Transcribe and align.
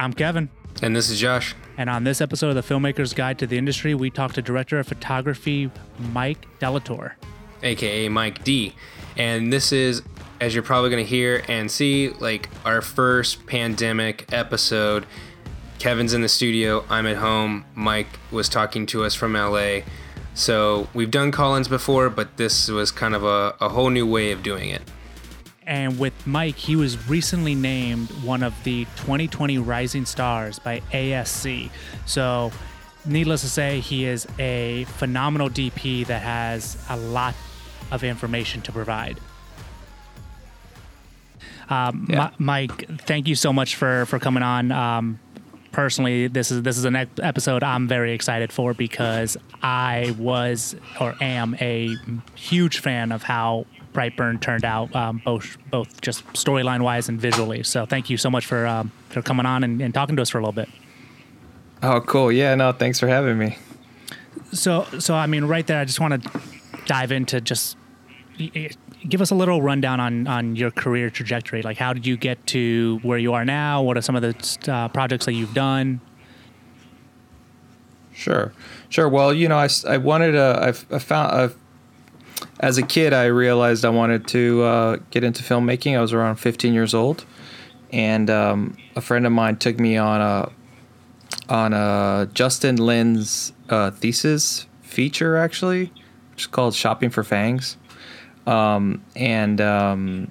I'm 0.00 0.12
Kevin. 0.12 0.48
And 0.80 0.94
this 0.94 1.10
is 1.10 1.18
Josh. 1.18 1.56
And 1.76 1.90
on 1.90 2.04
this 2.04 2.20
episode 2.20 2.50
of 2.50 2.54
the 2.54 2.74
Filmmaker's 2.74 3.12
Guide 3.12 3.38
to 3.40 3.48
the 3.48 3.58
Industry, 3.58 3.96
we 3.96 4.10
talk 4.10 4.32
to 4.34 4.42
director 4.42 4.78
of 4.78 4.86
photography 4.86 5.70
Mike 6.12 6.46
Dallatorre, 6.60 7.12
aka 7.64 8.08
Mike 8.08 8.44
D. 8.44 8.74
And 9.16 9.52
this 9.52 9.72
is, 9.72 10.02
as 10.40 10.54
you're 10.54 10.62
probably 10.62 10.90
going 10.90 11.02
to 11.04 11.08
hear 11.08 11.42
and 11.48 11.68
see, 11.68 12.10
like 12.10 12.48
our 12.64 12.80
first 12.80 13.46
pandemic 13.46 14.32
episode. 14.32 15.04
Kevin's 15.80 16.12
in 16.14 16.22
the 16.22 16.28
studio, 16.28 16.84
I'm 16.88 17.06
at 17.06 17.16
home. 17.16 17.64
Mike 17.74 18.18
was 18.30 18.48
talking 18.48 18.86
to 18.86 19.04
us 19.04 19.14
from 19.14 19.34
LA. 19.34 19.80
So 20.34 20.88
we've 20.94 21.10
done 21.10 21.32
call 21.32 21.56
ins 21.56 21.66
before, 21.66 22.08
but 22.10 22.36
this 22.36 22.68
was 22.68 22.92
kind 22.92 23.14
of 23.14 23.24
a, 23.24 23.56
a 23.60 23.68
whole 23.68 23.90
new 23.90 24.06
way 24.06 24.30
of 24.30 24.44
doing 24.44 24.70
it. 24.70 24.82
And 25.68 25.98
with 25.98 26.26
Mike, 26.26 26.56
he 26.56 26.76
was 26.76 27.08
recently 27.10 27.54
named 27.54 28.08
one 28.24 28.42
of 28.42 28.54
the 28.64 28.86
2020 28.96 29.58
Rising 29.58 30.06
Stars 30.06 30.58
by 30.58 30.80
ASC. 30.92 31.70
So, 32.06 32.50
needless 33.04 33.42
to 33.42 33.50
say, 33.50 33.80
he 33.80 34.06
is 34.06 34.26
a 34.38 34.84
phenomenal 34.84 35.50
DP 35.50 36.06
that 36.06 36.22
has 36.22 36.82
a 36.88 36.96
lot 36.96 37.34
of 37.90 38.02
information 38.02 38.62
to 38.62 38.72
provide. 38.72 39.18
Um, 41.68 42.06
yeah. 42.08 42.30
Mike, 42.38 42.88
thank 43.02 43.28
you 43.28 43.34
so 43.34 43.52
much 43.52 43.76
for 43.76 44.06
for 44.06 44.18
coming 44.18 44.42
on. 44.42 44.72
Um, 44.72 45.20
personally, 45.70 46.28
this 46.28 46.50
is 46.50 46.62
this 46.62 46.78
is 46.78 46.86
an 46.86 46.96
episode 46.96 47.62
I'm 47.62 47.86
very 47.86 48.14
excited 48.14 48.54
for 48.54 48.72
because 48.72 49.36
I 49.62 50.14
was 50.18 50.76
or 50.98 51.14
am 51.20 51.56
a 51.60 51.94
huge 52.34 52.78
fan 52.78 53.12
of 53.12 53.22
how 53.22 53.66
Brightburn 53.98 54.40
turned 54.40 54.64
out, 54.64 54.94
um, 54.94 55.20
both 55.24 55.58
both 55.70 56.00
just 56.00 56.24
storyline 56.28 56.82
wise 56.82 57.08
and 57.08 57.20
visually. 57.20 57.64
So 57.64 57.84
thank 57.84 58.08
you 58.08 58.16
so 58.16 58.30
much 58.30 58.46
for 58.46 58.64
um, 58.64 58.92
for 59.08 59.22
coming 59.22 59.44
on 59.44 59.64
and, 59.64 59.82
and, 59.82 59.92
talking 59.92 60.14
to 60.14 60.22
us 60.22 60.30
for 60.30 60.38
a 60.38 60.40
little 60.40 60.52
bit. 60.52 60.68
Oh, 61.82 62.00
cool. 62.00 62.30
Yeah, 62.30 62.54
no, 62.54 62.70
thanks 62.70 63.00
for 63.00 63.08
having 63.08 63.38
me. 63.38 63.58
So, 64.52 64.84
so 65.00 65.14
I 65.16 65.26
mean, 65.26 65.44
right 65.46 65.66
there, 65.66 65.80
I 65.80 65.84
just 65.84 65.98
want 65.98 66.22
to 66.22 66.40
dive 66.86 67.10
into 67.10 67.40
just 67.40 67.76
give 69.08 69.20
us 69.20 69.32
a 69.32 69.34
little 69.34 69.62
rundown 69.62 69.98
on 69.98 70.28
on 70.28 70.54
your 70.54 70.70
career 70.70 71.10
trajectory. 71.10 71.62
Like, 71.62 71.76
how 71.76 71.92
did 71.92 72.06
you 72.06 72.16
get 72.16 72.46
to 72.48 73.00
where 73.02 73.18
you 73.18 73.32
are 73.32 73.44
now? 73.44 73.82
What 73.82 73.96
are 73.96 74.02
some 74.02 74.14
of 74.14 74.22
the 74.22 74.72
uh, 74.72 74.88
projects 74.88 75.26
that 75.26 75.32
you've 75.32 75.54
done? 75.54 76.00
Sure, 78.12 78.52
sure. 78.90 79.08
Well, 79.08 79.34
you 79.34 79.48
know, 79.48 79.58
I, 79.58 79.68
I 79.88 79.96
wanted 79.96 80.32
to. 80.32 80.60
I've, 80.62 80.86
I 80.92 81.00
found 81.00 81.32
I've 81.32 81.56
as 82.60 82.78
a 82.78 82.82
kid, 82.82 83.12
I 83.12 83.26
realized 83.26 83.84
I 83.84 83.90
wanted 83.90 84.26
to 84.28 84.62
uh, 84.62 84.96
get 85.10 85.24
into 85.24 85.42
filmmaking. 85.42 85.96
I 85.96 86.00
was 86.00 86.12
around 86.12 86.36
15 86.36 86.74
years 86.74 86.94
old, 86.94 87.24
and 87.92 88.28
um, 88.30 88.76
a 88.96 89.00
friend 89.00 89.26
of 89.26 89.32
mine 89.32 89.56
took 89.56 89.78
me 89.78 89.96
on 89.96 90.20
a 90.20 90.52
on 91.48 91.72
a 91.72 92.28
Justin 92.32 92.76
Lin's 92.76 93.52
uh, 93.68 93.90
thesis 93.90 94.66
feature, 94.82 95.36
actually, 95.36 95.92
which 96.30 96.42
is 96.42 96.46
called 96.46 96.74
"Shopping 96.74 97.10
for 97.10 97.22
Fangs," 97.22 97.76
um, 98.46 99.04
and 99.14 99.60
um, 99.60 100.30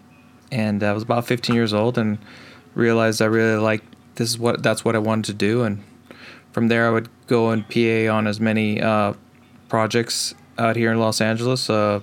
and 0.52 0.84
I 0.84 0.94
was 0.94 1.04
about 1.04 1.28
15 1.28 1.56
years 1.56 1.74
old 1.74 1.98
and 1.98 2.18
realized 2.76 3.22
I 3.22 3.26
really 3.26 3.60
liked 3.60 3.86
this 4.16 4.30
is 4.30 4.38
what 4.38 4.64
that's 4.64 4.84
what 4.84 4.96
I 4.96 5.00
wanted 5.00 5.26
to 5.26 5.34
do, 5.34 5.64
and 5.64 5.84
from 6.52 6.68
there 6.68 6.88
I 6.88 6.90
would 6.90 7.10
go 7.28 7.52
and 7.52 7.68
PA 7.70 8.14
on 8.14 8.28
as 8.28 8.40
many 8.40 8.82
uh, 8.82 9.14
projects 9.70 10.34
out 10.58 10.76
here 10.76 10.92
in 10.92 11.00
Los 11.00 11.22
Angeles, 11.22 11.70
uh, 11.70 12.00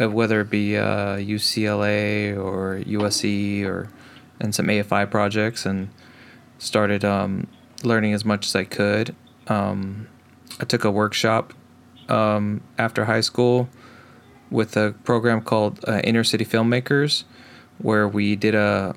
uh 0.00 0.10
whether 0.10 0.40
it 0.40 0.50
be 0.50 0.76
uh, 0.76 1.16
UCLA 1.16 2.36
or 2.36 2.80
USC 2.84 3.64
or 3.64 3.88
and 4.40 4.54
some 4.54 4.66
AFI 4.66 5.10
projects, 5.10 5.66
and 5.66 5.90
started 6.58 7.04
um, 7.04 7.46
learning 7.82 8.14
as 8.14 8.24
much 8.24 8.46
as 8.46 8.56
I 8.56 8.64
could. 8.64 9.14
Um, 9.48 10.08
I 10.60 10.64
took 10.64 10.84
a 10.84 10.90
workshop 10.90 11.52
um, 12.08 12.62
after 12.78 13.04
high 13.04 13.20
school 13.20 13.68
with 14.50 14.76
a 14.76 14.94
program 15.04 15.42
called 15.42 15.84
uh, 15.86 16.00
Inner 16.04 16.24
City 16.24 16.44
Filmmakers, 16.44 17.24
where 17.78 18.08
we 18.08 18.36
did 18.36 18.54
a 18.54 18.94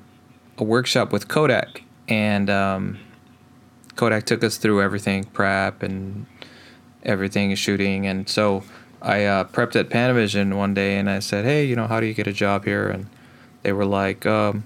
a 0.58 0.64
workshop 0.64 1.12
with 1.12 1.28
Kodak, 1.28 1.82
and 2.08 2.48
um, 2.48 2.98
Kodak 3.96 4.24
took 4.24 4.44
us 4.44 4.56
through 4.56 4.82
everything 4.82 5.24
prep 5.24 5.82
and 5.82 6.26
everything 7.04 7.50
is 7.50 7.58
shooting. 7.58 8.06
And 8.06 8.28
so 8.28 8.62
I 9.02 9.24
uh, 9.24 9.44
prepped 9.44 9.76
at 9.76 9.88
Panavision 9.88 10.56
one 10.56 10.74
day 10.74 10.96
and 10.96 11.10
I 11.10 11.18
said, 11.18 11.44
hey, 11.44 11.64
you 11.64 11.76
know, 11.76 11.86
how 11.86 12.00
do 12.00 12.06
you 12.06 12.14
get 12.14 12.26
a 12.26 12.32
job 12.32 12.64
here? 12.64 12.88
And 12.88 13.06
they 13.62 13.72
were 13.72 13.84
like, 13.84 14.26
um, 14.26 14.64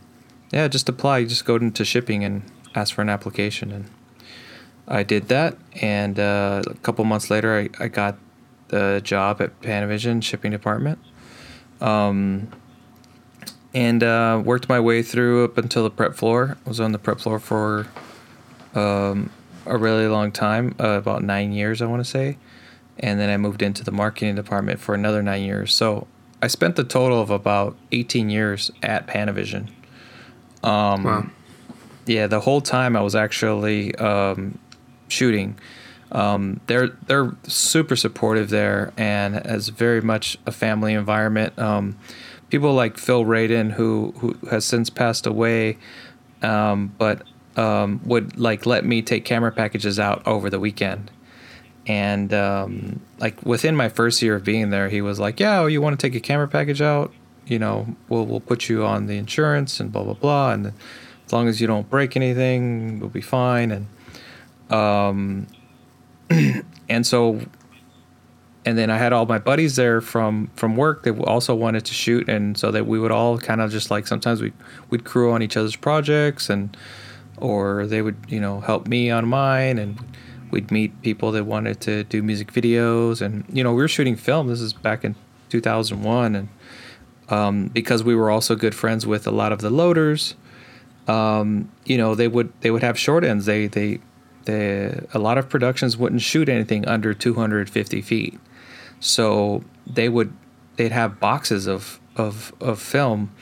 yeah, 0.52 0.68
just 0.68 0.88
apply. 0.88 1.24
Just 1.24 1.44
go 1.44 1.56
into 1.56 1.84
shipping 1.84 2.24
and 2.24 2.42
ask 2.74 2.94
for 2.94 3.02
an 3.02 3.08
application. 3.08 3.72
And 3.72 3.90
I 4.86 5.02
did 5.02 5.28
that. 5.28 5.56
And 5.80 6.18
uh, 6.18 6.62
a 6.66 6.74
couple 6.74 7.04
months 7.04 7.30
later, 7.30 7.58
I, 7.58 7.84
I 7.84 7.88
got 7.88 8.16
the 8.68 9.00
job 9.02 9.40
at 9.40 9.60
Panavision 9.60 10.22
shipping 10.22 10.52
department. 10.52 10.98
Um, 11.80 12.48
and 13.74 14.02
uh, 14.02 14.40
worked 14.44 14.68
my 14.68 14.80
way 14.80 15.02
through 15.02 15.44
up 15.44 15.58
until 15.58 15.82
the 15.82 15.90
prep 15.90 16.14
floor. 16.14 16.56
I 16.64 16.68
was 16.68 16.80
on 16.80 16.92
the 16.92 16.98
prep 16.98 17.20
floor 17.20 17.38
for 17.38 17.86
um, 18.74 19.30
a 19.68 19.76
really 19.76 20.08
long 20.08 20.32
time, 20.32 20.74
uh, 20.80 20.88
about 20.88 21.22
nine 21.22 21.52
years, 21.52 21.80
I 21.82 21.86
want 21.86 22.04
to 22.04 22.10
say. 22.10 22.38
And 22.98 23.20
then 23.20 23.30
I 23.30 23.36
moved 23.36 23.62
into 23.62 23.84
the 23.84 23.92
marketing 23.92 24.34
department 24.34 24.80
for 24.80 24.94
another 24.94 25.22
nine 25.22 25.42
years. 25.42 25.72
So 25.72 26.06
I 26.42 26.46
spent 26.48 26.76
the 26.76 26.84
total 26.84 27.20
of 27.20 27.30
about 27.30 27.76
18 27.92 28.30
years 28.30 28.70
at 28.82 29.06
Panavision. 29.06 29.68
Um, 30.62 31.04
wow. 31.04 31.26
Yeah, 32.06 32.26
the 32.26 32.40
whole 32.40 32.60
time 32.60 32.96
I 32.96 33.02
was 33.02 33.14
actually 33.14 33.94
um, 33.96 34.58
shooting. 35.08 35.58
Um, 36.10 36.60
they're 36.66 36.88
they're 37.06 37.36
super 37.46 37.96
supportive 37.96 38.48
there, 38.48 38.94
and 38.96 39.36
as 39.36 39.68
very 39.68 40.00
much 40.00 40.38
a 40.46 40.52
family 40.52 40.94
environment. 40.94 41.58
Um, 41.58 41.98
people 42.48 42.72
like 42.72 42.96
Phil 42.96 43.24
Radin, 43.24 43.72
who 43.72 44.14
who 44.18 44.38
has 44.48 44.64
since 44.64 44.88
passed 44.88 45.26
away, 45.26 45.76
um, 46.42 46.94
but 46.96 47.22
um, 47.58 48.00
would 48.04 48.38
like 48.38 48.66
let 48.66 48.84
me 48.84 49.02
take 49.02 49.24
camera 49.24 49.50
packages 49.50 49.98
out 49.98 50.26
over 50.26 50.48
the 50.48 50.60
weekend. 50.60 51.10
And 51.86 52.32
um, 52.32 53.00
like 53.18 53.44
within 53.44 53.74
my 53.74 53.88
first 53.88 54.22
year 54.22 54.36
of 54.36 54.44
being 54.44 54.70
there, 54.70 54.88
he 54.88 55.00
was 55.00 55.18
like, 55.18 55.40
"Yeah, 55.40 55.66
you 55.66 55.80
want 55.80 55.98
to 55.98 56.06
take 56.06 56.14
a 56.14 56.20
camera 56.20 56.46
package 56.46 56.80
out? 56.80 57.12
You 57.46 57.58
know, 57.58 57.96
we'll 58.08 58.26
we'll 58.26 58.40
put 58.40 58.68
you 58.68 58.84
on 58.84 59.06
the 59.06 59.16
insurance 59.16 59.80
and 59.80 59.90
blah 59.90 60.04
blah 60.04 60.14
blah, 60.14 60.52
and 60.52 60.66
as 61.26 61.32
long 61.32 61.48
as 61.48 61.60
you 61.60 61.66
don't 61.66 61.88
break 61.90 62.14
anything, 62.16 63.00
we'll 63.00 63.08
be 63.08 63.22
fine." 63.22 63.72
And 63.72 64.72
um, 64.72 65.46
and 66.88 67.06
so 67.06 67.40
and 68.68 68.76
then 68.76 68.90
I 68.90 68.98
had 68.98 69.14
all 69.14 69.24
my 69.24 69.38
buddies 69.38 69.76
there 69.76 70.02
from 70.02 70.50
from 70.54 70.76
work 70.76 71.04
that 71.04 71.18
also 71.20 71.54
wanted 71.54 71.86
to 71.86 71.94
shoot, 71.94 72.28
and 72.28 72.56
so 72.56 72.70
that 72.70 72.86
we 72.86 73.00
would 73.00 73.10
all 73.10 73.38
kind 73.38 73.62
of 73.62 73.70
just 73.70 73.90
like 73.90 74.06
sometimes 74.06 74.42
we 74.42 74.52
we'd 74.90 75.04
crew 75.04 75.32
on 75.32 75.42
each 75.42 75.56
other's 75.56 75.74
projects, 75.74 76.50
and 76.50 76.76
or 77.40 77.86
they 77.86 78.02
would 78.02 78.16
you 78.28 78.40
know 78.40 78.60
help 78.60 78.86
me 78.86 79.10
on 79.10 79.28
mine 79.28 79.78
and 79.78 79.98
we'd 80.50 80.70
meet 80.70 81.02
people 81.02 81.30
that 81.32 81.44
wanted 81.44 81.80
to 81.82 82.04
do 82.04 82.22
music 82.22 82.52
videos. 82.52 83.20
And 83.20 83.44
you 83.52 83.62
know 83.64 83.72
we 83.72 83.82
were 83.82 83.88
shooting 83.88 84.16
film. 84.16 84.48
This 84.48 84.60
is 84.60 84.72
back 84.72 85.04
in 85.04 85.14
2001 85.50 86.34
and 86.34 86.48
um, 87.30 87.68
because 87.68 88.02
we 88.02 88.14
were 88.14 88.30
also 88.30 88.54
good 88.54 88.74
friends 88.74 89.06
with 89.06 89.26
a 89.26 89.30
lot 89.30 89.52
of 89.52 89.60
the 89.60 89.70
loaders 89.70 90.34
um, 91.08 91.72
you 91.86 91.96
know 91.96 92.14
they 92.14 92.28
would 92.28 92.52
they 92.60 92.70
would 92.70 92.82
have 92.82 92.98
short 92.98 93.24
ends. 93.24 93.46
They 93.46 93.66
they 93.66 93.98
they 94.44 95.00
a 95.12 95.18
lot 95.18 95.38
of 95.38 95.48
productions 95.48 95.96
wouldn't 95.96 96.20
shoot 96.20 96.48
anything 96.48 96.86
under 96.86 97.14
250 97.14 98.02
feet. 98.02 98.38
So 99.00 99.64
they 99.86 100.08
would 100.08 100.32
they'd 100.76 100.92
have 100.92 101.18
boxes 101.18 101.66
of 101.66 101.98
of 102.14 102.52
of 102.60 102.78
film 102.78 103.32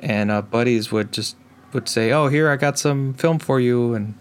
and 0.00 0.30
uh, 0.30 0.42
buddies 0.42 0.90
would 0.90 1.12
just 1.12 1.36
would 1.72 1.88
say, 1.88 2.12
"Oh, 2.12 2.28
here 2.28 2.50
I 2.50 2.56
got 2.56 2.78
some 2.78 3.14
film 3.14 3.38
for 3.38 3.60
you," 3.60 3.94
and 3.94 4.14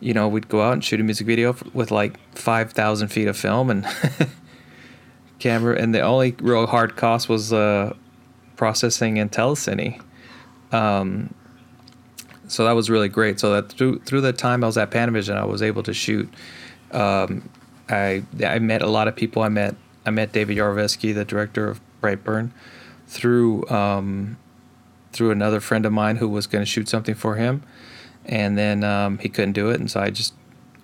you 0.00 0.14
know 0.14 0.28
we'd 0.28 0.48
go 0.48 0.62
out 0.62 0.74
and 0.74 0.84
shoot 0.84 1.00
a 1.00 1.02
music 1.02 1.26
video 1.26 1.56
with 1.72 1.90
like 1.90 2.18
five 2.34 2.72
thousand 2.72 3.08
feet 3.08 3.28
of 3.28 3.36
film 3.36 3.70
and 3.70 3.86
camera, 5.38 5.76
and 5.76 5.94
the 5.94 6.00
only 6.00 6.34
real 6.40 6.66
hard 6.66 6.96
cost 6.96 7.28
was 7.28 7.52
uh, 7.52 7.94
processing 8.56 9.16
in 9.16 9.28
telecine. 9.28 10.00
Um, 10.72 11.34
so 12.48 12.64
that 12.64 12.72
was 12.72 12.90
really 12.90 13.08
great. 13.08 13.38
So 13.40 13.52
that 13.52 13.70
through 13.70 14.00
through 14.00 14.22
the 14.22 14.32
time 14.32 14.64
I 14.64 14.66
was 14.66 14.76
at 14.76 14.90
Panavision, 14.90 15.36
I 15.36 15.44
was 15.44 15.62
able 15.62 15.82
to 15.84 15.94
shoot. 15.94 16.32
Um, 16.92 17.48
I 17.88 18.22
I 18.44 18.58
met 18.58 18.82
a 18.82 18.88
lot 18.88 19.08
of 19.08 19.16
people. 19.16 19.42
I 19.42 19.48
met 19.48 19.76
I 20.06 20.10
met 20.10 20.32
David 20.32 20.56
Yarovesky, 20.56 21.14
the 21.14 21.24
director 21.24 21.68
of 21.68 21.80
Brightburn, 22.02 22.50
through 23.06 23.68
um, 23.68 24.38
through 25.12 25.30
another 25.30 25.60
friend 25.60 25.86
of 25.86 25.92
mine 25.92 26.16
who 26.16 26.28
was 26.28 26.46
going 26.46 26.62
to 26.62 26.70
shoot 26.70 26.88
something 26.88 27.14
for 27.14 27.36
him, 27.36 27.62
and 28.24 28.56
then 28.58 28.84
um, 28.84 29.18
he 29.18 29.28
couldn't 29.28 29.52
do 29.52 29.70
it, 29.70 29.80
and 29.80 29.90
so 29.90 30.00
I 30.00 30.10
just 30.10 30.34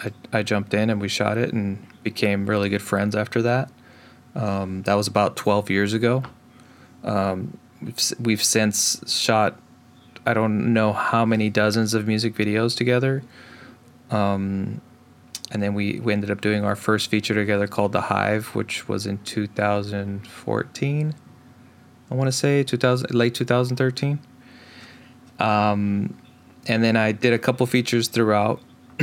I, 0.00 0.12
I 0.32 0.42
jumped 0.42 0.74
in 0.74 0.90
and 0.90 1.00
we 1.00 1.08
shot 1.08 1.38
it 1.38 1.52
and 1.52 1.86
became 2.02 2.46
really 2.46 2.68
good 2.68 2.82
friends 2.82 3.14
after 3.14 3.42
that. 3.42 3.70
Um, 4.34 4.82
that 4.82 4.94
was 4.94 5.06
about 5.06 5.36
12 5.36 5.70
years 5.70 5.92
ago. 5.92 6.24
Um, 7.04 7.58
we've, 7.80 8.12
we've 8.18 8.42
since 8.42 9.00
shot 9.10 9.60
I 10.26 10.32
don't 10.32 10.72
know 10.72 10.92
how 10.92 11.24
many 11.24 11.50
dozens 11.50 11.92
of 11.92 12.06
music 12.06 12.34
videos 12.34 12.76
together. 12.76 13.22
Um, 14.10 14.80
and 15.50 15.62
then 15.62 15.74
we, 15.74 16.00
we 16.00 16.12
ended 16.12 16.30
up 16.30 16.40
doing 16.40 16.64
our 16.64 16.76
first 16.76 17.10
feature 17.10 17.34
together 17.34 17.66
called 17.66 17.92
The 17.92 18.00
Hive, 18.02 18.54
which 18.54 18.88
was 18.88 19.06
in 19.06 19.18
2014. 19.18 21.14
I 22.14 22.16
want 22.16 22.28
to 22.28 22.32
say 22.32 22.62
2000 22.62 23.12
late 23.12 23.34
2013. 23.34 24.20
Um, 25.40 26.16
and 26.68 26.84
then 26.84 26.96
I 26.96 27.10
did 27.10 27.32
a 27.32 27.40
couple 27.40 27.66
features 27.66 28.06
throughout. 28.06 28.60
uh, 29.00 29.02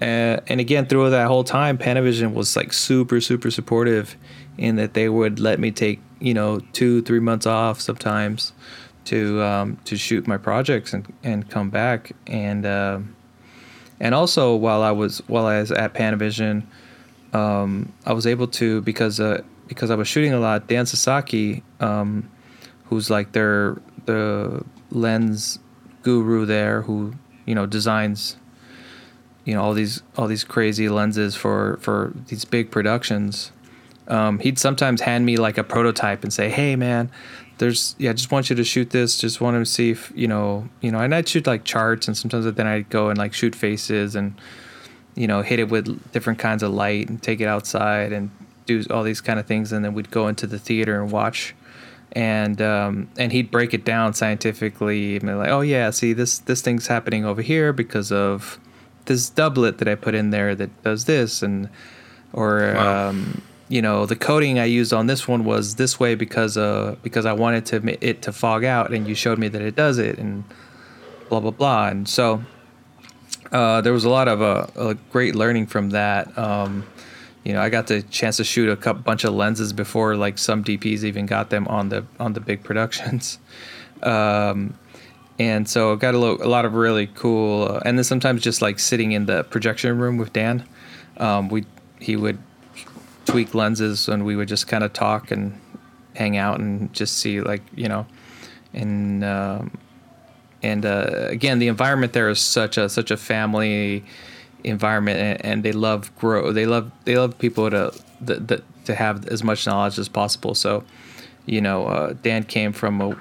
and 0.00 0.60
again, 0.60 0.86
through 0.86 1.10
that 1.10 1.26
whole 1.26 1.42
time, 1.42 1.78
Panavision 1.78 2.34
was 2.34 2.54
like 2.54 2.72
super, 2.72 3.20
super 3.20 3.50
supportive 3.50 4.16
in 4.56 4.76
that 4.76 4.94
they 4.94 5.08
would 5.08 5.40
let 5.40 5.58
me 5.58 5.72
take, 5.72 5.98
you 6.20 6.32
know, 6.32 6.60
two, 6.72 7.02
three 7.02 7.18
months 7.18 7.44
off 7.44 7.80
sometimes 7.80 8.52
to 9.06 9.42
um, 9.42 9.76
to 9.86 9.96
shoot 9.96 10.28
my 10.28 10.36
projects 10.36 10.92
and, 10.92 11.12
and 11.24 11.50
come 11.50 11.70
back. 11.70 12.12
And 12.28 12.64
uh, 12.64 13.00
and 13.98 14.14
also 14.14 14.54
while 14.54 14.84
I 14.84 14.92
was 14.92 15.18
while 15.26 15.46
I 15.46 15.58
was 15.58 15.72
at 15.72 15.92
Panavision, 15.92 16.62
um, 17.32 17.92
I 18.06 18.12
was 18.12 18.28
able 18.28 18.46
to 18.46 18.80
because 18.82 19.18
uh, 19.18 19.42
because 19.68 19.90
I 19.90 19.94
was 19.94 20.08
shooting 20.08 20.32
a 20.32 20.40
lot. 20.40 20.66
Dan 20.66 20.86
Sasaki, 20.86 21.62
um, 21.80 22.30
who's 22.84 23.10
like 23.10 23.32
their 23.32 23.80
the 24.06 24.64
lens 24.90 25.58
guru 26.02 26.46
there, 26.46 26.82
who 26.82 27.14
you 27.46 27.54
know 27.54 27.66
designs 27.66 28.36
you 29.48 29.54
know 29.54 29.62
all 29.62 29.72
these 29.72 30.02
all 30.18 30.26
these 30.26 30.44
crazy 30.44 30.90
lenses 30.90 31.34
for 31.34 31.78
for 31.80 32.12
these 32.26 32.44
big 32.44 32.70
productions. 32.70 33.50
Um, 34.06 34.40
he'd 34.40 34.58
sometimes 34.58 35.00
hand 35.00 35.24
me 35.24 35.38
like 35.38 35.56
a 35.56 35.64
prototype 35.64 36.22
and 36.22 36.30
say, 36.30 36.50
"Hey, 36.50 36.76
man, 36.76 37.10
there's 37.56 37.96
yeah, 37.98 38.10
I 38.10 38.12
just 38.12 38.30
want 38.30 38.50
you 38.50 38.56
to 38.56 38.64
shoot 38.64 38.90
this. 38.90 39.16
Just 39.16 39.40
want 39.40 39.56
to 39.56 39.64
see 39.64 39.90
if 39.90 40.12
you 40.14 40.28
know 40.28 40.68
you 40.82 40.92
know." 40.92 40.98
And 41.00 41.14
I'd 41.14 41.26
shoot 41.26 41.46
like 41.46 41.64
charts, 41.64 42.06
and 42.06 42.14
sometimes 42.14 42.44
then 42.52 42.66
I'd 42.66 42.90
go 42.90 43.08
and 43.08 43.16
like 43.16 43.32
shoot 43.32 43.54
faces 43.54 44.14
and 44.14 44.38
you 45.14 45.26
know 45.26 45.40
hit 45.40 45.60
it 45.60 45.70
with 45.70 46.12
different 46.12 46.38
kinds 46.38 46.62
of 46.62 46.70
light 46.74 47.08
and 47.08 47.22
take 47.22 47.40
it 47.40 47.46
outside 47.46 48.12
and 48.12 48.30
do 48.68 48.84
all 48.90 49.02
these 49.02 49.20
kind 49.20 49.40
of 49.40 49.46
things, 49.46 49.72
and 49.72 49.84
then 49.84 49.94
we'd 49.94 50.10
go 50.12 50.28
into 50.28 50.46
the 50.46 50.58
theater 50.58 51.02
and 51.02 51.10
watch. 51.10 51.54
And 52.12 52.62
um, 52.62 53.08
and 53.18 53.32
he'd 53.32 53.50
break 53.50 53.74
it 53.74 53.84
down 53.84 54.14
scientifically 54.14 55.16
and 55.16 55.26
be 55.26 55.32
like, 55.32 55.50
oh 55.50 55.60
yeah, 55.62 55.90
see 55.90 56.12
this 56.12 56.38
this 56.38 56.62
thing's 56.62 56.86
happening 56.86 57.24
over 57.24 57.42
here 57.42 57.72
because 57.72 58.12
of 58.12 58.58
this 59.06 59.28
doublet 59.28 59.78
that 59.78 59.88
I 59.88 59.94
put 59.94 60.14
in 60.14 60.30
there 60.30 60.54
that 60.54 60.70
does 60.82 61.04
this 61.04 61.42
and 61.42 61.68
or 62.32 62.74
Wow. 62.74 63.08
um, 63.10 63.42
you 63.68 63.82
know 63.82 64.06
the 64.06 64.16
coating 64.16 64.58
I 64.58 64.64
used 64.66 64.92
on 64.92 65.06
this 65.06 65.26
one 65.28 65.44
was 65.44 65.76
this 65.76 65.98
way 66.00 66.14
because 66.14 66.56
uh 66.56 66.96
because 67.02 67.26
I 67.26 67.32
wanted 67.32 67.64
to 67.66 67.76
it 68.06 68.22
to 68.22 68.32
fog 68.32 68.64
out 68.64 68.92
and 68.92 69.06
you 69.08 69.14
showed 69.14 69.38
me 69.38 69.48
that 69.48 69.62
it 69.62 69.74
does 69.76 69.98
it 69.98 70.18
and 70.18 70.44
blah 71.28 71.40
blah 71.40 71.50
blah 71.50 71.88
and 71.88 72.08
so 72.08 72.42
uh, 73.52 73.80
there 73.80 73.92
was 73.92 74.04
a 74.04 74.10
lot 74.10 74.28
of 74.28 74.42
uh, 74.42 74.66
a 74.76 74.94
great 75.10 75.34
learning 75.34 75.66
from 75.66 75.90
that. 75.90 76.36
Um, 76.36 76.84
you 77.44 77.52
know, 77.52 77.60
I 77.60 77.68
got 77.68 77.86
the 77.86 78.02
chance 78.02 78.36
to 78.38 78.44
shoot 78.44 78.68
a 78.68 78.76
couple, 78.76 79.02
bunch 79.02 79.24
of 79.24 79.34
lenses 79.34 79.72
before 79.72 80.16
like 80.16 80.38
some 80.38 80.62
DPs 80.64 81.04
even 81.04 81.26
got 81.26 81.50
them 81.50 81.66
on 81.68 81.88
the 81.88 82.04
on 82.18 82.32
the 82.32 82.40
big 82.40 82.62
productions. 82.64 83.38
Um, 84.02 84.74
and 85.38 85.68
so 85.68 85.92
I 85.92 85.96
got 85.96 86.14
a, 86.14 86.18
lo- 86.18 86.38
a 86.40 86.48
lot 86.48 86.64
of 86.64 86.74
really 86.74 87.06
cool, 87.06 87.68
uh, 87.70 87.80
and 87.84 87.96
then 87.96 88.04
sometimes 88.04 88.42
just 88.42 88.60
like 88.60 88.78
sitting 88.78 89.12
in 89.12 89.26
the 89.26 89.44
projection 89.44 89.96
room 89.98 90.18
with 90.18 90.32
Dan, 90.32 90.66
um, 91.18 91.48
we 91.48 91.64
he 92.00 92.16
would 92.16 92.38
tweak 93.24 93.54
lenses 93.54 94.08
and 94.08 94.24
we 94.24 94.36
would 94.36 94.48
just 94.48 94.66
kind 94.66 94.82
of 94.82 94.92
talk 94.92 95.30
and 95.30 95.58
hang 96.16 96.36
out 96.36 96.58
and 96.58 96.92
just 96.92 97.18
see 97.18 97.40
like 97.40 97.62
you 97.74 97.88
know, 97.88 98.06
and 98.74 99.24
um, 99.24 99.78
and 100.62 100.84
uh, 100.84 101.26
again 101.28 101.58
the 101.58 101.68
environment 101.68 102.12
there 102.12 102.28
is 102.28 102.40
such 102.40 102.76
a 102.76 102.88
such 102.88 103.10
a 103.10 103.16
family 103.16 104.04
environment 104.64 105.18
and, 105.18 105.44
and 105.44 105.62
they 105.62 105.72
love 105.72 106.14
grow 106.16 106.52
they 106.52 106.66
love 106.66 106.90
they 107.04 107.16
love 107.16 107.38
people 107.38 107.70
to 107.70 107.92
the, 108.20 108.62
to 108.84 108.94
have 108.94 109.26
as 109.28 109.44
much 109.44 109.66
knowledge 109.66 109.98
as 109.98 110.08
possible. 110.08 110.54
So 110.54 110.84
you 111.46 111.60
know 111.60 111.86
uh, 111.86 112.14
Dan 112.22 112.44
came 112.44 112.72
from 112.72 113.00
a, 113.00 113.16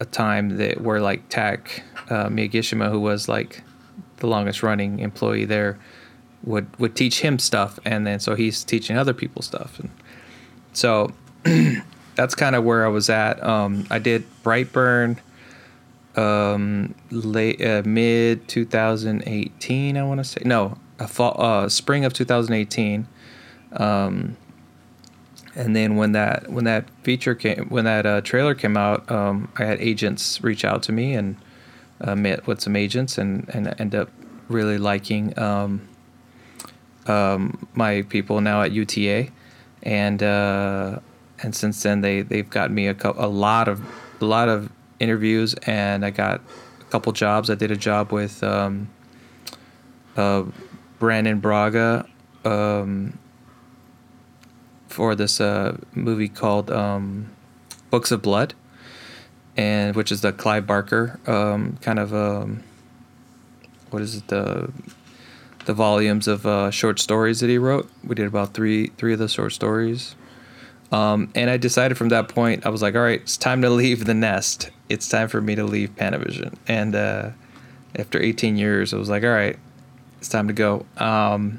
a 0.00 0.04
time 0.04 0.56
that 0.58 0.80
where 0.80 1.00
like 1.00 1.28
Tak 1.28 1.82
uh, 2.10 2.28
Miyagishima 2.28 2.90
who 2.90 3.00
was 3.00 3.28
like 3.28 3.62
the 4.18 4.26
longest 4.26 4.62
running 4.62 5.00
employee 5.00 5.44
there 5.44 5.78
would 6.44 6.66
would 6.78 6.94
teach 6.96 7.20
him 7.20 7.38
stuff 7.38 7.78
and 7.84 8.06
then 8.06 8.20
so 8.20 8.34
he's 8.34 8.64
teaching 8.64 8.96
other 8.96 9.14
people 9.14 9.42
stuff. 9.42 9.78
And 9.78 9.90
so 10.72 11.12
that's 12.14 12.34
kind 12.34 12.54
of 12.56 12.64
where 12.64 12.84
I 12.84 12.88
was 12.88 13.08
at. 13.08 13.42
Um, 13.42 13.86
I 13.90 13.98
did 13.98 14.24
Brightburn 14.44 15.18
um 16.16 16.94
late 17.10 17.60
uh, 17.64 17.82
mid 17.84 18.46
2018 18.48 19.96
i 19.96 20.02
want 20.02 20.18
to 20.20 20.24
say. 20.24 20.42
No 20.44 20.76
fall 21.06 21.40
uh 21.40 21.68
spring 21.68 22.04
of 22.04 22.12
2018 22.12 23.06
um 23.74 24.36
and 25.54 25.76
then 25.76 25.96
when 25.96 26.12
that 26.12 26.50
when 26.50 26.64
that 26.64 26.84
feature 27.02 27.34
came 27.34 27.66
when 27.68 27.84
that 27.84 28.06
uh, 28.06 28.20
trailer 28.20 28.54
came 28.54 28.76
out 28.76 29.10
um 29.10 29.50
i 29.56 29.64
had 29.64 29.80
agents 29.80 30.42
reach 30.42 30.64
out 30.64 30.82
to 30.82 30.92
me 30.92 31.14
and 31.14 31.36
uh, 32.00 32.14
met 32.14 32.46
with 32.46 32.60
some 32.60 32.76
agents 32.76 33.18
and 33.18 33.48
and 33.54 33.74
end 33.78 33.94
up 33.94 34.10
really 34.48 34.78
liking 34.78 35.36
um 35.38 35.86
um 37.06 37.66
my 37.74 38.02
people 38.02 38.40
now 38.40 38.62
at 38.62 38.72
uta 38.72 39.28
and 39.82 40.22
uh 40.22 40.98
and 41.42 41.54
since 41.54 41.82
then 41.82 42.00
they 42.00 42.22
they've 42.22 42.50
got 42.50 42.70
me 42.70 42.86
a, 42.86 42.94
cou- 42.94 43.14
a 43.16 43.26
lot 43.26 43.68
of 43.68 43.80
a 44.20 44.24
lot 44.24 44.48
of 44.48 44.70
interviews 45.02 45.54
and 45.66 46.04
I 46.04 46.10
got 46.10 46.40
a 46.80 46.84
couple 46.84 47.12
jobs. 47.12 47.50
I 47.50 47.54
did 47.56 47.70
a 47.70 47.76
job 47.76 48.12
with 48.12 48.42
um, 48.42 48.88
uh, 50.16 50.44
Brannon 50.98 51.40
Braga 51.40 52.06
um, 52.44 53.18
for 54.88 55.14
this 55.14 55.40
uh, 55.40 55.76
movie 55.94 56.28
called 56.28 56.70
um, 56.70 57.30
Books 57.90 58.12
of 58.12 58.22
Blood, 58.22 58.54
and 59.56 59.96
which 59.96 60.12
is 60.12 60.20
the 60.20 60.32
Clive 60.32 60.66
Barker 60.66 61.18
um, 61.26 61.76
kind 61.80 61.98
of 61.98 62.14
um, 62.14 62.62
what 63.90 64.02
is 64.02 64.16
it 64.16 64.28
the 64.28 64.72
the 65.64 65.74
volumes 65.74 66.26
of 66.26 66.44
uh, 66.44 66.70
short 66.70 66.98
stories 66.98 67.40
that 67.40 67.48
he 67.48 67.58
wrote. 67.58 67.88
We 68.04 68.14
did 68.14 68.26
about 68.26 68.54
three 68.54 68.88
three 68.98 69.12
of 69.12 69.18
the 69.18 69.28
short 69.28 69.52
stories. 69.52 70.14
Um, 70.90 71.30
and 71.34 71.48
I 71.48 71.56
decided 71.56 71.96
from 71.96 72.10
that 72.10 72.28
point, 72.28 72.66
I 72.66 72.68
was 72.68 72.82
like, 72.82 72.94
all 72.94 73.00
right, 73.00 73.20
it's 73.20 73.38
time 73.38 73.62
to 73.62 73.70
leave 73.70 74.04
the 74.04 74.12
nest. 74.12 74.70
It's 74.92 75.08
time 75.08 75.28
for 75.28 75.40
me 75.40 75.54
to 75.54 75.64
leave 75.64 75.96
Panavision. 75.96 76.54
And 76.68 76.94
uh, 76.94 77.30
after 77.96 78.20
18 78.20 78.56
years, 78.56 78.92
I 78.92 78.98
was 78.98 79.08
like, 79.08 79.24
all 79.24 79.30
right, 79.30 79.58
it's 80.18 80.28
time 80.28 80.48
to 80.48 80.54
go. 80.54 80.84
Um, 80.98 81.58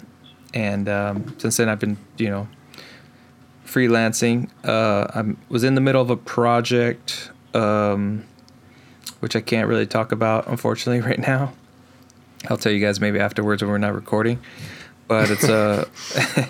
and 0.53 0.87
um, 0.87 1.35
since 1.39 1.57
then, 1.57 1.67
I've 1.67 1.79
been, 1.79 1.97
you 2.17 2.29
know, 2.29 2.47
freelancing. 3.65 4.49
Uh, 4.63 5.07
I 5.15 5.35
was 5.49 5.63
in 5.63 5.73
the 5.73 5.81
middle 5.81 6.01
of 6.01 6.11
a 6.11 6.15
project, 6.15 7.31
um, 7.55 8.23
which 9.19 9.35
I 9.35 9.41
can't 9.41 9.67
really 9.67 9.87
talk 9.87 10.11
about, 10.11 10.47
unfortunately, 10.47 11.01
right 11.09 11.19
now. 11.19 11.53
I'll 12.49 12.57
tell 12.57 12.71
you 12.71 12.85
guys 12.85 12.99
maybe 12.99 13.19
afterwards 13.19 13.63
when 13.63 13.71
we're 13.71 13.79
not 13.79 13.95
recording. 13.95 14.39
But 15.07 15.31
it's 15.31 15.45
a 15.45 15.87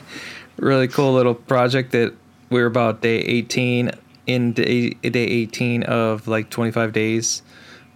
really 0.58 0.90
cool 0.90 1.14
little 1.14 1.34
project 1.34 1.94
that 1.94 2.14
we're 2.50 2.66
about 2.66 3.02
day 3.02 3.20
18 3.20 3.92
in 4.26 4.54
day, 4.54 4.92
day 4.92 5.26
18 5.26 5.84
of 5.84 6.28
like 6.28 6.50
25 6.50 6.94
days. 6.94 7.42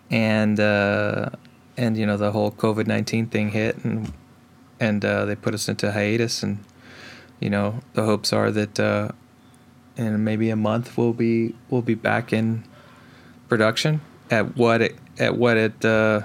And 0.10 0.60
uh 0.60 1.30
and 1.76 1.98
you 1.98 2.06
know 2.06 2.18
the 2.18 2.32
whole 2.32 2.52
covid-19 2.52 3.30
thing 3.30 3.52
hit 3.52 3.84
and 3.84 4.12
and 4.80 5.04
uh 5.04 5.26
they 5.26 5.36
put 5.36 5.54
us 5.54 5.68
into 5.68 5.92
hiatus. 5.92 6.44
And 6.44 6.64
you 7.40 7.50
know 7.50 7.82
the 7.94 8.04
hopes 8.04 8.32
are 8.32 8.52
that 8.52 8.80
uh 8.80 9.10
in 9.96 10.24
maybe 10.24 10.50
a 10.50 10.56
month 10.56 10.98
we'll 10.98 11.14
be 11.14 11.56
we'll 11.70 11.82
be 11.82 11.96
back 11.96 12.32
in 12.32 12.64
production. 13.50 14.02
At 14.30 14.58
what 14.58 14.82
it 14.82 14.96
at 15.20 15.38
what 15.38 15.58
it 15.58 15.84
uh 15.84 16.22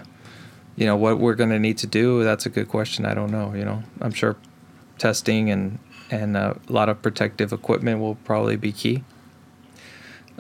you 0.76 0.86
know 0.86 0.96
what 0.96 1.18
we're 1.18 1.34
going 1.34 1.50
to 1.50 1.58
need 1.58 1.76
to 1.78 1.86
do 1.86 2.24
that's 2.24 2.46
a 2.46 2.50
good 2.50 2.68
question. 2.68 3.04
I 3.04 3.14
don't 3.14 3.30
know 3.30 3.54
you 3.54 3.64
know. 3.64 3.82
I'm 4.00 4.12
sure 4.12 4.36
testing 4.98 5.50
and 5.50 5.78
and 6.12 6.36
uh, 6.36 6.54
a 6.68 6.72
lot 6.72 6.88
of 6.88 7.00
protective 7.02 7.52
equipment 7.52 8.00
will 8.00 8.16
probably 8.16 8.56
be 8.56 8.70
key. 8.70 9.02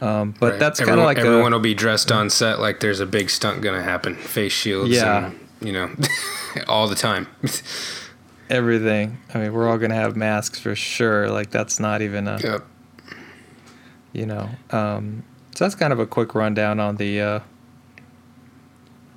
Um, 0.02 0.34
but 0.40 0.52
Right. 0.52 0.58
that's 0.58 0.80
kind 0.80 0.98
of 0.98 1.04
like 1.04 1.18
everyone 1.18 1.52
a, 1.52 1.56
will 1.56 1.62
be 1.62 1.74
dressed 1.74 2.10
on 2.10 2.28
set 2.28 2.58
like 2.60 2.80
there's 2.80 2.98
a 3.00 3.06
big 3.06 3.30
stunt 3.30 3.62
gonna 3.62 3.82
happen, 3.82 4.16
face 4.16 4.52
shields, 4.52 4.90
Yeah. 4.90 5.26
and, 5.26 5.38
you 5.60 5.72
know, 5.72 5.90
all 6.68 6.88
the 6.88 6.96
time. 6.96 7.28
everything. 8.50 9.18
I 9.32 9.38
mean, 9.38 9.52
we're 9.52 9.68
all 9.68 9.78
gonna 9.78 9.94
have 9.94 10.16
masks 10.16 10.58
for 10.58 10.74
sure. 10.74 11.28
Like 11.30 11.50
that's 11.50 11.78
not 11.80 12.02
even 12.02 12.26
a 12.28 12.38
Yep. 12.42 12.66
you 14.12 14.26
know. 14.26 14.50
Um, 14.70 15.22
so 15.54 15.64
that's 15.64 15.74
kind 15.74 15.92
of 15.92 15.98
a 16.00 16.06
quick 16.06 16.34
rundown 16.34 16.80
on 16.80 16.96
the. 16.96 17.20
Uh, 17.20 17.40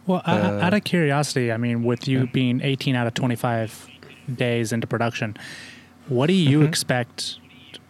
Well, 0.08 0.22
o- 0.26 0.32
Uh, 0.32 0.60
out 0.62 0.74
of 0.76 0.84
curiosity, 0.84 1.52
I 1.52 1.58
mean, 1.58 1.84
with 1.84 2.08
you 2.08 2.20
yeah. 2.20 2.26
being 2.32 2.62
18 2.62 2.96
out 2.96 3.08
of 3.08 3.16
25 3.16 3.88
days 4.34 4.72
into 4.72 4.86
production, 4.86 5.36
what 6.08 6.28
do 6.28 6.34
you 6.34 6.60
Mhm. 6.60 6.68
expect 6.68 7.40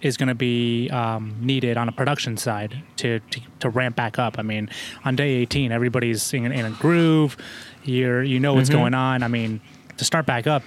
is 0.05 0.17
going 0.17 0.29
to 0.29 0.35
be 0.35 0.89
um, 0.91 1.35
needed 1.41 1.77
on 1.77 1.89
a 1.89 1.91
production 1.91 2.38
side 2.38 2.83
to, 2.97 3.19
to, 3.31 3.41
to 3.59 3.69
ramp 3.69 3.95
back 3.95 4.19
up. 4.19 4.38
I 4.38 4.43
mean, 4.43 4.69
on 5.03 5.15
day 5.15 5.31
18, 5.35 5.71
everybody's 5.71 6.31
in, 6.33 6.51
in 6.51 6.65
a 6.65 6.71
groove. 6.71 7.35
You're 7.83 8.21
you 8.24 8.39
know 8.39 8.53
what's 8.53 8.69
Mm-hmm. 8.69 8.79
going 8.79 8.93
on. 8.93 9.24
I 9.24 9.27
mean, 9.27 9.62
to 9.97 10.05
start 10.05 10.25
back 10.25 10.45
up, 10.47 10.63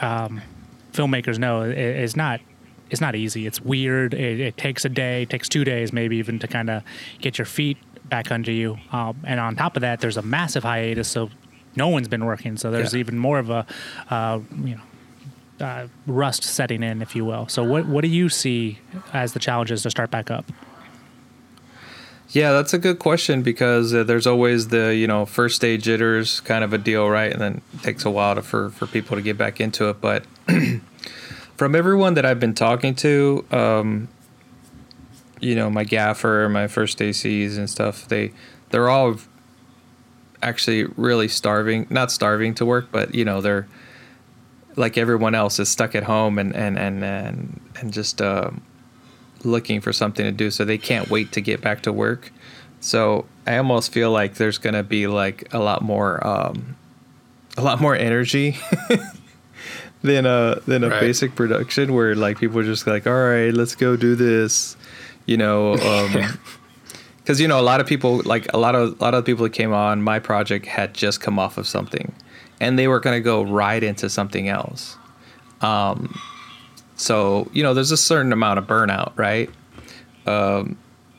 um, 0.00 0.40
filmmakers 0.92 1.38
know 1.38 1.62
it, 1.62 1.76
it's 1.78 2.16
not 2.16 2.40
it's 2.90 3.00
not 3.00 3.14
easy. 3.14 3.46
It's 3.46 3.60
weird. 3.60 4.14
It, 4.14 4.40
it 4.40 4.56
takes 4.56 4.84
a 4.84 4.88
day, 4.88 5.24
takes 5.24 5.48
two 5.48 5.64
days, 5.64 5.92
maybe 5.92 6.16
even 6.18 6.38
to 6.38 6.46
kind 6.48 6.70
of 6.70 6.82
get 7.20 7.36
your 7.38 7.44
feet 7.46 7.78
back 8.08 8.30
under 8.30 8.52
you. 8.52 8.78
Um, 8.92 9.16
and 9.24 9.40
on 9.40 9.56
top 9.56 9.76
of 9.76 9.80
that, 9.80 10.00
there's 10.00 10.16
a 10.16 10.22
massive 10.22 10.62
hiatus, 10.62 11.08
so 11.08 11.28
no 11.74 11.88
one's 11.88 12.06
been 12.08 12.24
working. 12.24 12.56
So 12.56 12.70
there's 12.70 12.94
Yeah. 12.94 13.00
even 13.00 13.18
more 13.18 13.38
of 13.40 13.50
a 13.50 13.66
uh, 14.08 14.40
you 14.64 14.76
know 14.76 14.80
uh, 15.60 15.86
rust 16.06 16.44
setting 16.44 16.82
in, 16.82 17.02
if 17.02 17.16
you 17.16 17.24
will. 17.24 17.48
So 17.48 17.64
what 17.64 17.86
what 17.86 18.02
do 18.02 18.08
you 18.08 18.28
see 18.28 18.78
as 19.12 19.32
the 19.32 19.38
challenges 19.38 19.82
to 19.82 19.90
start 19.90 20.10
back 20.10 20.30
up? 20.30 20.44
Yeah, 22.30 22.52
that's 22.52 22.74
a 22.74 22.78
good 22.78 22.98
question 22.98 23.42
because 23.42 23.94
uh, 23.94 24.02
there's 24.02 24.26
always 24.26 24.68
the 24.68 24.94
you 24.94 25.06
know 25.06 25.26
first 25.26 25.60
day 25.60 25.76
jitters 25.76 26.40
kind 26.40 26.64
of 26.64 26.72
a 26.72 26.78
deal, 26.78 27.08
right? 27.08 27.32
And 27.32 27.40
then 27.40 27.62
it 27.74 27.82
takes 27.82 28.04
a 28.04 28.10
while 28.10 28.34
to, 28.34 28.42
for 28.42 28.70
for 28.70 28.86
people 28.86 29.16
to 29.16 29.22
get 29.22 29.38
back 29.38 29.60
into 29.60 29.88
it. 29.88 30.00
But 30.00 30.26
from 31.56 31.74
everyone 31.74 32.14
that 32.14 32.26
I've 32.26 32.40
been 32.40 32.54
talking 32.54 32.94
to, 32.96 33.44
um, 33.50 34.08
you 35.40 35.54
know, 35.54 35.70
my 35.70 35.84
gaffer, 35.84 36.48
my 36.48 36.66
first 36.66 36.98
ACs 36.98 37.56
and 37.56 37.70
stuff, 37.70 38.08
they 38.08 38.32
they're 38.70 38.90
all 38.90 39.16
actually 40.42 40.84
really 40.96 41.28
starving, 41.28 41.86
not 41.90 42.10
starving 42.10 42.54
to 42.54 42.66
work, 42.66 42.88
but 42.90 43.14
you 43.14 43.24
know 43.24 43.40
they're 43.40 43.68
like 44.76 44.96
everyone 44.98 45.34
else 45.34 45.58
is 45.58 45.68
stuck 45.68 45.94
at 45.94 46.04
home 46.04 46.38
and 46.38 46.54
and 46.54 46.78
and 46.78 47.02
and 47.04 47.60
and 47.80 47.92
just. 47.92 48.20
Um, 48.22 48.62
looking 49.44 49.80
for 49.80 49.92
something 49.92 50.24
to 50.24 50.32
do 50.32 50.50
so 50.50 50.64
they 50.64 50.78
can't 50.78 51.08
wait 51.08 51.30
to 51.30 51.40
get 51.40 51.60
back 51.60 51.82
to 51.82 51.92
work 51.92 52.32
so 52.80 53.24
i 53.46 53.56
almost 53.58 53.92
feel 53.92 54.10
like 54.10 54.34
there's 54.36 54.58
going 54.58 54.74
to 54.74 54.82
be 54.82 55.06
like 55.06 55.46
a 55.54 55.58
lot 55.58 55.82
more 55.82 56.26
um 56.26 56.74
a 57.56 57.62
lot 57.62 57.80
more 57.80 57.94
energy 57.94 58.56
than 60.02 60.26
a 60.26 60.58
than 60.66 60.82
a 60.82 60.88
Right. 60.88 61.00
basic 61.00 61.34
production 61.36 61.92
where 61.92 62.16
like 62.16 62.38
people 62.38 62.58
are 62.58 62.64
just 62.64 62.86
like 62.86 63.06
all 63.06 63.12
right 63.12 63.52
let's 63.52 63.74
go 63.76 63.94
do 63.94 64.16
this 64.16 64.76
you 65.26 65.36
know 65.36 65.74
um 65.74 66.38
because 67.18 67.40
you 67.40 67.46
know 67.46 67.60
a 67.60 67.62
lot 67.62 67.80
of 67.80 67.86
people 67.86 68.22
like 68.24 68.52
a 68.52 68.58
lot 68.58 68.74
of 68.74 68.98
a 69.00 69.04
lot 69.04 69.14
of 69.14 69.24
people 69.24 69.44
that 69.44 69.52
came 69.52 69.72
on 69.72 70.02
my 70.02 70.18
project 70.18 70.66
had 70.66 70.92
just 70.94 71.20
come 71.20 71.38
off 71.38 71.56
of 71.58 71.68
something 71.68 72.12
and 72.60 72.78
they 72.78 72.88
were 72.88 73.00
going 73.00 73.16
to 73.16 73.22
go 73.24 73.42
right 73.42 73.82
into 73.82 74.08
something 74.08 74.48
else. 74.48 74.96
Um 75.60 76.18
so 76.98 77.48
you 77.52 77.62
know 77.62 77.74
there's 77.74 77.90
a 77.90 77.96
certain 77.96 78.32
amount 78.32 78.58
of 78.58 78.66
burnout 78.66 79.12
right? 79.16 79.50
Um 80.26 80.76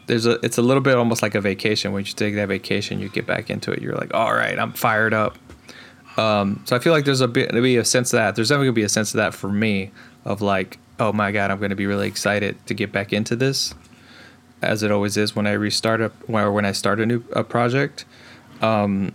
there's 0.08 0.26
a 0.26 0.44
it's 0.46 0.58
a 0.58 0.62
little 0.62 0.82
bit 0.82 0.96
almost 0.96 1.22
like 1.22 1.36
a 1.36 1.42
vacation. 1.42 1.92
When 1.92 2.06
you 2.06 2.14
take 2.14 2.36
that 2.36 2.48
vacation 2.48 3.00
you 3.00 3.10
get 3.10 3.26
back 3.26 3.50
into 3.50 3.72
it. 3.72 3.82
You're 3.82 3.96
like 3.96 4.14
all 4.14 4.34
right 4.34 4.58
i'm 4.58 4.74
fired 4.74 5.14
up. 5.14 5.38
Um 6.18 6.62
so 6.66 6.76
i 6.76 6.80
feel 6.80 6.94
like 6.94 7.06
there's 7.06 7.22
a 7.22 7.28
bit 7.28 7.52
be 7.52 7.78
a 7.78 7.86
sense 7.86 8.14
of 8.14 8.18
that 8.18 8.36
there's 8.36 8.50
definitely 8.50 8.68
gonna 8.68 8.74
be 8.74 8.84
a 8.84 8.90
sense 8.90 9.14
of 9.14 9.18
that 9.18 9.34
for 9.34 9.50
me 9.50 9.92
of 10.26 10.42
like 10.42 10.80
oh 11.00 11.14
my 11.14 11.32
god 11.32 11.52
i'm 11.52 11.60
gonna 11.60 11.76
be 11.76 11.86
really 11.86 12.08
excited 12.08 12.58
to 12.66 12.74
get 12.74 12.92
back 12.92 13.14
into 13.14 13.36
this 13.36 13.74
as 14.62 14.82
it 14.82 14.92
always 14.92 15.16
is 15.18 15.36
when 15.36 15.46
i 15.46 15.52
restart 15.52 16.02
a 16.02 16.12
or 16.28 16.52
when 16.52 16.66
i 16.66 16.72
start 16.72 17.00
a 17.00 17.06
new 17.06 17.24
a 17.34 17.44
project. 17.44 18.06
Um 18.62 19.14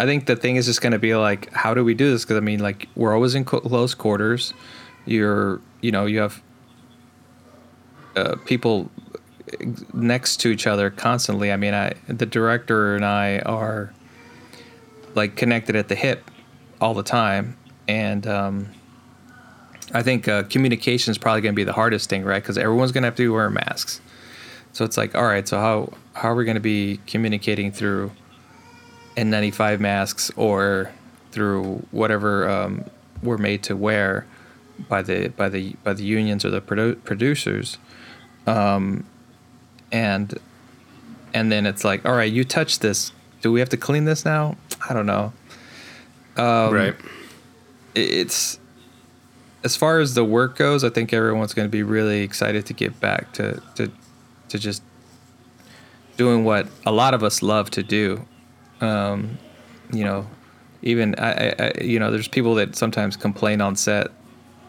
i 0.00 0.06
think 0.06 0.24
the 0.24 0.34
thing 0.34 0.56
is 0.56 0.64
just 0.64 0.80
gonna 0.80 0.98
be 0.98 1.14
like 1.14 1.52
how 1.52 1.74
do 1.74 1.84
we 1.84 1.92
do 1.92 2.10
this? 2.10 2.24
Because 2.24 2.38
i 2.38 2.40
mean 2.40 2.60
like 2.60 2.88
we're 2.96 3.14
always 3.14 3.34
in 3.34 3.44
close 3.44 3.94
quarters. 3.94 4.54
You're 5.04 5.60
you 5.82 5.92
know 5.92 6.06
you 6.06 6.20
have 6.20 6.42
uh, 8.16 8.36
people 8.46 8.90
next 9.92 10.38
to 10.38 10.48
each 10.48 10.66
other 10.66 10.90
constantly. 10.90 11.52
I 11.52 11.56
mean 11.56 11.74
i 11.74 11.92
the 12.08 12.26
director 12.26 12.96
and 12.96 13.04
i 13.04 13.40
are 13.40 13.92
like 15.14 15.36
connected 15.36 15.76
at 15.76 15.88
the 15.88 15.94
hip 15.94 16.30
all 16.80 16.94
the 16.94 17.02
time. 17.02 17.58
And 17.86 18.26
um 18.26 18.68
i 19.92 20.02
think 20.02 20.28
uh, 20.28 20.44
communication 20.44 21.10
is 21.10 21.18
probably 21.18 21.42
going 21.42 21.54
to 21.54 21.56
be 21.56 21.64
the 21.64 21.74
hardest 21.74 22.08
thing 22.08 22.24
right? 22.24 22.42
Because 22.42 22.56
everyone's 22.56 22.92
going 22.92 23.02
to 23.02 23.08
have 23.08 23.16
to 23.16 23.24
be 23.24 23.28
wearing 23.28 23.54
masks. 23.54 24.00
So 24.72 24.86
it's 24.86 24.96
like 24.96 25.14
all 25.14 25.26
right 25.26 25.46
so 25.46 25.58
how 25.58 25.92
how 26.14 26.30
are 26.30 26.34
we 26.34 26.46
going 26.46 26.54
to 26.54 26.68
be 26.76 27.00
communicating 27.06 27.70
through 27.70 28.12
n95 29.20 29.80
masks 29.80 30.30
or 30.36 30.92
through 31.32 31.86
whatever 31.90 32.48
um, 32.48 32.84
we're 33.22 33.38
made 33.38 33.62
to 33.64 33.76
wear 33.76 34.26
by 34.88 35.02
the 35.02 35.28
by 35.28 35.48
the 35.48 35.74
by 35.84 35.92
the 35.92 36.02
unions 36.02 36.44
or 36.44 36.48
the 36.50 36.60
produ- 36.60 37.02
producers 37.04 37.76
um 38.46 39.04
and 39.92 40.38
and 41.34 41.52
then 41.52 41.66
it's 41.66 41.84
like 41.84 42.04
all 42.06 42.14
right 42.14 42.32
you 42.32 42.44
touch 42.44 42.78
this. 42.78 43.12
Do 43.42 43.50
we 43.52 43.60
have 43.60 43.68
to 43.70 43.76
clean 43.76 44.04
this 44.04 44.24
now? 44.24 44.56
I 44.88 44.92
don't 44.92 45.06
know. 45.06 45.32
Um, 46.36 46.72
right. 46.72 46.94
it's 47.94 48.58
as 49.64 49.76
far 49.76 49.98
as 49.98 50.14
the 50.14 50.24
work 50.24 50.56
goes 50.56 50.84
i 50.84 50.88
think 50.88 51.12
everyone's 51.12 51.52
going 51.52 51.66
to 51.66 51.70
be 51.70 51.82
really 51.82 52.22
excited 52.22 52.64
to 52.64 52.72
get 52.72 52.98
back 53.00 53.32
to 53.32 53.60
to 53.74 53.90
to 54.48 54.58
just 54.58 54.82
doing 56.16 56.44
what 56.44 56.68
a 56.86 56.92
lot 56.92 57.14
of 57.14 57.22
us 57.22 57.42
love 57.42 57.68
to 57.70 57.82
do 57.82 58.24
um 58.80 59.38
you 59.92 60.04
know 60.04 60.26
even 60.82 61.14
I, 61.18 61.50
I, 61.58 61.72
you 61.82 61.98
know 61.98 62.10
there's 62.10 62.28
people 62.28 62.54
that 62.56 62.74
sometimes 62.76 63.16
complain 63.16 63.60
on 63.60 63.76
set 63.76 64.08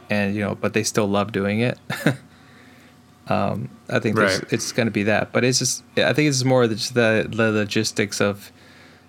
and 0.09 0.35
you 0.35 0.41
know 0.41 0.55
but 0.55 0.73
they 0.73 0.83
still 0.83 1.07
love 1.07 1.31
doing 1.31 1.61
it 1.61 1.77
um 3.27 3.69
i 3.89 3.99
think 3.99 4.17
Right. 4.17 4.41
it's 4.51 4.71
going 4.71 4.87
to 4.87 4.91
be 4.91 5.03
that 5.03 5.31
but 5.31 5.43
it's 5.43 5.59
just 5.59 5.83
i 5.97 6.11
think 6.13 6.27
it's 6.27 6.43
more 6.43 6.67
just 6.67 6.93
the, 6.93 7.27
the 7.29 7.51
logistics 7.51 8.19
of 8.19 8.51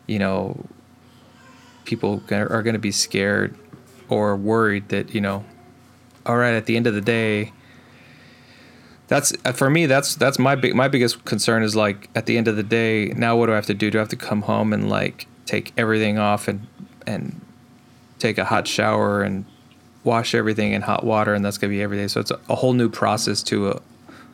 you 0.07 0.19
know 0.19 0.65
people 1.85 2.23
are 2.31 2.63
going 2.63 2.75
to 2.75 2.79
be 2.79 2.93
scared 2.93 3.57
or 4.09 4.37
worried 4.37 4.89
that 4.91 5.15
you 5.15 5.21
know 5.21 5.45
all 6.27 6.37
right 6.37 6.55
at 6.55 6.67
the 6.67 6.77
end 6.77 6.87
of 6.87 6.95
the 6.95 7.01
day 7.01 7.53
that's 9.13 9.35
uh, 9.45 9.53
for 9.53 9.69
me 9.69 9.85
that's 9.85 10.17
that's 10.17 10.39
my 10.39 10.55
big 10.55 10.75
my 10.75 10.89
biggest 10.89 11.23
concern 11.27 11.63
is 11.63 11.77
like 11.77 12.09
at 12.15 12.25
the 12.25 12.39
end 12.39 12.49
of 12.49 12.57
the 12.57 12.63
day 12.63 13.09
now 13.09 13.37
what 13.37 13.45
do 13.45 13.53
i 13.53 13.57
have 13.57 13.67
to 13.67 13.75
do? 13.75 13.91
Do 13.91 13.99
i 13.99 14.01
have 14.01 14.09
to 14.09 14.17
come 14.17 14.41
home 14.41 14.73
and 14.73 14.89
like 14.89 15.27
take 15.45 15.71
everything 15.77 16.17
off 16.17 16.49
and 16.49 16.67
and 17.07 17.39
take 18.19 18.39
a 18.39 18.47
hot 18.47 18.67
shower 18.67 19.21
and 19.23 19.45
wash 20.03 20.35
everything 20.35 20.73
in 20.73 20.81
hot 20.81 21.05
water 21.05 21.35
and 21.35 21.45
that's 21.45 21.59
going 21.59 21.71
to 21.71 21.77
be 21.77 21.83
every 21.83 21.99
day? 21.99 22.09
So 22.09 22.21
it's 22.21 22.31
a, 22.31 22.57
whole 22.57 22.73
new 22.73 22.89
process 22.89 23.43
to 23.45 23.73
a, 23.73 23.83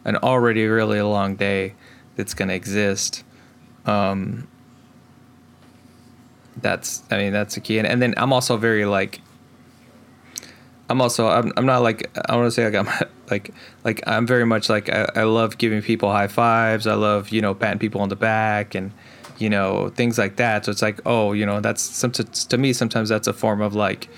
an 0.04 0.14
already 0.18 0.64
really 0.68 1.02
long 1.02 1.35
day 1.35 1.75
that's 2.14 2.32
going 2.32 2.49
to 2.49 2.54
exist. 2.54 3.25
Um 3.85 4.47
that's 6.58 7.02
i 7.11 7.18
mean 7.18 7.32
that's 7.32 7.56
the 7.56 7.61
key. 7.61 7.78
And, 7.78 7.87
and 7.87 8.00
then 8.00 8.14
i'm 8.16 8.32
also 8.32 8.56
very 8.56 8.85
like 8.85 9.20
i'm 10.88 11.00
also 11.00 11.26
i'm, 11.26 11.52
I'm 11.56 11.66
not 11.66 11.82
like 11.82 12.08
i 12.28 12.37
want 12.37 12.47
to 12.47 12.52
say 12.52 12.64
like 12.70 12.75
i'm 12.76 13.08
like 13.30 13.52
like 13.85 14.02
i'm 14.06 14.26
very 14.26 14.44
much 14.47 14.68
like 14.68 14.88
I, 14.88 15.08
I 15.16 15.23
love 15.25 15.58
giving 15.58 15.82
people 15.82 16.11
high 16.11 16.28
fives. 16.28 16.87
I 16.87 16.94
love 16.94 17.30
you 17.30 17.40
know 17.40 17.54
patting 17.54 17.78
people 17.78 18.00
on 18.00 18.08
the 18.08 18.16
back 18.16 18.75
and 18.75 18.92
you 19.38 19.49
know 19.49 19.90
things 19.90 20.18
like 20.18 20.37
that. 20.37 20.64
So 20.64 20.73
it's 20.73 20.82
like 20.82 21.00
oh 21.06 21.32
you 21.32 21.47
know 21.47 21.61
that's 21.61 21.82
some 21.82 22.11
to, 22.12 22.25
to 22.25 22.58
me 22.58 22.73
sometimes 22.73 23.08
that's 23.08 23.28
a 23.28 23.32
form 23.32 23.61
of 23.61 23.75
like 23.75 24.08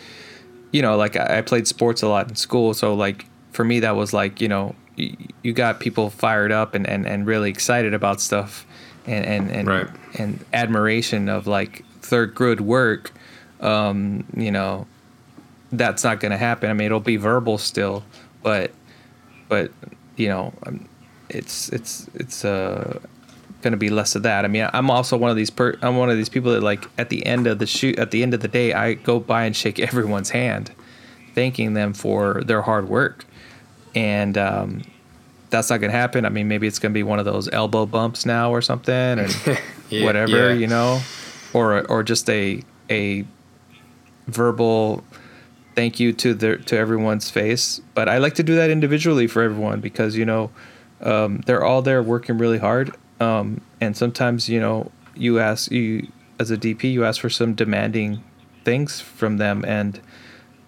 you 0.73 0.83
know 0.83 0.97
like 0.97 1.17
I, 1.17 1.39
I 1.39 1.43
played 1.43 1.67
sports 1.67 2.03
a 2.03 2.09
lot 2.09 2.29
in 2.29 2.37
school. 2.37 2.75
So 2.75 2.95
like 2.95 3.27
for 3.53 3.65
me 3.65 3.81
that 3.81 3.97
was 3.97 4.13
like 4.13 4.41
you 4.41 4.49
know 4.49 4.75
you, 4.97 5.17
you 5.43 5.53
got 5.53 5.81
people 5.81 6.11
fired 6.11 6.53
up 6.53 6.75
and, 6.75 6.87
and 6.89 7.07
and 7.07 7.27
really 7.27 7.51
excited 7.51 7.95
about 7.95 8.21
stuff 8.21 8.65
and 9.07 9.25
and 9.27 9.51
and, 9.51 9.69
Right. 9.69 9.89
and 10.19 10.45
admiration 10.53 11.29
of 11.29 11.47
like 11.47 11.85
third 12.01 12.35
good 12.35 12.61
work 12.61 13.13
um 13.61 14.25
you 14.37 14.51
know 14.51 14.87
that's 15.73 16.03
not 16.03 16.19
going 16.19 16.33
to 16.33 16.39
happen. 16.39 16.69
I 16.71 16.73
mean 16.73 16.87
it'll 16.87 17.01
be 17.01 17.17
verbal 17.17 17.59
still 17.59 18.03
but 18.43 18.73
but 19.51 19.71
you 20.17 20.29
know 20.29 20.55
um, 20.67 20.89
it's 21.29 21.69
it's 21.69 22.09
it's 22.15 22.45
uh 22.47 22.99
going 23.61 23.73
to 23.73 23.77
be 23.77 23.91
less 23.91 24.15
of 24.15 24.23
that. 24.23 24.47
I 24.47 24.49
mean 24.49 24.67
i'm 24.73 24.91
also 24.91 25.19
one 25.19 25.31
of 25.31 25.37
these 25.37 25.51
per 25.51 25.77
i'm 25.83 25.99
one 25.99 26.09
of 26.09 26.17
these 26.17 26.31
people 26.31 26.53
that 26.53 26.63
like 26.63 26.87
at 26.97 27.11
the 27.11 27.27
end 27.27 27.47
of 27.47 27.59
the 27.59 27.67
shoot 27.67 27.99
at 27.99 28.11
the 28.11 28.23
end 28.23 28.33
of 28.33 28.41
the 28.41 28.49
day 28.49 28.73
i 28.73 28.95
go 28.95 29.21
by 29.21 29.45
and 29.45 29.55
shake 29.55 29.79
everyone's 29.91 30.31
hand 30.31 30.73
thanking 31.35 31.75
them 31.75 31.93
for 31.93 32.43
their 32.45 32.63
hard 32.63 32.89
work. 32.89 33.25
And 33.95 34.39
um 34.39 34.83
that's 35.51 35.69
not 35.69 35.79
going 35.81 35.91
to 35.91 35.97
happen. 35.99 36.25
I 36.25 36.29
mean 36.31 36.49
maybe 36.49 36.67
it's 36.67 36.79
going 36.79 36.93
to 36.93 36.95
be 36.95 37.03
one 37.03 37.19
of 37.19 37.25
those 37.25 37.49
elbow 37.53 37.85
bumps 37.87 38.25
now 38.25 38.51
or 38.51 38.63
something 38.63 39.19
or 39.19 39.29
Yeah, 39.91 40.05
whatever 40.05 40.53
yeah. 40.53 40.61
you 40.61 40.69
know? 40.69 41.01
Or 41.53 41.85
or 41.89 42.03
just 42.03 42.31
a 42.31 42.63
a 42.89 43.25
verbal 44.29 45.03
thank 45.75 46.01
you 46.01 46.13
to 46.13 46.35
the 46.35 46.57
to 46.59 46.77
everyone's 46.77 47.31
face 47.31 47.81
but 47.95 48.09
i 48.09 48.19
like 48.19 48.35
to 48.35 48.43
do 48.43 48.55
that 48.57 48.71
individually 48.71 49.27
for 49.27 49.43
everyone 49.43 49.81
because 49.81 50.17
you 50.17 50.25
know 50.25 50.51
um, 51.03 51.41
they're 51.47 51.65
all 51.65 51.81
there 51.81 52.03
working 52.03 52.37
really 52.37 52.59
hard 52.59 52.95
um, 53.21 53.61
and 53.81 53.97
sometimes 53.97 54.49
you 54.49 54.61
know 54.61 54.91
you 55.15 55.39
ask 55.39 55.71
you 55.71 56.07
as 56.39 56.51
a 56.51 56.57
dp 56.57 56.91
you 56.91 57.05
ask 57.05 57.21
for 57.21 57.31
some 57.31 57.55
demanding 57.55 58.23
things 58.65 59.01
from 59.01 59.39
them 59.39 59.65
and 59.67 60.01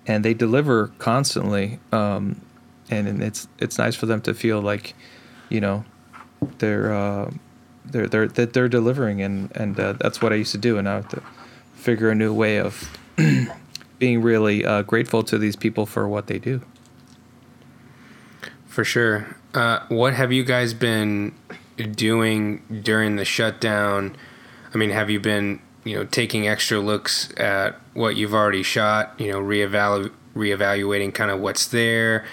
and 0.07 0.25
they 0.25 0.35
deliver 0.35 0.89
constantly 0.99 1.79
um, 1.93 2.41
and 2.93 3.23
it's 3.23 3.49
it's 3.59 3.79
nice 3.79 3.95
for 3.95 4.07
them 4.07 4.21
to 4.23 4.35
feel 4.35 4.61
like, 4.61 4.95
you 5.49 5.61
know, 5.61 5.85
they're 6.59 6.93
uh, 6.93 7.31
they're 7.87 8.07
they're 8.07 8.29
that 8.29 8.53
they're 8.53 8.69
delivering, 8.69 9.23
and 9.23 9.55
and 9.57 9.79
uh, 9.79 9.95
that's 9.95 10.21
what 10.21 10.33
I 10.33 10.37
used 10.37 10.53
to 10.53 10.59
do, 10.59 10.79
and 10.79 10.89
I 10.89 10.97
have 10.97 11.09
to 11.09 11.23
figure 11.75 12.11
a 12.11 12.15
new 12.15 12.33
way 12.33 12.59
of 12.59 12.97
being 14.03 14.21
really 14.21 14.65
uh, 14.65 14.83
grateful 14.83 15.23
to 15.23 15.39
these 15.39 15.55
people 15.55 15.87
for 15.87 16.09
what 16.09 16.27
they 16.27 16.37
do. 16.37 16.61
For 18.67 18.83
sure. 18.83 19.37
Uh, 19.55 19.79
what 19.91 20.15
have 20.15 20.33
you 20.33 20.43
guys 20.43 20.75
been 20.75 21.33
doing 21.77 22.81
during 22.83 23.15
the 23.15 23.25
shutdown? 23.25 24.17
I 24.75 24.77
mean, 24.77 24.91
have 24.91 25.09
you 25.09 25.21
been, 25.21 25.63
you 25.85 25.97
know, 25.97 26.05
taking 26.05 26.49
extra 26.49 26.81
looks 26.81 27.33
at 27.37 27.77
what 27.95 28.17
you've 28.17 28.35
already 28.35 28.65
shot? 28.65 29.15
You 29.21 29.31
know, 29.31 29.41
reevalu- 29.41 30.11
reevaluating 30.35 31.15
kind 31.15 31.31
of 31.31 31.39
what's 31.39 31.69
there. 31.69 32.25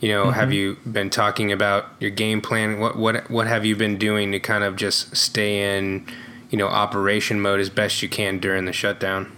You 0.00 0.08
know, 0.08 0.22
mm-hmm. 0.24 0.32
have 0.32 0.50
you 0.50 0.78
been 0.90 1.10
talking 1.10 1.52
about 1.52 1.88
your 2.00 2.10
game 2.10 2.40
plan? 2.40 2.80
What 2.80 2.96
what 2.96 3.30
what 3.30 3.46
have 3.46 3.66
you 3.66 3.76
been 3.76 3.98
doing 3.98 4.32
to 4.32 4.40
kind 4.40 4.64
of 4.64 4.76
just 4.76 5.14
stay 5.14 5.76
in, 5.76 6.06
you 6.48 6.56
know, 6.56 6.68
operation 6.68 7.38
mode 7.38 7.60
as 7.60 7.68
best 7.68 8.00
you 8.00 8.08
can 8.08 8.38
during 8.38 8.64
the 8.64 8.72
shutdown? 8.72 9.30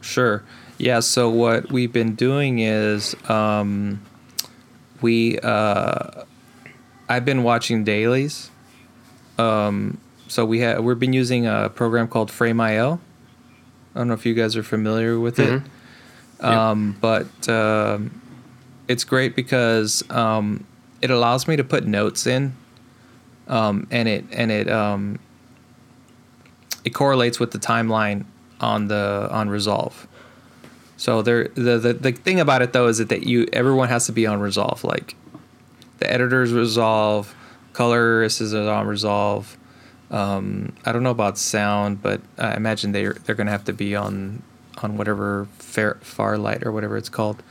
Sure. 0.00 0.42
Yeah. 0.80 1.00
So 1.00 1.28
what 1.28 1.70
we've 1.70 1.92
been 1.92 2.14
doing 2.14 2.60
is 2.60 3.14
um, 3.28 4.00
we 5.02 5.38
uh, 5.38 6.24
I've 7.06 7.26
been 7.26 7.42
watching 7.42 7.84
dailies. 7.84 8.50
Um, 9.36 10.00
so 10.26 10.46
we 10.46 10.60
have 10.60 10.82
we've 10.82 10.98
been 10.98 11.12
using 11.12 11.46
a 11.46 11.68
program 11.68 12.08
called 12.08 12.30
Frame.io. 12.30 12.98
I 13.94 13.98
don't 13.98 14.08
know 14.08 14.14
if 14.14 14.24
you 14.24 14.32
guys 14.32 14.56
are 14.56 14.62
familiar 14.62 15.20
with 15.20 15.36
mm-hmm. 15.36 15.66
it, 15.66 16.44
um, 16.44 16.92
yep. 16.92 17.00
but 17.02 17.48
um, 17.50 18.22
it's 18.88 19.04
great 19.04 19.36
because 19.36 20.02
um, 20.08 20.66
it 21.02 21.10
allows 21.10 21.46
me 21.46 21.56
to 21.56 21.64
put 21.64 21.86
notes 21.86 22.26
in, 22.26 22.56
um, 23.48 23.86
and 23.90 24.08
it 24.08 24.24
and 24.32 24.50
it 24.50 24.70
um, 24.70 25.18
it 26.84 26.90
correlates 26.90 27.38
with 27.38 27.50
the 27.50 27.58
timeline 27.58 28.24
on 28.60 28.88
the 28.88 29.28
on 29.30 29.50
Resolve. 29.50 30.06
So 31.00 31.22
there, 31.22 31.48
the, 31.54 31.78
the 31.78 31.94
the 31.94 32.12
thing 32.12 32.40
about 32.40 32.60
it 32.60 32.74
though 32.74 32.86
is 32.86 32.98
that, 32.98 33.08
that 33.08 33.22
you 33.22 33.48
everyone 33.54 33.88
has 33.88 34.04
to 34.04 34.12
be 34.12 34.26
on 34.26 34.38
Resolve. 34.38 34.84
Like 34.84 35.16
the 35.96 36.12
editors 36.12 36.52
resolve, 36.52 37.34
colorists 37.72 38.42
is 38.42 38.52
on 38.52 38.86
resolve. 38.86 39.56
Um, 40.10 40.74
I 40.84 40.92
don't 40.92 41.02
know 41.02 41.10
about 41.10 41.38
sound, 41.38 42.02
but 42.02 42.20
I 42.36 42.54
imagine 42.54 42.92
they're 42.92 43.14
they're 43.14 43.34
gonna 43.34 43.50
have 43.50 43.64
to 43.64 43.72
be 43.72 43.96
on 43.96 44.42
on 44.82 44.98
whatever 44.98 45.48
fair, 45.58 45.96
Fairlight 46.02 46.66
or 46.66 46.70
whatever 46.70 46.98
it's 46.98 47.08
called. 47.08 47.42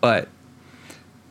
But 0.00 0.28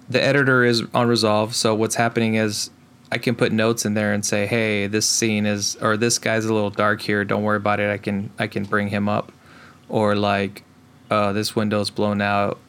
the 0.10 0.22
editor 0.22 0.66
is 0.66 0.84
on 0.94 1.08
resolve, 1.08 1.56
so 1.56 1.74
what's 1.74 1.96
happening 1.96 2.36
is 2.36 2.70
I 3.14 3.18
can 3.18 3.34
put 3.34 3.54
notes 3.54 3.86
in 3.86 3.94
there 3.94 4.12
and 4.12 4.26
say, 4.26 4.46
"Hey, 4.46 4.88
this 4.88 5.06
scene 5.06 5.46
is 5.46 5.78
or 5.78 5.96
this 5.96 6.20
guy's 6.20 6.44
a 6.44 6.54
little 6.54 6.70
dark 6.70 7.00
here. 7.00 7.24
Don't 7.24 7.44
worry 7.44 7.56
about 7.56 7.80
it. 7.80 7.90
I 7.90 7.98
can 7.98 8.30
I 8.38 8.48
can 8.48 8.66
bring 8.66 8.90
him 8.90 9.08
up." 9.08 9.32
Or 9.88 10.16
like, 10.16 10.64
uh, 11.12 11.34
"This 11.34 11.56
window's 11.56 11.92
blown 11.92 12.22
out. 12.22 12.60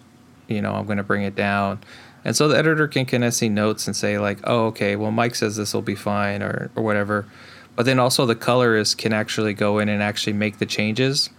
You 0.48 0.60
know, 0.60 0.74
I'm 0.74 0.86
gonna 0.86 1.02
bring 1.02 1.22
it 1.22 1.34
down." 1.34 1.80
And 2.24 2.36
so 2.36 2.48
the 2.48 2.56
editor 2.56 2.86
can 2.86 3.04
kind 3.06 3.24
of 3.24 3.34
see 3.34 3.48
notes 3.48 3.86
and 3.86 3.96
say 3.96 4.18
like, 4.18 4.38
oh, 4.44 4.66
okay, 4.66 4.96
well, 4.96 5.10
Mike 5.10 5.34
says 5.34 5.56
this 5.56 5.74
will 5.74 5.82
be 5.82 5.94
fine 5.94 6.42
or, 6.42 6.70
or 6.76 6.82
whatever. 6.82 7.26
But 7.74 7.86
then 7.86 7.98
also 7.98 8.26
the 8.26 8.34
colorist 8.34 8.98
can 8.98 9.12
actually 9.12 9.54
go 9.54 9.78
in 9.78 9.88
and 9.88 10.02
actually 10.02 10.34
make 10.34 10.58
the 10.58 10.66
changes. 10.66 11.30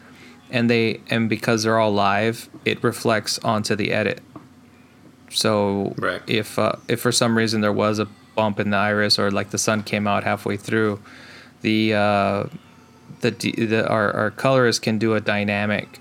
And 0.50 0.70
they 0.70 1.02
and 1.10 1.30
because 1.30 1.64
they're 1.64 1.80
all 1.80 1.94
live, 1.94 2.50
it 2.66 2.84
reflects 2.84 3.40
onto 3.40 3.76
the 3.76 3.92
edit. 3.92 4.22
So 5.30 5.96
right. 5.98 6.22
if 6.28 6.60
uh, 6.60 6.74
if 6.88 7.00
for 7.00 7.12
some 7.12 7.38
reason 7.38 7.62
there 7.62 7.74
was 7.74 8.00
a 8.00 8.08
bump 8.36 8.60
in 8.60 8.72
the 8.72 8.78
iris 8.78 9.18
or 9.18 9.32
like 9.32 9.52
the 9.52 9.58
sun 9.58 9.84
came 9.84 10.06
out 10.06 10.24
halfway 10.24 10.58
through, 10.58 11.02
the 11.62 11.94
uh, 11.94 12.44
the, 13.22 13.32
the 13.32 13.88
our, 13.88 14.12
our 14.12 14.32
colorist 14.32 14.82
can 14.82 15.00
do 15.00 15.16
a 15.16 15.22
dynamic 15.22 16.00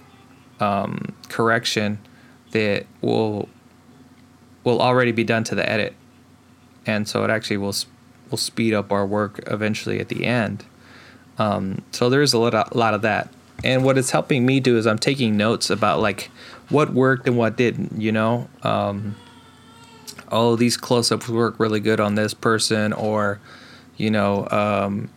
um, 0.62 1.12
correction 1.28 1.98
that 2.52 2.86
will 3.00 3.48
will 4.64 4.80
already 4.80 5.10
be 5.10 5.24
done 5.24 5.42
to 5.42 5.54
the 5.56 5.68
edit, 5.68 5.94
and 6.86 7.08
so 7.08 7.24
it 7.24 7.30
actually 7.30 7.56
will 7.56 7.74
will 8.30 8.38
speed 8.38 8.72
up 8.72 8.92
our 8.92 9.04
work 9.04 9.40
eventually 9.48 9.98
at 9.98 10.08
the 10.08 10.24
end. 10.24 10.64
Um, 11.38 11.82
so 11.90 12.08
there's 12.08 12.32
a 12.32 12.38
lot, 12.38 12.54
a 12.54 12.78
lot 12.78 12.94
of 12.94 13.02
that, 13.02 13.28
and 13.64 13.84
what 13.84 13.98
it's 13.98 14.10
helping 14.10 14.46
me 14.46 14.60
do 14.60 14.76
is 14.78 14.86
I'm 14.86 14.98
taking 14.98 15.36
notes 15.36 15.68
about 15.68 16.00
like 16.00 16.30
what 16.68 16.92
worked 16.92 17.26
and 17.26 17.36
what 17.36 17.56
didn't. 17.56 18.00
You 18.00 18.12
know, 18.12 18.48
um, 18.62 19.16
oh 20.30 20.54
these 20.54 20.76
close-ups 20.76 21.28
work 21.28 21.58
really 21.58 21.80
good 21.80 21.98
on 21.98 22.14
this 22.14 22.34
person, 22.34 22.92
or 22.92 23.40
you 23.96 24.10
know, 24.10 24.48
um, 24.50 25.10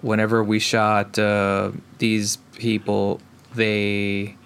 whenever 0.00 0.42
we 0.42 0.58
shot 0.58 1.16
uh, 1.18 1.70
these 1.98 2.38
people, 2.56 3.20
they 3.54 4.36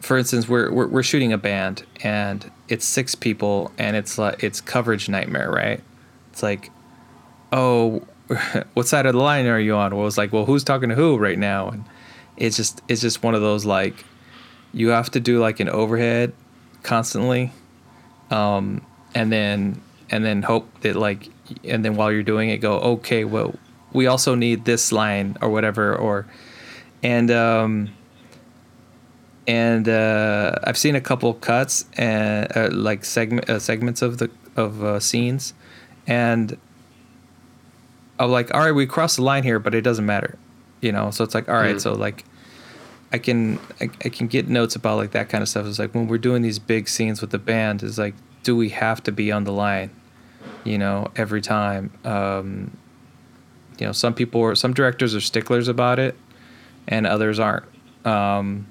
for 0.00 0.16
instance, 0.16 0.48
we're, 0.48 0.72
we're, 0.72 0.86
we're 0.86 1.02
shooting 1.02 1.32
a 1.32 1.38
band 1.38 1.84
and 2.02 2.50
it's 2.68 2.86
six 2.86 3.14
people 3.14 3.70
and 3.78 3.96
it's 3.96 4.18
like 4.18 4.42
it's 4.42 4.60
coverage 4.60 5.08
nightmare, 5.08 5.50
right? 5.50 5.82
It's 6.32 6.42
like, 6.42 6.70
oh, 7.52 8.02
what 8.74 8.86
side 8.86 9.06
of 9.06 9.12
the 9.12 9.20
line 9.20 9.46
are 9.46 9.60
you 9.60 9.74
on? 9.74 9.96
Well, 9.96 10.06
it's 10.06 10.16
like, 10.18 10.32
well, 10.32 10.46
who's 10.46 10.64
talking 10.64 10.88
to 10.88 10.94
who 10.94 11.18
right 11.18 11.38
now? 11.38 11.68
And 11.68 11.84
it's 12.36 12.56
just 12.56 12.80
it's 12.88 13.00
just 13.00 13.22
one 13.22 13.34
of 13.34 13.42
those 13.42 13.64
like, 13.64 14.04
you 14.72 14.88
have 14.88 15.10
to 15.10 15.20
do 15.20 15.38
like 15.40 15.60
an 15.60 15.68
overhead 15.68 16.32
constantly, 16.82 17.52
um, 18.30 18.84
and 19.14 19.30
then 19.30 19.82
and 20.10 20.24
then 20.24 20.42
hope 20.42 20.68
that 20.80 20.96
like 20.96 21.28
and 21.64 21.84
then 21.84 21.96
while 21.96 22.10
you're 22.10 22.22
doing 22.22 22.50
it, 22.50 22.58
go 22.58 22.78
okay, 22.78 23.24
well, 23.24 23.54
we 23.92 24.06
also 24.06 24.34
need 24.34 24.64
this 24.64 24.92
line 24.92 25.36
or 25.42 25.50
whatever 25.50 25.94
or, 25.94 26.26
and 27.02 27.30
um 27.30 27.90
and 29.50 29.88
uh, 29.88 30.54
I've 30.62 30.78
seen 30.78 30.94
a 30.94 31.00
couple 31.00 31.34
cuts 31.34 31.84
and 31.94 32.46
uh, 32.56 32.68
like 32.70 33.04
segment 33.04 33.50
uh, 33.50 33.58
segments 33.58 34.00
of 34.00 34.18
the 34.18 34.30
of 34.54 34.84
uh, 34.84 35.00
scenes, 35.00 35.54
and 36.06 36.56
I'm 38.20 38.30
like, 38.30 38.54
all 38.54 38.60
right, 38.60 38.70
we 38.70 38.86
crossed 38.86 39.16
the 39.16 39.22
line 39.22 39.42
here, 39.42 39.58
but 39.58 39.74
it 39.74 39.80
doesn't 39.80 40.06
matter, 40.06 40.38
you 40.80 40.92
know. 40.92 41.10
So 41.10 41.24
it's 41.24 41.34
like, 41.34 41.48
all 41.48 41.56
right, 41.56 41.74
mm. 41.74 41.80
so 41.80 41.94
like, 41.94 42.24
I 43.12 43.18
can 43.18 43.58
I, 43.80 43.90
I 44.04 44.08
can 44.08 44.28
get 44.28 44.48
notes 44.48 44.76
about 44.76 44.98
like 44.98 45.10
that 45.12 45.28
kind 45.28 45.42
of 45.42 45.48
stuff. 45.48 45.66
It's 45.66 45.80
like 45.80 45.96
when 45.96 46.06
we're 46.06 46.18
doing 46.18 46.42
these 46.42 46.60
big 46.60 46.88
scenes 46.88 47.20
with 47.20 47.30
the 47.30 47.38
band, 47.38 47.82
is 47.82 47.98
like, 47.98 48.14
do 48.44 48.54
we 48.54 48.68
have 48.68 49.02
to 49.02 49.10
be 49.10 49.32
on 49.32 49.42
the 49.42 49.52
line, 49.52 49.90
you 50.62 50.78
know, 50.78 51.10
every 51.16 51.40
time? 51.40 51.90
Um, 52.04 52.76
you 53.80 53.86
know, 53.86 53.92
some 53.92 54.14
people 54.14 54.42
are 54.42 54.54
some 54.54 54.74
directors 54.74 55.12
are 55.16 55.20
sticklers 55.20 55.66
about 55.66 55.98
it, 55.98 56.14
and 56.86 57.04
others 57.04 57.40
aren't. 57.40 57.64
Um, 58.06 58.69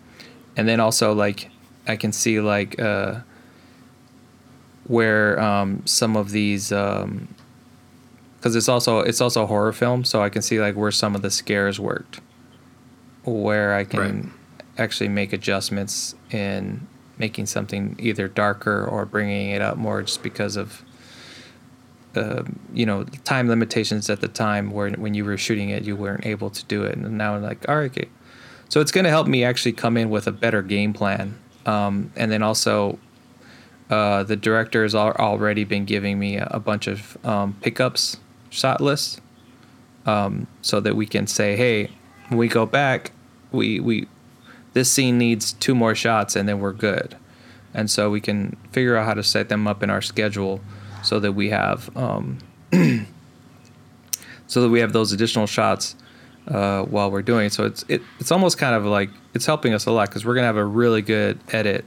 and 0.59 0.67
then 0.67 0.81
also 0.81 1.13
like 1.13 1.49
I 1.87 1.95
can 1.95 2.11
see 2.11 2.41
like 2.41 2.79
uh, 2.79 3.21
where 4.83 5.39
um, 5.39 5.83
some 5.85 6.17
of 6.17 6.31
these 6.31 6.69
because 6.69 7.03
um, 7.03 7.27
it's 8.43 8.67
also 8.67 8.99
it's 8.99 9.21
also 9.21 9.43
a 9.43 9.45
horror 9.45 9.71
film, 9.71 10.03
so 10.03 10.21
I 10.21 10.27
can 10.27 10.41
see 10.41 10.59
like 10.59 10.75
where 10.75 10.91
some 10.91 11.15
of 11.15 11.21
the 11.21 11.31
scares 11.31 11.79
worked, 11.79 12.19
where 13.23 13.73
I 13.73 13.85
can 13.85 13.99
right. 14.01 14.63
actually 14.77 15.07
make 15.07 15.31
adjustments 15.31 16.13
in 16.29 16.85
making 17.17 17.45
something 17.45 17.95
either 17.97 18.27
darker 18.27 18.85
or 18.85 19.05
bringing 19.05 19.51
it 19.51 19.61
up 19.61 19.77
more 19.77 20.01
just 20.01 20.21
because 20.21 20.57
of 20.57 20.83
uh, 22.15 22.43
you 22.73 22.85
know 22.85 23.05
time 23.23 23.47
limitations 23.47 24.09
at 24.09 24.19
the 24.19 24.27
time 24.27 24.71
where 24.71 24.89
when 24.91 25.13
you 25.13 25.23
were 25.23 25.37
shooting 25.37 25.69
it 25.69 25.83
you 25.83 25.95
weren't 25.95 26.25
able 26.25 26.49
to 26.49 26.65
do 26.65 26.83
it 26.83 26.97
and 26.97 27.17
now 27.17 27.35
I'm 27.35 27.43
like 27.43 27.69
all 27.69 27.77
right 27.77 27.91
okay 27.91 28.09
so 28.69 28.79
it's 28.79 28.91
going 28.91 29.03
to 29.03 29.09
help 29.09 29.27
me 29.27 29.43
actually 29.43 29.73
come 29.73 29.97
in 29.97 30.09
with 30.09 30.27
a 30.27 30.31
better 30.31 30.61
game 30.61 30.93
plan. 30.93 31.37
Um, 31.65 32.13
and 32.15 32.31
then 32.31 32.43
also, 32.43 32.99
uh, 33.89 34.23
the 34.23 34.35
director 34.35 34.83
has 34.83 34.93
al- 34.93 35.13
already 35.13 35.63
been 35.63 35.85
giving 35.85 36.19
me 36.19 36.37
a, 36.37 36.59
bunch 36.59 36.87
of 36.87 37.17
um, 37.25 37.57
pickups, 37.61 38.17
shot 38.51 38.79
lists, 38.79 39.19
um, 40.05 40.47
so 40.61 40.79
that 40.79 40.95
we 40.95 41.07
can 41.07 41.25
say, 41.25 41.55
hey, 41.55 41.89
when 42.27 42.37
we 42.37 42.47
go 42.47 42.65
back, 42.65 43.11
we 43.51 43.79
we 43.79 44.07
this 44.73 44.91
scene 44.91 45.17
needs 45.17 45.53
two 45.53 45.73
more 45.73 45.95
shots, 45.95 46.35
and 46.35 46.47
then 46.47 46.59
we're 46.59 46.73
good. 46.73 47.17
And 47.73 47.89
so 47.89 48.09
we 48.09 48.21
can 48.21 48.55
figure 48.71 48.95
out 48.95 49.05
how 49.05 49.15
to 49.15 49.23
set 49.23 49.49
them 49.49 49.67
up 49.67 49.81
in 49.81 49.89
our 49.89 50.01
schedule, 50.01 50.61
so 51.03 51.19
that 51.19 51.33
we 51.33 51.49
have 51.49 51.95
um, 51.97 52.37
so 54.47 54.61
that 54.61 54.69
we 54.69 54.79
have 54.79 54.93
those 54.93 55.11
additional 55.11 55.47
shots 55.47 55.95
uh, 56.49 56.83
while 56.83 57.11
we're 57.11 57.21
doing 57.21 57.47
it. 57.47 57.53
So 57.53 57.65
it's 57.65 57.85
it, 57.87 58.01
it's 58.19 58.31
almost 58.31 58.57
kind 58.57 58.75
of 58.75 58.85
like 58.85 59.09
it's 59.33 59.45
helping 59.45 59.73
us 59.73 59.85
a 59.85 59.91
lot 59.91 60.09
because 60.09 60.25
we're 60.25 60.35
gonna 60.35 60.47
have 60.47 60.57
a 60.57 60.65
really 60.65 61.01
good 61.01 61.39
edit 61.51 61.85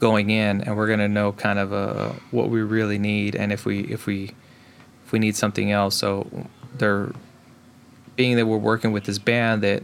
going 0.00 0.30
in, 0.30 0.62
and 0.62 0.76
we're 0.76 0.88
gonna 0.88 1.08
know 1.08 1.32
kind 1.32 1.58
of 1.58 1.72
uh, 1.72 2.12
what 2.30 2.50
we 2.50 2.62
really 2.62 2.98
need, 2.98 3.34
and 3.36 3.52
if 3.52 3.64
we 3.66 3.80
if 3.80 4.06
we 4.06 4.34
if 5.04 5.12
we 5.12 5.18
need 5.18 5.36
something 5.36 5.70
else. 5.72 5.96
So 5.96 6.46
they're 6.78 7.12
being 8.16 8.36
that 8.36 8.46
we're 8.46 8.58
working 8.58 8.92
with 8.92 9.04
this 9.04 9.18
band 9.18 9.62
that 9.62 9.82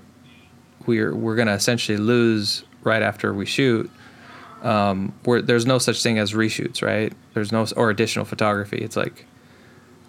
we're 0.87 1.15
we're 1.15 1.37
gonna 1.37 1.55
essentially 1.55 1.99
lose 1.99 2.65
right 2.85 3.03
after 3.03 3.33
we 3.35 3.47
shoot. 3.47 3.91
um, 4.63 5.15
where 5.25 5.43
there's 5.43 5.67
no 5.67 5.79
such 5.79 6.03
thing 6.03 6.19
as 6.19 6.33
reshoots, 6.33 6.83
right? 6.83 7.13
There's 7.35 7.53
no 7.53 7.67
or 7.77 7.91
additional 7.91 8.25
photography. 8.25 8.79
It's 8.79 8.97
like 8.97 9.27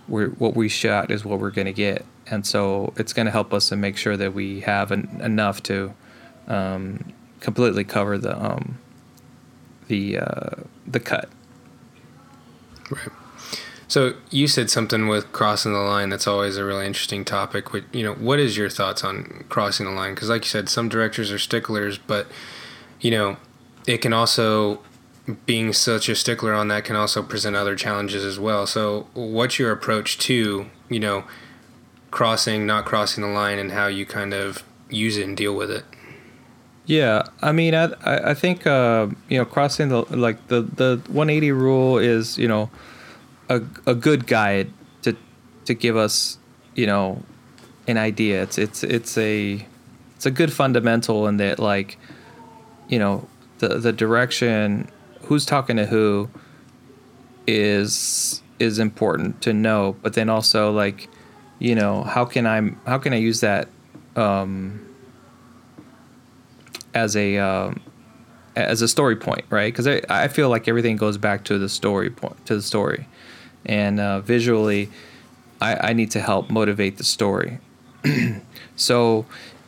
we're 0.07 0.29
what 0.31 0.55
we 0.55 0.69
shot 0.69 1.11
is 1.11 1.25
what 1.25 1.39
we're 1.39 1.51
gonna 1.51 1.73
get, 1.73 2.05
and 2.27 2.45
so 2.45 2.93
it's 2.97 3.13
gonna 3.13 3.31
help 3.31 3.53
us 3.53 3.69
to 3.69 3.75
make 3.75 3.97
sure 3.97 4.17
that 4.17 4.33
we 4.33 4.61
have 4.61 4.91
an, 4.91 5.19
enough 5.21 5.61
to 5.63 5.93
um, 6.47 7.13
completely 7.39 7.83
cover 7.83 8.17
the 8.17 8.37
um, 8.43 8.77
the 9.87 10.19
uh, 10.19 10.49
the 10.87 10.99
cut. 10.99 11.29
Right. 12.89 13.09
So 13.87 14.13
you 14.31 14.47
said 14.47 14.69
something 14.69 15.07
with 15.07 15.31
crossing 15.31 15.73
the 15.73 15.79
line. 15.79 16.09
That's 16.09 16.27
always 16.27 16.57
a 16.57 16.65
really 16.65 16.87
interesting 16.87 17.23
topic. 17.23 17.67
You 17.93 18.03
know, 18.03 18.13
what 18.15 18.39
is 18.39 18.57
your 18.57 18.69
thoughts 18.69 19.03
on 19.03 19.45
crossing 19.47 19.85
the 19.85 19.91
line? 19.91 20.15
Because, 20.15 20.29
like 20.29 20.43
you 20.43 20.49
said, 20.49 20.69
some 20.69 20.89
directors 20.89 21.31
are 21.31 21.39
sticklers, 21.39 21.97
but 21.97 22.27
you 22.99 23.11
know, 23.11 23.37
it 23.87 23.99
can 23.99 24.13
also 24.13 24.81
being 25.45 25.73
such 25.73 26.09
a 26.09 26.15
stickler 26.15 26.53
on 26.53 26.67
that 26.67 26.85
can 26.85 26.95
also 26.95 27.23
present 27.23 27.55
other 27.55 27.75
challenges 27.75 28.23
as 28.23 28.39
well. 28.39 28.65
So, 28.65 29.07
what's 29.13 29.59
your 29.59 29.71
approach 29.71 30.17
to 30.19 30.65
you 30.89 30.99
know 30.99 31.23
crossing, 32.15 32.65
not 32.65 32.85
crossing 32.85 33.21
the 33.21 33.29
line, 33.29 33.59
and 33.59 33.73
how 33.73 33.87
you 33.87 34.05
kind 34.05 34.33
of 34.33 34.63
use 34.89 35.17
it 35.17 35.27
and 35.27 35.35
deal 35.35 35.53
with 35.53 35.69
it? 35.69 35.83
Yeah, 36.85 37.23
I 37.41 37.51
mean, 37.51 37.75
I 37.75 37.91
I 38.05 38.33
think 38.33 38.65
uh, 38.65 39.07
you 39.27 39.37
know 39.37 39.45
crossing 39.45 39.89
the 39.89 40.03
like 40.15 40.47
the 40.47 40.61
the 40.61 41.01
180 41.07 41.51
rule 41.51 41.97
is 41.97 42.37
you 42.37 42.47
know 42.47 42.69
a 43.49 43.61
a 43.85 43.93
good 43.93 44.27
guide 44.27 44.71
to 45.01 45.15
to 45.65 45.73
give 45.73 45.97
us 45.97 46.37
you 46.73 46.87
know 46.87 47.21
an 47.85 47.97
idea. 47.97 48.43
It's 48.43 48.57
it's 48.57 48.83
it's 48.83 49.17
a 49.17 49.65
it's 50.15 50.25
a 50.25 50.31
good 50.31 50.53
fundamental 50.53 51.27
in 51.27 51.35
that 51.37 51.59
like 51.59 51.97
you 52.87 52.97
know 52.97 53.27
the 53.59 53.79
the 53.79 53.91
direction 53.91 54.87
who's 55.23 55.45
talking 55.45 55.75
to 55.75 55.85
who 55.85 56.29
is 57.45 58.41
is 58.57 58.79
important 58.79 59.41
to 59.41 59.51
know 59.51 59.95
but 60.01 60.13
then 60.13 60.29
also 60.29 60.71
like 60.71 61.09
you 61.59 61.75
know 61.75 62.03
how 62.03 62.25
can 62.25 62.45
i 62.45 62.61
how 62.85 62.97
can 62.97 63.13
i 63.13 63.17
use 63.17 63.41
that 63.41 63.67
um 64.15 64.85
as 66.93 67.15
a 67.15 67.37
um 67.37 67.81
as 68.55 68.81
a 68.81 68.87
story 68.87 69.15
point 69.15 69.45
right 69.49 69.73
because 69.73 69.87
I, 69.87 70.01
I 70.09 70.27
feel 70.27 70.49
like 70.49 70.67
everything 70.67 70.95
goes 70.95 71.17
back 71.17 71.43
to 71.45 71.57
the 71.57 71.69
story 71.69 72.09
point 72.09 72.45
to 72.45 72.55
the 72.55 72.61
story 72.61 73.07
and 73.65 73.99
uh, 73.99 74.21
visually 74.21 74.89
I, 75.59 75.89
I 75.89 75.93
need 75.93 76.11
to 76.11 76.21
help 76.21 76.49
motivate 76.49 76.97
the 76.97 77.03
story 77.03 77.59
so 78.75 79.25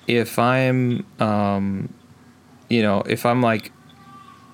if 0.08 0.40
i'm 0.40 1.06
um 1.20 1.94
you 2.70 2.82
know 2.82 3.02
if 3.02 3.26
i'm 3.26 3.42
like 3.42 3.72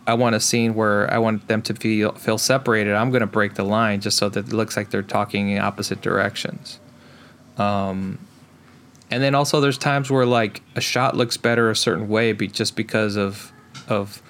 I 0.06 0.15
want 0.15 0.36
a 0.36 0.39
scene 0.39 0.76
where 0.76 1.12
I 1.13 1.17
want 1.17 1.48
them 1.48 1.62
to 1.63 1.74
feel 1.74 2.12
feel 2.13 2.38
separated. 2.38 2.93
I'm 2.93 3.10
going 3.10 3.22
to 3.22 3.28
break 3.28 3.54
the 3.54 3.63
line 3.63 4.02
just 4.02 4.17
so 4.17 4.30
that 4.30 4.48
it 4.48 4.54
looks 4.54 4.76
like 4.76 4.89
they're 4.89 5.02
talking 5.02 5.50
in 5.50 5.60
opposite 5.60 6.02
directions. 6.02 6.80
Um, 7.58 8.20
and 9.12 9.22
then 9.22 9.36
also 9.36 9.62
there's 9.62 9.78
times 9.78 10.10
where 10.10 10.26
like 10.26 10.62
a 10.76 10.82
shot 10.82 11.16
looks 11.16 11.38
better 11.38 11.70
a 11.70 11.76
certain 11.76 12.08
way, 12.08 12.32
be, 12.34 12.48
just 12.48 12.76
because 12.76 13.16
of 13.16 13.52
of 13.88 14.22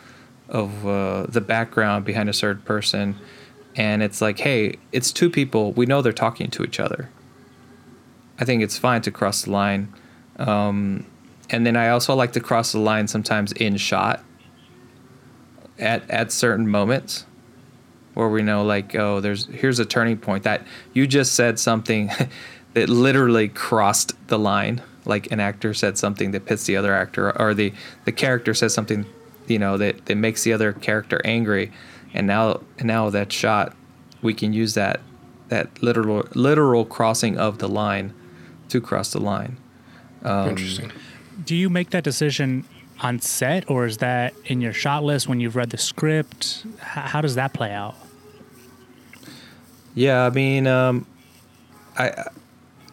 of 0.49 0.85
uh, 0.85 1.25
the 1.27 1.41
background 1.41 2.05
behind 2.05 2.29
a 2.29 2.33
certain 2.33 2.61
person, 2.63 3.15
and 3.75 4.03
it's 4.03 4.21
like, 4.21 4.39
hey, 4.39 4.77
it's 4.91 5.11
two 5.11 5.29
people. 5.29 5.71
We 5.71 5.85
know 5.85 6.01
they're 6.01 6.11
talking 6.11 6.49
to 6.51 6.63
each 6.63 6.79
other. 6.79 7.09
I 8.39 8.45
think 8.45 8.61
it's 8.61 8.77
fine 8.77 9.01
to 9.03 9.11
cross 9.11 9.43
the 9.43 9.51
line. 9.51 9.93
Um, 10.37 11.05
and 11.49 11.65
then 11.65 11.75
I 11.75 11.89
also 11.89 12.15
like 12.15 12.33
to 12.33 12.39
cross 12.39 12.71
the 12.71 12.79
line 12.79 13.07
sometimes 13.07 13.51
in 13.53 13.77
shot 13.77 14.23
at 15.79 16.09
at 16.09 16.31
certain 16.31 16.67
moments 16.67 17.25
where 18.13 18.29
we 18.29 18.43
know 18.43 18.63
like 18.63 18.95
oh 18.95 19.19
there's 19.19 19.47
here's 19.47 19.79
a 19.79 19.85
turning 19.85 20.17
point 20.17 20.43
that 20.43 20.65
you 20.93 21.07
just 21.07 21.33
said 21.33 21.59
something 21.59 22.11
that 22.73 22.89
literally 22.89 23.47
crossed 23.47 24.13
the 24.27 24.39
line 24.39 24.81
like 25.05 25.31
an 25.31 25.39
actor 25.39 25.73
said 25.73 25.97
something 25.97 26.31
that 26.31 26.45
pits 26.45 26.65
the 26.65 26.77
other 26.77 26.93
actor 26.93 27.37
or 27.39 27.53
the 27.53 27.73
the 28.05 28.11
character 28.11 28.53
says 28.53 28.73
something 28.73 29.05
you 29.47 29.59
know 29.59 29.77
that 29.77 30.05
that 30.05 30.15
makes 30.15 30.43
the 30.43 30.53
other 30.53 30.73
character 30.73 31.21
angry 31.25 31.71
and 32.13 32.25
now 32.27 32.61
and 32.77 32.87
now 32.87 33.09
that 33.09 33.31
shot 33.31 33.75
we 34.21 34.33
can 34.33 34.53
use 34.53 34.73
that 34.73 34.99
that 35.49 35.81
literal 35.83 36.27
literal 36.33 36.85
crossing 36.85 37.37
of 37.37 37.59
the 37.59 37.67
line 37.67 38.13
to 38.69 38.79
cross 38.79 39.11
the 39.11 39.19
line 39.19 39.57
um, 40.23 40.49
interesting 40.49 40.91
do 41.45 41.55
you 41.55 41.69
make 41.69 41.89
that 41.89 42.03
decision 42.03 42.65
on 42.99 43.19
set, 43.19 43.69
or 43.69 43.85
is 43.85 43.97
that 43.97 44.33
in 44.45 44.61
your 44.61 44.73
shot 44.73 45.03
list 45.03 45.27
when 45.27 45.39
you've 45.39 45.55
read 45.55 45.69
the 45.71 45.77
script? 45.77 46.63
H- 46.75 46.81
how 46.81 47.21
does 47.21 47.35
that 47.35 47.53
play 47.53 47.71
out? 47.71 47.95
Yeah, 49.95 50.25
I 50.25 50.29
mean, 50.29 50.67
um, 50.67 51.05
I 51.97 52.25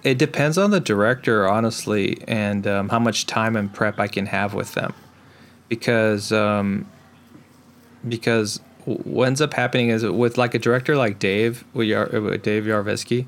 it 0.02 0.18
depends 0.18 0.56
on 0.58 0.70
the 0.70 0.80
director, 0.80 1.48
honestly, 1.48 2.22
and 2.26 2.66
um, 2.66 2.88
how 2.88 2.98
much 2.98 3.26
time 3.26 3.56
and 3.56 3.72
prep 3.72 3.98
I 3.98 4.08
can 4.08 4.26
have 4.26 4.54
with 4.54 4.74
them, 4.74 4.94
because 5.68 6.32
um, 6.32 6.86
because 8.08 8.60
what 8.84 9.26
ends 9.26 9.40
up 9.40 9.54
happening 9.54 9.90
is 9.90 10.04
with 10.04 10.38
like 10.38 10.54
a 10.54 10.58
director 10.58 10.96
like 10.96 11.18
Dave, 11.18 11.64
with 11.74 12.42
Dave 12.42 12.64
Yarovesky, 12.64 13.26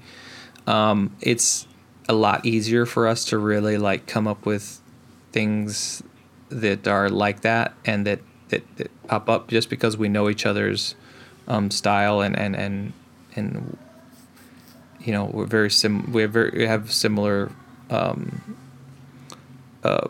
um, 0.67 1.15
it's 1.21 1.67
a 2.09 2.15
lot 2.15 2.45
easier 2.45 2.87
for 2.87 3.07
us 3.07 3.25
to 3.27 3.39
really 3.39 3.79
like 3.79 4.07
come 4.07 4.27
up 4.27 4.47
with 4.47 4.81
things 5.31 6.03
that 6.49 6.87
are 6.87 7.09
like 7.09 7.41
that 7.41 7.75
and 7.85 8.07
that, 8.07 8.21
that, 8.49 8.63
that 8.77 9.07
pop 9.07 9.29
up 9.29 9.49
just 9.49 9.71
because 9.71 9.97
we 9.97 10.09
know 10.09 10.29
each 10.29 10.45
other's 10.45 10.95
um, 11.49 11.71
style 11.71 12.21
and, 12.21 12.39
and, 12.39 12.55
and, 12.57 12.93
and, 13.35 13.79
you 15.05 15.13
know, 15.13 15.25
we're 15.25 15.47
very 15.47 15.71
sim, 15.71 16.13
we 16.13 16.23
have, 16.23 16.33
very, 16.33 16.51
we 16.51 16.67
have 16.67 16.93
similar, 16.93 17.51
um, 17.91 18.57
uh, 19.83 20.09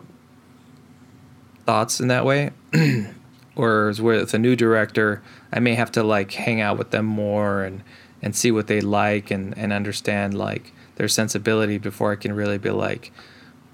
thoughts 1.65 1.99
in 1.99 2.07
that 2.07 2.25
way. 2.25 2.51
Whereas 3.55 4.01
with 4.01 4.33
a 4.33 4.39
new 4.39 4.55
director, 4.55 5.21
I 5.51 5.59
may 5.59 5.75
have 5.75 5.91
to 5.93 6.03
like 6.03 6.31
hang 6.31 6.61
out 6.61 6.77
with 6.77 6.91
them 6.91 7.05
more 7.05 7.63
and, 7.63 7.83
and 8.21 8.35
see 8.35 8.51
what 8.51 8.67
they 8.67 8.81
like 8.81 9.29
and, 9.31 9.57
and 9.57 9.71
understand 9.71 10.33
like 10.33 10.73
their 10.95 11.07
sensibility 11.07 11.77
before 11.77 12.11
I 12.11 12.15
can 12.15 12.33
really 12.33 12.57
be 12.57 12.71
like, 12.71 13.11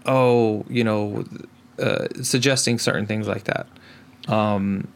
oh, 0.06 0.66
you 0.70 0.84
know, 0.84 1.24
uh, 1.80 2.08
suggesting 2.22 2.78
certain 2.78 3.06
things 3.06 3.28
like 3.28 3.46
that. 3.46 3.68
Um, 4.28 4.88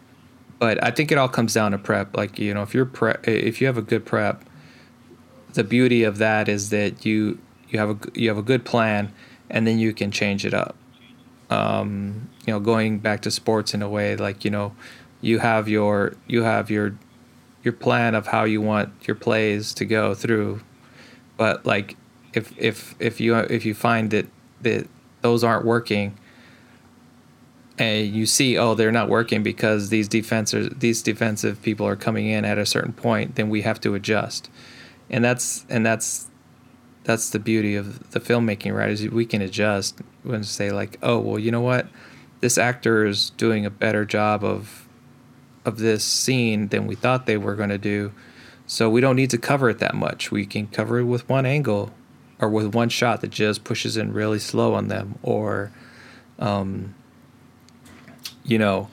but 0.60 0.84
I 0.84 0.92
think 0.92 1.12
it 1.12 1.18
all 1.18 1.28
comes 1.28 1.54
down 1.54 1.72
to 1.72 1.78
prep. 1.78 2.16
Like 2.16 2.40
you 2.40 2.54
know, 2.54 2.62
if 2.62 2.74
you're 2.74 2.86
prep, 2.86 3.28
if 3.28 3.60
you 3.60 3.68
have 3.68 3.78
a 3.78 3.82
good 3.82 4.06
prep, 4.06 4.44
the 5.54 5.63
beauty 5.63 6.04
of 6.04 6.18
that 6.18 6.48
is 6.48 6.70
that 6.70 7.06
you 7.06 7.39
you 7.70 7.80
have 7.80 7.89
a 7.89 7.98
you 8.13 8.30
have 8.30 8.38
a 8.38 8.44
good 8.44 8.66
plan, 8.66 9.12
and 9.50 9.66
then 9.66 9.80
you 9.80 9.94
can 9.94 10.12
change 10.12 10.46
it 10.46 10.54
up. 10.54 10.76
Um, 11.50 12.30
you 12.46 12.54
know, 12.54 12.60
going 12.60 13.00
back 13.00 13.22
to 13.22 13.32
sports 13.32 13.74
in 13.74 13.82
a 13.82 13.89
way, 13.89 14.16
like 14.16 14.46
you 14.46 14.52
know, 14.52 14.76
you 15.22 15.39
have 15.39 15.68
your 15.68 16.16
you 16.28 16.44
have 16.44 16.70
your 16.70 16.96
your 17.63 17.74
plan 17.74 18.16
of 18.16 18.28
how 18.28 18.44
you 18.44 18.62
want 18.62 18.92
your 19.08 19.16
plays 19.16 19.74
to 19.76 19.86
go 19.86 20.13
through, 20.13 20.62
but 21.38 21.66
like 21.66 21.96
if 22.34 22.54
if 22.58 22.96
if 23.00 23.22
you 23.22 23.36
if 23.36 23.66
you 23.66 23.74
find 23.74 24.12
that 24.12 24.28
that 24.62 24.88
those 25.22 25.44
aren't 25.44 25.66
working, 25.66 26.18
and 27.78 28.08
you 28.08 28.26
see, 28.26 28.58
oh, 28.58 28.76
they're 28.76 28.92
not 28.92 29.10
working 29.10 29.42
because 29.42 29.89
these 29.89 30.08
defenses, 30.08 30.72
these 30.78 31.02
defensive 31.02 31.62
people 31.62 31.88
are 31.88 31.96
coming 31.96 32.28
in 32.28 32.46
at 32.46 32.58
a 32.58 32.66
certain 32.66 32.94
point, 32.94 33.36
then 33.36 33.50
we 33.50 33.62
have 33.62 33.80
to 33.82 33.96
adjust, 33.96 34.50
and 35.10 35.24
that's 35.24 35.66
and 35.70 35.86
that's 35.86 36.28
that's 37.04 37.30
the 37.30 37.39
beauty 37.39 37.76
of 37.76 38.12
the 38.12 38.20
filmmaking, 38.20 38.76
right? 38.76 38.89
Is 38.89 39.08
we 39.10 39.26
can 39.26 39.42
adjust 39.42 40.00
and 40.24 40.46
say 40.46 40.72
like, 40.72 40.98
oh, 41.04 41.20
well, 41.20 41.39
you 41.39 41.52
know 41.52 41.62
what, 41.62 41.88
this 42.39 42.58
actor 42.58 43.06
is 43.06 43.32
doing 43.32 43.66
a 43.66 43.70
better 43.70 44.06
job 44.06 44.44
of 44.44 44.88
of 45.66 45.78
this 45.78 46.04
scene 46.04 46.68
than 46.70 46.88
we 46.88 46.96
thought 46.96 47.26
they 47.26 47.38
were 47.38 47.56
going 47.56 47.70
to 47.70 47.78
do, 47.78 48.12
so 48.68 48.89
we 48.89 49.02
don't 49.02 49.16
need 49.16 49.30
to 49.30 49.38
cover 49.38 49.70
it 49.70 49.80
that 49.80 49.96
much. 49.96 50.32
We 50.32 50.46
can 50.46 50.68
cover 50.68 51.00
it 51.00 51.06
with 51.06 51.28
one 51.30 51.46
angle, 51.46 51.94
or 52.39 52.50
with 52.50 52.74
one 52.74 52.89
shot 52.89 53.22
that 53.22 53.32
just 53.32 53.63
pushes 53.63 53.96
in 53.98 54.13
really 54.13 54.39
slow 54.39 54.74
on 54.74 54.88
them, 54.89 55.20
or 55.24 55.72
um, 56.39 56.96
you 58.44 58.58
know, 58.58 58.89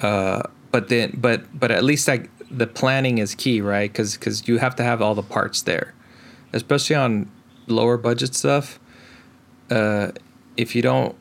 uh, 0.00 0.42
but 0.70 0.88
then 0.88 1.16
but 1.18 1.58
but 1.58 1.70
at 1.70 1.84
least 1.84 2.08
like 2.08 2.30
the 2.56 2.66
planning 2.66 3.18
is 3.18 3.34
key, 3.34 3.60
right? 3.60 3.90
Because 3.90 4.16
because 4.16 4.48
you 4.48 4.58
have 4.58 4.76
to 4.76 4.82
have 4.82 5.02
all 5.02 5.14
the 5.14 5.22
parts 5.22 5.62
there, 5.62 5.94
especially 6.52 6.96
on 6.96 7.30
lower 7.66 7.96
budget 7.96 8.34
stuff. 8.34 8.78
Uh, 9.70 10.12
if 10.56 10.74
you 10.74 10.82
don't 10.82 11.16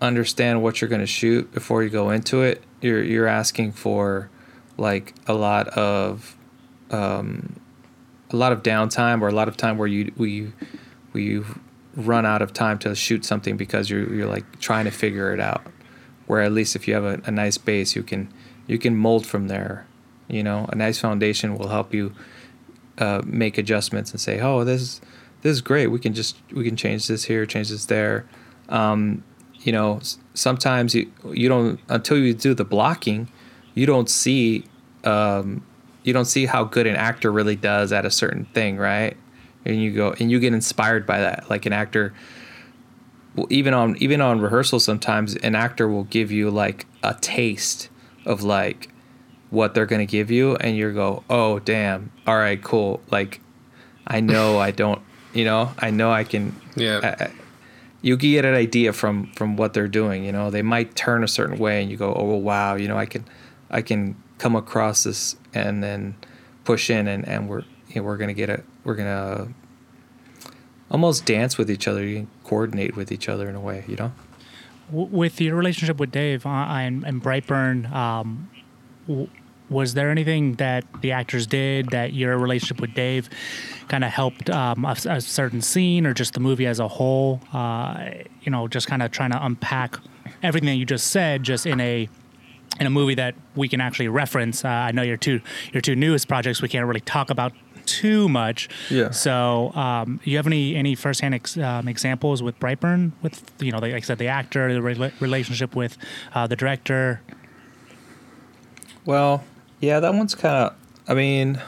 understand 0.00 0.62
what 0.62 0.80
you're 0.80 0.88
going 0.88 1.00
to 1.00 1.06
shoot 1.06 1.52
before 1.52 1.82
you 1.82 1.90
go 1.90 2.10
into 2.10 2.42
it, 2.42 2.62
you're 2.80 3.02
you're 3.02 3.26
asking 3.26 3.72
for 3.72 4.30
like 4.76 5.14
a 5.26 5.34
lot 5.34 5.68
of 5.68 6.36
um, 6.90 7.60
a 8.30 8.36
lot 8.36 8.52
of 8.52 8.62
downtime 8.62 9.22
or 9.22 9.28
a 9.28 9.32
lot 9.32 9.48
of 9.48 9.56
time 9.56 9.78
where 9.78 9.88
you 9.88 10.12
we 10.16 10.52
we 11.12 11.42
run 11.94 12.24
out 12.24 12.42
of 12.42 12.52
time 12.52 12.78
to 12.78 12.94
shoot 12.94 13.24
something 13.24 13.56
because 13.56 13.90
you're 13.90 14.12
you're 14.14 14.28
like 14.28 14.60
trying 14.60 14.84
to 14.84 14.90
figure 14.90 15.32
it 15.32 15.40
out 15.40 15.66
where 16.28 16.42
at 16.42 16.52
least 16.52 16.76
if 16.76 16.86
you 16.86 16.94
have 16.94 17.04
a, 17.04 17.20
a 17.24 17.30
nice 17.30 17.58
base, 17.58 17.96
you 17.96 18.04
can 18.04 18.32
you 18.68 18.78
can 18.78 18.94
mold 18.94 19.26
from 19.26 19.48
there. 19.48 19.86
You 20.28 20.42
know, 20.42 20.66
a 20.68 20.76
nice 20.76 20.98
foundation 20.98 21.56
will 21.56 21.68
help 21.68 21.94
you 21.94 22.14
uh, 22.98 23.22
make 23.24 23.58
adjustments 23.58 24.10
and 24.10 24.20
say, 24.20 24.40
oh, 24.40 24.64
this 24.64 24.82
is 24.82 25.00
this 25.42 25.52
is 25.52 25.60
great. 25.60 25.86
We 25.88 25.98
can 25.98 26.14
just 26.14 26.36
we 26.52 26.64
can 26.64 26.76
change 26.76 27.06
this 27.06 27.24
here, 27.24 27.46
change 27.46 27.70
this 27.70 27.86
there. 27.86 28.26
Um, 28.68 29.24
you 29.60 29.72
know, 29.72 30.00
sometimes 30.34 30.94
you 30.94 31.10
you 31.32 31.48
don't 31.48 31.80
until 31.88 32.18
you 32.18 32.34
do 32.34 32.54
the 32.54 32.64
blocking, 32.64 33.30
you 33.74 33.86
don't 33.86 34.10
see 34.10 34.64
um, 35.04 35.64
you 36.02 36.12
don't 36.12 36.26
see 36.26 36.46
how 36.46 36.64
good 36.64 36.86
an 36.86 36.96
actor 36.96 37.30
really 37.30 37.56
does 37.56 37.92
at 37.92 38.04
a 38.04 38.10
certain 38.10 38.46
thing, 38.46 38.76
right? 38.76 39.16
And 39.64 39.80
you 39.82 39.92
go 39.92 40.14
and 40.18 40.30
you 40.30 40.40
get 40.40 40.52
inspired 40.52 41.06
by 41.06 41.20
that. 41.20 41.48
Like 41.48 41.66
an 41.66 41.72
actor, 41.72 42.14
even 43.48 43.74
on 43.74 43.96
even 43.98 44.20
on 44.20 44.40
rehearsal, 44.40 44.80
sometimes 44.80 45.36
an 45.36 45.54
actor 45.54 45.88
will 45.88 46.04
give 46.04 46.32
you 46.32 46.50
like 46.50 46.86
a 47.02 47.14
taste 47.14 47.88
of 48.24 48.42
like 48.42 48.88
what 49.50 49.74
they're 49.74 49.86
gonna 49.86 50.06
give 50.06 50.30
you, 50.30 50.56
and 50.56 50.76
you 50.76 50.92
go, 50.92 51.24
oh 51.30 51.58
damn, 51.58 52.12
all 52.26 52.36
right, 52.36 52.62
cool. 52.62 53.00
Like 53.10 53.40
I 54.06 54.20
know 54.20 54.58
I 54.58 54.70
don't, 54.70 55.00
you 55.32 55.44
know, 55.44 55.72
I 55.78 55.90
know 55.90 56.10
I 56.10 56.24
can. 56.24 56.54
Yeah. 56.76 57.00
I, 57.02 57.24
I, 57.24 57.32
you 58.00 58.16
get 58.16 58.44
an 58.44 58.54
idea 58.54 58.92
from 58.92 59.32
from 59.32 59.56
what 59.56 59.74
they're 59.74 59.88
doing. 59.88 60.24
You 60.24 60.32
know, 60.32 60.50
they 60.50 60.62
might 60.62 60.94
turn 60.94 61.24
a 61.24 61.28
certain 61.28 61.58
way, 61.58 61.82
and 61.82 61.90
you 61.90 61.96
go, 61.96 62.14
oh 62.14 62.36
wow, 62.36 62.74
you 62.76 62.88
know, 62.88 62.96
I 62.96 63.06
can, 63.06 63.24
I 63.70 63.82
can 63.82 64.16
come 64.38 64.54
across 64.54 65.04
this 65.04 65.36
and 65.52 65.82
then 65.82 66.14
push 66.64 66.90
in, 66.90 67.08
and 67.08 67.26
and 67.26 67.48
we're 67.48 67.64
you 67.88 67.96
know, 67.96 68.02
we're 68.02 68.16
gonna 68.16 68.34
get 68.34 68.50
it. 68.50 68.64
We're 68.84 68.94
gonna 68.94 69.48
almost 70.90 71.26
dance 71.26 71.58
with 71.58 71.70
each 71.70 71.88
other. 71.88 72.04
You 72.04 72.16
can 72.18 72.30
coordinate 72.44 72.96
with 72.96 73.10
each 73.10 73.28
other 73.28 73.48
in 73.48 73.54
a 73.54 73.60
way. 73.60 73.84
You 73.88 73.96
know. 73.96 74.12
With 74.90 75.38
your 75.38 75.54
relationship 75.54 75.98
with 75.98 76.10
Dave 76.10 76.46
uh, 76.46 76.48
and, 76.48 77.04
and 77.04 77.22
Brightburn, 77.22 77.92
um, 77.92 78.48
w- 79.06 79.28
was 79.70 79.94
there 79.94 80.10
anything 80.10 80.54
that 80.54 80.84
the 81.00 81.12
actors 81.12 81.46
did 81.46 81.90
that 81.90 82.12
your 82.12 82.38
relationship 82.38 82.80
with 82.80 82.94
Dave 82.94 83.28
kind 83.88 84.04
of 84.04 84.10
helped 84.10 84.50
um, 84.50 84.84
a, 84.84 84.96
a, 85.08 85.20
certain 85.20 85.60
scene 85.60 86.06
or 86.06 86.14
just 86.14 86.34
the 86.34 86.40
movie 86.40 86.66
as 86.66 86.80
a 86.80 86.88
whole? 86.88 87.40
Uh, 87.52 88.10
you 88.42 88.50
know, 88.50 88.68
just 88.68 88.86
kind 88.86 89.02
of 89.02 89.10
trying 89.10 89.30
to 89.30 89.44
unpack 89.44 89.98
everything 90.42 90.68
that 90.68 90.76
you 90.76 90.84
just 90.84 91.08
said, 91.08 91.42
just 91.42 91.66
in 91.66 91.80
a 91.80 92.08
in 92.80 92.86
a 92.86 92.90
movie 92.90 93.14
that 93.14 93.34
we 93.56 93.68
can 93.68 93.80
actually 93.80 94.08
reference. 94.08 94.64
Uh, 94.64 94.68
I 94.68 94.92
know 94.92 95.02
your 95.02 95.16
two 95.16 95.40
your 95.72 95.80
two 95.80 95.96
newest 95.96 96.28
projects 96.28 96.62
we 96.62 96.68
can't 96.68 96.86
really 96.86 97.00
talk 97.00 97.30
about 97.30 97.52
too 97.88 98.28
much. 98.28 98.68
Yeah. 98.90 99.10
So, 99.10 99.72
um, 99.74 100.20
you 100.22 100.36
have 100.36 100.46
any 100.46 100.76
any 100.76 100.94
firsthand 100.94 101.34
ex, 101.34 101.56
um, 101.56 101.88
examples 101.88 102.42
with 102.42 102.58
Brightburn 102.60 103.12
with 103.22 103.50
you 103.60 103.72
know, 103.72 103.78
like 103.78 103.94
I 103.94 104.00
said, 104.00 104.18
the 104.18 104.28
actor, 104.28 104.72
the 104.72 104.82
re- 104.82 105.12
relationship 105.20 105.74
with 105.74 105.96
uh, 106.34 106.46
the 106.46 106.56
director. 106.56 107.20
Well, 109.04 109.42
yeah, 109.80 110.00
that 110.00 110.14
one's 110.14 110.34
kind 110.34 110.56
of. 110.56 110.76
I 111.06 111.14
mean, 111.14 111.60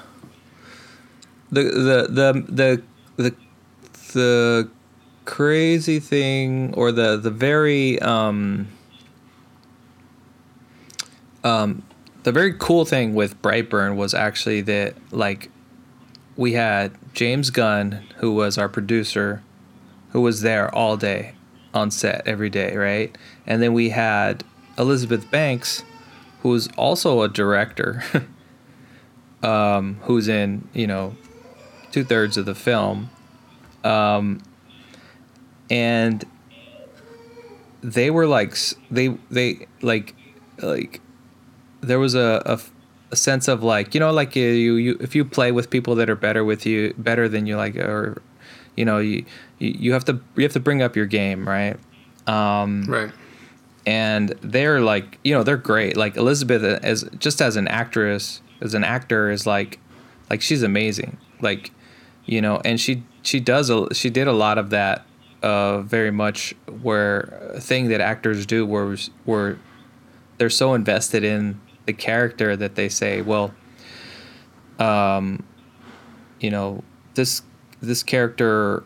the 1.51 1.63
the 1.63 2.07
the 2.09 2.45
the 2.49 2.83
the 3.17 3.35
the 4.13 4.71
crazy 5.25 6.01
thing, 6.01 6.75
or 6.75 6.93
the 6.93 7.17
the 7.17 7.31
very 7.31 7.99
um 8.01 8.69
um 11.45 11.83
the 12.23 12.33
very 12.33 12.53
cool 12.53 12.85
thing 12.85 13.15
with 13.15 13.41
Brightburn 13.41 13.97
was 13.97 14.15
actually 14.15 14.61
that 14.63 14.95
like 15.11 15.51
we 16.37 16.53
had 16.53 16.93
James 17.15 17.51
Gunn, 17.51 18.03
who 18.17 18.33
was 18.33 18.59
our 18.59 18.69
producer, 18.69 19.43
who 20.11 20.21
was 20.21 20.43
there 20.43 20.75
all 20.75 20.97
day 20.97 21.35
on 21.73 21.91
set 21.91 22.27
every 22.27 22.51
day, 22.51 22.77
right? 22.77 23.17
And 23.47 23.63
then 23.63 23.73
we 23.73 23.91
had 23.91 24.45
Elizabeth 24.79 25.31
Banks, 25.31 25.85
who's 26.43 26.69
also 26.77 27.23
a 27.23 27.29
director, 27.29 28.03
um, 29.43 29.99
who's 30.03 30.29
in 30.29 30.69
you 30.73 30.87
know 30.87 31.15
two 31.93 32.05
thirds 32.05 32.37
of 32.37 32.47
the 32.47 32.55
film, 32.55 33.11
um, 33.85 34.41
and 35.71 36.25
they 37.83 38.11
were 38.11 38.27
like 38.27 38.57
they 38.91 39.09
they 39.31 39.67
like 39.83 40.15
like 40.61 41.01
there 41.81 41.99
was 41.99 42.15
a, 42.15 42.43
a, 42.45 42.61
a 43.13 43.17
sense 43.17 43.49
of 43.49 43.63
like 43.63 43.95
you 43.95 44.01
know 44.01 44.11
like 44.11 44.37
you, 44.37 44.45
you 44.45 44.97
if 45.01 45.15
you 45.15 45.25
play 45.25 45.53
with 45.53 45.71
people 45.71 45.95
that 45.95 46.11
are 46.11 46.17
better 46.17 46.45
with 46.45 46.67
you 46.67 46.95
better 46.99 47.29
than 47.29 47.47
you 47.47 47.57
like 47.57 47.77
or 47.77 48.21
you 48.77 48.85
know 48.85 48.99
you 48.99 49.25
you 49.59 49.93
have 49.93 50.05
to 50.05 50.21
you 50.37 50.43
have 50.43 50.53
to 50.53 50.61
bring 50.61 50.83
up 50.83 50.97
your 50.97 51.07
game 51.07 51.49
right? 51.49 51.77
Um, 52.27 52.85
right 52.85 53.11
and 53.91 54.29
they're 54.41 54.81
like 54.81 55.19
you 55.25 55.35
know 55.35 55.43
they're 55.43 55.57
great. 55.57 55.97
Like 55.97 56.17
elizabeth 56.17 56.63
as 56.63 57.05
just 57.19 57.43
as 57.43 57.57
an 57.57 57.67
actress 57.67 58.41
as 58.61 58.73
an 58.75 58.85
actor 58.85 59.31
is 59.31 59.49
like 59.49 59.81
like 60.31 60.41
she's 60.41 60.63
amazing. 60.63 61.17
Like 61.41 61.73
you 62.25 62.41
know 62.41 62.61
and 62.65 62.81
she 62.81 63.03
she 63.23 63.41
does 63.41 63.69
a 63.69 63.93
she 63.93 64.09
did 64.09 64.29
a 64.29 64.33
lot 64.33 64.59
of 64.59 64.71
that 64.71 65.05
uh 65.43 65.81
very 65.81 66.13
much 66.13 66.55
where 66.83 67.57
thing 67.59 67.89
that 67.89 68.01
actors 68.01 68.47
do 68.47 68.65
where 68.65 68.97
where 69.25 69.59
they're 70.39 70.49
so 70.51 70.75
invested 70.75 71.25
in 71.25 71.61
the 71.87 71.93
character 71.93 72.55
that 72.57 72.77
they 72.77 72.89
say 72.89 73.23
well 73.23 73.53
um 74.79 75.43
you 76.39 76.51
know 76.51 76.85
this 77.15 77.43
this 77.81 78.05
character 78.05 78.85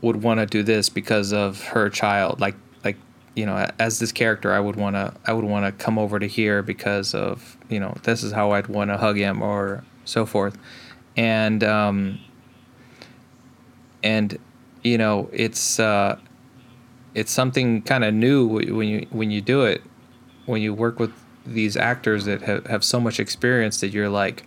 would 0.00 0.22
want 0.22 0.38
to 0.38 0.46
do 0.46 0.62
this 0.62 0.88
because 0.88 1.32
of 1.32 1.62
her 1.64 1.90
child. 1.90 2.40
Like 2.40 2.54
you 3.38 3.46
know, 3.46 3.70
as 3.78 4.00
this 4.00 4.10
character, 4.10 4.52
I 4.52 4.58
would 4.58 4.74
want 4.74 4.96
to, 4.96 5.14
I 5.24 5.32
would 5.32 5.44
want 5.44 5.64
to 5.64 5.84
come 5.84 5.96
over 5.96 6.18
to 6.18 6.26
here 6.26 6.60
because 6.60 7.14
of, 7.14 7.56
you 7.68 7.78
know, 7.78 7.94
this 8.02 8.24
is 8.24 8.32
how 8.32 8.50
I'd 8.50 8.66
want 8.66 8.90
to 8.90 8.96
hug 8.96 9.16
him 9.16 9.42
or 9.42 9.84
so 10.04 10.26
forth, 10.26 10.58
and 11.16 11.62
um, 11.62 12.18
and 14.02 14.36
you 14.82 14.98
know, 14.98 15.30
it's 15.32 15.78
uh, 15.78 16.18
it's 17.14 17.30
something 17.30 17.80
kind 17.82 18.02
of 18.02 18.12
new 18.12 18.48
when 18.48 18.88
you 18.88 19.06
when 19.10 19.30
you 19.30 19.40
do 19.40 19.62
it, 19.62 19.84
when 20.46 20.60
you 20.60 20.74
work 20.74 20.98
with 20.98 21.12
these 21.46 21.76
actors 21.76 22.24
that 22.24 22.42
have, 22.42 22.66
have 22.66 22.82
so 22.82 22.98
much 22.98 23.20
experience 23.20 23.78
that 23.82 23.90
you're 23.90 24.08
like, 24.08 24.46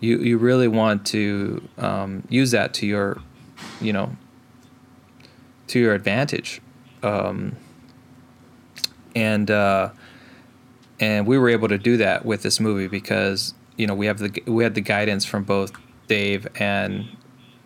you 0.00 0.20
you 0.20 0.38
really 0.38 0.68
want 0.68 1.04
to 1.08 1.68
um, 1.76 2.26
use 2.30 2.50
that 2.52 2.72
to 2.72 2.86
your, 2.86 3.20
you 3.78 3.92
know, 3.92 4.16
to 5.66 5.78
your 5.78 5.92
advantage. 5.92 6.62
Um, 7.02 7.56
and 9.16 9.50
uh, 9.50 9.90
and 11.00 11.26
we 11.26 11.38
were 11.38 11.48
able 11.48 11.68
to 11.68 11.78
do 11.78 11.96
that 11.96 12.24
with 12.24 12.42
this 12.42 12.60
movie 12.60 12.86
because 12.86 13.54
you 13.76 13.86
know 13.86 13.94
we 13.94 14.06
have 14.06 14.18
the 14.18 14.42
we 14.46 14.62
had 14.62 14.74
the 14.74 14.80
guidance 14.80 15.24
from 15.24 15.42
both 15.42 15.72
Dave 16.06 16.46
and 16.56 17.08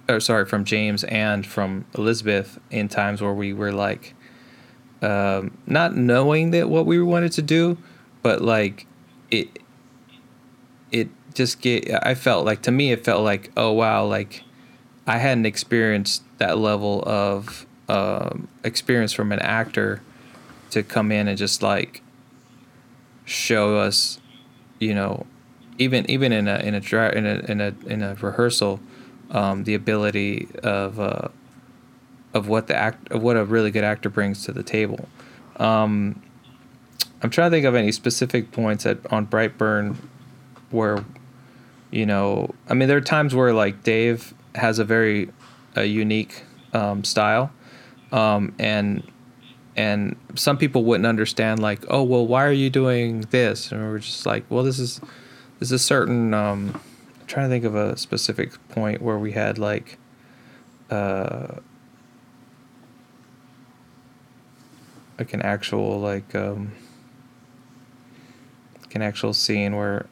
or 0.08 0.20
sorry 0.20 0.46
from 0.46 0.64
James 0.64 1.04
and 1.04 1.44
from 1.44 1.84
Elizabeth 1.94 2.58
in 2.70 2.88
times 2.88 3.20
where 3.20 3.34
we 3.34 3.52
were 3.52 3.72
like 3.72 4.14
um, 5.02 5.58
not 5.66 5.96
knowing 5.96 6.52
that 6.52 6.68
what 6.68 6.86
we 6.86 7.02
wanted 7.02 7.32
to 7.32 7.42
do, 7.42 7.76
but 8.22 8.40
like 8.40 8.86
it 9.30 9.58
it 10.92 11.08
just 11.34 11.60
get 11.60 11.90
I 12.06 12.14
felt 12.14 12.46
like 12.46 12.62
to 12.62 12.70
me 12.70 12.92
it 12.92 13.04
felt 13.04 13.24
like 13.24 13.50
oh 13.56 13.72
wow 13.72 14.04
like 14.04 14.44
I 15.06 15.18
hadn't 15.18 15.46
experienced 15.46 16.22
that 16.38 16.58
level 16.58 17.02
of 17.06 17.66
um, 17.88 18.46
experience 18.62 19.12
from 19.12 19.32
an 19.32 19.40
actor 19.40 20.00
to 20.70 20.82
come 20.82 21.12
in 21.12 21.28
and 21.28 21.36
just 21.36 21.62
like 21.62 22.02
show 23.24 23.78
us, 23.78 24.20
you 24.78 24.94
know, 24.94 25.26
even 25.78 26.08
even 26.10 26.32
in 26.32 26.48
a 26.48 26.58
in 26.58 26.74
a 26.74 27.08
in 27.10 27.26
a 27.26 27.50
in 27.50 27.60
a 27.60 27.74
in 27.86 28.02
a 28.02 28.14
rehearsal, 28.16 28.80
um, 29.30 29.64
the 29.64 29.74
ability 29.74 30.48
of 30.62 31.00
uh, 31.00 31.28
of 32.34 32.48
what 32.48 32.66
the 32.66 32.76
act 32.76 33.10
of 33.10 33.22
what 33.22 33.36
a 33.36 33.44
really 33.44 33.70
good 33.70 33.84
actor 33.84 34.10
brings 34.10 34.44
to 34.44 34.52
the 34.52 34.62
table. 34.62 35.08
Um, 35.56 36.22
I'm 37.22 37.30
trying 37.30 37.50
to 37.50 37.56
think 37.56 37.66
of 37.66 37.74
any 37.74 37.92
specific 37.92 38.50
points 38.50 38.86
at 38.86 38.98
on 39.12 39.26
Brightburn 39.26 39.96
where, 40.70 41.04
you 41.90 42.06
know, 42.06 42.54
I 42.68 42.74
mean, 42.74 42.88
there 42.88 42.96
are 42.96 43.02
times 43.02 43.34
where 43.34 43.52
like 43.52 43.82
Dave 43.82 44.32
has 44.54 44.78
a 44.78 44.84
very 44.84 45.30
a 45.76 45.84
unique 45.84 46.44
um, 46.72 47.04
style, 47.04 47.52
um, 48.12 48.54
and 48.58 49.02
and 49.80 50.14
some 50.34 50.58
people 50.58 50.84
wouldn't 50.84 51.06
understand 51.06 51.58
like 51.60 51.80
oh 51.88 52.02
well 52.02 52.26
why 52.26 52.44
are 52.44 52.52
you 52.52 52.68
doing 52.68 53.22
this? 53.30 53.72
And 53.72 53.82
we're 53.82 53.98
just 53.98 54.26
like 54.26 54.44
well 54.50 54.62
this 54.62 54.78
is 54.78 55.00
this 55.58 55.68
is 55.68 55.72
a 55.72 55.78
certain 55.78 56.34
um 56.34 56.80
I'm 57.20 57.26
trying 57.26 57.46
to 57.46 57.50
think 57.50 57.64
of 57.64 57.74
a 57.74 57.96
specific 57.96 58.52
point 58.68 59.00
where 59.00 59.18
we 59.18 59.32
had 59.32 59.58
like 59.58 59.98
uh 60.90 61.56
like 65.18 65.32
an 65.32 65.40
actual 65.40 65.98
like 65.98 66.34
um 66.34 66.72
like 68.82 68.94
an 68.94 69.02
actual 69.02 69.32
scene 69.32 69.76
where 69.76 70.06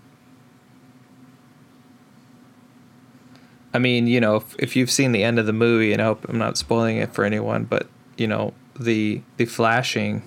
I 3.75 3.79
mean, 3.79 4.07
you 4.07 4.19
know, 4.19 4.37
if, 4.37 4.57
if 4.59 4.77
you've 4.77 4.91
seen 4.91 5.13
the 5.13 5.23
end 5.23 5.39
of 5.39 5.45
the 5.45 5.53
movie, 5.53 5.93
and 5.93 6.01
I 6.01 6.07
hope 6.07 6.25
I'm 6.27 6.39
not 6.39 6.57
spoiling 6.57 6.97
it 6.97 7.13
for 7.13 7.23
anyone, 7.23 7.65
but 7.65 7.87
you 8.17 8.27
know, 8.27 8.55
the 8.79 9.23
the 9.37 9.45
flashing 9.45 10.23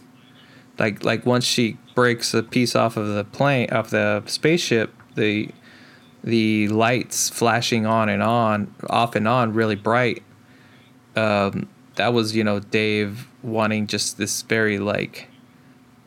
like 0.81 1.03
like 1.03 1.25
once 1.25 1.45
she 1.45 1.77
breaks 1.93 2.33
a 2.33 2.41
piece 2.41 2.75
off 2.75 2.97
of 2.97 3.07
the 3.07 3.23
plane 3.23 3.69
off 3.71 3.91
the 3.91 4.23
spaceship, 4.25 4.93
the 5.15 5.49
the 6.23 6.67
lights 6.69 7.29
flashing 7.29 7.85
on 7.85 8.09
and 8.09 8.21
on, 8.23 8.73
off 8.89 9.15
and 9.15 9.27
on, 9.27 9.53
really 9.53 9.75
bright. 9.75 10.23
Um, 11.15 11.69
that 11.95 12.13
was 12.13 12.35
you 12.35 12.43
know 12.43 12.59
Dave 12.59 13.27
wanting 13.43 13.87
just 13.87 14.17
this 14.17 14.41
very 14.41 14.79
like, 14.79 15.27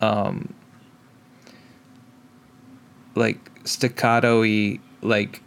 um, 0.01 0.55
like 3.15 3.39
staccato-y 3.65 4.81
like 5.03 5.41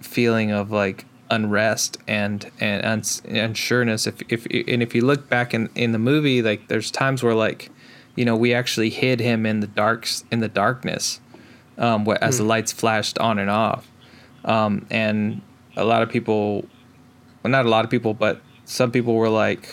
feeling 0.00 0.50
of 0.50 0.70
like 0.70 1.04
unrest 1.30 1.98
and 2.06 2.50
and 2.60 2.84
uns- 2.84 3.20
unsureness 3.22 4.06
if 4.06 4.22
if 4.28 4.46
and 4.68 4.82
if 4.82 4.94
you 4.94 5.04
look 5.04 5.28
back 5.28 5.52
in 5.52 5.68
in 5.74 5.92
the 5.92 5.98
movie 5.98 6.42
like 6.42 6.68
there's 6.68 6.90
times 6.90 7.22
where 7.22 7.34
like 7.34 7.70
you 8.14 8.24
know 8.24 8.36
we 8.36 8.54
actually 8.54 8.90
hid 8.90 9.20
him 9.20 9.44
in 9.44 9.60
the 9.60 9.66
darks 9.66 10.24
in 10.30 10.40
the 10.40 10.48
darkness 10.48 11.20
um 11.78 12.04
where, 12.04 12.22
as 12.22 12.38
the 12.38 12.44
lights 12.44 12.72
flashed 12.72 13.18
on 13.18 13.38
and 13.38 13.50
off. 13.50 13.90
Um 14.44 14.86
and 14.90 15.42
a 15.76 15.84
lot 15.84 16.02
of 16.02 16.08
people 16.08 16.64
well 17.42 17.50
not 17.50 17.66
a 17.66 17.68
lot 17.68 17.84
of 17.84 17.90
people 17.90 18.14
but 18.14 18.40
some 18.64 18.90
people 18.90 19.14
were 19.14 19.28
like 19.28 19.68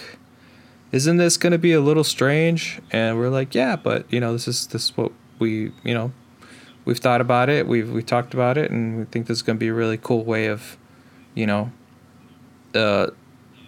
isn't 0.91 1.17
this 1.17 1.37
going 1.37 1.51
to 1.51 1.57
be 1.57 1.73
a 1.73 1.81
little 1.81 2.03
strange? 2.03 2.79
And 2.91 3.17
we're 3.17 3.29
like 3.29 3.55
yeah 3.55 3.75
but 3.75 4.11
you 4.11 4.19
know 4.19 4.33
this 4.33 4.47
is 4.47 4.67
this 4.67 4.85
is 4.85 4.97
what 4.97 5.11
we 5.39 5.71
you 5.83 5.93
know 5.93 6.11
we've 6.85 6.99
thought 6.99 7.21
about 7.21 7.49
it 7.49 7.67
we've 7.67 7.91
we 7.91 8.03
talked 8.03 8.33
about 8.33 8.57
it 8.57 8.71
and 8.71 8.97
we 8.97 9.05
think 9.05 9.27
this 9.27 9.37
is 9.37 9.41
going 9.41 9.57
to 9.57 9.59
be 9.59 9.69
a 9.69 9.73
really 9.73 9.97
cool 9.97 10.23
way 10.23 10.47
of 10.47 10.77
you 11.35 11.45
know, 11.45 11.71
uh, 12.75 13.07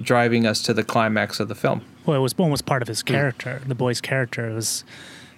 driving 0.01 0.45
us 0.45 0.61
to 0.63 0.73
the 0.73 0.83
climax 0.83 1.39
of 1.39 1.47
the 1.47 1.55
film. 1.55 1.81
Well, 2.05 2.17
it 2.17 2.21
was 2.21 2.35
almost 2.37 2.65
part 2.65 2.81
of 2.81 2.87
his 2.87 3.01
character. 3.01 3.61
The 3.65 3.75
boy's 3.75 4.01
character 4.01 4.53
was 4.53 4.83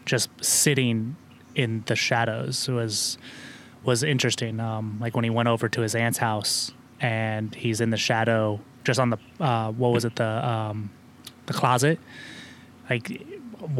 just 0.06 0.30
sitting 0.44 1.16
in 1.56 1.84
the 1.88 1.96
shadows. 1.96 2.68
It 2.68 2.74
was 2.74 3.18
was 3.84 4.04
interesting. 4.04 4.60
Um, 4.60 4.98
like 5.00 5.16
when 5.16 5.24
he 5.24 5.30
went 5.30 5.48
over 5.48 5.70
to 5.70 5.82
his 5.82 5.96
aunt's 5.96 6.18
house 6.18 6.72
and 7.00 7.54
he's 7.56 7.80
in 7.80 7.90
the 7.90 7.98
shadow, 7.98 8.60
just 8.84 9.00
on 9.00 9.12
the 9.12 9.18
uh, 9.40 9.72
what 9.72 9.94
was 9.94 10.06
it 10.06 10.16
the 10.16 10.48
um, 10.48 10.90
the 11.46 11.54
closet, 11.54 12.00
like 12.90 13.22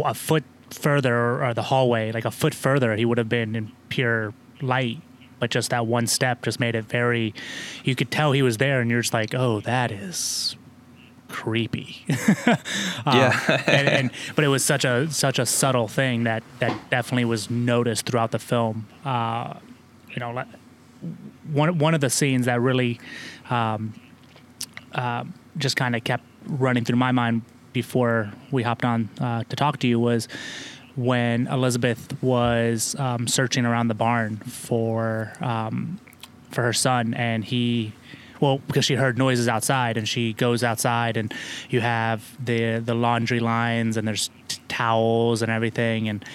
a 0.04 0.14
foot 0.14 0.44
further 0.70 1.44
or 1.44 1.54
the 1.54 1.64
hallway, 1.64 2.12
like 2.12 2.26
a 2.26 2.32
foot 2.32 2.54
further, 2.54 2.96
he 2.96 3.06
would 3.06 3.18
have 3.18 3.30
been 3.30 3.56
in 3.56 3.72
pure 3.90 4.34
light 4.62 5.02
but 5.40 5.50
just 5.50 5.70
that 5.70 5.86
one 5.86 6.08
step 6.08 6.44
just 6.44 6.60
made 6.60 6.76
it 6.76 6.86
very 6.86 7.34
you 7.84 7.96
could 7.96 8.12
tell 8.12 8.32
he 8.32 8.42
was 8.42 8.58
there 8.58 8.82
and 8.82 8.90
you're 8.90 9.02
just 9.02 9.14
like 9.14 9.34
oh 9.34 9.60
that 9.62 9.92
is 9.92 10.56
creepy. 11.28 12.06
Um, 13.06 13.18
yeah. 13.18 13.64
and, 13.68 13.88
and, 13.88 14.12
but 14.36 14.44
it 14.44 14.50
was 14.50 14.66
such 14.66 14.84
a 14.84 15.10
such 15.10 15.40
a 15.40 15.46
subtle 15.46 15.88
thing 15.88 16.26
that 16.26 16.44
that 16.60 16.90
definitely 16.90 17.24
was 17.24 17.50
noticed 17.50 18.06
throughout 18.06 18.32
the 18.32 18.40
film. 18.40 18.86
Uh, 19.06 19.54
you 20.10 20.20
know 20.20 20.44
one 21.54 21.78
one 21.78 21.94
of 21.94 22.02
the 22.02 22.10
scenes 22.10 22.48
that 22.48 22.60
really 22.60 23.00
um, 23.50 23.94
uh, 24.94 25.24
just 25.58 25.78
kind 25.78 25.96
of 25.96 26.04
kept 26.04 26.24
running 26.48 26.84
through 26.84 26.98
my 26.98 27.14
mind 27.14 27.44
before 27.72 28.32
we 28.52 28.64
hopped 28.64 28.84
on 28.84 29.10
uh, 29.22 29.44
to 29.44 29.56
talk 29.56 29.80
to 29.80 29.88
you 29.88 30.00
was 30.00 30.28
when 30.98 31.48
Elizabeth 31.48 32.22
was 32.22 32.96
um, 32.98 33.28
searching 33.28 33.66
around 33.66 33.88
the 33.88 33.94
barn 33.94 34.38
for 34.38 35.32
um, 35.40 36.00
for 36.50 36.64
her 36.64 36.74
son, 36.74 37.14
and 37.14 37.46
he, 37.46 37.94
well, 38.42 38.58
because 38.68 38.84
she 38.84 38.96
heard 38.96 39.18
noises 39.18 39.48
outside, 39.48 39.96
and 39.96 40.10
she 40.10 40.34
goes 40.34 40.64
outside, 40.64 41.16
and 41.16 41.34
you 41.70 41.80
have 41.82 42.36
the 42.44 42.80
the 42.80 42.96
laundry 42.96 43.40
lines, 43.40 43.96
and 43.96 44.08
there's 44.08 44.30
t- 44.48 44.60
towels 44.68 45.42
and 45.42 45.52
everything, 45.52 46.10
and 46.10 46.26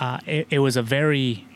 uh, 0.00 0.18
it, 0.26 0.46
it 0.50 0.58
was 0.60 0.76
a 0.76 0.82
very 0.82 1.46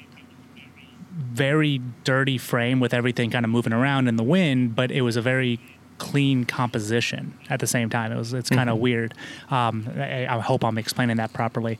very 1.16 1.80
dirty 2.02 2.37
frame 2.37 2.80
with 2.80 2.92
everything 2.92 3.30
kind 3.30 3.44
of 3.44 3.50
moving 3.50 3.72
around 3.72 4.09
in 4.09 4.16
the 4.16 4.24
wind, 4.24 4.74
but 4.74 4.90
it 4.90 5.02
was 5.02 5.16
a 5.16 5.22
very 5.22 5.61
clean 5.98 6.44
composition 6.44 7.38
at 7.48 7.61
the 7.61 7.66
same 7.66 7.88
time. 7.88 8.11
It 8.11 8.16
was 8.16 8.35
it's 8.35 8.50
kind 8.50 8.68
of 8.68 8.74
mm-hmm. 8.74 8.83
weird. 8.83 9.14
Um, 9.48 9.88
I, 9.96 10.26
I, 10.26 10.40
hope 10.40 10.64
I'm 10.64 10.76
explaining 10.76 11.18
that 11.18 11.33
properly 11.33 11.78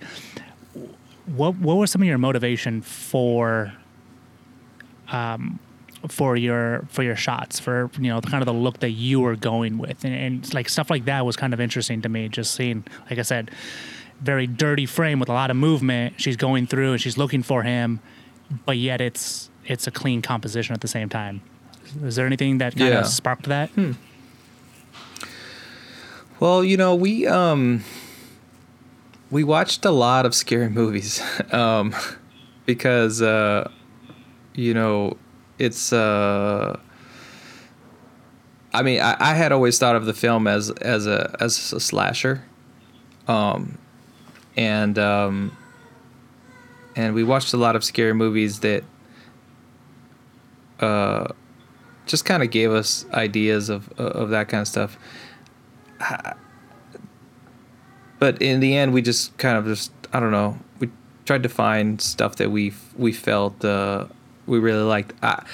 what 1.26 1.56
what 1.56 1.76
was 1.76 1.90
some 1.90 2.02
of 2.02 2.08
your 2.08 2.18
motivation 2.18 2.82
for 2.82 3.72
um, 5.08 5.58
for 6.08 6.37
your 6.37 6.84
for 6.88 7.02
your 7.02 7.16
shots 7.16 7.58
for 7.58 7.90
you 7.98 8.08
know 8.08 8.20
kind 8.20 8.42
of 8.42 8.46
the 8.46 8.52
look 8.52 8.80
that 8.80 8.90
you 8.90 9.20
were 9.20 9.37
going 9.37 9.78
with 9.78 10.04
and, 10.04 10.14
and, 10.14 10.54
like 10.54 10.68
stuff 10.68 10.90
like 10.90 11.06
that 11.06 11.24
was 11.24 11.37
kind 11.37 11.54
of 11.54 11.60
interesting 11.60 12.02
to 12.02 12.08
me 12.08 12.28
just 12.28 12.54
seeing 12.54 12.84
like 13.08 13.18
i 13.18 13.22
said 13.22 13.50
very 14.20 14.46
dirty 14.46 14.87
frame 14.87 15.18
with 15.18 15.28
a 15.28 15.32
lot 15.32 15.50
of 15.50 15.56
movement 15.56 16.14
she's 16.20 16.37
going 16.37 16.66
through 16.66 16.92
and 16.92 17.00
she's 17.00 17.16
looking 17.16 17.42
for 17.42 17.62
him 17.62 18.00
but 18.66 18.76
yet 18.76 19.00
it's 19.00 19.50
it's 19.64 19.87
a 19.87 19.90
clean 19.90 20.20
composition 20.20 20.74
at 20.74 20.80
the 20.82 20.88
same 20.88 21.08
time 21.08 21.40
is 22.02 22.16
there 22.16 22.26
anything 22.26 22.58
that 22.58 22.76
kind 22.76 22.92
yeah. 22.92 23.00
of 23.00 23.06
sparked 23.06 23.44
that 23.44 23.70
hmm. 23.70 23.92
well 26.38 26.62
you 26.62 26.76
know 26.76 26.94
we 26.94 27.26
um 27.26 27.82
we 29.30 29.44
watched 29.44 29.84
a 29.84 29.90
lot 29.90 30.26
of 30.26 30.34
scary 30.34 30.68
movies 30.68 31.22
um, 31.52 31.94
because 32.66 33.22
uh, 33.22 33.70
you 34.54 34.74
know 34.74 35.16
it's 35.58 35.92
uh, 35.92 36.78
I 38.72 38.82
mean 38.82 39.00
I, 39.00 39.16
I, 39.18 39.34
had 39.34 39.52
always 39.52 39.78
thought 39.78 39.96
of 39.96 40.06
the 40.06 40.14
film 40.14 40.46
as 40.46 40.70
as 40.70 41.06
a 41.06 41.34
as 41.40 41.72
a 41.72 41.80
slasher 41.80 42.44
um, 43.28 43.78
and 44.56 44.98
um, 44.98 45.56
and 46.96 47.14
we 47.14 47.24
watched 47.24 47.52
a 47.52 47.56
lot 47.56 47.76
of 47.76 47.84
scary 47.84 48.14
movies 48.14 48.60
that 48.60 48.84
uh, 50.80 51.28
just 52.06 52.24
kind 52.24 52.42
of 52.42 52.50
gave 52.50 52.72
us 52.72 53.06
ideas 53.12 53.68
of 53.68 53.90
of 53.98 54.30
that 54.30 54.48
kind 54.48 54.62
of 54.62 54.68
stuff 54.68 54.98
but 58.24 58.40
in 58.40 58.60
the 58.60 58.74
end, 58.74 58.94
we 58.94 59.02
just 59.02 59.37
kind 59.37 59.58
of 59.58 59.66
just 59.66 59.92
I 60.14 60.18
don't 60.18 60.30
know. 60.30 60.58
We 60.78 60.88
tried 61.26 61.42
to 61.42 61.50
find 61.50 62.00
stuff 62.00 62.37
that 62.37 62.50
we 62.50 62.72
we 62.96 63.12
felt 63.12 63.62
uh, 63.62 64.06
we 64.46 64.58
really 64.58 64.82
liked. 64.82 65.12
I, 65.22 65.44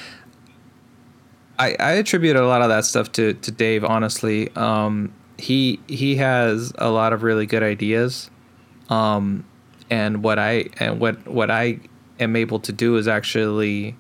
I, 1.59 1.74
I 1.80 1.90
attribute 1.94 2.37
a 2.37 2.46
lot 2.46 2.62
of 2.62 2.68
that 2.68 2.85
stuff 2.85 3.11
to 3.14 3.35
to 3.35 3.50
Dave. 3.50 3.85
Honestly, 3.85 4.54
um, 4.54 5.12
he 5.37 5.80
he 5.88 6.14
has 6.14 6.72
a 6.78 6.90
lot 6.90 7.12
of 7.12 7.24
really 7.24 7.44
good 7.44 7.64
ideas, 7.64 8.30
um, 8.88 9.44
and 9.90 10.22
what 10.22 10.38
I 10.38 10.66
and 10.78 11.00
what 11.00 11.26
what 11.26 11.50
I 11.50 11.80
am 12.20 12.37
able 12.37 12.61
to 12.61 12.70
do 12.70 12.98
is 12.98 13.09
actually 13.09 13.96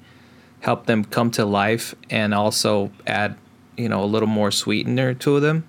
help 0.60 0.86
them 0.86 1.04
come 1.04 1.32
to 1.32 1.44
life 1.44 1.92
and 2.08 2.32
also 2.34 2.92
add 3.04 3.36
you 3.76 3.88
know 3.88 4.04
a 4.04 4.06
little 4.14 4.28
more 4.28 4.52
sweetener 4.52 5.12
to 5.14 5.40
them. 5.40 5.66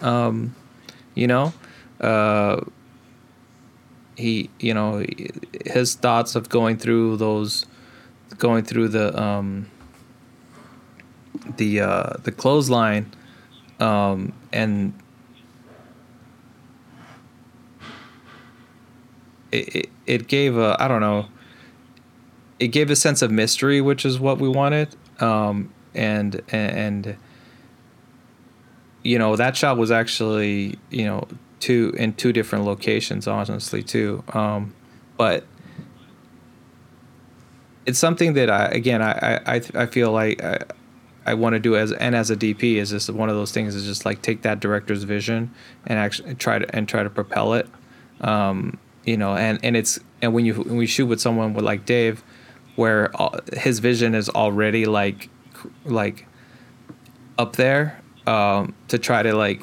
Um, 0.00 0.56
you 1.14 1.28
know, 1.28 1.52
uh, 2.04 2.60
he 4.16 4.50
you 4.60 4.74
know 4.74 5.04
his 5.64 5.94
thoughts 5.94 6.34
of 6.34 6.48
going 6.48 6.76
through 6.76 7.16
those 7.16 7.66
going 8.38 8.64
through 8.64 8.88
the 8.88 9.20
um, 9.20 9.70
the 11.56 11.80
uh, 11.80 12.12
the 12.22 12.30
clothesline 12.30 13.10
um, 13.80 14.32
and 14.52 14.92
it, 19.50 19.74
it, 19.74 19.90
it 20.06 20.28
gave 20.28 20.56
a 20.56 20.76
I 20.78 20.86
don't 20.86 21.00
know 21.00 21.26
it 22.60 22.68
gave 22.68 22.90
a 22.90 22.96
sense 22.96 23.22
of 23.22 23.30
mystery 23.30 23.80
which 23.80 24.04
is 24.04 24.20
what 24.20 24.38
we 24.38 24.48
wanted 24.48 24.94
um, 25.20 25.72
and 25.94 26.42
and 26.48 27.16
you 29.02 29.18
know 29.18 29.36
that 29.36 29.56
shot 29.56 29.76
was 29.76 29.90
actually 29.90 30.78
you 30.90 31.04
know 31.04 31.26
two 31.64 31.94
in 31.96 32.12
two 32.12 32.30
different 32.30 32.66
locations, 32.66 33.26
honestly, 33.26 33.82
too. 33.82 34.22
Um, 34.34 34.74
but 35.16 35.46
it's 37.86 37.98
something 37.98 38.34
that 38.34 38.50
I 38.50 38.66
again 38.66 39.00
I 39.00 39.40
I 39.46 39.62
I 39.74 39.86
feel 39.86 40.12
like 40.12 40.44
I, 40.44 40.58
I 41.24 41.32
want 41.32 41.54
to 41.54 41.58
do 41.58 41.74
as 41.74 41.90
and 41.92 42.14
as 42.14 42.30
a 42.30 42.36
DP 42.36 42.76
is 42.76 42.90
just 42.90 43.08
one 43.08 43.30
of 43.30 43.34
those 43.34 43.50
things 43.50 43.74
is 43.74 43.86
just 43.86 44.04
like 44.04 44.20
take 44.20 44.42
that 44.42 44.60
director's 44.60 45.04
vision 45.04 45.54
and 45.86 45.98
actually 45.98 46.34
try 46.34 46.58
to 46.58 46.76
and 46.76 46.86
try 46.86 47.02
to 47.02 47.08
propel 47.08 47.54
it. 47.54 47.66
Um, 48.20 48.78
you 49.04 49.16
know, 49.16 49.34
and 49.34 49.58
and 49.62 49.74
it's 49.74 49.98
and 50.20 50.34
when 50.34 50.44
you 50.44 50.54
when 50.54 50.76
we 50.76 50.86
shoot 50.86 51.06
with 51.06 51.20
someone 51.20 51.54
with 51.54 51.64
like 51.64 51.86
Dave, 51.86 52.22
where 52.76 53.10
his 53.54 53.78
vision 53.78 54.14
is 54.14 54.28
already 54.28 54.84
like 54.84 55.30
like 55.86 56.26
up 57.38 57.56
there 57.56 57.98
um, 58.26 58.74
to 58.88 58.98
try 58.98 59.22
to 59.22 59.34
like 59.34 59.62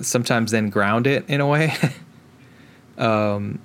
sometimes 0.00 0.50
then 0.50 0.70
ground 0.70 1.06
it 1.06 1.24
in 1.28 1.40
a 1.40 1.46
way 1.46 1.72
um, 2.98 3.60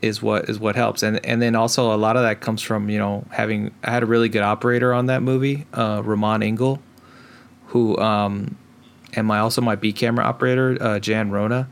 is 0.00 0.22
what 0.22 0.48
is 0.48 0.58
what 0.58 0.76
helps 0.76 1.02
and 1.02 1.24
and 1.24 1.42
then 1.42 1.54
also 1.54 1.94
a 1.94 1.96
lot 1.96 2.16
of 2.16 2.22
that 2.22 2.40
comes 2.40 2.62
from 2.62 2.88
you 2.88 2.98
know 2.98 3.24
having 3.30 3.72
I 3.82 3.90
had 3.90 4.02
a 4.02 4.06
really 4.06 4.28
good 4.28 4.42
operator 4.42 4.92
on 4.92 5.06
that 5.06 5.22
movie 5.22 5.66
uh, 5.74 6.02
Ramon 6.04 6.42
Engel 6.42 6.80
who 7.68 7.96
um, 7.98 8.56
and 9.14 9.26
my 9.26 9.38
also 9.38 9.60
my 9.60 9.74
B 9.74 9.92
camera 9.92 10.24
operator 10.24 10.76
uh, 10.80 10.98
Jan 10.98 11.30
Rona 11.30 11.68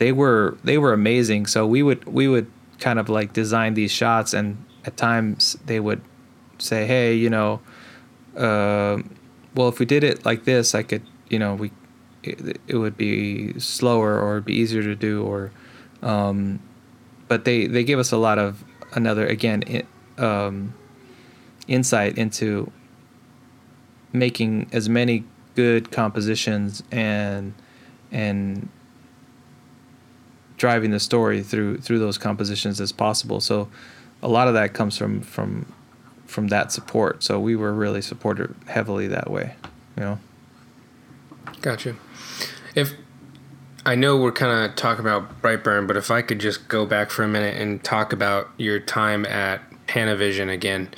they 0.00 0.12
were 0.12 0.56
they 0.64 0.78
were 0.78 0.92
amazing. 0.92 1.46
So 1.46 1.66
we 1.66 1.82
would 1.84 2.04
we 2.06 2.26
would 2.26 2.50
kind 2.80 2.98
of 2.98 3.08
like 3.08 3.32
design 3.34 3.74
these 3.74 3.92
shots, 3.92 4.32
and 4.32 4.56
at 4.84 4.96
times 4.96 5.56
they 5.66 5.78
would 5.78 6.00
say, 6.58 6.86
"Hey, 6.86 7.14
you 7.14 7.28
know, 7.28 7.60
uh, 8.34 8.98
well, 9.54 9.68
if 9.68 9.78
we 9.78 9.84
did 9.84 10.02
it 10.02 10.24
like 10.24 10.44
this, 10.44 10.74
I 10.74 10.82
could, 10.82 11.02
you 11.28 11.38
know, 11.38 11.54
we 11.54 11.70
it, 12.22 12.60
it 12.66 12.76
would 12.76 12.96
be 12.96 13.58
slower 13.58 14.18
or 14.18 14.32
it'd 14.32 14.44
be 14.44 14.54
easier 14.54 14.82
to 14.82 14.94
do, 14.94 15.22
or." 15.22 15.50
Um, 16.02 16.60
but 17.28 17.44
they 17.44 17.66
they 17.66 17.84
gave 17.84 17.98
us 17.98 18.10
a 18.10 18.16
lot 18.16 18.38
of 18.38 18.64
another 18.92 19.26
again 19.26 19.86
um, 20.18 20.74
insight 21.68 22.18
into 22.18 22.70
making 24.12 24.68
as 24.72 24.88
many 24.88 25.24
good 25.54 25.90
compositions 25.90 26.82
and 26.90 27.54
and 28.10 28.68
driving 30.56 30.90
the 30.90 31.00
story 31.00 31.42
through 31.42 31.78
through 31.78 31.98
those 31.98 32.18
compositions 32.18 32.80
as 32.80 32.92
possible. 32.92 33.40
So 33.40 33.68
a 34.22 34.28
lot 34.28 34.48
of 34.48 34.54
that 34.54 34.74
comes 34.74 34.96
from 34.96 35.20
from 35.20 35.72
from 36.26 36.48
that 36.48 36.72
support. 36.72 37.22
So 37.22 37.40
we 37.40 37.56
were 37.56 37.72
really 37.72 38.02
supported 38.02 38.54
heavily 38.66 39.08
that 39.08 39.30
way, 39.30 39.54
you 39.96 40.02
know. 40.02 40.18
Gotcha. 41.60 41.96
If 42.74 42.92
I 43.84 43.94
know 43.94 44.16
we're 44.16 44.32
kind 44.32 44.70
of 44.70 44.76
talking 44.76 45.00
about 45.00 45.40
Brightburn, 45.40 45.86
but 45.86 45.96
if 45.96 46.10
I 46.10 46.22
could 46.22 46.38
just 46.38 46.68
go 46.68 46.84
back 46.84 47.10
for 47.10 47.22
a 47.22 47.28
minute 47.28 47.56
and 47.56 47.82
talk 47.82 48.12
about 48.12 48.48
your 48.58 48.78
time 48.78 49.24
at 49.26 49.62
Panavision 49.86 50.52
again. 50.52 50.88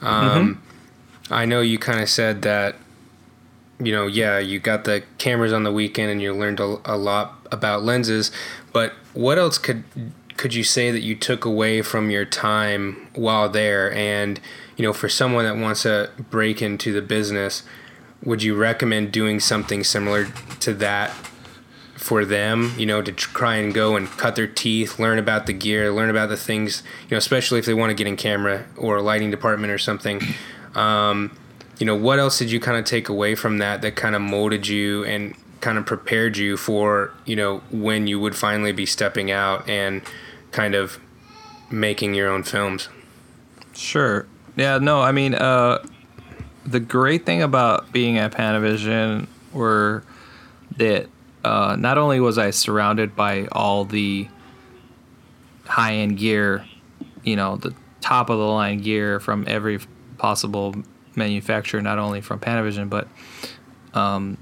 Um, 0.00 0.54
mm-hmm. 0.54 1.34
I 1.34 1.44
know 1.44 1.60
you 1.60 1.78
kind 1.78 2.00
of 2.00 2.08
said 2.08 2.42
that, 2.42 2.76
you 3.78 3.92
know, 3.92 4.06
yeah, 4.06 4.38
you 4.38 4.58
got 4.58 4.84
the 4.84 5.02
cameras 5.18 5.52
on 5.52 5.64
the 5.64 5.72
weekend 5.72 6.10
and 6.10 6.22
you 6.22 6.32
learned 6.32 6.60
a, 6.60 6.78
a 6.84 6.96
lot 6.96 7.46
about 7.52 7.82
lenses, 7.82 8.30
but 8.72 8.92
what 9.12 9.38
else 9.38 9.58
could 9.58 9.84
could 10.36 10.54
you 10.54 10.64
say 10.64 10.90
that 10.90 11.02
you 11.02 11.14
took 11.14 11.44
away 11.44 11.82
from 11.82 12.10
your 12.10 12.24
time 12.24 13.08
while 13.14 13.48
there? 13.48 13.92
And 13.92 14.40
you 14.76 14.84
know, 14.84 14.94
for 14.94 15.08
someone 15.08 15.44
that 15.44 15.56
wants 15.56 15.82
to 15.82 16.10
break 16.30 16.62
into 16.62 16.92
the 16.92 17.02
business, 17.02 17.62
would 18.22 18.42
you 18.42 18.54
recommend 18.54 19.12
doing 19.12 19.40
something 19.40 19.84
similar 19.84 20.26
to 20.60 20.74
that 20.74 21.10
for 21.96 22.24
them? 22.24 22.74
You 22.76 22.86
know, 22.86 23.02
to 23.02 23.12
try 23.12 23.56
and 23.56 23.72
go 23.72 23.96
and 23.96 24.08
cut 24.08 24.36
their 24.36 24.46
teeth, 24.46 24.98
learn 24.98 25.18
about 25.18 25.46
the 25.46 25.52
gear, 25.52 25.90
learn 25.90 26.10
about 26.10 26.28
the 26.28 26.36
things. 26.36 26.82
You 27.04 27.12
know, 27.12 27.18
especially 27.18 27.58
if 27.58 27.66
they 27.66 27.74
want 27.74 27.90
to 27.90 27.94
get 27.94 28.06
in 28.06 28.16
camera 28.16 28.66
or 28.76 28.96
a 28.96 29.02
lighting 29.02 29.30
department 29.30 29.72
or 29.72 29.78
something. 29.78 30.20
Um, 30.74 31.36
you 31.78 31.86
know, 31.86 31.96
what 31.96 32.18
else 32.18 32.38
did 32.38 32.50
you 32.50 32.60
kind 32.60 32.76
of 32.76 32.84
take 32.84 33.08
away 33.08 33.34
from 33.34 33.58
that 33.58 33.82
that 33.82 33.96
kind 33.96 34.14
of 34.14 34.20
molded 34.20 34.68
you 34.68 35.04
and 35.04 35.34
kind 35.60 35.78
of 35.78 35.86
prepared 35.86 36.36
you 36.36 36.56
for 36.56 37.12
you 37.24 37.36
know 37.36 37.58
when 37.70 38.06
you 38.06 38.18
would 38.18 38.34
finally 38.34 38.72
be 38.72 38.86
stepping 38.86 39.30
out 39.30 39.68
and 39.68 40.02
kind 40.52 40.74
of 40.74 40.98
making 41.70 42.14
your 42.14 42.28
own 42.28 42.42
films 42.42 42.88
sure 43.74 44.26
yeah 44.56 44.78
no 44.78 45.00
i 45.00 45.12
mean 45.12 45.34
uh 45.34 45.78
the 46.64 46.80
great 46.80 47.24
thing 47.26 47.42
about 47.42 47.92
being 47.92 48.18
at 48.18 48.32
panavision 48.32 49.26
were 49.52 50.02
that 50.76 51.08
uh, 51.44 51.76
not 51.78 51.98
only 51.98 52.20
was 52.20 52.38
i 52.38 52.50
surrounded 52.50 53.16
by 53.16 53.46
all 53.52 53.84
the 53.84 54.28
high-end 55.66 56.18
gear 56.18 56.64
you 57.22 57.36
know 57.36 57.56
the 57.56 57.74
top 58.00 58.30
of 58.30 58.38
the 58.38 58.44
line 58.44 58.80
gear 58.80 59.20
from 59.20 59.44
every 59.46 59.78
possible 60.18 60.74
manufacturer 61.16 61.80
not 61.80 61.98
only 61.98 62.20
from 62.20 62.38
panavision 62.38 62.88
but 62.88 63.08
um, 63.94 64.38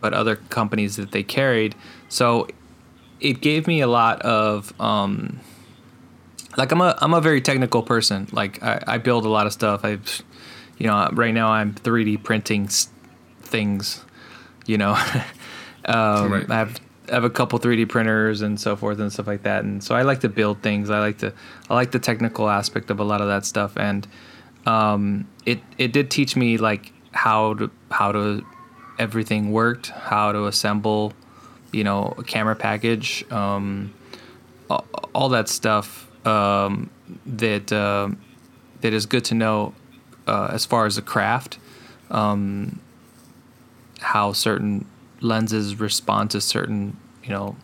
but 0.00 0.14
other 0.14 0.36
companies 0.36 0.96
that 0.96 1.12
they 1.12 1.22
carried. 1.22 1.74
So 2.08 2.48
it 3.20 3.40
gave 3.40 3.66
me 3.66 3.80
a 3.80 3.86
lot 3.86 4.22
of 4.22 4.72
um, 4.80 5.40
like 6.56 6.72
I'm 6.72 6.80
a 6.80 6.96
I'm 7.00 7.14
a 7.14 7.20
very 7.20 7.40
technical 7.40 7.82
person. 7.82 8.28
Like 8.32 8.62
I, 8.62 8.82
I 8.86 8.98
build 8.98 9.24
a 9.24 9.28
lot 9.28 9.46
of 9.46 9.52
stuff. 9.52 9.84
I, 9.84 9.98
you 10.80 10.86
know, 10.86 11.10
right 11.12 11.34
now 11.34 11.48
I'm 11.50 11.74
3D 11.74 12.24
printing 12.24 12.68
things. 13.42 14.02
You 14.66 14.78
know, 14.78 14.92
um, 15.84 16.32
right. 16.32 16.50
I 16.50 16.58
have 16.58 16.80
I 17.10 17.14
have 17.14 17.24
a 17.24 17.30
couple 17.30 17.58
3D 17.58 17.88
printers 17.88 18.40
and 18.40 18.58
so 18.58 18.76
forth 18.76 18.98
and 18.98 19.12
stuff 19.12 19.26
like 19.26 19.42
that. 19.42 19.64
And 19.64 19.84
so 19.84 19.94
I 19.94 20.02
like 20.02 20.20
to 20.20 20.28
build 20.28 20.62
things. 20.62 20.90
I 20.90 21.00
like 21.00 21.18
to 21.18 21.32
I 21.68 21.74
like 21.74 21.90
the 21.90 21.98
technical 21.98 22.48
aspect 22.48 22.90
of 22.90 22.98
a 22.98 23.04
lot 23.04 23.20
of 23.20 23.28
that 23.28 23.44
stuff. 23.44 23.76
And 23.76 24.08
um, 24.66 25.28
it 25.44 25.60
it 25.76 25.92
did 25.92 26.10
teach 26.10 26.34
me 26.34 26.56
like 26.56 26.92
how 27.12 27.54
to 27.54 27.70
how 27.90 28.12
to 28.12 28.44
everything 28.98 29.52
worked, 29.52 29.88
how 29.88 30.32
to 30.32 30.46
assemble, 30.46 31.12
you 31.72 31.84
know, 31.84 32.14
a 32.18 32.22
camera 32.22 32.54
package, 32.54 33.24
um, 33.30 33.92
all, 34.68 34.84
all, 35.14 35.28
that 35.30 35.48
stuff 35.48 36.06
um, 36.26 36.90
that 37.26 37.72
uh, 37.72 38.08
that 38.82 38.92
is 38.92 39.06
good 39.06 39.24
to 39.26 39.34
know 39.34 39.74
uh, 40.30 40.48
as 40.52 40.64
far 40.64 40.86
as 40.86 40.94
the 40.94 41.02
craft, 41.02 41.58
um, 42.10 42.80
how 43.98 44.32
certain 44.32 44.86
lenses 45.20 45.80
respond 45.80 46.30
to 46.30 46.40
certain, 46.40 46.96
you 47.24 47.30
know, 47.30 47.56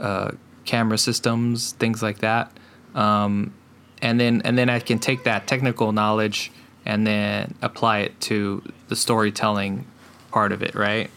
uh, 0.00 0.32
camera 0.64 0.98
systems, 0.98 1.72
things 1.72 2.02
like 2.02 2.18
that, 2.18 2.50
um, 2.96 3.54
and 4.02 4.18
then 4.18 4.42
and 4.44 4.58
then 4.58 4.68
I 4.68 4.80
can 4.80 4.98
take 4.98 5.22
that 5.24 5.46
technical 5.46 5.92
knowledge 5.92 6.50
and 6.84 7.06
then 7.06 7.54
apply 7.62 8.00
it 8.00 8.20
to 8.22 8.62
the 8.88 8.96
storytelling 8.96 9.86
part 10.32 10.50
of 10.50 10.62
it, 10.62 10.74
right? 10.74 11.08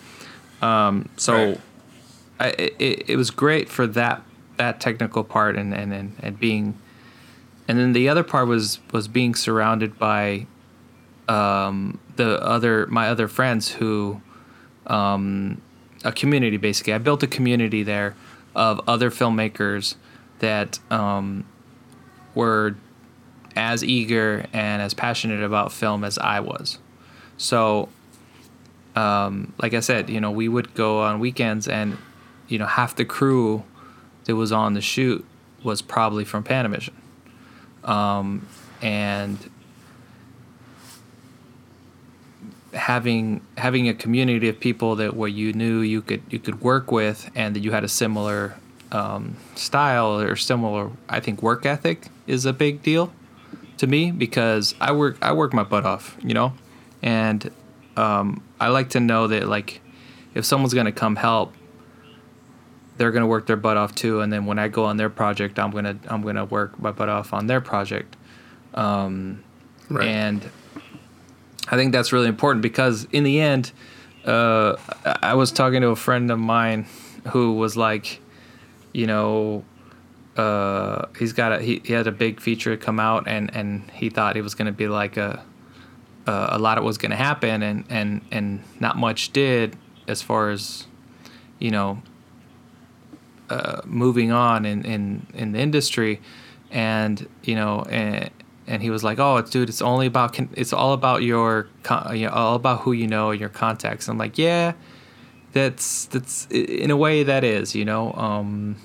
Um, 0.61 1.09
so 1.17 1.34
right. 1.34 1.61
I, 2.39 2.47
it, 2.49 3.09
it 3.09 3.15
was 3.17 3.32
great 3.32 3.67
for 3.67 3.88
that 3.88 4.21
that 4.57 4.80
technical 4.80 5.23
part 5.23 5.55
and, 5.55 5.73
and, 5.73 5.93
and, 5.93 6.15
and 6.19 6.39
being 6.39 6.78
and 7.67 7.78
then 7.78 7.93
the 7.93 8.09
other 8.09 8.23
part 8.23 8.47
was 8.47 8.80
was 8.91 9.07
being 9.07 9.34
surrounded 9.34 9.97
by 9.97 10.45
um, 11.28 11.99
the 12.15 12.41
other 12.41 12.88
my 12.88 13.09
other 13.09 13.28
friends 13.28 13.69
who 13.69 14.21
um, 14.88 15.61
a 16.03 16.11
community 16.11 16.57
basically 16.57 16.93
I 16.93 16.97
built 16.97 17.23
a 17.23 17.28
community 17.28 17.84
there 17.84 18.15
of 18.55 18.82
other 18.88 19.11
filmmakers 19.11 19.95
that 20.39 20.80
um, 20.91 21.45
were 22.34 22.75
as 23.55 23.84
eager 23.84 24.45
and 24.53 24.82
as 24.82 24.93
passionate 24.93 25.43
about 25.43 25.71
film 25.71 26.03
as 26.03 26.17
I 26.17 26.39
was 26.39 26.80
so 27.38 27.89
um, 28.97 29.53
like 29.61 29.75
I 29.75 29.80
said, 29.80 30.09
you 30.09 30.19
know, 30.19 30.32
we 30.32 30.47
would 30.47 30.73
go 30.73 31.01
on 31.01 31.19
weekends 31.19 31.67
and, 31.67 31.97
you 32.47 32.57
know, 32.57 32.65
half 32.65 32.95
the 32.95 33.05
crew 33.05 33.63
that 34.23 34.36
was 34.36 34.51
on 34.51 34.73
the 34.73 34.82
shoot 34.82 35.23
was 35.63 35.84
probably 35.84 36.25
from 36.25 36.43
Panavision. 36.43 36.93
Um, 37.84 38.47
and 38.82 39.38
having 42.78 43.41
having 43.57 43.89
a 43.89 43.93
community 43.93 44.47
of 44.47 44.59
people 44.59 44.95
that 44.95 45.15
where 45.15 45.30
you 45.30 45.53
knew 45.53 45.82
you 45.82 46.01
could 46.01 46.21
you 46.30 46.39
could 46.39 46.61
work 46.61 46.91
with 46.91 47.30
and 47.36 47.55
that 47.55 47.61
you 47.61 47.71
had 47.71 47.84
a 47.84 47.88
similar 47.88 48.55
um, 48.91 49.36
style 49.55 50.19
or 50.19 50.36
similar 50.36 50.91
I 51.09 51.19
think 51.19 51.41
work 51.43 51.65
ethic 51.65 52.07
is 52.25 52.45
a 52.45 52.53
big 52.53 52.82
deal 52.82 53.11
to 53.78 53.88
me 53.88 54.11
because 54.11 54.75
I 54.80 54.91
work 54.91 55.17
I 55.21 55.34
work 55.34 55.53
my 55.53 55.63
butt 55.63 55.86
off, 55.86 56.17
you 56.21 56.34
know, 56.34 56.53
and 57.01 57.51
um, 57.95 58.43
I 58.59 58.69
like 58.69 58.89
to 58.91 58.99
know 58.99 59.28
that 59.28 59.47
like 59.47 59.82
if 60.34 60.45
someone's 60.45 60.73
gonna 60.73 60.91
come 60.91 61.15
help, 61.15 61.53
they're 62.97 63.11
gonna 63.11 63.28
work 63.28 63.47
their 63.47 63.57
butt 63.57 63.78
off 63.78 63.95
too. 63.95 64.21
And 64.21 64.32
then 64.32 64.45
when 64.45 64.59
I 64.59 64.67
go 64.67 64.86
on 64.86 64.97
their 64.97 65.09
project, 65.09 65.59
I'm 65.59 65.71
gonna 65.71 65.97
I'm 66.07 66.21
gonna 66.21 66.45
work 66.45 66.80
my 66.80 66.91
butt 66.91 67.09
off 67.09 67.34
on 67.34 67.47
their 67.47 67.61
project. 67.61 68.15
Um, 68.73 69.43
right. 69.89 70.07
And 70.07 70.49
I 71.70 71.76
think 71.76 71.91
that's 71.91 72.13
really 72.13 72.28
important 72.28 72.61
because 72.61 73.07
in 73.11 73.24
the 73.24 73.39
end, 73.39 73.72
uh, 74.26 74.76
I 75.05 75.34
was 75.36 75.51
talking 75.51 75.82
to 75.82 75.89
a 75.89 75.95
friend 75.95 76.32
of 76.32 76.39
mine 76.39 76.88
who 77.30 77.53
was 77.53 77.76
like, 77.76 78.22
you 78.93 79.07
know, 79.07 79.65
uh, 80.38 81.07
he's 81.18 81.34
got 81.34 81.51
a 81.51 81.59
he, 81.59 81.82
he 81.84 81.93
had 81.93 82.07
a 82.07 82.11
big 82.11 82.39
feature 82.39 82.78
come 82.78 82.99
out 82.99 83.28
and 83.28 83.53
and 83.55 83.89
he 83.91 84.09
thought 84.09 84.38
it 84.38 84.43
was 84.43 84.55
going 84.55 84.68
to 84.68 84.72
be 84.72 84.88
like 84.88 85.18
a 85.18 85.43
a 86.28 86.59
lot 86.59 86.78
of 86.78 86.84
was 86.84 86.97
going 86.97 87.11
to 87.11 87.18
happen, 87.18 87.63
and 87.63 87.86
and 87.89 88.22
and 88.32 88.63
not 88.80 88.97
much 88.97 89.32
did 89.32 89.76
as 90.07 90.22
far 90.22 90.49
as 90.49 90.86
you 91.59 91.72
know 91.72 92.01
uh, 93.49 93.82
moving 93.86 94.32
on 94.32 94.65
in, 94.65 94.84
in 94.84 95.26
in 95.34 95.51
the 95.53 95.59
industry, 95.59 96.22
and 96.72 97.28
you 97.43 97.55
know 97.55 97.86
and 97.89 98.30
and 98.68 98.84
he 98.84 98.89
was 98.89 99.03
like, 99.03 99.18
"Oh, 99.18 99.38
it's, 99.38 99.49
dude, 99.49 99.70
it's 99.70 99.82
only 99.82 100.07
about 100.07 100.38
it's 100.57 100.74
all 100.74 100.93
about 100.93 101.24
your 101.24 101.68
you 102.11 102.28
know, 102.28 102.32
all 102.32 102.55
about 102.55 102.82
who 102.82 102.91
you 102.91 103.07
know 103.07 103.32
and 103.32 103.39
your 103.39 103.49
contacts." 103.49 104.07
I'm 104.07 104.18
like, 104.18 104.38
"Yeah, 104.38 104.74
that's 105.53 106.05
that's 106.05 106.47
in 106.47 106.91
a 106.91 106.97
way 106.97 107.24
that 107.24 107.43
is, 107.43 107.74
you 107.74 107.86
know." 107.86 108.11
Um, 108.13 108.76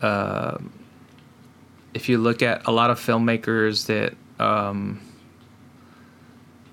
uh, 0.00 0.58
if 1.92 2.08
you 2.08 2.18
look 2.18 2.42
at 2.42 2.66
a 2.66 2.70
lot 2.70 2.90
of 2.90 2.98
filmmakers 2.98 3.86
that 3.86 4.14
um, 4.42 5.00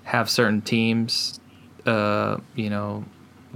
have 0.04 0.30
certain 0.30 0.62
teams, 0.62 1.40
uh, 1.86 2.38
you 2.54 2.70
know, 2.70 3.04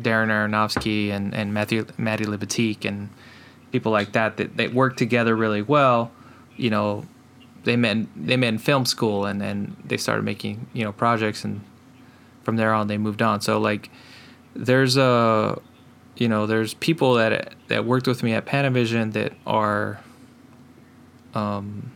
Darren 0.01 0.29
Aronofsky 0.29 1.11
and 1.11 1.35
and 1.35 1.55
Matthew 1.55 1.87
Matty 1.97 2.25
Libatique 2.25 2.85
and 2.85 3.11
people 3.71 3.93
like 3.93 4.13
that 4.13 4.37
that, 4.39 4.57
that 4.57 4.75
work 4.75 4.97
together 4.97 5.37
really 5.37 5.63
well. 5.63 6.11
You 6.57 6.71
know, 6.71 7.05
they 7.65 7.77
met 7.77 8.07
they 8.17 8.37
met 8.37 8.49
in 8.49 8.59
film 8.59 8.87
school 8.87 9.25
and 9.25 9.41
then 9.41 9.77
they 9.85 9.97
started 9.97 10.25
making 10.25 10.67
you 10.73 10.85
know 10.85 10.93
projects 10.93 11.45
and 11.45 11.61
from 12.43 12.57
there 12.57 12.73
on 12.73 12.87
they 12.87 12.99
moved 12.99 13.23
on. 13.23 13.41
So 13.41 13.59
like 13.59 13.91
there's 14.55 14.97
a 14.97 15.61
you 16.17 16.29
know 16.29 16.47
there's 16.47 16.75
people 16.75 17.15
that 17.15 17.55
that 17.69 17.85
worked 17.85 18.07
with 18.07 18.23
me 18.23 18.33
at 18.33 18.47
Panavision 18.47 19.13
that 19.15 19.33
are 19.47 20.01
um, 21.35 21.91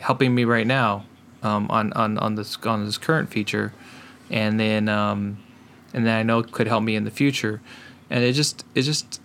helping 0.00 0.34
me 0.34 0.44
right 0.44 0.66
now 0.66 1.04
um, 1.42 1.66
on 1.70 1.92
on 1.92 2.18
on 2.18 2.36
this 2.36 2.56
on 2.64 2.86
this 2.86 2.96
current 2.96 3.28
feature, 3.28 3.72
and 4.30 4.58
then 4.58 4.88
um, 4.88 5.38
and 5.92 6.06
then 6.06 6.16
I 6.16 6.22
know 6.22 6.42
could 6.42 6.66
help 6.66 6.82
me 6.82 6.96
in 6.96 7.04
the 7.04 7.10
future, 7.10 7.60
and 8.08 8.24
it 8.24 8.32
just 8.32 8.64
it 8.74 8.82
just 8.82 9.20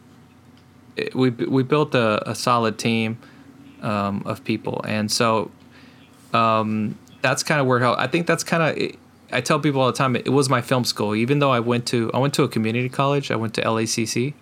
it, 0.97 1.15
we 1.15 1.29
we 1.29 1.63
built 1.63 1.95
a, 1.95 2.29
a 2.29 2.35
solid 2.35 2.77
team 2.77 3.17
um, 3.81 4.23
of 4.25 4.43
people, 4.43 4.81
and 4.87 5.11
so 5.11 5.51
um, 6.33 6.97
that's 7.21 7.43
kind 7.43 7.61
of 7.61 7.67
where 7.67 7.83
I 7.85 8.07
think 8.07 8.27
that's 8.27 8.43
kind 8.43 8.63
of 8.63 8.97
I 9.31 9.41
tell 9.41 9.59
people 9.59 9.81
all 9.81 9.87
the 9.87 9.97
time 9.97 10.15
it, 10.15 10.29
was 10.29 10.49
my 10.49 10.61
film 10.61 10.83
school. 10.83 11.15
Even 11.15 11.39
though 11.39 11.51
I 11.51 11.59
went 11.59 11.85
to 11.87 12.11
I 12.13 12.19
went 12.19 12.33
to 12.35 12.43
a 12.43 12.47
community 12.47 12.89
college, 12.89 13.31
I 13.31 13.35
went 13.35 13.53
to 13.55 13.61
LACC, 13.61 14.33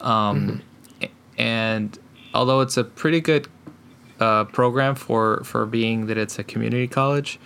um, 0.00 0.62
mm-hmm. 1.00 1.06
and 1.40 1.98
although 2.34 2.60
it's 2.60 2.76
a 2.76 2.84
pretty 2.84 3.20
good 3.20 3.48
uh, 4.20 4.44
program 4.44 4.94
for 4.94 5.42
for 5.44 5.66
being 5.66 6.06
that 6.06 6.18
it's 6.18 6.38
a 6.38 6.44
community 6.44 6.88
college, 6.88 7.38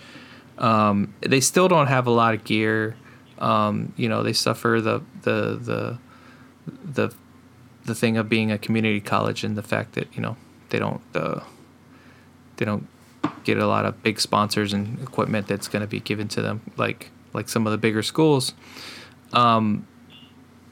um, 0.57 1.13
they 1.21 1.39
still 1.39 1.67
don't 1.67 1.87
have 1.87 2.07
a 2.07 2.11
lot 2.11 2.33
of 2.33 2.43
gear. 2.43 2.95
Um, 3.39 3.93
you 3.97 4.09
know, 4.09 4.23
they 4.23 4.33
suffer 4.33 4.79
the 4.81 5.01
the 5.21 5.57
the 5.61 5.97
the 6.83 7.15
the 7.85 7.95
thing 7.95 8.17
of 8.17 8.29
being 8.29 8.51
a 8.51 8.57
community 8.57 9.01
college 9.01 9.43
and 9.43 9.57
the 9.57 9.63
fact 9.63 9.93
that 9.93 10.07
you 10.15 10.21
know 10.21 10.37
they 10.73 10.79
don't 10.79 11.01
uh, 11.13 11.39
they 12.57 12.65
don't 12.65 12.87
get 13.43 13.57
a 13.59 13.67
lot 13.67 13.85
of 13.85 14.01
big 14.01 14.19
sponsors 14.19 14.73
and 14.73 14.99
equipment 14.99 15.47
that's 15.47 15.67
going 15.67 15.81
to 15.81 15.87
be 15.87 15.99
given 15.99 16.27
to 16.29 16.41
them, 16.41 16.61
like 16.77 17.11
like 17.31 17.47
some 17.47 17.67
of 17.67 17.71
the 17.71 17.77
bigger 17.77 18.01
schools. 18.01 18.53
Um, 19.33 19.87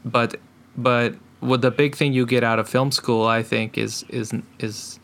but 0.04 0.40
but 0.76 1.16
what 1.40 1.62
the 1.62 1.70
big 1.70 1.96
thing 1.96 2.14
you 2.14 2.26
get 2.26 2.44
out 2.44 2.58
of 2.58 2.68
film 2.68 2.92
school, 2.92 3.28
I 3.28 3.44
think, 3.44 3.78
is 3.78 4.04
is 4.10 4.34
is 4.58 5.00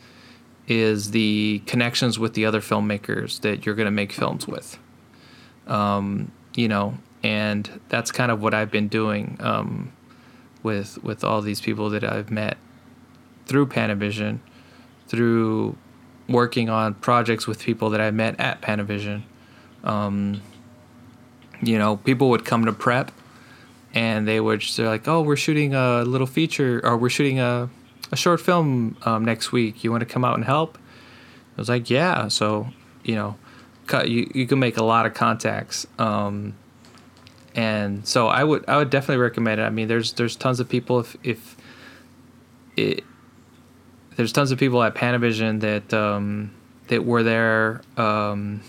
is 0.68 1.12
the 1.12 1.62
connections 1.68 2.18
with 2.18 2.34
the 2.34 2.45
other 2.45 2.60
filmmakers 2.60 3.39
that 3.41 3.66
you're 3.66 3.76
going 3.76 3.86
to 3.86 3.91
make 3.91 4.12
films 4.12 4.48
with. 4.48 4.80
Um, 5.68 6.32
you 6.56 6.68
know, 6.68 6.98
and 7.22 7.80
that's 7.89 8.12
kind 8.12 8.32
of 8.32 8.41
what 8.41 8.56
I've 8.56 8.72
been 8.72 8.88
doing 8.88 9.38
um, 9.41 9.91
with 10.64 11.04
with 11.04 11.24
all 11.24 11.43
these 11.43 11.62
people 11.62 11.91
that 11.91 12.04
I've 12.04 12.32
met 12.32 12.58
through 13.45 13.68
Panavision, 13.68 14.39
through 15.08 15.78
working 16.28 16.70
on 16.70 16.93
projects 16.95 17.47
with 17.47 17.60
people 17.62 17.89
that 17.91 18.01
I 18.01 18.12
met 18.12 18.39
at 18.39 18.62
Panavision. 18.62 19.24
Um, 19.84 20.41
you 21.62 21.78
know, 21.78 21.97
people 21.97 22.30
would 22.30 22.45
come 22.45 22.66
to 22.66 22.74
prep 22.74 23.12
and 23.93 24.28
they 24.28 24.39
would 24.39 24.62
they're 24.76 24.88
like, 24.88 25.08
"Oh, 25.08 25.22
we're 25.22 25.38
shooting 25.38 25.74
a 25.74 26.03
little 26.03 26.28
feature 26.28 26.82
or 26.84 26.97
we're 26.97 27.10
shooting 27.10 27.39
a 27.39 27.70
a 28.12 28.16
short 28.16 28.39
film 28.39 28.95
um, 29.03 29.26
next 29.26 29.51
week. 29.51 29.84
You 29.84 29.91
want 29.91 30.01
to 30.01 30.05
come 30.05 30.24
out 30.24 30.36
and 30.36 30.45
help?" 30.45 30.78
I 31.58 31.62
was 31.62 31.70
like, 31.70 31.89
"Yeah." 31.89 32.28
So, 32.28 32.68
you 33.03 33.16
know, 33.16 33.38
cut 33.88 34.10
you 34.10 34.30
you 34.34 34.45
can 34.45 34.60
make 34.60 34.78
a 34.78 34.84
lot 34.84 35.05
of 35.05 35.14
contacts. 35.14 35.88
Um, 35.97 36.53
and 37.55 38.05
so 38.08 38.28
I 38.28 38.43
would 38.43 38.66
I 38.68 38.78
would 38.78 38.89
definitely 38.89 39.22
recommend 39.24 39.62
it. 39.62 39.64
I 39.64 39.70
mean, 39.70 39.88
there's 39.88 40.14
there's 40.14 40.36
tons 40.36 40.60
of 40.60 40.70
people 40.70 40.99
if 40.99 41.18
if 41.24 41.58
it 42.76 43.03
there's 44.18 44.34
tons 44.34 44.51
of 44.51 44.57
people 44.57 44.84
at 44.84 44.95
Panavision 44.95 45.61
that 45.61 45.93
um, 45.93 46.51
that 46.88 47.05
were 47.05 47.22
there, 47.22 47.82
um, 47.97 48.61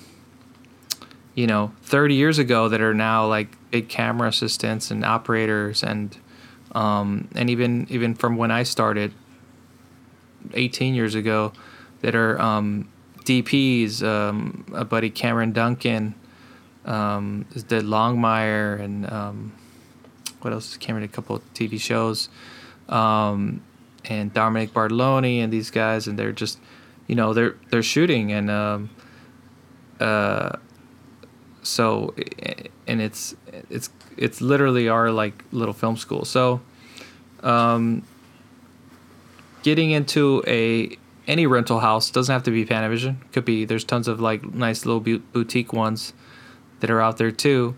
you 1.35 1.47
know, 1.47 1.73
30 1.83 2.15
years 2.15 2.39
ago 2.39 2.69
that 2.69 2.81
are 2.83 2.95
now 2.95 3.27
like 3.27 3.49
big 3.71 3.89
camera 3.89 4.29
assistants 4.29 4.91
and 4.91 5.05
operators 5.05 5.83
and 5.83 6.17
um, 6.73 7.29
and 7.35 7.49
even 7.49 7.87
even 7.89 8.15
from 8.15 8.37
when 8.37 8.51
I 8.51 8.63
started 8.63 9.13
18 10.53 10.95
years 10.95 11.15
ago 11.15 11.53
that 12.03 12.15
are 12.15 12.41
um, 12.41 12.89
DPs. 13.25 14.03
Um, 14.03 14.67
a 14.75 14.85
buddy 14.85 15.09
Cameron 15.09 15.53
Duncan 15.53 16.15
um, 16.85 17.47
did 17.53 17.85
Longmire 17.85 18.79
and 18.81 19.51
what 20.43 20.53
else? 20.53 20.77
Cameron 20.77 21.03
did 21.03 21.11
a 21.11 21.15
couple 21.15 21.37
of 21.37 21.55
TV 21.55 21.81
shows. 21.81 22.29
Um, 22.89 23.63
and 24.09 24.33
Dominic 24.33 24.73
Bartoloni 24.73 25.39
and 25.39 25.53
these 25.53 25.71
guys, 25.71 26.07
and 26.07 26.19
they're 26.19 26.33
just, 26.33 26.59
you 27.07 27.15
know, 27.15 27.33
they're 27.33 27.57
they're 27.71 27.83
shooting 27.83 28.33
and 28.33 28.51
um, 28.51 28.91
uh, 30.01 30.57
so 31.63 32.15
and 32.87 33.01
it's 33.01 33.37
it's 33.71 33.91
it's 34.17 34.41
literally 34.41 34.89
our 34.89 35.11
like 35.11 35.45
little 35.53 35.75
film 35.75 35.97
school. 35.97 36.25
So, 36.25 36.61
um, 37.43 38.03
getting 39.63 39.91
into 39.91 40.43
a 40.47 40.97
any 41.27 41.47
rental 41.47 41.81
house 41.81 42.11
doesn't 42.11 42.33
have 42.33 42.43
to 42.45 42.51
be 42.51 42.65
Panavision. 42.65 43.17
Could 43.33 43.45
be 43.45 43.65
there's 43.65 43.85
tons 43.85 44.09
of 44.09 44.21
like 44.21 44.43
nice 44.55 44.87
little 44.87 45.01
boutique 45.01 45.73
ones 45.73 46.15
that 46.81 46.91
are 46.91 47.01
out 47.01 47.19
there 47.19 47.31
too. 47.31 47.77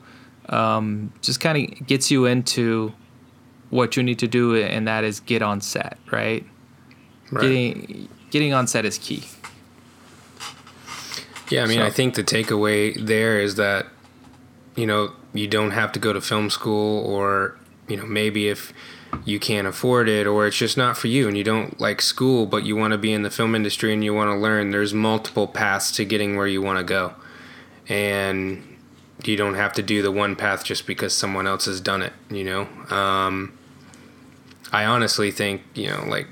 Um, 0.49 1.13
just 1.21 1.41
kind 1.41 1.59
of 1.59 1.87
gets 1.87 2.11
you 2.11 2.27
into 2.27 2.93
what 3.71 3.97
you 3.97 4.03
need 4.03 4.19
to 4.19 4.29
do, 4.29 4.57
and 4.57 4.87
that 4.87 5.05
is 5.05 5.21
get 5.21 5.43
on 5.43 5.61
set, 5.61 5.99
right? 6.11 6.45
right. 7.31 7.43
Getting 7.43 8.09
getting 8.31 8.53
on 8.53 8.67
set 8.67 8.85
is 8.85 8.99
key. 8.99 9.25
Yeah, 11.49 11.65
I 11.65 11.67
mean, 11.67 11.79
so. 11.79 11.87
I 11.87 11.91
think 11.91 12.15
the 12.15 12.23
takeaway 12.23 12.95
there 12.95 13.41
is 13.41 13.57
that 13.57 13.87
you 14.77 14.87
know 14.87 15.13
you 15.33 15.49
don't 15.49 15.73
have 15.73 15.93
to 15.93 15.99
go 15.99 16.13
to 16.13 16.21
film 16.21 16.51
school, 16.51 17.05
or 17.07 17.57
you 17.89 17.97
know 17.97 18.07
maybe 18.07 18.49
if 18.49 18.73
you 19.25 19.39
can't 19.39 19.67
afford 19.67 20.09
it 20.09 20.27
or 20.27 20.47
it's 20.47 20.57
just 20.57 20.77
not 20.77 20.97
for 20.97 21.09
you 21.09 21.27
and 21.27 21.37
you 21.37 21.45
don't 21.45 21.81
like 21.81 22.01
school 22.01 22.47
but 22.47 22.65
you 22.65 22.77
want 22.77 22.93
to 22.93 22.99
be 22.99 23.13
in 23.13 23.23
the 23.23 23.31
film 23.31 23.55
industry 23.55 23.93
and 23.93 24.05
you 24.05 24.15
want 24.15 24.31
to 24.31 24.37
learn 24.37 24.71
there's 24.71 24.95
multiple 24.95 25.49
paths 25.49 25.91
to 25.91 26.05
getting 26.05 26.37
where 26.37 26.47
you 26.47 26.63
want 26.63 26.79
to 26.79 26.85
go 26.85 27.13
and 27.89 28.63
you 29.25 29.37
don't 29.37 29.55
have 29.55 29.73
to 29.73 29.83
do 29.83 30.01
the 30.01 30.13
one 30.13 30.37
path 30.37 30.65
just 30.65 30.87
because 30.87 31.15
someone 31.15 31.47
else 31.47 31.67
has 31.67 31.81
done 31.81 32.03
it 32.03 32.13
you 32.31 32.45
know 32.45 32.63
um, 32.95 33.53
I 34.73 34.85
honestly 34.85 35.31
think 35.31 35.63
you 35.75 35.89
know 35.89 36.05
like 36.07 36.27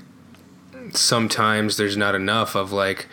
sometimes 0.93 1.77
there's 1.77 1.97
not 1.97 2.15
enough 2.15 2.55
of 2.55 2.71
like 2.71 3.07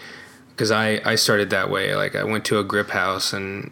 because 0.51 0.71
I 0.71 1.01
I 1.05 1.15
started 1.15 1.51
that 1.51 1.71
way. 1.71 1.95
Like 1.95 2.15
I 2.15 2.25
went 2.25 2.45
to 2.47 2.59
a 2.59 2.65
grip 2.65 2.91
house 2.91 3.33
and 3.33 3.71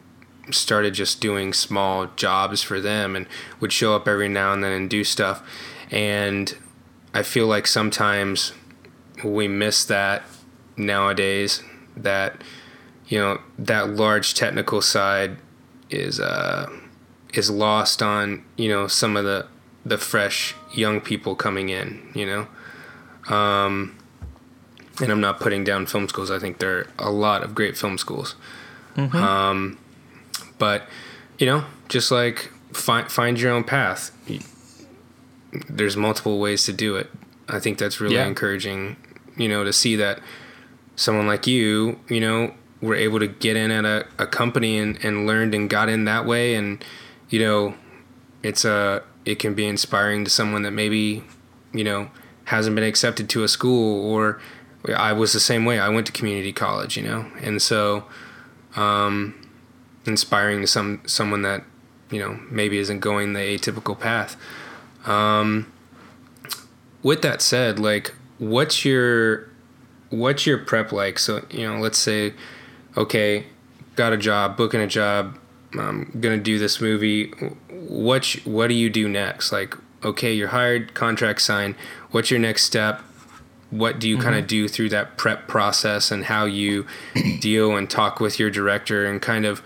started 0.50 0.92
just 0.94 1.20
doing 1.20 1.52
small 1.52 2.08
jobs 2.16 2.62
for 2.62 2.80
them 2.80 3.16
and 3.16 3.26
would 3.60 3.72
show 3.72 3.96
up 3.96 4.06
every 4.06 4.28
now 4.28 4.52
and 4.52 4.62
then 4.62 4.72
and 4.72 4.90
do 4.90 5.02
stuff. 5.02 5.42
And 5.90 6.54
I 7.14 7.22
feel 7.22 7.46
like 7.46 7.66
sometimes 7.66 8.52
we 9.24 9.48
miss 9.48 9.84
that 9.86 10.22
nowadays 10.76 11.62
that 11.96 12.42
you 13.06 13.18
know 13.18 13.40
that 13.58 13.90
large 13.90 14.34
technical 14.34 14.82
side 14.82 15.36
is 15.90 16.18
uh 16.18 16.68
is 17.32 17.50
lost 17.50 18.02
on 18.02 18.44
you 18.56 18.68
know 18.68 18.86
some 18.86 19.16
of 19.16 19.24
the 19.24 19.46
the 19.84 19.98
fresh 19.98 20.54
young 20.72 21.00
people 21.00 21.34
coming 21.34 21.68
in, 21.68 22.10
you 22.14 22.26
know. 22.26 22.46
Um, 23.34 23.98
and 25.00 25.10
I'm 25.10 25.20
not 25.20 25.40
putting 25.40 25.64
down 25.64 25.86
film 25.86 26.08
schools. 26.08 26.30
I 26.30 26.38
think 26.38 26.58
there 26.58 26.78
are 26.78 26.86
a 26.98 27.10
lot 27.10 27.42
of 27.42 27.54
great 27.54 27.76
film 27.76 27.98
schools. 27.98 28.36
Mm-hmm. 28.96 29.16
Um, 29.16 29.78
but 30.58 30.88
you 31.38 31.46
know, 31.46 31.64
just 31.88 32.10
like 32.10 32.50
find 32.72 33.10
find 33.10 33.40
your 33.40 33.52
own 33.52 33.64
path. 33.64 34.10
There's 35.68 35.96
multiple 35.96 36.38
ways 36.38 36.64
to 36.64 36.72
do 36.72 36.96
it. 36.96 37.10
I 37.48 37.60
think 37.60 37.78
that's 37.78 38.00
really 38.00 38.16
yeah. 38.16 38.26
encouraging. 38.26 38.96
You 39.36 39.48
know, 39.48 39.64
to 39.64 39.72
see 39.72 39.96
that 39.96 40.20
someone 40.96 41.26
like 41.26 41.46
you, 41.46 41.98
you 42.08 42.20
know, 42.20 42.54
were 42.84 42.94
able 42.94 43.18
to 43.18 43.26
get 43.26 43.56
in 43.56 43.70
at 43.70 43.84
a, 43.84 44.06
a 44.18 44.26
company 44.26 44.78
and, 44.78 45.02
and 45.04 45.26
learned 45.26 45.54
and 45.54 45.68
got 45.68 45.88
in 45.88 46.04
that 46.04 46.26
way 46.26 46.54
and 46.54 46.84
you 47.30 47.40
know 47.40 47.74
it's 48.42 48.64
a 48.64 49.02
it 49.24 49.38
can 49.38 49.54
be 49.54 49.66
inspiring 49.66 50.24
to 50.24 50.30
someone 50.30 50.62
that 50.62 50.72
maybe 50.72 51.24
you 51.72 51.84
know 51.84 52.10
hasn't 52.44 52.74
been 52.74 52.84
accepted 52.84 53.28
to 53.30 53.42
a 53.42 53.48
school 53.48 54.04
or 54.04 54.40
I 54.94 55.12
was 55.12 55.32
the 55.32 55.40
same 55.40 55.64
way. 55.64 55.78
I 55.78 55.88
went 55.88 56.06
to 56.06 56.12
community 56.12 56.52
college, 56.52 56.96
you 56.96 57.02
know, 57.02 57.26
and 57.40 57.62
so 57.62 58.04
um, 58.76 59.34
inspiring 60.04 60.60
to 60.60 60.66
some 60.66 61.00
someone 61.06 61.42
that 61.42 61.64
you 62.10 62.18
know 62.18 62.38
maybe 62.50 62.78
isn't 62.78 63.00
going 63.00 63.32
the 63.32 63.40
atypical 63.40 63.98
path. 63.98 64.36
Um, 65.06 65.72
with 67.02 67.22
that 67.22 67.40
said, 67.42 67.78
like, 67.78 68.14
what's 68.38 68.84
your 68.84 69.48
what's 70.10 70.46
your 70.46 70.58
prep 70.58 70.92
like? 70.92 71.18
So 71.18 71.44
you 71.50 71.66
know, 71.66 71.78
let's 71.78 71.98
say, 71.98 72.34
okay, 72.96 73.46
got 73.96 74.12
a 74.12 74.16
job, 74.16 74.56
booking 74.56 74.80
a 74.80 74.86
job, 74.86 75.38
I'm 75.78 76.16
gonna 76.20 76.38
do 76.38 76.58
this 76.58 76.80
movie. 76.80 77.28
What 77.70 78.26
what 78.44 78.68
do 78.68 78.74
you 78.74 78.90
do 78.90 79.08
next? 79.08 79.52
Like, 79.52 79.74
okay, 80.04 80.32
you're 80.32 80.48
hired, 80.48 80.94
contract 80.94 81.42
signed. 81.42 81.74
What's 82.10 82.30
your 82.30 82.40
next 82.40 82.64
step? 82.64 83.00
what 83.70 83.98
do 83.98 84.08
you 84.08 84.16
kind 84.18 84.36
of 84.36 84.46
do 84.46 84.68
through 84.68 84.88
that 84.88 85.16
prep 85.16 85.48
process 85.48 86.12
and 86.12 86.26
how 86.26 86.44
you 86.44 86.86
deal 87.40 87.76
and 87.76 87.90
talk 87.90 88.20
with 88.20 88.38
your 88.38 88.48
director 88.48 89.04
and 89.04 89.20
kind 89.20 89.44
of 89.44 89.62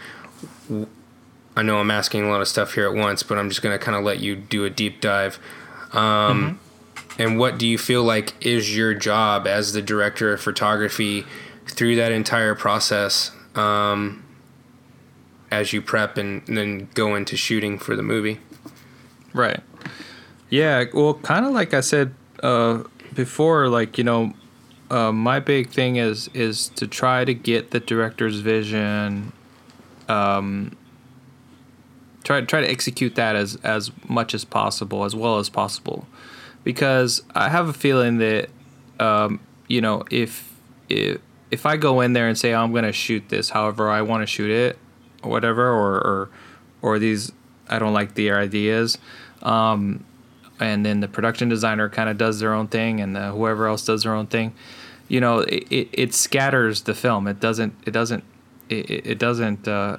I 1.54 1.62
know 1.62 1.78
I'm 1.78 1.90
asking 1.90 2.24
a 2.24 2.28
lot 2.28 2.40
of 2.40 2.48
stuff 2.48 2.74
here 2.74 2.86
at 2.86 2.94
once, 2.94 3.22
but 3.22 3.36
I'm 3.36 3.48
just 3.48 3.62
going 3.62 3.76
to 3.76 3.84
kind 3.84 3.96
of 3.96 4.04
let 4.04 4.20
you 4.20 4.36
do 4.36 4.64
a 4.64 4.70
deep 4.70 5.00
dive. 5.00 5.38
Um, 5.92 6.60
And 7.18 7.36
what 7.36 7.58
do 7.58 7.66
you 7.66 7.76
feel 7.76 8.04
like 8.04 8.32
is 8.46 8.76
your 8.76 8.94
job 8.94 9.48
as 9.48 9.72
the 9.72 9.82
director 9.82 10.32
of 10.32 10.40
photography 10.40 11.24
through 11.66 11.96
that 11.96 12.12
entire 12.12 12.54
process 12.54 13.32
um, 13.56 14.24
as 15.50 15.72
you 15.72 15.80
prep 15.80 16.16
and, 16.16 16.46
and 16.48 16.56
then 16.56 16.88
go 16.94 17.14
into 17.14 17.36
shooting 17.36 17.78
for 17.78 17.96
the 17.96 18.02
movie? 18.02 18.40
Right. 19.32 19.60
Yeah. 20.50 20.84
Well, 20.92 21.14
kind 21.14 21.44
of 21.46 21.52
like 21.52 21.74
I 21.74 21.80
said 21.80 22.14
uh, 22.42 22.84
before, 23.14 23.68
like 23.68 23.98
you 23.98 24.04
know, 24.04 24.32
uh, 24.90 25.12
my 25.12 25.40
big 25.40 25.70
thing 25.70 25.96
is 25.96 26.28
is 26.34 26.68
to 26.70 26.86
try 26.86 27.24
to 27.24 27.34
get 27.34 27.70
the 27.70 27.80
director's 27.80 28.40
vision. 28.40 29.32
Um, 30.08 30.76
try 32.24 32.40
try 32.42 32.60
to 32.60 32.70
execute 32.70 33.14
that 33.16 33.36
as 33.36 33.56
as 33.56 33.90
much 34.08 34.34
as 34.34 34.44
possible, 34.44 35.04
as 35.04 35.14
well 35.14 35.38
as 35.38 35.48
possible, 35.48 36.06
because 36.64 37.22
I 37.34 37.48
have 37.50 37.68
a 37.68 37.72
feeling 37.72 38.18
that, 38.18 38.48
um, 38.98 39.40
you 39.66 39.80
know, 39.80 40.04
if 40.10 40.54
if 40.88 41.20
if 41.50 41.66
I 41.66 41.76
go 41.76 42.00
in 42.00 42.12
there 42.12 42.28
and 42.28 42.38
say 42.38 42.54
oh, 42.54 42.62
I'm 42.62 42.72
going 42.72 42.84
to 42.84 42.92
shoot 42.92 43.28
this, 43.28 43.50
however 43.50 43.90
I 43.90 44.02
want 44.02 44.22
to 44.22 44.26
shoot 44.26 44.50
it, 44.50 44.78
or 45.22 45.30
whatever, 45.30 45.70
or 45.70 45.94
or 45.96 46.30
or 46.82 46.98
these 46.98 47.32
I 47.68 47.78
don't 47.78 47.92
like 47.92 48.14
the 48.14 48.30
ideas. 48.32 48.98
Um, 49.42 50.04
and 50.60 50.84
then 50.84 51.00
the 51.00 51.08
production 51.08 51.48
designer 51.48 51.88
kind 51.88 52.08
of 52.08 52.18
does 52.18 52.40
their 52.40 52.52
own 52.52 52.68
thing, 52.68 53.00
and 53.00 53.14
the, 53.14 53.30
whoever 53.30 53.66
else 53.68 53.84
does 53.84 54.02
their 54.02 54.14
own 54.14 54.26
thing. 54.26 54.54
You 55.06 55.20
know, 55.20 55.38
it, 55.40 55.66
it, 55.70 55.88
it 55.92 56.14
scatters 56.14 56.82
the 56.82 56.94
film. 56.94 57.26
It 57.26 57.40
doesn't. 57.40 57.74
It 57.86 57.92
doesn't. 57.92 58.24
It, 58.68 58.90
it 58.90 59.18
doesn't. 59.18 59.66
Uh, 59.68 59.98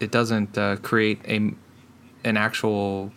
it 0.00 0.10
doesn't 0.10 0.56
uh, 0.58 0.76
create 0.76 1.20
a 1.26 1.52
an 2.24 2.36
actual, 2.36 3.12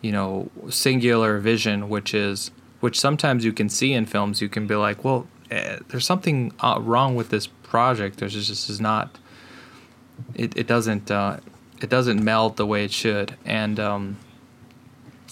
you 0.00 0.12
know, 0.12 0.50
singular 0.68 1.38
vision, 1.38 1.88
which 1.88 2.14
is 2.14 2.50
which 2.80 2.98
sometimes 3.00 3.44
you 3.44 3.52
can 3.52 3.68
see 3.68 3.92
in 3.92 4.06
films. 4.06 4.40
You 4.40 4.48
can 4.48 4.66
be 4.66 4.76
like, 4.76 5.04
well, 5.04 5.26
eh, 5.50 5.78
there's 5.88 6.06
something 6.06 6.52
uh, 6.60 6.78
wrong 6.80 7.16
with 7.16 7.30
this 7.30 7.46
project. 7.46 8.18
There's 8.18 8.34
just 8.34 8.48
this 8.48 8.70
is 8.70 8.80
not. 8.80 9.18
It 10.34 10.56
it 10.56 10.66
doesn't. 10.66 11.10
Uh, 11.10 11.38
it 11.80 11.88
doesn't 11.88 12.22
meld 12.22 12.56
the 12.56 12.66
way 12.66 12.84
it 12.84 12.92
should, 12.92 13.36
and 13.44 13.80
um, 13.80 14.18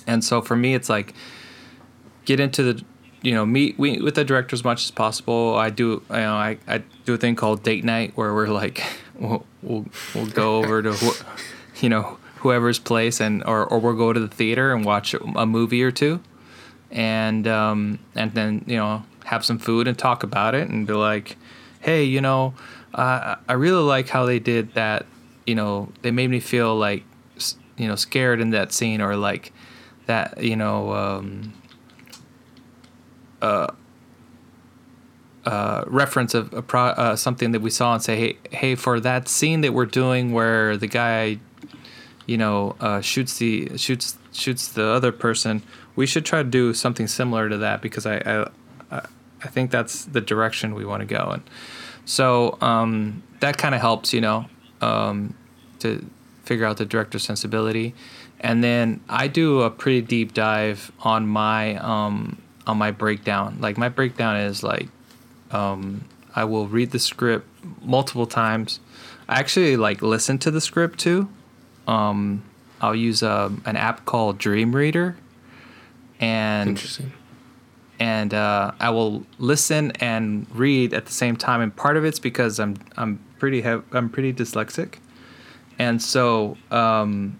and 0.06 0.24
so 0.24 0.40
for 0.40 0.56
me, 0.56 0.74
it's 0.74 0.88
like 0.88 1.14
get 2.24 2.40
into 2.40 2.62
the, 2.62 2.84
you 3.22 3.32
know, 3.32 3.44
meet 3.46 3.78
we, 3.78 4.00
with 4.00 4.14
the 4.14 4.24
director 4.24 4.54
as 4.54 4.64
much 4.64 4.84
as 4.84 4.90
possible. 4.90 5.56
I 5.56 5.70
do, 5.70 6.02
you 6.10 6.16
know, 6.16 6.34
I, 6.34 6.58
I 6.66 6.82
do 7.04 7.14
a 7.14 7.16
thing 7.16 7.36
called 7.36 7.62
date 7.62 7.84
night 7.84 8.12
where 8.16 8.34
we're 8.34 8.48
like, 8.48 8.82
we'll 9.14 9.44
we'll, 9.62 9.86
we'll 10.14 10.26
go 10.26 10.56
over 10.56 10.82
to, 10.82 10.92
wh- 10.92 11.22
you 11.82 11.88
know, 11.88 12.18
whoever's 12.36 12.78
place 12.78 13.20
and 13.20 13.44
or 13.44 13.66
or 13.66 13.78
we'll 13.78 13.96
go 13.96 14.12
to 14.12 14.20
the 14.20 14.28
theater 14.28 14.72
and 14.72 14.84
watch 14.84 15.14
a 15.14 15.46
movie 15.46 15.82
or 15.82 15.90
two, 15.90 16.20
and 16.90 17.46
um 17.46 17.98
and 18.14 18.32
then 18.32 18.64
you 18.66 18.76
know 18.76 19.02
have 19.24 19.44
some 19.44 19.58
food 19.58 19.86
and 19.86 19.98
talk 19.98 20.22
about 20.22 20.54
it 20.54 20.68
and 20.68 20.86
be 20.86 20.94
like, 20.94 21.36
hey, 21.80 22.02
you 22.02 22.20
know, 22.20 22.54
uh, 22.94 23.36
I 23.48 23.52
really 23.54 23.82
like 23.82 24.08
how 24.08 24.26
they 24.26 24.38
did 24.38 24.74
that. 24.74 25.06
You 25.46 25.54
know, 25.54 25.92
they 26.02 26.10
made 26.10 26.30
me 26.30 26.40
feel 26.40 26.76
like, 26.76 27.04
you 27.76 27.88
know, 27.88 27.94
scared 27.96 28.40
in 28.40 28.50
that 28.50 28.72
scene 28.72 29.00
or 29.00 29.16
like 29.16 29.52
that. 30.06 30.42
You 30.42 30.56
know, 30.56 30.92
um, 30.92 31.52
uh, 33.40 33.68
uh, 35.44 35.84
reference 35.86 36.34
of 36.34 36.52
a 36.52 36.60
pro, 36.62 36.82
uh, 36.82 37.16
something 37.16 37.52
that 37.52 37.60
we 37.60 37.70
saw 37.70 37.94
and 37.94 38.02
say, 38.02 38.16
hey, 38.16 38.38
hey, 38.50 38.74
for 38.74 39.00
that 39.00 39.28
scene 39.28 39.62
that 39.62 39.72
we're 39.72 39.86
doing 39.86 40.32
where 40.32 40.76
the 40.76 40.86
guy, 40.86 41.38
you 42.26 42.36
know, 42.36 42.76
uh, 42.80 43.00
shoots 43.00 43.38
the 43.38 43.76
shoots 43.78 44.18
shoots 44.32 44.68
the 44.68 44.84
other 44.84 45.10
person, 45.12 45.62
we 45.96 46.06
should 46.06 46.24
try 46.26 46.42
to 46.42 46.48
do 46.48 46.74
something 46.74 47.06
similar 47.06 47.48
to 47.48 47.56
that 47.58 47.80
because 47.80 48.04
I 48.06 48.16
I, 48.18 48.50
I- 48.90 49.06
think 49.48 49.70
that's 49.70 50.04
the 50.04 50.20
direction 50.20 50.74
we 50.74 50.84
want 50.84 51.00
to 51.00 51.06
go 51.06 51.30
and 51.32 51.42
so 52.08 52.56
um, 52.62 53.22
that 53.40 53.58
kind 53.58 53.74
of 53.74 53.82
helps, 53.82 54.14
you 54.14 54.22
know, 54.22 54.46
um, 54.80 55.34
to 55.80 56.02
figure 56.42 56.64
out 56.64 56.78
the 56.78 56.86
director's 56.86 57.22
sensibility, 57.22 57.94
and 58.40 58.64
then 58.64 59.02
I 59.10 59.28
do 59.28 59.60
a 59.60 59.70
pretty 59.70 60.00
deep 60.00 60.32
dive 60.32 60.90
on 61.00 61.28
my 61.28 61.76
um, 61.76 62.40
on 62.66 62.78
my 62.78 62.92
breakdown. 62.92 63.58
Like 63.60 63.76
my 63.76 63.90
breakdown 63.90 64.38
is 64.38 64.62
like 64.62 64.88
um, 65.50 66.06
I 66.34 66.44
will 66.44 66.66
read 66.66 66.92
the 66.92 66.98
script 66.98 67.46
multiple 67.82 68.26
times. 68.26 68.80
I 69.28 69.38
actually 69.38 69.76
like 69.76 70.00
listen 70.00 70.38
to 70.38 70.50
the 70.50 70.62
script 70.62 70.98
too. 70.98 71.28
Um, 71.86 72.42
I'll 72.80 72.96
use 72.96 73.22
um 73.22 73.60
an 73.66 73.76
app 73.76 74.06
called 74.06 74.38
Dream 74.38 74.74
Reader, 74.74 75.18
and. 76.18 76.78
And 77.98 78.32
uh, 78.32 78.72
I 78.78 78.90
will 78.90 79.26
listen 79.38 79.92
and 79.92 80.46
read 80.54 80.94
at 80.94 81.06
the 81.06 81.12
same 81.12 81.36
time. 81.36 81.60
And 81.60 81.74
part 81.74 81.96
of 81.96 82.04
it's 82.04 82.18
because 82.18 82.58
I'm 82.60 82.76
I'm 82.96 83.20
pretty 83.38 83.62
hev- 83.62 83.84
I'm 83.92 84.08
pretty 84.08 84.32
dyslexic, 84.32 84.94
and 85.78 86.02
so 86.02 86.56
um, 86.70 87.38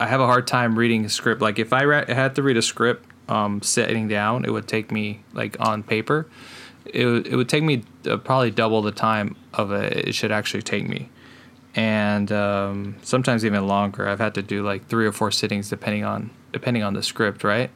I 0.00 0.06
have 0.06 0.20
a 0.20 0.26
hard 0.26 0.46
time 0.46 0.78
reading 0.78 1.04
a 1.04 1.08
script. 1.08 1.42
Like 1.42 1.58
if 1.58 1.72
I 1.72 1.82
re- 1.82 2.04
had 2.08 2.34
to 2.36 2.42
read 2.42 2.56
a 2.56 2.62
script 2.62 3.06
um, 3.28 3.62
sitting 3.62 4.08
down, 4.08 4.44
it 4.44 4.50
would 4.50 4.68
take 4.68 4.90
me 4.90 5.22
like 5.32 5.56
on 5.60 5.82
paper. 5.82 6.26
It 6.86 7.04
would, 7.04 7.26
it 7.26 7.36
would 7.36 7.48
take 7.48 7.64
me 7.64 7.82
uh, 8.08 8.16
probably 8.16 8.50
double 8.52 8.80
the 8.80 8.92
time 8.92 9.36
of 9.54 9.72
a, 9.72 10.08
it 10.08 10.14
should 10.14 10.30
actually 10.30 10.62
take 10.62 10.88
me, 10.88 11.08
and 11.74 12.30
um, 12.30 12.96
sometimes 13.02 13.44
even 13.44 13.66
longer. 13.66 14.08
I've 14.08 14.20
had 14.20 14.34
to 14.34 14.42
do 14.42 14.62
like 14.62 14.86
three 14.86 15.04
or 15.04 15.12
four 15.12 15.30
sittings 15.32 15.68
depending 15.68 16.04
on 16.04 16.30
depending 16.52 16.82
on 16.84 16.94
the 16.94 17.02
script, 17.02 17.42
right? 17.44 17.70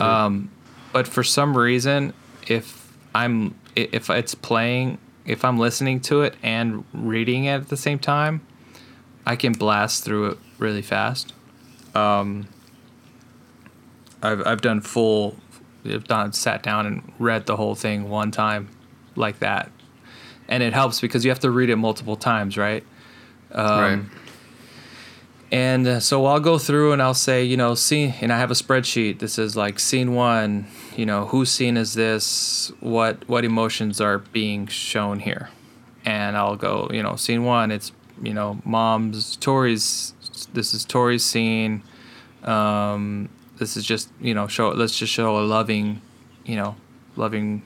Um, 0.00 0.50
but 0.96 1.06
for 1.06 1.22
some 1.22 1.54
reason, 1.54 2.14
if 2.46 2.96
I'm 3.14 3.54
if 3.74 4.08
it's 4.08 4.34
playing, 4.34 4.96
if 5.26 5.44
I'm 5.44 5.58
listening 5.58 6.00
to 6.08 6.22
it 6.22 6.34
and 6.42 6.86
reading 6.94 7.44
it 7.44 7.52
at 7.52 7.68
the 7.68 7.76
same 7.76 7.98
time, 7.98 8.40
I 9.26 9.36
can 9.36 9.52
blast 9.52 10.04
through 10.04 10.30
it 10.30 10.38
really 10.56 10.80
fast. 10.80 11.34
Um, 11.94 12.48
I've 14.22 14.46
I've 14.46 14.62
done 14.62 14.80
full, 14.80 15.36
I've 15.84 16.08
done 16.08 16.32
sat 16.32 16.62
down 16.62 16.86
and 16.86 17.12
read 17.18 17.44
the 17.44 17.56
whole 17.56 17.74
thing 17.74 18.08
one 18.08 18.30
time, 18.30 18.70
like 19.16 19.40
that, 19.40 19.70
and 20.48 20.62
it 20.62 20.72
helps 20.72 21.02
because 21.02 21.26
you 21.26 21.30
have 21.30 21.40
to 21.40 21.50
read 21.50 21.68
it 21.68 21.76
multiple 21.76 22.16
times, 22.16 22.56
right? 22.56 22.84
Um, 23.52 23.80
right. 23.80 24.00
And 25.52 25.86
uh, 25.86 26.00
so 26.00 26.24
I'll 26.26 26.40
go 26.40 26.58
through 26.58 26.92
and 26.92 27.02
I'll 27.02 27.14
say, 27.14 27.44
you 27.44 27.56
know, 27.56 27.74
scene, 27.74 28.14
and 28.22 28.32
I 28.32 28.38
have 28.38 28.50
a 28.50 28.54
spreadsheet. 28.54 29.18
This 29.18 29.38
is 29.38 29.56
like 29.56 29.78
scene 29.78 30.14
one. 30.14 30.66
You 30.96 31.04
know, 31.04 31.26
whose 31.26 31.50
scene 31.50 31.76
is 31.76 31.92
this? 31.92 32.72
What 32.80 33.28
what 33.28 33.44
emotions 33.44 34.00
are 34.00 34.18
being 34.18 34.66
shown 34.66 35.20
here? 35.20 35.50
And 36.06 36.36
I'll 36.36 36.56
go, 36.56 36.88
you 36.90 37.02
know, 37.02 37.16
scene 37.16 37.44
one. 37.44 37.70
It's 37.70 37.92
you 38.22 38.32
know, 38.32 38.60
mom's 38.64 39.36
Tori's. 39.36 40.14
This 40.54 40.72
is 40.72 40.86
Tori's 40.86 41.24
scene. 41.24 41.82
Um, 42.44 43.28
this 43.58 43.76
is 43.76 43.84
just 43.84 44.10
you 44.20 44.32
know, 44.32 44.46
show. 44.46 44.70
Let's 44.70 44.98
just 44.98 45.12
show 45.12 45.38
a 45.38 45.44
loving, 45.44 46.00
you 46.46 46.56
know, 46.56 46.76
loving 47.16 47.62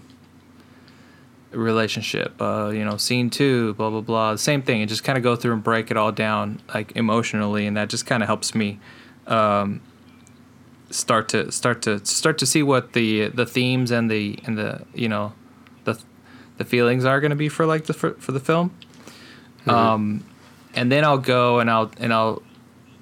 relationship. 1.52 2.40
Uh, 2.40 2.70
you 2.74 2.84
know, 2.84 2.96
scene 2.96 3.30
two, 3.30 3.74
blah 3.74 3.90
blah 3.90 4.00
blah. 4.00 4.34
Same 4.36 4.62
thing, 4.62 4.80
and 4.80 4.88
just 4.88 5.04
kind 5.04 5.16
of 5.16 5.22
go 5.22 5.36
through 5.36 5.52
and 5.52 5.62
break 5.62 5.92
it 5.92 5.96
all 5.96 6.10
down 6.10 6.60
like 6.74 6.96
emotionally, 6.96 7.64
and 7.66 7.76
that 7.76 7.88
just 7.88 8.06
kind 8.06 8.24
of 8.24 8.26
helps 8.26 8.56
me 8.56 8.80
um, 9.28 9.80
start 10.90 11.28
to 11.30 11.50
start 11.52 11.82
to 11.82 12.04
start 12.04 12.38
to 12.38 12.46
see 12.46 12.62
what 12.62 12.92
the 12.92 13.28
the 13.28 13.46
themes 13.46 13.90
and 13.90 14.10
the 14.10 14.38
and 14.44 14.58
the 14.58 14.84
you 14.94 15.08
know 15.08 15.32
the 15.84 16.00
the 16.58 16.64
feelings 16.64 17.04
are 17.04 17.20
going 17.20 17.30
to 17.30 17.36
be 17.36 17.48
for 17.48 17.66
like 17.66 17.86
the 17.86 17.92
for, 17.92 18.14
for 18.14 18.32
the 18.32 18.40
film. 18.40 18.74
Um, 19.66 20.24
and 20.74 20.90
then 20.90 21.04
I'll 21.04 21.18
go 21.18 21.58
and 21.60 21.70
I'll 21.70 21.90
and 21.98 22.12
I'll 22.12 22.42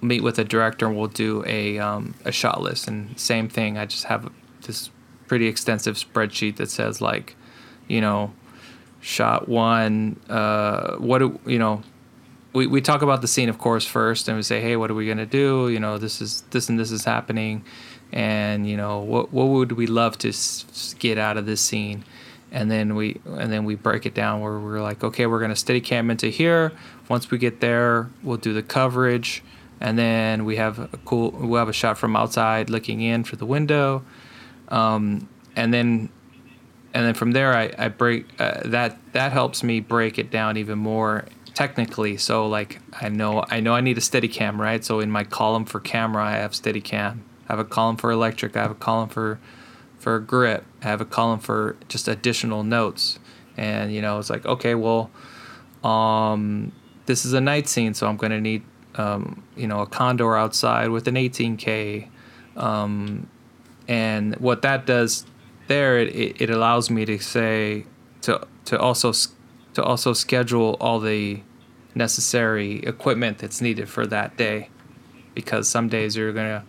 meet 0.01 0.23
with 0.23 0.39
a 0.39 0.45
director 0.45 0.87
and 0.87 0.97
we'll 0.97 1.09
do 1.09 1.45
a 1.47 1.79
um, 1.79 2.15
a 2.25 2.33
shot 2.33 2.61
list 2.61 2.89
and 2.89 3.19
same 3.19 3.49
thing. 3.49 3.79
I 3.79 3.87
just 3.87 4.05
have 4.05 4.31
this 4.63 4.91
pretty 5.27 5.47
extensive 5.47 5.97
spreadsheet 5.97 6.57
that 6.57 6.71
says 6.71 7.01
like, 7.01 7.37
you 7.87 8.01
know, 8.01 8.33
shot 9.01 9.49
one. 9.49 10.21
Uh, 10.29 10.97
what 10.97 11.19
do 11.19 11.39
you 11.47 11.59
know? 11.59 11.83
We, 12.59 12.67
we 12.67 12.81
talk 12.81 13.03
about 13.03 13.23
the 13.23 13.29
scene, 13.29 13.49
of 13.49 13.59
course, 13.59 13.87
first, 13.87 14.27
and 14.27 14.37
we 14.37 14.43
say, 14.43 14.61
hey, 14.61 14.75
what 14.75 14.91
are 14.91 14.95
we 14.95 15.07
gonna 15.07 15.27
do? 15.27 15.69
You 15.69 15.79
know, 15.79 15.97
this 15.97 16.21
is 16.21 16.43
this 16.51 16.69
and 16.69 16.77
this 16.77 16.91
is 16.91 17.05
happening, 17.05 17.65
and 18.13 18.69
you 18.69 18.77
know, 18.77 18.99
what 18.99 19.33
what 19.33 19.47
would 19.47 19.73
we 19.73 19.87
love 19.87 20.19
to 20.19 20.31
s- 20.31 20.95
get 20.99 21.19
out 21.19 21.37
of 21.37 21.47
this 21.47 21.61
scene? 21.61 22.03
And 22.51 22.69
then 22.69 22.97
we 22.97 23.21
and 23.27 23.53
then 23.53 23.65
we 23.65 23.77
break 23.77 24.07
it 24.07 24.15
down 24.15 24.41
where 24.41 24.59
we're 24.59 24.83
like, 24.83 25.05
okay, 25.05 25.27
we're 25.27 25.39
gonna 25.39 25.55
Steadicam 25.55 26.11
into 26.11 26.31
here. 26.31 26.73
Once 27.09 27.31
we 27.31 27.39
get 27.39 27.61
there, 27.61 28.11
we'll 28.25 28.39
do 28.39 28.53
the 28.53 28.63
coverage, 28.65 29.45
and 29.81 29.97
then 29.97 30.45
we 30.45 30.57
have 30.57 30.81
a 30.81 30.99
cool 31.05 31.31
we'll 31.31 31.61
have 31.61 31.69
a 31.69 31.73
shot 31.73 31.97
from 31.97 32.17
outside 32.17 32.71
looking 32.71 33.01
in 33.01 33.23
for 33.23 33.37
the 33.37 33.47
window, 33.47 34.03
um, 34.71 35.29
and 35.55 35.73
then 35.73 36.09
and 36.93 37.07
then 37.07 37.15
from 37.15 37.31
there 37.31 37.55
I, 37.55 37.71
I 37.79 37.87
break 37.87 38.27
uh, 38.41 38.63
that 38.65 38.99
that 39.13 39.31
helps 39.31 39.63
me 39.63 39.79
break 39.79 40.19
it 40.19 40.33
down 40.33 40.57
even 40.57 40.79
more 40.79 41.27
technically 41.59 42.17
so 42.17 42.47
like 42.47 42.79
I 42.93 43.09
know 43.09 43.45
I 43.49 43.59
know 43.59 43.75
I 43.75 43.81
need 43.81 43.99
a 43.99 44.01
Steadicam 44.01 44.59
right? 44.59 44.85
So 44.85 45.01
in 45.01 45.11
my 45.11 45.25
column 45.25 45.65
for 45.65 45.81
camera 45.81 46.25
I 46.25 46.37
have 46.37 46.53
Steadicam 46.53 47.19
I 47.49 47.53
have 47.53 47.59
a 47.59 47.65
column 47.65 47.97
for 47.97 48.13
electric. 48.13 48.57
I 48.57 48.63
have 48.63 48.71
a 48.71 48.77
column 48.77 49.09
for 49.09 49.41
for 49.99 50.21
grip. 50.21 50.65
I 50.83 50.85
have 50.85 51.01
a 51.01 51.05
column 51.05 51.41
for 51.41 51.77
just 51.89 52.07
additional 52.07 52.63
notes. 52.63 53.19
And 53.57 53.93
you 53.93 54.01
know 54.01 54.21
it's 54.21 54.31
like 54.31 54.47
okay 54.47 54.77
well 54.77 55.11
um 55.83 56.71
this 57.07 57.25
is 57.25 57.33
a 57.33 57.41
night 57.41 57.67
scene 57.67 57.93
so 57.93 58.07
I'm 58.07 58.17
going 58.17 58.31
to 58.31 58.41
need 58.41 58.63
um, 58.95 59.43
you 59.57 59.67
know 59.67 59.81
a 59.81 59.87
condor 59.87 60.37
outside 60.37 60.91
with 60.91 61.09
an 61.09 61.17
18k 61.17 62.09
um, 62.57 63.29
and 63.89 64.37
what 64.37 64.63
that 64.63 64.87
does 64.87 65.27
there 65.67 65.99
it, 65.99 66.41
it 66.41 66.51
allows 66.51 66.89
me 66.89 67.05
to 67.05 67.19
say 67.19 67.85
to 68.21 68.47
to 68.67 68.79
also 68.79 69.13
to 69.75 69.83
also 69.83 70.13
schedule 70.13 70.77
all 70.81 71.01
the 71.01 71.43
necessary 71.95 72.81
equipment 72.81 73.39
that's 73.39 73.61
needed 73.61 73.89
for 73.89 74.07
that 74.07 74.37
day. 74.37 74.71
Because 75.35 75.69
some 75.69 75.89
days 75.89 76.17
you're 76.17 76.33
gonna 76.33 76.65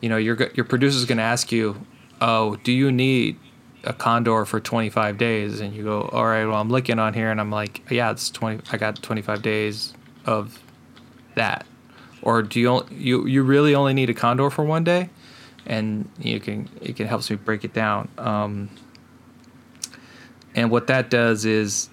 you 0.00 0.08
know 0.08 0.16
your 0.16 0.36
your 0.54 0.64
producer's 0.64 1.04
gonna 1.04 1.22
ask 1.22 1.50
you 1.50 1.84
oh 2.20 2.56
do 2.56 2.72
you 2.72 2.92
need 2.92 3.38
a 3.84 3.92
condor 3.92 4.44
for 4.44 4.60
25 4.60 5.16
days? 5.16 5.60
And 5.60 5.74
you 5.74 5.84
go 5.84 6.02
all 6.02 6.26
right 6.26 6.44
well 6.44 6.60
i'm 6.60 6.68
looking 6.68 6.98
on 6.98 7.14
here 7.14 7.30
and 7.30 7.40
i'm 7.40 7.50
like 7.50 7.90
yeah 7.90 8.10
it's 8.10 8.28
20 8.28 8.60
i 8.72 8.76
got 8.76 9.02
25 9.02 9.40
days 9.40 9.94
of 10.26 10.62
that. 11.34 11.66
Or 12.20 12.42
do 12.42 12.60
you 12.60 12.84
you 12.90 13.26
you 13.26 13.42
really 13.42 13.74
only 13.74 13.94
need 13.94 14.10
a 14.10 14.14
condor 14.14 14.50
for 14.50 14.64
one 14.64 14.84
day? 14.84 15.08
And 15.66 16.08
you 16.18 16.38
can 16.40 16.68
it 16.80 16.96
can 16.96 17.06
helps 17.06 17.30
me 17.30 17.36
break 17.36 17.64
it 17.64 17.72
down. 17.72 18.08
Um, 18.18 18.68
and 20.54 20.70
what 20.70 20.88
that 20.88 21.08
does 21.10 21.44
is 21.44 21.88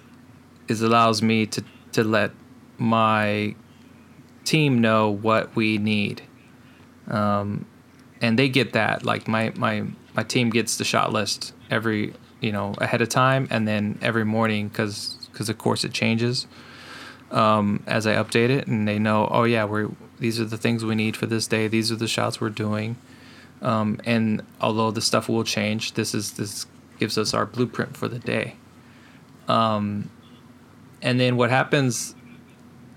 is 0.68 0.82
allows 0.82 1.22
me 1.22 1.46
to 1.46 1.64
to 1.96 2.04
let 2.04 2.30
my 2.78 3.54
team 4.44 4.80
know 4.80 5.10
what 5.10 5.54
we 5.56 5.78
need, 5.78 6.22
um, 7.08 7.66
and 8.20 8.38
they 8.38 8.48
get 8.48 8.72
that. 8.72 9.04
Like 9.04 9.28
my 9.28 9.52
my 9.56 9.84
my 10.14 10.22
team 10.22 10.50
gets 10.50 10.76
the 10.76 10.84
shot 10.84 11.12
list 11.12 11.52
every 11.70 12.14
you 12.40 12.52
know 12.52 12.74
ahead 12.78 13.02
of 13.02 13.08
time, 13.08 13.48
and 13.50 13.66
then 13.66 13.98
every 14.00 14.24
morning 14.24 14.68
because 14.68 15.28
because 15.32 15.48
of 15.48 15.58
course 15.58 15.84
it 15.84 15.92
changes 15.92 16.46
um, 17.30 17.82
as 17.86 18.06
I 18.06 18.14
update 18.14 18.50
it, 18.50 18.66
and 18.66 18.86
they 18.86 18.98
know 18.98 19.28
oh 19.30 19.44
yeah 19.44 19.64
we're 19.64 19.90
these 20.18 20.40
are 20.40 20.44
the 20.46 20.56
things 20.56 20.84
we 20.84 20.94
need 20.94 21.16
for 21.16 21.26
this 21.26 21.46
day. 21.46 21.68
These 21.68 21.92
are 21.92 21.96
the 21.96 22.08
shots 22.08 22.40
we're 22.40 22.50
doing 22.50 22.96
um, 23.62 24.00
and 24.04 24.42
although 24.60 24.90
the 24.90 25.00
stuff 25.00 25.28
will 25.28 25.44
change, 25.44 25.94
this 25.94 26.14
is 26.14 26.32
this 26.32 26.66
gives 26.98 27.18
us 27.18 27.34
our 27.34 27.46
blueprint 27.46 27.96
for 27.96 28.08
the 28.08 28.18
day. 28.18 28.56
Um, 29.48 30.10
and 31.02 31.20
then 31.20 31.36
what 31.36 31.50
happens 31.50 32.14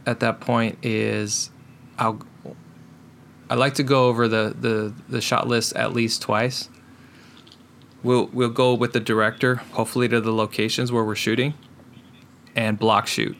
at 0.06 0.20
that 0.22 0.40
point 0.40 0.78
is 0.84 1.52
I'll 1.98 2.22
I 3.50 3.56
like 3.56 3.76
to 3.76 3.84
go 3.84 4.08
over 4.08 4.28
the, 4.28 4.56
the, 4.60 4.94
the 5.10 5.22
shot 5.22 5.48
list 5.48 5.76
at 5.76 5.92
least 5.92 6.22
twice. 6.22 6.70
We'll 8.04 8.28
we'll 8.28 8.50
go 8.50 8.76
with 8.76 8.94
the 8.94 9.00
director, 9.00 9.56
hopefully 9.56 10.08
to 10.08 10.22
the 10.22 10.32
locations 10.32 10.92
where 10.92 11.04
we're 11.04 11.16
shooting, 11.16 11.54
and 12.56 12.80
block 12.80 13.08
shoot, 13.08 13.36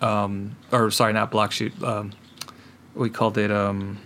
um, 0.00 0.56
or 0.72 0.90
sorry, 0.90 1.12
not 1.12 1.30
block 1.30 1.52
shoot. 1.52 1.82
Um, 1.82 2.12
we 2.94 3.10
called 3.10 3.36
it 3.36 3.50
um, 3.50 3.98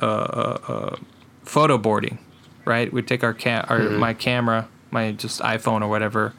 uh, 0.00 0.06
uh, 0.06 0.58
uh, 0.66 0.96
photo 1.42 1.76
boarding, 1.76 2.18
right? 2.64 2.90
We'd 2.90 3.06
take 3.06 3.22
our 3.22 3.34
cam, 3.34 3.66
our 3.68 3.80
mm-hmm. 3.80 3.98
my 3.98 4.14
camera, 4.14 4.66
my 4.90 5.12
just 5.12 5.40
iPhone 5.42 5.82
or 5.82 5.88
whatever, 5.88 6.32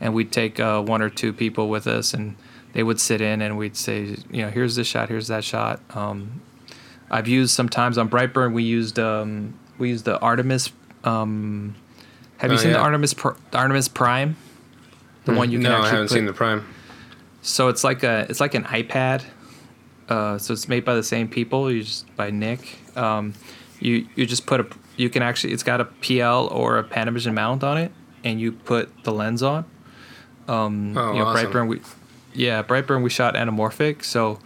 and 0.00 0.14
we'd 0.14 0.32
take 0.32 0.58
uh, 0.58 0.82
one 0.82 1.02
or 1.02 1.10
two 1.10 1.32
people 1.32 1.68
with 1.68 1.86
us, 1.86 2.14
and 2.14 2.36
they 2.72 2.82
would 2.82 3.00
sit 3.00 3.20
in, 3.20 3.42
and 3.42 3.58
we'd 3.58 3.76
say, 3.76 4.16
you 4.30 4.42
know, 4.42 4.50
here's 4.50 4.76
this 4.76 4.86
shot, 4.86 5.08
here's 5.08 5.28
that 5.28 5.44
shot. 5.44 5.80
Um, 5.90 6.40
I've 7.10 7.28
used 7.28 7.52
sometimes 7.52 7.98
on 7.98 8.08
Brightburn. 8.08 8.52
We 8.52 8.62
used 8.62 8.98
um, 8.98 9.58
we 9.78 9.90
used 9.90 10.04
the 10.04 10.18
Artemis. 10.20 10.70
Um, 11.04 11.74
have 12.38 12.50
you 12.50 12.56
oh, 12.56 12.60
seen 12.60 12.70
yeah. 12.70 12.76
the 12.76 12.82
Artemis 12.82 13.14
Artemis 13.52 13.88
Prime? 13.88 14.36
The 15.24 15.32
mm, 15.32 15.36
one 15.36 15.50
you 15.50 15.58
can 15.58 15.64
no, 15.64 15.76
actually 15.76 15.88
I 15.88 15.90
haven't 15.90 16.08
put, 16.08 16.14
seen 16.14 16.26
the 16.26 16.32
Prime. 16.32 16.66
So 17.42 17.68
it's 17.68 17.82
like 17.82 18.02
a 18.02 18.26
it's 18.28 18.40
like 18.40 18.54
an 18.54 18.64
iPad. 18.64 19.24
Uh, 20.08 20.38
so 20.38 20.52
it's 20.52 20.68
made 20.68 20.84
by 20.84 20.94
the 20.94 21.02
same 21.02 21.28
people. 21.28 21.70
You 21.70 21.82
just 21.82 22.14
by 22.16 22.30
Nick, 22.30 22.78
um, 22.96 23.34
you 23.80 24.06
you 24.14 24.26
just 24.26 24.46
put 24.46 24.60
a 24.60 24.66
you 24.96 25.10
can 25.10 25.22
actually 25.22 25.52
it's 25.52 25.62
got 25.62 25.80
a 25.80 25.84
PL 25.84 26.48
or 26.48 26.78
a 26.78 26.84
Panavision 26.84 27.34
mount 27.34 27.64
on 27.64 27.78
it, 27.78 27.92
and 28.22 28.40
you 28.40 28.52
put 28.52 29.04
the 29.04 29.12
lens 29.12 29.42
on. 29.42 29.64
Um, 30.50 30.96
oh, 30.96 31.12
you 31.12 31.18
know, 31.18 31.26
awesome. 31.26 31.52
Brightburn 31.52 31.68
we 31.68 31.80
yeah 32.34 32.62
Brightburn 32.62 33.02
we 33.02 33.10
shot 33.10 33.34
anamorphic, 33.34 34.04
so 34.04 34.38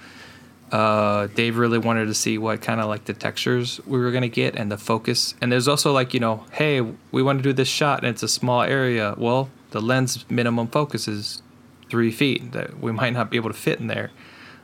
uh, 0.71 1.29
Dave 1.29 1.57
really 1.57 1.79
wanted 1.79 2.07
to 2.07 2.15
see 2.15 2.37
what 2.37 2.61
kind 2.61 2.81
of 2.81 2.89
like 2.89 3.05
the 3.05 3.15
textures 3.15 3.81
we 3.87 3.99
were 3.99 4.11
gonna 4.11 4.29
get 4.29 4.55
and 4.55 4.71
the 4.71 4.79
focus. 4.79 5.35
And 5.41 5.51
there's 5.51 5.69
also 5.69 5.93
like 5.93 6.13
you 6.13 6.21
know, 6.21 6.45
hey, 6.53 6.81
we 6.81 7.23
want 7.23 7.39
to 7.39 7.43
do 7.43 7.53
this 7.53 7.69
shot 7.69 8.01
and 8.01 8.09
it's 8.09 8.23
a 8.23 8.29
small 8.29 8.63
area. 8.63 9.15
Well, 9.17 9.51
the 9.71 9.81
lens 9.81 10.25
minimum 10.29 10.69
focus 10.69 11.09
is 11.09 11.43
three 11.91 12.11
feet 12.11 12.53
that 12.53 12.81
we 12.81 12.93
might 12.93 13.13
not 13.13 13.31
be 13.31 13.37
able 13.37 13.51
to 13.51 13.57
fit 13.57 13.81
in 13.81 13.87
there. 13.87 14.11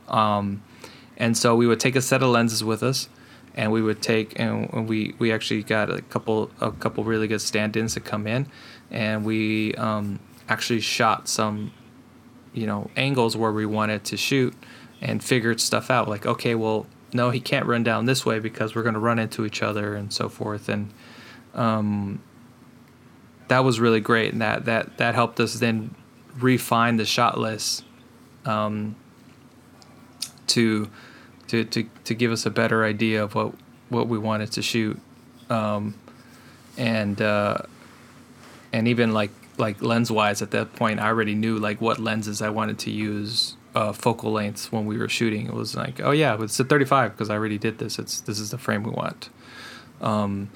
Um, 0.08 0.62
and 1.16 1.36
so 1.36 1.54
we 1.54 1.66
would 1.66 1.80
take 1.80 1.96
a 1.96 2.00
set 2.00 2.22
of 2.22 2.30
lenses 2.30 2.64
with 2.64 2.82
us 2.82 3.08
and 3.54 3.72
we 3.72 3.82
would 3.82 4.00
take 4.02 4.38
and 4.38 4.88
we 4.88 5.14
we 5.18 5.32
actually 5.32 5.62
got 5.62 5.90
a 5.90 6.02
couple 6.02 6.50
a 6.60 6.70
couple 6.70 7.04
really 7.04 7.28
good 7.28 7.40
stand-ins 7.40 7.94
to 7.94 8.00
come 8.00 8.26
in, 8.26 8.46
and 8.90 9.24
we 9.24 9.74
um, 9.74 10.18
actually 10.50 10.80
shot 10.80 11.28
some, 11.28 11.72
you 12.52 12.66
know, 12.66 12.90
angles 12.96 13.36
where 13.36 13.52
we 13.52 13.64
wanted 13.64 14.04
to 14.04 14.16
shoot, 14.18 14.52
and 15.00 15.24
figured 15.24 15.60
stuff 15.60 15.90
out. 15.90 16.08
Like, 16.08 16.26
okay, 16.26 16.54
well, 16.54 16.86
no, 17.14 17.30
he 17.30 17.40
can't 17.40 17.64
run 17.64 17.82
down 17.82 18.04
this 18.04 18.26
way 18.26 18.38
because 18.38 18.74
we're 18.74 18.82
going 18.82 18.94
to 18.94 19.00
run 19.00 19.18
into 19.18 19.46
each 19.46 19.62
other 19.62 19.94
and 19.94 20.12
so 20.12 20.28
forth, 20.28 20.68
and 20.68 20.92
um, 21.54 22.20
that 23.48 23.64
was 23.64 23.80
really 23.80 24.00
great, 24.00 24.32
and 24.32 24.42
that 24.42 24.66
that 24.66 24.98
that 24.98 25.14
helped 25.14 25.40
us 25.40 25.54
then 25.54 25.94
refine 26.38 26.96
the 26.96 27.06
shot 27.06 27.38
list 27.38 27.84
um, 28.44 28.94
to 30.46 30.90
to, 31.50 31.64
to, 31.64 31.88
to 32.04 32.14
give 32.14 32.30
us 32.30 32.46
a 32.46 32.50
better 32.50 32.84
idea 32.84 33.24
of 33.24 33.34
what, 33.34 33.52
what 33.88 34.06
we 34.06 34.16
wanted 34.18 34.52
to 34.52 34.62
shoot. 34.62 35.00
Um, 35.48 35.94
and, 36.78 37.20
uh, 37.20 37.58
and 38.72 38.86
even 38.86 39.10
like, 39.10 39.32
like 39.60 39.82
lens 39.82 40.10
wise 40.10 40.42
at 40.42 40.50
that 40.52 40.74
point, 40.74 41.00
I 41.00 41.06
already 41.06 41.34
knew 41.34 41.58
like 41.58 41.80
what 41.80 41.98
lenses 41.98 42.42
I 42.42 42.48
wanted 42.50 42.78
to 42.80 42.90
use, 42.90 43.56
uh, 43.74 43.92
focal 43.92 44.32
lengths 44.32 44.72
when 44.72 44.86
we 44.86 44.96
were 44.96 45.08
shooting. 45.08 45.46
It 45.46 45.54
was 45.54 45.76
like, 45.76 46.00
oh 46.00 46.10
yeah, 46.10 46.36
it's 46.40 46.58
a 46.58 46.64
35 46.64 47.12
because 47.12 47.30
I 47.30 47.34
already 47.34 47.58
did 47.58 47.78
this. 47.78 47.98
It's, 47.98 48.20
this 48.20 48.38
is 48.40 48.50
the 48.50 48.58
frame 48.58 48.82
we 48.82 48.90
want. 48.90 49.28
Um, 50.00 50.50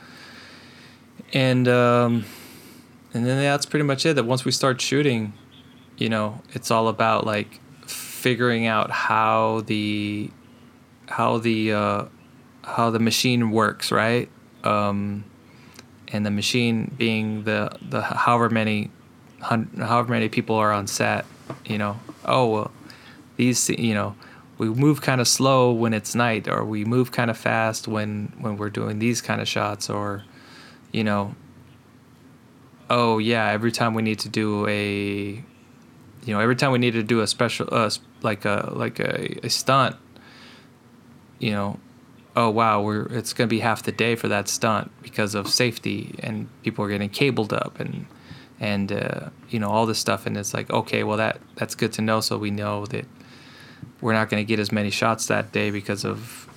and, 1.33 1.69
um, 1.69 2.25
and 3.13 3.25
then 3.25 3.39
that's 3.39 3.67
pretty 3.67 3.85
much 3.85 4.05
it 4.07 4.15
that 4.15 4.25
once 4.25 4.45
we 4.45 4.51
start 4.51 4.81
shooting, 4.81 5.35
you 5.97 6.09
know, 6.09 6.43
it's 6.53 6.71
all 6.71 6.89
about 6.89 7.25
like 7.25 7.61
figuring 7.87 8.67
out 8.67 8.91
how 8.91 9.63
the 9.67 10.31
how 11.07 11.39
the 11.39 11.73
uh, 11.73 12.05
how 12.63 12.91
the 12.91 12.99
machine 12.99 13.51
works, 13.51 13.93
right? 13.93 14.29
Um, 14.65 15.25
and 16.15 16.25
the 16.25 16.31
machine 16.31 16.95
being 16.97 17.43
the 17.43 17.77
the 17.91 18.01
however 18.01 18.49
many 18.49 18.89
however 19.41 20.13
many 20.13 20.29
people 20.29 20.55
are 20.55 20.73
on 20.73 20.87
set, 20.87 21.27
you 21.67 21.77
know. 21.77 21.99
Oh 22.25 22.47
well, 22.47 22.71
these 23.37 23.69
you 23.69 23.95
know 23.95 24.15
we 24.57 24.69
move 24.69 25.03
kind 25.03 25.21
of 25.21 25.27
slow 25.27 25.73
when 25.73 25.93
it's 25.93 26.15
night, 26.15 26.47
or 26.47 26.65
we 26.65 26.85
move 26.85 27.11
kind 27.11 27.31
of 27.31 27.37
fast 27.37 27.89
when 27.89 28.33
when 28.39 28.57
we're 28.57 28.71
doing 28.71 29.01
these 29.01 29.21
kind 29.21 29.41
of 29.41 29.49
shots, 29.49 29.91
or 29.91 30.23
you 30.93 31.03
know. 31.03 31.35
Oh 32.89 33.19
yeah, 33.19 33.49
every 33.49 33.73
time 33.73 33.93
we 33.95 34.03
need 34.03 34.21
to 34.21 34.29
do 34.29 34.69
a 34.69 35.43
you 36.25 36.33
know 36.33 36.39
every 36.39 36.55
time 36.55 36.71
we 36.71 36.79
need 36.79 36.93
to 36.93 37.03
do 37.03 37.23
a 37.23 37.27
special 37.27 37.67
uh, 37.73 37.91
like 38.23 38.45
a 38.45 38.71
like 38.73 39.01
a, 39.01 39.41
a 39.43 39.51
stunt 39.51 39.97
you 41.39 41.51
know, 41.51 41.79
oh 42.37 42.51
wow, 42.51 42.83
we're 42.83 43.07
it's 43.07 43.33
going 43.33 43.49
to 43.49 43.51
be 43.51 43.61
half 43.61 43.83
the 43.83 43.93
day 43.93 44.17
for 44.17 44.29
that 44.29 44.49
stunt 44.49 44.91
because 45.03 45.35
of 45.35 45.49
safety 45.49 46.15
and 46.21 46.49
people 46.63 46.85
are 46.85 46.89
getting 46.89 47.09
cabled 47.09 47.53
up 47.53 47.79
and 47.81 48.07
and 48.61 48.93
uh, 48.93 49.29
you 49.51 49.59
know 49.59 49.71
all 49.71 49.87
this 49.87 49.99
stuff. 49.99 50.27
And 50.27 50.37
it's 50.37 50.55
like 50.55 50.71
okay, 50.71 51.05
well 51.05 51.17
that 51.17 51.41
that's 51.57 51.75
good 51.75 51.93
to 51.95 52.03
know. 52.03 52.21
So 52.21 52.39
we 52.39 52.51
know 52.51 52.87
that 52.87 53.07
we're 54.01 54.13
not 54.13 54.29
going 54.29 54.45
to 54.45 54.47
get 54.47 54.59
as 54.59 54.73
many 54.73 54.91
shots 54.91 55.27
that 55.27 55.53
day 55.53 55.71
because 55.71 56.05
of 56.05 56.49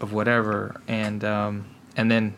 of 0.00 0.12
whatever. 0.12 0.80
And 0.88 1.24
um, 1.24 1.66
and 1.96 2.10
then 2.10 2.34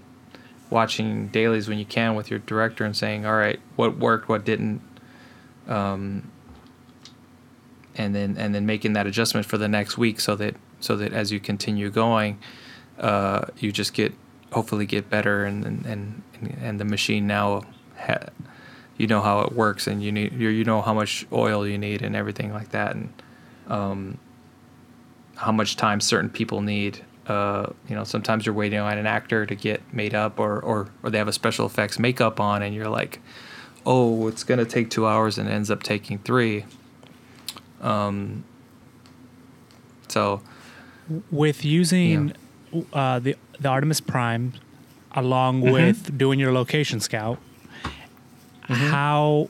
watching 0.70 1.28
dailies 1.28 1.68
when 1.68 1.78
you 1.78 1.86
can 1.86 2.14
with 2.14 2.30
your 2.30 2.38
director 2.40 2.84
and 2.84 2.94
saying 2.94 3.24
all 3.24 3.32
right 3.32 3.58
what 3.76 3.96
worked 3.96 4.28
what 4.28 4.44
didn't 4.44 4.82
um, 5.66 6.30
and 7.94 8.14
then 8.14 8.36
and 8.38 8.54
then 8.54 8.66
making 8.66 8.92
that 8.92 9.06
adjustment 9.06 9.46
for 9.46 9.56
the 9.56 9.68
next 9.68 9.96
week 9.96 10.20
so 10.20 10.36
that 10.36 10.54
so 10.80 10.96
that 10.96 11.12
as 11.12 11.32
you 11.32 11.40
continue 11.40 11.90
going, 11.90 12.38
uh, 12.98 13.46
you 13.58 13.72
just 13.72 13.94
get 13.94 14.12
hopefully 14.52 14.86
get 14.86 15.08
better 15.10 15.44
and 15.44 15.64
and 15.64 15.86
and, 15.86 16.22
and 16.60 16.80
the 16.80 16.84
machine 16.84 17.26
now 17.26 17.62
ha- 17.96 18.28
you 18.96 19.06
know 19.06 19.20
how 19.20 19.40
it 19.40 19.52
works 19.52 19.86
and 19.86 20.02
you 20.02 20.10
need 20.10 20.32
you 20.32 20.48
you 20.48 20.64
know 20.64 20.82
how 20.82 20.92
much 20.94 21.26
oil 21.32 21.66
you 21.66 21.78
need 21.78 22.02
and 22.02 22.16
everything 22.16 22.52
like 22.52 22.70
that 22.70 22.94
and 22.94 23.12
um, 23.68 24.18
how 25.36 25.52
much 25.52 25.76
time 25.76 26.00
certain 26.00 26.30
people 26.30 26.60
need. 26.60 27.04
Uh, 27.26 27.70
you 27.86 27.94
know 27.94 28.04
sometimes 28.04 28.46
you're 28.46 28.54
waiting 28.54 28.78
on 28.78 28.96
an 28.96 29.06
actor 29.06 29.44
to 29.44 29.54
get 29.54 29.82
made 29.92 30.14
up 30.14 30.40
or 30.40 30.58
or 30.60 30.88
or 31.02 31.10
they 31.10 31.18
have 31.18 31.28
a 31.28 31.32
special 31.32 31.66
effects 31.66 31.98
makeup 31.98 32.40
on 32.40 32.62
and 32.62 32.74
you're 32.74 32.88
like 32.88 33.20
oh 33.84 34.28
it's 34.28 34.42
gonna 34.42 34.64
take 34.64 34.88
two 34.88 35.06
hours 35.06 35.36
and 35.36 35.46
it 35.46 35.52
ends 35.52 35.70
up 35.70 35.82
taking 35.82 36.18
three. 36.20 36.64
Um 37.82 38.44
so 40.08 40.40
with 41.30 41.66
using 41.66 42.32
uh, 42.92 43.18
the 43.18 43.36
the 43.60 43.68
Artemis 43.68 44.00
Prime 44.00 44.52
along 45.12 45.62
with 45.62 46.16
doing 46.18 46.38
your 46.38 46.52
location 46.52 47.00
scout, 47.00 47.38
how 48.62 49.48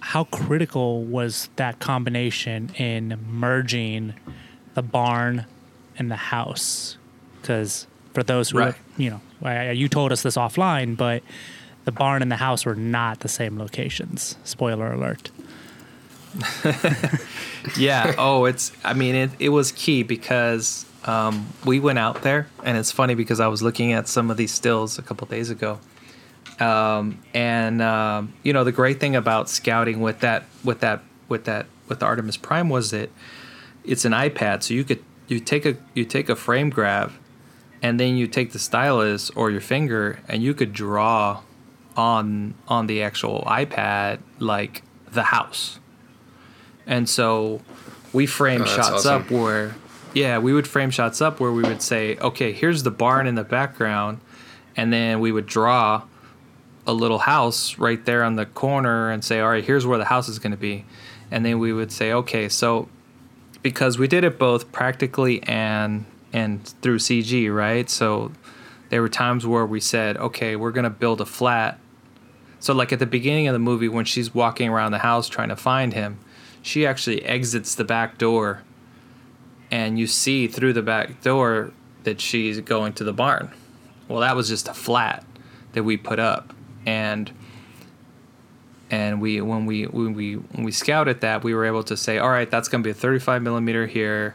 how 0.00 0.24
critical 0.24 1.02
was 1.04 1.48
that 1.56 1.78
combination 1.78 2.70
in 2.76 3.18
merging 3.28 4.14
the 4.74 4.82
barn 4.82 5.44
and 5.98 6.10
the 6.10 6.16
house? 6.16 6.96
Because 7.40 7.86
for 8.14 8.22
those 8.22 8.50
who 8.50 8.58
Right. 8.58 8.74
you 8.96 9.10
know, 9.10 9.20
I- 9.42 9.70
you 9.72 9.88
told 9.88 10.10
us 10.12 10.22
this 10.22 10.36
offline, 10.36 10.96
but 10.96 11.22
the 11.84 11.92
barn 11.92 12.22
and 12.22 12.30
the 12.30 12.36
house 12.36 12.64
were 12.64 12.74
not 12.74 13.20
the 13.20 13.28
same 13.28 13.58
locations. 13.58 14.36
Spoiler 14.44 14.92
alert. 14.92 15.30
yeah 17.76 18.14
oh 18.16 18.44
it's 18.44 18.70
i 18.84 18.94
mean 18.94 19.16
it, 19.16 19.30
it 19.40 19.48
was 19.48 19.72
key 19.72 20.04
because 20.04 20.86
um, 21.04 21.46
we 21.64 21.80
went 21.80 21.98
out 21.98 22.22
there 22.22 22.46
and 22.64 22.76
it's 22.76 22.92
funny 22.92 23.14
because 23.14 23.40
i 23.40 23.46
was 23.48 23.62
looking 23.62 23.92
at 23.92 24.06
some 24.08 24.30
of 24.30 24.36
these 24.36 24.52
stills 24.52 24.98
a 24.98 25.02
couple 25.02 25.26
days 25.26 25.50
ago 25.50 25.78
um, 26.58 27.18
and 27.34 27.80
um, 27.80 28.32
you 28.42 28.52
know 28.52 28.64
the 28.64 28.72
great 28.72 29.00
thing 29.00 29.16
about 29.16 29.48
scouting 29.48 30.00
with 30.00 30.20
that 30.20 30.44
with 30.64 30.80
that 30.80 31.02
with 31.28 31.44
that 31.44 31.66
with 31.88 32.00
the 32.00 32.06
artemis 32.06 32.36
prime 32.36 32.68
was 32.68 32.90
that 32.90 33.10
it's 33.84 34.04
an 34.04 34.12
ipad 34.12 34.62
so 34.62 34.74
you 34.74 34.84
could 34.84 35.02
you 35.28 35.40
take 35.40 35.64
a 35.64 35.76
you 35.94 36.04
take 36.04 36.28
a 36.28 36.36
frame 36.36 36.70
grab 36.70 37.12
and 37.82 37.98
then 37.98 38.16
you 38.16 38.26
take 38.26 38.52
the 38.52 38.58
stylus 38.58 39.30
or 39.30 39.50
your 39.50 39.60
finger 39.60 40.18
and 40.28 40.42
you 40.42 40.52
could 40.52 40.72
draw 40.72 41.40
on 41.96 42.54
on 42.68 42.86
the 42.86 43.02
actual 43.02 43.42
ipad 43.46 44.18
like 44.38 44.82
the 45.10 45.22
house 45.24 45.78
and 46.86 47.08
so 47.08 47.60
we 48.12 48.26
frame 48.26 48.62
Oh, 48.62 48.66
shots 48.66 48.90
awesome. 49.06 49.22
up 49.22 49.30
where, 49.30 49.74
yeah, 50.12 50.38
we 50.38 50.52
would 50.52 50.66
frame 50.66 50.90
shots 50.90 51.20
up 51.20 51.40
where 51.40 51.52
we 51.52 51.62
would 51.62 51.82
say, 51.82 52.16
okay, 52.16 52.52
here's 52.52 52.82
the 52.82 52.90
barn 52.90 53.26
in 53.26 53.34
the 53.34 53.44
background. 53.44 54.20
And 54.76 54.92
then 54.92 55.20
we 55.20 55.32
would 55.32 55.46
draw 55.46 56.02
a 56.86 56.92
little 56.92 57.18
house 57.18 57.78
right 57.78 58.04
there 58.04 58.24
on 58.24 58.36
the 58.36 58.46
corner 58.46 59.10
and 59.10 59.24
say, 59.24 59.40
all 59.40 59.50
right, 59.50 59.64
here's 59.64 59.86
where 59.86 59.98
the 59.98 60.04
house 60.06 60.28
is 60.28 60.38
going 60.38 60.52
to 60.52 60.56
be. 60.56 60.84
And 61.30 61.44
then 61.44 61.58
we 61.58 61.72
would 61.72 61.92
say, 61.92 62.12
okay, 62.12 62.48
so 62.48 62.88
because 63.62 63.98
we 63.98 64.08
did 64.08 64.24
it 64.24 64.38
both 64.38 64.72
practically 64.72 65.42
and 65.44 66.06
and 66.32 66.64
through 66.80 66.98
CG, 66.98 67.52
right? 67.54 67.90
So 67.90 68.30
there 68.88 69.02
were 69.02 69.08
times 69.08 69.46
where 69.46 69.66
we 69.66 69.80
said, 69.80 70.16
okay, 70.16 70.54
we're 70.54 70.70
going 70.70 70.84
to 70.84 70.90
build 70.90 71.20
a 71.20 71.26
flat. 71.26 71.78
So 72.60 72.72
like 72.72 72.92
at 72.92 73.00
the 73.00 73.06
beginning 73.06 73.48
of 73.48 73.52
the 73.52 73.58
movie 73.58 73.88
when 73.88 74.04
she's 74.04 74.32
walking 74.32 74.68
around 74.68 74.92
the 74.92 74.98
house 74.98 75.28
trying 75.28 75.48
to 75.48 75.56
find 75.56 75.92
him, 75.92 76.20
she 76.62 76.86
actually 76.86 77.24
exits 77.24 77.74
the 77.74 77.84
back 77.84 78.16
door 78.16 78.62
and 79.70 79.98
you 79.98 80.06
see 80.06 80.46
through 80.46 80.72
the 80.72 80.82
back 80.82 81.20
door 81.22 81.72
that 82.04 82.20
she's 82.20 82.60
going 82.60 82.92
to 82.94 83.04
the 83.04 83.12
barn. 83.12 83.50
Well, 84.08 84.20
that 84.20 84.34
was 84.34 84.48
just 84.48 84.68
a 84.68 84.74
flat 84.74 85.24
that 85.72 85.84
we 85.84 85.96
put 85.96 86.18
up 86.18 86.52
and 86.86 87.30
and 88.90 89.20
we 89.20 89.40
when 89.40 89.66
we 89.66 89.84
when 89.84 90.14
we 90.14 90.34
when 90.34 90.64
we 90.64 90.72
scouted 90.72 91.20
that 91.20 91.44
we 91.44 91.54
were 91.54 91.64
able 91.64 91.82
to 91.84 91.96
say 91.96 92.18
all 92.18 92.30
right 92.30 92.50
that's 92.50 92.68
going 92.68 92.82
to 92.82 92.86
be 92.86 92.90
a 92.90 92.94
35 92.94 93.42
millimeter 93.42 93.86
here 93.86 94.34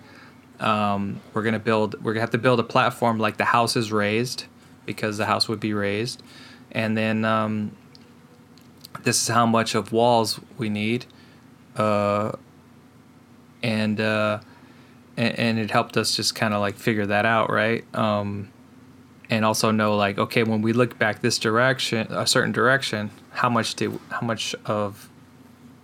um, 0.60 1.20
we're 1.34 1.42
going 1.42 1.54
to 1.54 1.60
build 1.60 1.96
we're 1.96 2.14
going 2.14 2.16
to 2.16 2.22
have 2.22 2.30
to 2.30 2.38
build 2.38 2.60
a 2.60 2.64
platform 2.64 3.20
like 3.20 3.38
the 3.38 3.46
house 3.46 3.76
is 3.76 3.92
raised 3.92 4.46
because 4.86 5.18
the 5.18 5.26
house 5.26 5.50
would 5.50 5.60
be 5.60 5.74
raised 5.74 6.24
and 6.72 6.98
then 6.98 7.26
um, 7.26 7.76
this 9.04 9.22
is 9.22 9.28
how 9.28 9.46
much 9.46 9.76
of 9.76 9.92
walls 9.92 10.40
we 10.58 10.70
need 10.70 11.06
uh, 11.76 12.32
and 13.62 14.00
uh, 14.00 14.40
and, 15.18 15.40
and 15.40 15.60
it 15.60 15.72
helped 15.72 15.98
us 15.98 16.16
just 16.16 16.36
kind 16.36 16.54
of 16.54 16.62
like 16.62 16.76
figure 16.76 17.06
that 17.06 17.26
out, 17.26 17.50
right? 17.50 17.84
Um, 17.96 18.52
and 19.30 19.44
also 19.44 19.72
know 19.72 19.96
like, 19.96 20.18
okay, 20.18 20.44
when 20.44 20.62
we 20.62 20.74
look 20.74 21.00
back 21.00 21.22
this 21.22 21.40
direction, 21.40 22.08
a 22.12 22.28
certain 22.28 22.52
direction, 22.52 23.12
how 23.32 23.50
much 23.50 23.76
did 23.76 24.00
how 24.10 24.26
much 24.26 24.56
of 24.66 25.10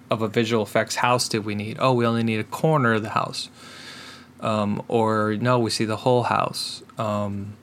of 0.10 0.22
a 0.22 0.28
visual 0.28 0.64
effects 0.64 0.96
house 0.96 1.28
did 1.28 1.46
we 1.46 1.56
need? 1.56 1.78
Oh, 1.80 1.94
we 1.94 2.06
only 2.06 2.24
need 2.24 2.40
a 2.40 2.44
corner 2.44 2.94
of 2.94 3.02
the 3.02 3.12
house, 3.12 3.50
um, 4.42 4.84
or 4.88 5.36
no, 5.40 5.58
we 5.60 5.70
see 5.70 5.86
the 5.86 5.98
whole 5.98 6.24
house. 6.24 6.84
Um, 6.98 7.56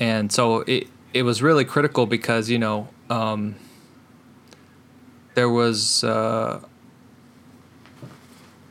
and 0.00 0.32
so 0.32 0.60
it 0.60 0.88
it 1.12 1.22
was 1.22 1.42
really 1.42 1.64
critical 1.64 2.06
because 2.06 2.48
you 2.48 2.58
know 2.58 2.88
um, 3.10 3.56
there 5.34 5.50
was. 5.50 6.04
Uh, 6.04 6.60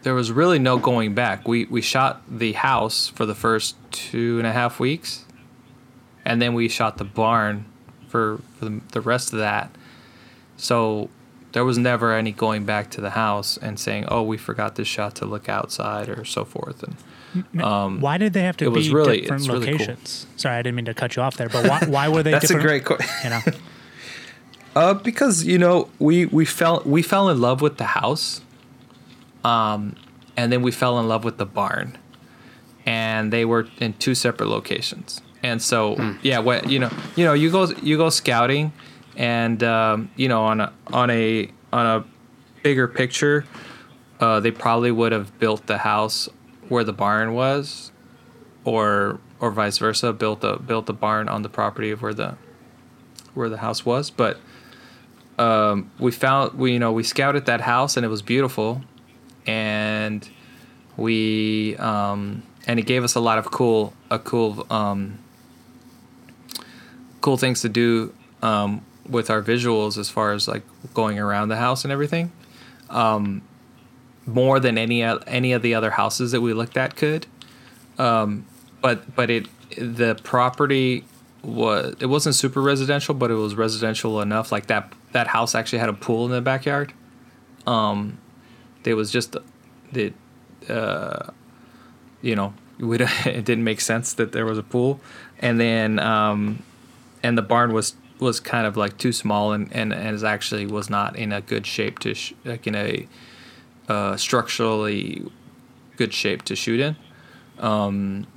there 0.06 0.14
was 0.14 0.32
really 0.32 0.60
no 0.60 0.78
going 0.78 1.14
back. 1.16 1.47
We 1.47 1.66
we 1.66 1.82
shot 1.82 2.22
the 2.30 2.53
house 2.53 3.08
for 3.10 3.26
the 3.26 3.36
first 3.36 3.76
two 3.91 4.38
and 4.38 4.47
a 4.47 4.53
half 4.53 4.80
weeks, 4.80 5.26
and 6.24 6.41
then 6.41 6.53
we 6.53 6.70
shot 6.70 6.97
the 6.97 7.03
barn 7.03 7.66
for, 8.08 8.39
for 8.58 8.66
the, 8.66 8.82
the 8.91 9.01
rest 9.01 9.34
of 9.34 9.39
that. 9.39 9.70
So 10.58 11.10
there 11.53 11.66
was 11.66 11.78
never 11.78 12.14
any 12.14 12.32
going 12.32 12.66
back 12.66 12.89
to 12.91 13.01
the 13.01 13.10
house 13.12 13.58
and 13.58 13.80
saying, 13.80 14.06
"Oh, 14.08 14.22
we 14.24 14.38
forgot 14.38 14.76
this 14.76 14.88
shot 14.88 15.16
to 15.16 15.26
look 15.26 15.49
outside" 15.49 16.08
or 16.08 16.24
so 16.24 16.45
forth. 16.45 16.84
And 16.84 17.62
um, 17.62 17.99
Why 17.99 18.18
did 18.18 18.34
they 18.34 18.43
have 18.43 18.56
to 18.58 18.66
it 18.68 18.70
be 18.70 18.76
was 18.76 18.89
really- 18.93 19.22
different 19.22 19.41
it's 19.41 19.49
really 19.49 19.66
cool. 19.66 19.74
locations? 19.74 20.26
Sorry, 20.38 20.56
I 20.56 20.62
didn't 20.62 20.76
mean 20.76 20.86
to 20.86 20.93
cut 20.93 21.16
you 21.18 21.22
off 21.22 21.36
there, 21.36 21.49
but 21.49 21.68
why, 21.68 21.80
why 21.88 22.08
were 22.08 22.24
they 22.24 22.32
that's 22.38 22.45
a 22.45 22.53
different? 22.53 22.86
great 22.86 22.86
question. 22.86 23.10
You 23.26 23.30
know, 23.32 23.41
Uh, 24.76 24.93
because 24.93 25.45
you 25.45 25.58
know 25.58 25.88
we 25.99 26.26
we 26.26 26.43
fell 26.43 26.82
we 26.86 27.01
fell 27.01 27.30
in 27.30 27.39
love 27.39 27.62
with 27.62 27.78
the 27.78 27.86
house, 27.86 28.41
um, 29.45 29.95
and 30.35 30.51
then 30.51 30.63
we 30.63 30.71
fell 30.71 30.99
in 30.99 31.07
love 31.07 31.23
with 31.23 31.37
the 31.37 31.45
barn, 31.45 31.97
and 32.85 33.31
they 33.31 33.45
were 33.45 33.67
in 33.79 33.93
two 33.93 34.15
separate 34.15 34.47
locations. 34.47 35.21
And 35.43 35.61
so 35.61 36.15
yeah, 36.23 36.39
what 36.39 36.69
you 36.69 36.79
know 36.79 36.89
you 37.15 37.23
know 37.23 37.33
you 37.33 37.51
go 37.51 37.67
you 37.83 37.97
go 37.97 38.09
scouting, 38.09 38.73
and 39.15 39.63
um, 39.63 40.09
you 40.15 40.27
know 40.27 40.43
on 40.43 40.59
a 40.61 40.73
on 40.87 41.09
a 41.11 41.51
on 41.71 41.85
a 41.85 42.05
bigger 42.63 42.87
picture, 42.87 43.45
uh, 44.19 44.39
they 44.39 44.51
probably 44.51 44.91
would 44.91 45.11
have 45.11 45.37
built 45.37 45.67
the 45.67 45.77
house 45.77 46.27
where 46.67 46.83
the 46.83 46.93
barn 46.93 47.35
was, 47.35 47.91
or 48.63 49.19
or 49.39 49.51
vice 49.51 49.77
versa, 49.77 50.11
built 50.11 50.41
the 50.41 50.57
built 50.57 50.87
the 50.87 50.93
barn 50.93 51.29
on 51.29 51.43
the 51.43 51.49
property 51.49 51.91
of 51.91 52.01
where 52.01 52.15
the 52.15 52.35
where 53.35 53.49
the 53.49 53.57
house 53.57 53.85
was, 53.85 54.09
but 54.09 54.39
um, 55.37 55.91
we 55.99 56.11
found 56.11 56.57
we 56.57 56.73
you 56.73 56.79
know 56.79 56.91
we 56.91 57.03
scouted 57.03 57.45
that 57.45 57.61
house 57.61 57.95
and 57.95 58.03
it 58.03 58.09
was 58.09 58.23
beautiful, 58.23 58.81
and 59.45 60.27
we 60.97 61.75
um, 61.77 62.43
and 62.67 62.79
it 62.79 62.85
gave 62.85 63.03
us 63.03 63.15
a 63.15 63.19
lot 63.19 63.37
of 63.37 63.51
cool 63.51 63.93
a 64.09 64.19
cool 64.19 64.65
um, 64.69 65.19
cool 67.21 67.37
things 67.37 67.61
to 67.61 67.69
do 67.69 68.13
um, 68.41 68.85
with 69.09 69.29
our 69.29 69.41
visuals 69.41 69.97
as 69.97 70.09
far 70.09 70.33
as 70.33 70.47
like 70.47 70.63
going 70.93 71.19
around 71.19 71.49
the 71.49 71.57
house 71.57 71.83
and 71.83 71.91
everything. 71.91 72.31
Um, 72.89 73.41
more 74.25 74.59
than 74.59 74.77
any 74.77 75.03
any 75.03 75.53
of 75.53 75.61
the 75.61 75.75
other 75.75 75.91
houses 75.91 76.31
that 76.31 76.41
we 76.41 76.53
looked 76.53 76.77
at 76.77 76.95
could, 76.95 77.27
um, 77.97 78.45
but 78.81 79.15
but 79.15 79.29
it 79.29 79.47
the 79.77 80.15
property 80.23 81.03
was 81.43 81.95
it 81.99 82.07
wasn't 82.07 82.35
super 82.35 82.61
residential, 82.61 83.13
but 83.13 83.29
it 83.29 83.35
was 83.35 83.55
residential 83.55 84.21
enough. 84.21 84.51
Like 84.51 84.67
that 84.67 84.91
that 85.11 85.27
house 85.27 85.55
actually 85.55 85.79
had 85.79 85.89
a 85.89 85.93
pool 85.93 86.25
in 86.25 86.31
the 86.31 86.41
backyard. 86.41 86.93
Um, 87.67 88.17
it 88.88 88.93
was 88.93 89.11
just 89.11 89.36
the, 89.91 90.13
uh, 90.69 91.31
you 92.21 92.36
know, 92.36 92.53
it 92.79 93.45
didn't 93.45 93.63
make 93.63 93.81
sense 93.81 94.13
that 94.13 94.31
there 94.31 94.45
was 94.45 94.57
a 94.57 94.63
pool, 94.63 94.99
and 95.39 95.59
then 95.59 95.99
um, 95.99 96.63
and 97.23 97.38
the 97.38 97.41
barn 97.41 97.73
was 97.73 97.95
was 98.19 98.39
kind 98.39 98.65
of 98.65 98.77
like 98.77 98.97
too 98.97 99.11
small 99.11 99.51
and 99.53 99.71
and, 99.73 99.93
and 99.93 100.23
actually 100.23 100.65
was 100.65 100.89
not 100.89 101.15
in 101.15 101.31
a 101.31 101.41
good 101.41 101.65
shape 101.65 101.99
to 101.99 102.13
sh- 102.13 102.33
like 102.43 102.67
in 102.67 102.75
a 102.75 103.07
uh, 103.88 104.17
structurally 104.17 105.23
good 105.97 106.13
shape 106.13 106.41
to 106.43 106.55
shoot 106.55 106.79
in. 106.79 106.95
Um, 107.59 108.27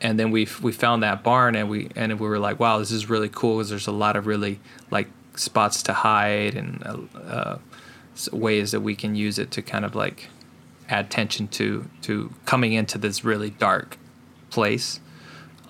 and 0.00 0.18
then 0.18 0.30
we 0.30 0.48
we 0.62 0.72
found 0.72 1.02
that 1.02 1.22
barn 1.22 1.54
and 1.54 1.68
we 1.68 1.88
and 1.96 2.18
we 2.18 2.28
were 2.28 2.38
like 2.38 2.58
wow 2.58 2.78
this 2.78 2.90
is 2.90 3.08
really 3.08 3.28
cool 3.28 3.56
because 3.56 3.70
there's 3.70 3.86
a 3.86 3.92
lot 3.92 4.16
of 4.16 4.26
really 4.26 4.60
like 4.90 5.08
spots 5.36 5.82
to 5.84 5.92
hide 5.92 6.54
and 6.54 6.82
uh, 6.84 7.18
uh, 7.18 7.58
ways 8.32 8.72
that 8.72 8.80
we 8.80 8.94
can 8.94 9.14
use 9.14 9.38
it 9.38 9.50
to 9.52 9.62
kind 9.62 9.84
of 9.84 9.94
like 9.94 10.28
add 10.88 11.10
tension 11.10 11.48
to 11.48 11.88
to 12.02 12.32
coming 12.44 12.72
into 12.72 12.98
this 12.98 13.24
really 13.24 13.50
dark 13.50 13.98
place 14.50 15.00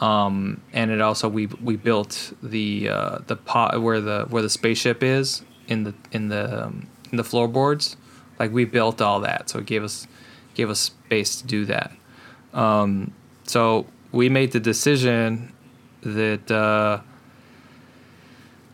Um, 0.00 0.60
and 0.72 0.90
it 0.90 1.00
also 1.00 1.28
we 1.28 1.46
we 1.46 1.76
built 1.76 2.32
the 2.42 2.88
uh, 2.88 3.18
the 3.26 3.36
pot 3.36 3.80
where 3.80 4.00
the 4.00 4.26
where 4.28 4.42
the 4.42 4.50
spaceship 4.50 5.02
is 5.02 5.42
in 5.68 5.84
the 5.84 5.94
in 6.12 6.28
the 6.28 6.66
um, 6.66 6.88
in 7.10 7.16
the 7.16 7.24
floorboards. 7.24 7.96
Like 8.38 8.52
we 8.52 8.64
built 8.64 9.00
all 9.00 9.20
that, 9.20 9.48
so 9.50 9.60
it 9.60 9.66
gave 9.66 9.84
us 9.84 10.06
gave 10.54 10.68
us 10.68 10.80
space 10.80 11.36
to 11.36 11.46
do 11.46 11.64
that. 11.66 11.92
Um, 12.52 13.12
so 13.44 13.86
we 14.12 14.28
made 14.28 14.52
the 14.52 14.60
decision 14.60 15.52
that 16.02 16.50
uh, 16.50 17.00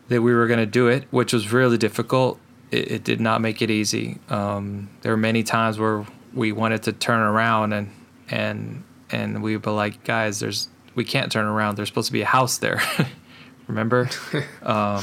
that 0.08 0.22
we 0.22 0.34
were 0.34 0.46
going 0.46 0.60
to 0.60 0.66
do 0.66 0.88
it, 0.88 1.04
which 1.10 1.32
was 1.32 1.52
really 1.52 1.78
difficult. 1.78 2.40
It, 2.70 2.92
it 2.92 3.04
did 3.04 3.20
not 3.20 3.40
make 3.40 3.62
it 3.62 3.70
easy. 3.70 4.18
Um, 4.28 4.90
there 5.02 5.12
were 5.12 5.18
many 5.18 5.42
times 5.42 5.78
where 5.78 6.06
we 6.34 6.52
wanted 6.52 6.84
to 6.84 6.92
turn 6.92 7.20
around 7.20 7.72
and 7.72 7.90
and 8.28 8.84
and 9.10 9.42
we 9.42 9.56
were 9.56 9.72
like, 9.72 10.04
guys, 10.04 10.40
there's 10.40 10.68
we 10.94 11.04
can't 11.04 11.30
turn 11.30 11.46
around. 11.46 11.76
There's 11.76 11.88
supposed 11.88 12.08
to 12.08 12.12
be 12.12 12.22
a 12.22 12.26
house 12.26 12.58
there. 12.58 12.80
Remember? 13.66 14.08
um, 14.62 15.02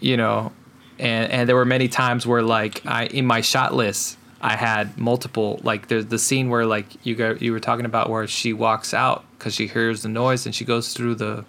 you 0.00 0.16
know, 0.16 0.52
and 0.98 1.30
and 1.30 1.48
there 1.48 1.56
were 1.56 1.64
many 1.64 1.88
times 1.88 2.26
where 2.26 2.42
like 2.42 2.84
I 2.86 3.06
in 3.06 3.26
my 3.26 3.40
shot 3.40 3.74
list 3.74 4.18
I 4.42 4.56
had 4.56 4.98
multiple 4.98 5.60
like 5.62 5.86
there's 5.86 6.06
the 6.06 6.18
scene 6.18 6.50
where 6.50 6.66
like 6.66 7.06
you 7.06 7.14
go 7.14 7.36
you 7.38 7.52
were 7.52 7.60
talking 7.60 7.86
about 7.86 8.10
where 8.10 8.26
she 8.26 8.52
walks 8.52 8.92
out 8.92 9.24
because 9.38 9.54
she 9.54 9.68
hears 9.68 10.02
the 10.02 10.08
noise 10.08 10.46
and 10.46 10.54
she 10.54 10.64
goes 10.64 10.94
through 10.94 11.14
the 11.14 11.44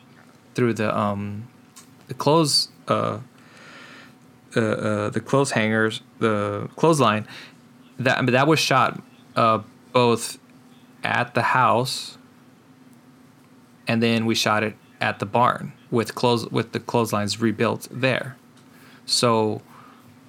through 0.54 0.74
the 0.76 0.96
um 0.96 1.48
the 2.08 2.14
clothes 2.14 2.70
uh, 2.88 3.20
uh, 4.56 4.60
uh 4.60 5.10
the 5.10 5.20
clothes 5.20 5.52
hangers 5.52 6.02
the 6.20 6.70
clothesline 6.76 7.28
that 8.00 8.26
that 8.28 8.48
was 8.48 8.60
shot 8.60 9.02
uh 9.36 9.60
both 9.92 10.38
at 11.04 11.34
the 11.36 11.42
house 11.42 12.18
and 13.88 14.02
then 14.02 14.26
we 14.26 14.36
shot 14.36 14.64
it 14.64 14.76
at 15.02 15.20
the 15.20 15.26
barn 15.26 15.74
with 15.92 16.16
clothes 16.16 16.50
with 16.50 16.72
the 16.72 16.80
clotheslines 16.80 17.40
rebuilt 17.42 17.88
there. 17.92 18.38
So 19.06 19.62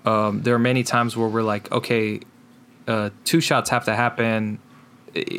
um, 0.05 0.43
there 0.43 0.55
are 0.55 0.59
many 0.59 0.83
times 0.83 1.17
where 1.17 1.29
we're 1.29 1.43
like 1.43 1.71
okay 1.73 2.21
uh, 2.87 3.11
two 3.25 3.41
shots 3.41 3.71
have 3.71 3.85
to 3.85 3.95
happen. 3.95 4.59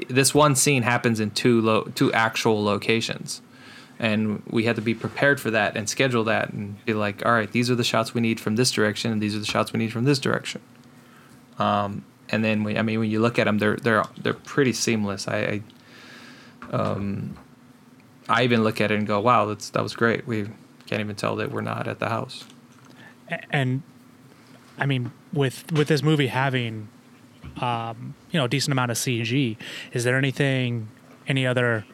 This 0.09 0.33
one 0.33 0.55
scene 0.55 0.83
happens 0.83 1.19
in 1.19 1.31
two 1.31 1.61
lo- 1.61 1.91
two 1.95 2.11
actual 2.13 2.63
locations 2.63 3.41
and 3.99 4.43
we 4.47 4.65
had 4.65 4.75
to 4.75 4.81
be 4.81 4.93
prepared 4.93 5.39
for 5.39 5.51
that 5.51 5.77
and 5.77 5.89
schedule 5.89 6.23
that 6.25 6.51
and 6.51 6.83
be 6.85 6.93
like 6.93 7.25
all 7.25 7.31
right 7.31 7.51
these 7.51 7.69
are 7.69 7.75
the 7.75 7.83
shots 7.83 8.13
we 8.13 8.21
need 8.21 8.39
from 8.39 8.55
this 8.55 8.71
direction 8.71 9.11
and 9.11 9.21
these 9.21 9.35
are 9.35 9.39
the 9.39 9.45
shots 9.45 9.73
we 9.73 9.79
need 9.79 9.91
from 9.91 10.03
this 10.03 10.19
direction. 10.19 10.61
Um, 11.57 12.03
and 12.29 12.43
then 12.43 12.63
we, 12.63 12.77
I 12.77 12.81
mean 12.81 12.99
when 12.99 13.09
you 13.09 13.19
look 13.19 13.39
at 13.39 13.45
them 13.45 13.57
they're 13.57 13.77
they're 13.77 14.03
they're 14.17 14.33
pretty 14.33 14.73
seamless. 14.73 15.27
I, 15.27 15.61
I 16.71 16.75
um 16.75 17.37
I 18.27 18.43
even 18.43 18.63
look 18.63 18.81
at 18.81 18.91
it 18.91 18.97
and 18.97 19.07
go 19.07 19.19
wow 19.19 19.45
that's 19.45 19.69
that 19.69 19.83
was 19.83 19.95
great. 19.95 20.27
We 20.27 20.47
can't 20.87 20.99
even 20.99 21.15
tell 21.15 21.35
that 21.37 21.51
we're 21.51 21.61
not 21.61 21.87
at 21.87 21.99
the 21.99 22.09
house. 22.09 22.43
And 23.49 23.83
I 24.77 24.85
mean 24.85 25.11
with 25.31 25.71
with 25.71 25.87
this 25.87 26.03
movie 26.03 26.27
having 26.27 26.89
um, 27.61 28.15
you 28.31 28.39
know 28.39 28.45
a 28.45 28.49
decent 28.49 28.71
amount 28.71 28.91
of 28.91 28.97
CG 28.97 29.55
is 29.93 30.03
there 30.03 30.17
anything 30.17 30.89
any 31.27 31.45
other 31.47 31.85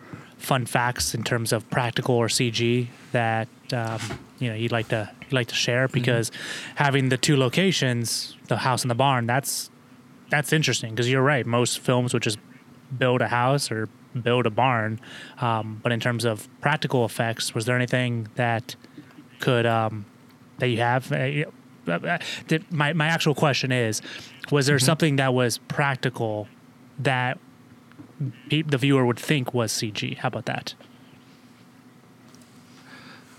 fun 0.42 0.66
facts 0.66 1.14
in 1.14 1.24
terms 1.24 1.54
of 1.54 1.70
practical 1.70 2.16
or 2.16 2.28
CG 2.28 2.88
that 3.12 3.48
um, 3.74 4.00
you 4.40 4.50
know 4.50 4.56
you'd 4.56 4.72
like 4.72 4.88
to 4.90 5.10
you'd 5.22 5.34
like 5.34 5.48
to 5.48 5.56
share 5.56 5.88
because 5.88 6.30
mm-hmm. 6.30 6.78
having 6.78 7.10
the 7.10 7.18
two 7.18 7.38
locations 7.38 8.36
the 8.48 8.58
house 8.58 8.82
and 8.82 8.92
the 8.92 8.96
barn 8.96 9.28
that's 9.28 9.70
that's 10.30 10.52
interesting 10.52 10.92
because 10.92 11.10
you're 11.10 11.22
right 11.22 11.46
most 11.46 11.80
films 11.80 12.14
would 12.14 12.24
just 12.24 12.40
build 12.98 13.22
a 13.22 13.28
house 13.28 13.72
or 13.72 13.88
build 14.24 14.46
a 14.46 14.50
barn 14.50 15.00
um, 15.40 15.80
but 15.84 15.92
in 15.92 16.00
terms 16.00 16.26
of 16.26 16.50
practical 16.60 17.06
effects 17.06 17.54
was 17.54 17.66
there 17.66 17.76
anything 17.76 18.28
that 18.36 18.76
could 19.40 19.66
um, 19.66 20.06
that 20.58 20.68
you 20.68 20.78
have 20.78 21.12
uh, 21.12 21.46
uh, 21.88 21.92
uh 21.92 22.18
my, 22.72 22.94
my 22.94 23.08
actual 23.08 23.36
question 23.36 23.72
is 23.72 24.02
was 24.52 24.66
there 24.66 24.78
mm-hmm. 24.78 24.86
something 24.86 25.16
that 25.18 25.34
was 25.34 25.60
practical 25.60 26.48
that 27.00 27.40
the 28.50 28.78
viewer 28.78 29.06
would 29.06 29.20
think 29.20 29.54
was 29.54 29.72
cg 29.72 30.18
how 30.18 30.28
about 30.28 30.46
that? 30.46 30.74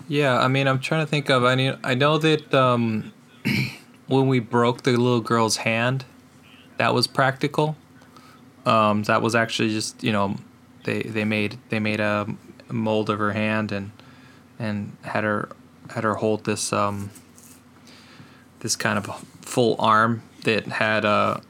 Yeah 0.07 0.37
i 0.39 0.47
mean 0.47 0.67
i'm 0.67 0.79
trying 0.79 1.05
to 1.05 1.09
think 1.09 1.29
of 1.29 1.43
i 1.43 1.77
i 1.83 1.93
know 1.93 2.17
that 2.17 2.53
um, 2.53 3.13
when 4.07 4.27
we 4.27 4.39
broke 4.39 4.83
the 4.83 4.91
little 4.91 5.21
girl's 5.21 5.57
hand 5.57 6.05
that 6.77 6.93
was 6.93 7.07
practical. 7.07 7.75
Um, 8.65 9.03
that 9.03 9.21
was 9.21 9.35
actually 9.35 9.69
just 9.69 10.03
you 10.03 10.11
know 10.11 10.37
they 10.83 11.03
they 11.03 11.25
made 11.25 11.57
they 11.69 11.79
made 11.79 11.99
a 11.99 12.27
mold 12.69 13.09
of 13.09 13.19
her 13.19 13.33
hand 13.33 13.71
and 13.71 13.91
and 14.59 14.95
had 15.03 15.23
her 15.23 15.49
had 15.89 16.03
her 16.03 16.15
hold 16.15 16.45
this 16.45 16.71
um, 16.71 17.09
this 18.59 18.75
kind 18.75 18.97
of 18.97 19.25
full 19.41 19.75
arm 19.79 20.23
that 20.43 20.67
had 20.67 21.05
a 21.05 21.07
uh, 21.07 21.41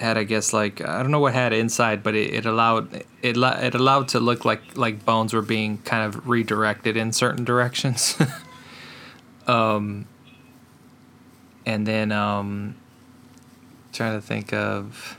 had 0.00 0.16
I 0.16 0.24
guess 0.24 0.52
like 0.52 0.80
I 0.80 1.02
don't 1.02 1.10
know 1.10 1.20
what 1.20 1.34
had 1.34 1.52
inside, 1.52 2.02
but 2.02 2.14
it, 2.14 2.34
it 2.34 2.46
allowed 2.46 3.04
it 3.22 3.36
it 3.36 3.74
allowed 3.74 4.08
to 4.08 4.20
look 4.20 4.44
like 4.44 4.76
like 4.76 5.04
bones 5.04 5.34
were 5.34 5.42
being 5.42 5.78
kind 5.78 6.06
of 6.06 6.26
redirected 6.26 6.96
in 6.96 7.12
certain 7.12 7.44
directions. 7.44 8.16
um, 9.46 10.06
and 11.66 11.86
then 11.86 12.12
um, 12.12 12.76
trying 13.92 14.18
to 14.18 14.26
think 14.26 14.52
of 14.52 15.18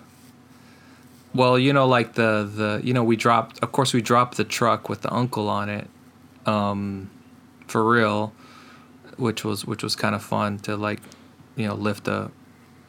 well, 1.33 1.57
you 1.57 1.73
know, 1.73 1.87
like 1.87 2.13
the 2.13 2.49
the 2.53 2.81
you 2.83 2.93
know 2.93 3.03
we 3.03 3.15
dropped. 3.15 3.59
Of 3.63 3.71
course, 3.71 3.93
we 3.93 4.01
dropped 4.01 4.37
the 4.37 4.43
truck 4.43 4.89
with 4.89 5.01
the 5.01 5.13
uncle 5.13 5.47
on 5.47 5.69
it, 5.69 5.87
um, 6.45 7.09
for 7.67 7.89
real, 7.89 8.33
which 9.17 9.45
was 9.45 9.63
which 9.63 9.83
was 9.83 9.95
kind 9.95 10.13
of 10.15 10.23
fun 10.23 10.59
to 10.59 10.75
like, 10.75 10.99
you 11.55 11.67
know, 11.67 11.75
lift 11.75 12.07
a 12.07 12.31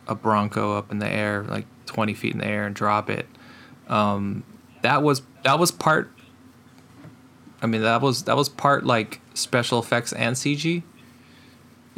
a 0.07 0.14
Bronco 0.14 0.76
up 0.76 0.90
in 0.90 0.98
the 0.98 1.09
air 1.09 1.44
like 1.44 1.66
twenty 1.86 2.14
feet 2.14 2.32
in 2.32 2.38
the 2.38 2.46
air 2.46 2.66
and 2.66 2.74
drop 2.74 3.11
it. 3.11 3.26
Um, 3.88 4.44
that 4.82 5.03
was 5.03 5.22
that 5.44 5.59
was 5.59 5.70
part. 5.70 6.11
I 7.61 7.66
mean, 7.66 7.82
that 7.82 8.03
was 8.03 8.24
that 8.24 8.36
was 8.36 8.48
part 8.48 8.84
like 8.84 9.20
special 9.34 9.78
effects 9.78 10.12
and 10.12 10.36
CG 10.36 10.82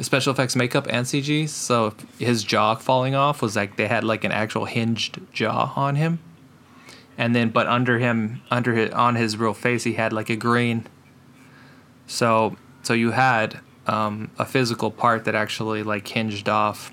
special 0.01 0.33
effects 0.33 0.57
makeup 0.57 0.85
and 0.89 1.05
CG. 1.05 1.47
So 1.47 1.93
his 2.19 2.43
jaw 2.43 2.75
falling 2.75 3.15
off 3.15 3.41
was 3.41 3.55
like 3.55 3.77
they 3.77 3.87
had 3.87 4.03
like 4.03 4.23
an 4.25 4.31
actual 4.31 4.65
hinged 4.65 5.21
jaw 5.31 5.71
on 5.75 5.95
him 5.95 6.19
and 7.17 7.35
then 7.35 7.49
but 7.49 7.67
under 7.67 7.99
him 7.99 8.41
under 8.51 8.73
his 8.73 8.91
on 8.91 9.15
his 9.15 9.37
real 9.37 9.53
face 9.53 9.83
he 9.83 9.93
had 9.93 10.11
like 10.11 10.29
a 10.29 10.35
green 10.35 10.85
so 12.07 12.55
so 12.83 12.93
you 12.93 13.11
had 13.11 13.59
um, 13.87 14.31
a 14.39 14.45
physical 14.45 14.89
part 14.89 15.25
that 15.25 15.35
actually 15.35 15.83
like 15.83 16.07
hinged 16.07 16.49
off 16.49 16.91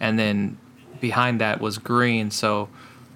and 0.00 0.18
then 0.18 0.58
behind 1.00 1.40
that 1.40 1.60
was 1.60 1.78
green 1.78 2.30
so 2.30 2.68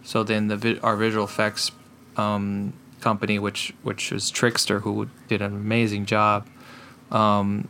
so 0.03 0.23
then 0.23 0.49
the 0.49 0.79
our 0.83 0.97
visual 0.97 1.25
effects 1.25 1.73
um, 2.17 2.73
company 3.01 3.39
which 3.39 3.75
which 3.83 4.11
was 4.11 4.31
Trixter, 4.31 4.81
who 4.83 5.09
did 5.29 5.43
an 5.43 5.55
amazing 5.55 6.07
job 6.07 6.47
um, 7.11 7.69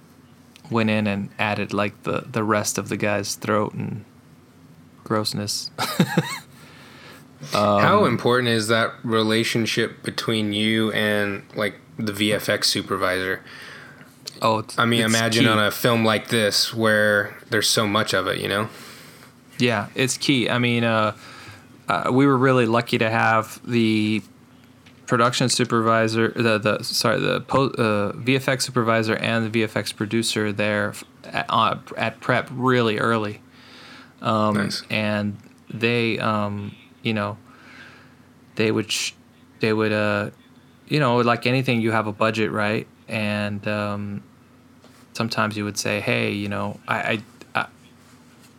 went 0.71 0.91
in 0.91 1.07
and 1.07 1.31
added 1.39 1.73
like 1.73 2.03
the 2.03 2.25
the 2.31 2.45
rest 2.45 2.79
of 2.79 2.89
the 2.89 2.97
guy's 2.97 3.35
throat 3.35 3.73
and 3.75 4.05
grossness 5.05 5.71
Um, 7.53 7.81
How 7.81 8.05
important 8.07 8.49
is 8.49 8.69
that 8.69 8.95
relationship 9.03 10.03
between 10.03 10.53
you 10.53 10.91
and 10.93 11.43
like 11.55 11.79
the 11.99 12.13
VFX 12.13 12.65
supervisor? 12.65 13.43
Oh, 14.41 14.65
I 14.79 14.87
mean, 14.87 15.03
imagine 15.03 15.45
key. 15.45 15.51
on 15.51 15.59
a 15.59 15.71
film 15.71 16.05
like 16.05 16.29
this 16.29 16.73
where 16.73 17.37
there's 17.51 17.69
so 17.69 17.87
much 17.87 18.15
of 18.15 18.27
it, 18.27 18.39
you 18.39 18.49
know. 18.49 18.69
Yeah, 19.59 19.89
it's 19.95 20.17
key. 20.17 20.49
I 20.49 20.59
mean, 20.59 20.85
uh, 20.85 21.17
uh, 21.89 22.11
we 22.13 22.27
were 22.27 22.37
really 22.37 22.67
lucky 22.67 22.99
to 22.99 23.11
have 23.11 23.61
the 23.67 24.23
production 25.07 25.49
supervisor, 25.49 26.29
the 26.29 26.59
the 26.59 26.83
sorry, 26.83 27.21
the 27.21 27.41
po- 27.41 27.71
uh, 27.71 28.13
VFX 28.13 28.63
supervisor 28.63 29.17
and 29.17 29.53
the 29.53 29.63
VFX 29.63 29.95
producer 29.95 30.53
there 30.53 30.95
at, 31.25 31.47
uh, 31.49 31.77
at 31.97 32.21
prep 32.21 32.49
really 32.53 32.99
early. 32.99 33.41
Um, 34.23 34.55
nice. 34.55 34.83
And 34.91 35.37
they 35.73 36.19
um, 36.19 36.75
you 37.03 37.13
know, 37.15 37.37
they 38.57 38.71
would 38.71 38.91
sh- 38.91 39.13
they 39.61 39.73
would 39.73 39.93
uh, 39.93 40.31
you 40.89 41.01
know, 41.01 41.17
like 41.19 41.47
anything, 41.47 41.81
you 41.81 41.93
have 41.93 42.07
a 42.07 42.13
budget, 42.13 42.51
right? 42.51 42.87
And 43.09 43.67
um, 43.67 44.23
sometimes 45.13 45.57
you 45.57 45.65
would 45.65 45.79
say, 45.79 46.01
hey, 46.01 46.33
you 46.33 46.49
know, 46.49 46.81
I, 46.87 46.97
I, 46.97 47.13
I 47.13 47.23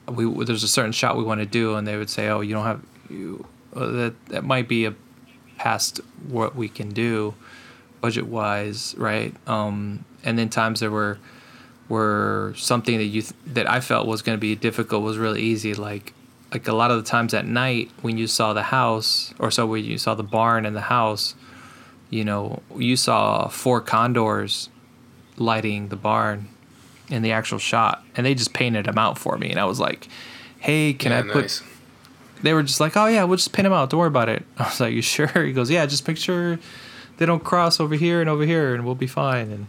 we 0.08 0.45
there's 0.45 0.64
a 0.64 0.68
certain 0.68 0.91
shot 0.91 1.18
we 1.18 1.24
want 1.24 1.39
to 1.39 1.45
do, 1.45 1.76
and 1.76 1.88
they 1.88 1.97
would 1.97 2.10
say, 2.10 2.28
oh, 2.30 2.41
you 2.41 2.53
don't 2.53 2.66
have 2.66 2.82
you 3.10 3.45
uh, 3.76 3.88
that 3.88 4.26
that 4.28 4.43
might 4.43 4.68
be 4.68 4.86
a 4.86 4.93
past 5.58 6.01
what 6.28 6.56
we 6.56 6.68
can 6.68 6.89
do 6.89 7.34
budget 8.01 8.28
wise, 8.28 8.93
right? 8.97 9.34
Um, 9.47 10.06
and 10.24 10.38
then 10.38 10.49
times 10.49 10.80
there 10.80 10.91
were 10.91 11.18
were 11.88 12.53
something 12.58 12.97
that 12.97 13.06
you 13.06 13.22
th- 13.22 13.34
that 13.45 13.70
I 13.70 13.80
felt 13.80 14.08
was 14.08 14.22
going 14.22 14.38
to 14.38 14.41
be 14.41 14.56
difficult 14.56 15.03
was 15.03 15.18
really 15.18 15.41
easy, 15.41 15.74
like 15.74 16.14
like 16.51 16.68
a 16.68 16.74
lot 16.74 16.91
of 16.91 16.97
the 16.97 17.10
times 17.10 17.34
at 17.34 17.45
night 17.45 17.91
when 18.01 18.18
you 18.18 18.28
saw 18.28 18.53
the 18.53 18.64
house 18.64 19.34
or 19.39 19.51
so 19.51 19.66
when 19.66 19.84
you 19.84 19.97
saw 19.97 20.16
the 20.16 20.24
barn 20.24 20.66
and 20.66 20.76
the 20.76 20.82
house 20.82 21.36
you 22.10 22.24
know, 22.24 22.62
you 22.78 22.95
saw 22.95 23.47
four 23.47 23.82
condors 23.82 24.70
lighting 25.38 25.89
the 25.89 25.95
barn 25.95 26.47
in 27.10 27.22
the 27.22 27.32
actual 27.32 27.60
shot, 27.60 28.03
and 28.16 28.26
they 28.26 28.34
just 28.34 28.53
painted 28.53 28.86
them 28.86 28.97
out 28.97 29.18
for 29.18 29.38
me, 29.38 29.49
and 29.51 29.60
I 29.60 29.66
was 29.66 29.80
like, 29.80 30.08
"Hey, 30.60 30.93
can 30.93 31.12
Yeah, 31.12 31.20
I 31.20 31.22
put?" 31.22 31.41
nice. 31.43 31.64
They 32.41 32.53
were 32.53 32.64
just 32.64 32.80
like, 32.80 32.97
"Oh 32.97 33.08
yeah, 33.08 33.24
we'll 33.24 33.38
just 33.38 33.53
paint 33.53 33.66
them 33.66 33.74
out. 33.74 33.89
Don't 33.89 33.99
worry 33.99 34.08
about 34.08 34.30
it." 34.30 34.43
I 34.58 34.64
was 34.64 34.80
like, 34.80 34.93
"You 34.93 35.01
sure?" 35.01 35.28
He 35.28 35.53
goes, 35.53 35.70
"Yeah, 35.72 35.86
just 35.86 36.08
make 36.08 36.18
sure 36.18 36.60
they 37.18 37.26
don't 37.26 37.43
cross 37.43 37.80
over 37.80 37.95
here 37.95 38.22
and 38.22 38.30
over 38.30 38.43
here, 38.45 38.74
and 38.76 38.86
we'll 38.86 38.95
be 38.95 39.08
fine." 39.08 39.51
And 39.51 39.68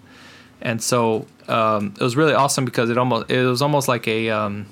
and 0.62 0.82
so 0.82 1.26
um, 1.48 1.94
it 1.98 2.02
was 2.02 2.16
really 2.16 2.34
awesome 2.34 2.64
because 2.64 2.90
it 2.90 2.98
almost 2.98 3.30
it 3.30 3.44
was 3.44 3.62
almost 3.62 3.88
like 3.88 4.08
a 4.08 4.30
um, 4.30 4.66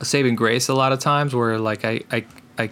a 0.00 0.04
saving 0.04 0.34
grace 0.36 0.68
a 0.68 0.74
lot 0.74 0.92
of 0.92 0.98
times 0.98 1.34
where 1.34 1.58
like 1.58 1.84
I 1.84 2.00
I 2.10 2.24
I, 2.58 2.70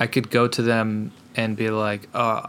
I 0.00 0.06
could 0.06 0.30
go 0.30 0.48
to 0.48 0.62
them 0.62 1.12
and 1.34 1.56
be 1.56 1.70
like, 1.70 2.08
"Oh, 2.14 2.46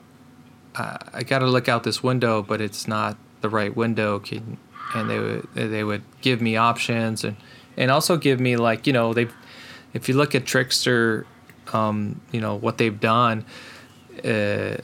I, 0.75 0.97
I 1.13 1.23
got 1.23 1.39
to 1.39 1.47
look 1.47 1.67
out 1.69 1.83
this 1.83 2.03
window, 2.03 2.41
but 2.41 2.61
it's 2.61 2.87
not 2.87 3.17
the 3.43 3.49
right 3.49 3.75
window." 3.75 4.17
Can 4.17 4.57
and 4.95 5.09
they 5.09 5.19
would 5.19 5.47
they 5.53 5.83
would 5.83 6.03
give 6.21 6.41
me 6.41 6.55
options 6.57 7.23
and 7.23 7.35
and 7.77 7.91
also 7.91 8.17
give 8.17 8.39
me 8.39 8.55
like 8.55 8.87
you 8.87 8.93
know 8.93 9.13
they 9.13 9.27
if 9.93 10.09
you 10.09 10.15
look 10.15 10.33
at 10.33 10.45
Trixter, 10.45 11.25
um, 11.71 12.19
you 12.31 12.41
know 12.41 12.55
what 12.55 12.77
they've 12.79 12.99
done. 12.99 13.45
Uh, 14.23 14.77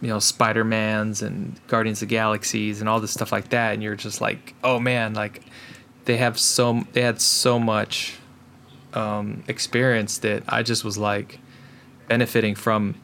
you 0.00 0.08
know 0.08 0.18
Spider 0.18 0.64
Mans 0.64 1.22
and 1.22 1.60
Guardians 1.68 2.02
of 2.02 2.08
Galaxies 2.08 2.80
and 2.80 2.88
all 2.88 3.00
this 3.00 3.12
stuff 3.12 3.30
like 3.32 3.50
that, 3.50 3.74
and 3.74 3.82
you're 3.82 3.94
just 3.94 4.20
like, 4.20 4.54
oh 4.64 4.78
man, 4.78 5.14
like 5.14 5.42
they 6.04 6.16
have 6.16 6.38
so 6.38 6.84
they 6.92 7.02
had 7.02 7.20
so 7.20 7.58
much 7.58 8.18
um, 8.94 9.44
experience 9.48 10.18
that 10.18 10.42
I 10.48 10.62
just 10.62 10.84
was 10.84 10.98
like 10.98 11.38
benefiting 12.08 12.54
from. 12.54 12.96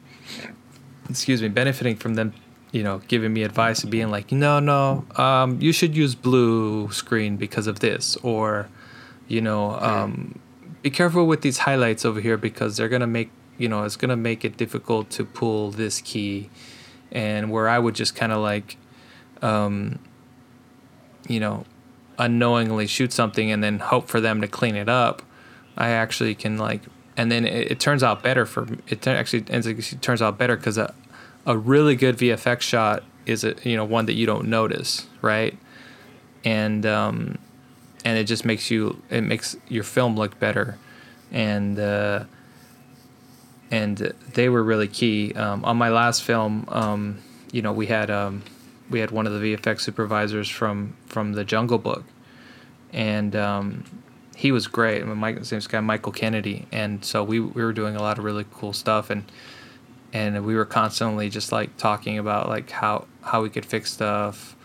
Excuse 1.09 1.41
me, 1.41 1.47
benefiting 1.47 1.95
from 1.95 2.13
them, 2.13 2.35
you 2.71 2.83
know, 2.83 2.99
giving 3.07 3.33
me 3.33 3.43
advice 3.43 3.81
and 3.81 3.91
being 3.91 4.09
like, 4.09 4.31
no, 4.31 4.59
no, 4.59 5.05
um, 5.15 5.59
you 5.61 5.71
should 5.71 5.95
use 5.95 6.15
blue 6.15 6.91
screen 6.91 7.35
because 7.37 7.67
of 7.67 7.79
this, 7.79 8.15
or, 8.17 8.69
you 9.27 9.41
know, 9.41 9.71
um, 9.79 10.39
be 10.81 10.89
careful 10.89 11.25
with 11.25 11.41
these 11.41 11.59
highlights 11.59 12.05
over 12.05 12.21
here 12.21 12.37
because 12.37 12.77
they're 12.77 12.89
gonna 12.89 13.07
make, 13.07 13.31
you 13.57 13.67
know, 13.67 13.83
it's 13.83 13.95
gonna 13.95 14.15
make 14.15 14.45
it 14.45 14.55
difficult 14.55 15.09
to 15.09 15.25
pull 15.25 15.71
this 15.71 16.01
key 16.01 16.49
and 17.11 17.49
where 17.51 17.67
I 17.67 17.79
would 17.79 17.95
just 17.95 18.15
kind 18.15 18.31
of 18.31 18.39
like, 18.39 18.77
um, 19.41 19.99
you 21.27 21.39
know, 21.39 21.65
unknowingly 22.17 22.85
shoot 22.85 23.11
something 23.11 23.49
and 23.51 23.63
then 23.63 23.79
hope 23.79 24.07
for 24.07 24.21
them 24.21 24.41
to 24.41 24.47
clean 24.47 24.75
it 24.75 24.89
up. 24.89 25.23
I 25.77 25.89
actually 25.89 26.35
can 26.35 26.57
like, 26.57 26.81
and 27.17 27.31
then 27.31 27.45
it, 27.45 27.71
it 27.71 27.79
turns 27.79 28.03
out 28.03 28.21
better 28.21 28.45
for 28.45 28.67
it. 28.87 29.07
Actually, 29.07 29.45
ends 29.49 29.65
it 29.65 30.01
turns 30.01 30.21
out 30.21 30.37
better 30.37 30.55
because 30.55 30.77
a 30.77 30.93
a 31.45 31.57
really 31.57 31.95
good 31.95 32.17
VFX 32.17 32.61
shot 32.61 33.03
is 33.25 33.43
a 33.43 33.55
you 33.63 33.75
know 33.75 33.85
one 33.85 34.05
that 34.05 34.13
you 34.13 34.25
don't 34.25 34.47
notice, 34.47 35.07
right? 35.21 35.57
And 36.43 36.85
um, 36.85 37.37
and 38.05 38.17
it 38.17 38.25
just 38.25 38.45
makes 38.45 38.71
you 38.71 39.01
it 39.09 39.21
makes 39.21 39.55
your 39.67 39.83
film 39.83 40.15
look 40.15 40.39
better, 40.39 40.77
and. 41.31 41.79
Uh, 41.79 42.23
and 43.71 44.13
they 44.33 44.49
were 44.49 44.63
really 44.63 44.87
key. 44.87 45.33
Um, 45.33 45.63
on 45.63 45.77
my 45.77 45.89
last 45.89 46.23
film, 46.23 46.65
um, 46.69 47.19
you 47.51 47.61
know, 47.61 47.71
we 47.71 47.87
had 47.87 48.09
um, 48.09 48.43
we 48.89 48.99
had 48.99 49.11
one 49.11 49.27
of 49.27 49.33
the 49.33 49.39
VFX 49.55 49.81
supervisors 49.81 50.49
from 50.49 50.95
from 51.05 51.33
the 51.33 51.43
Jungle 51.43 51.77
Book, 51.77 52.03
and 52.91 53.35
um, 53.35 53.83
he 54.35 54.51
was 54.51 54.67
great. 54.67 55.01
I 55.01 55.05
mean, 55.05 55.17
Mike, 55.17 55.43
this 55.43 55.67
guy 55.67 55.79
Michael 55.79 56.11
Kennedy, 56.11 56.67
and 56.71 57.03
so 57.05 57.23
we 57.23 57.39
we 57.39 57.63
were 57.63 57.73
doing 57.73 57.95
a 57.95 58.01
lot 58.01 58.17
of 58.17 58.23
really 58.23 58.45
cool 58.51 58.73
stuff, 58.73 59.09
and 59.09 59.23
and 60.13 60.45
we 60.45 60.55
were 60.55 60.65
constantly 60.65 61.29
just 61.29 61.51
like 61.51 61.75
talking 61.77 62.17
about 62.17 62.49
like 62.49 62.69
how 62.71 63.05
how 63.21 63.41
we 63.41 63.49
could 63.49 63.65
fix 63.65 63.91
stuff, 63.93 64.55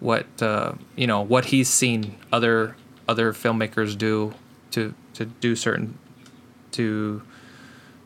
what 0.00 0.26
uh, 0.42 0.72
you 0.96 1.06
know 1.06 1.20
what 1.20 1.46
he's 1.46 1.68
seen 1.68 2.16
other 2.32 2.76
other 3.08 3.32
filmmakers 3.32 3.96
do 3.96 4.34
to 4.72 4.94
to 5.14 5.24
do 5.26 5.56
certain 5.56 5.98
to 6.72 7.22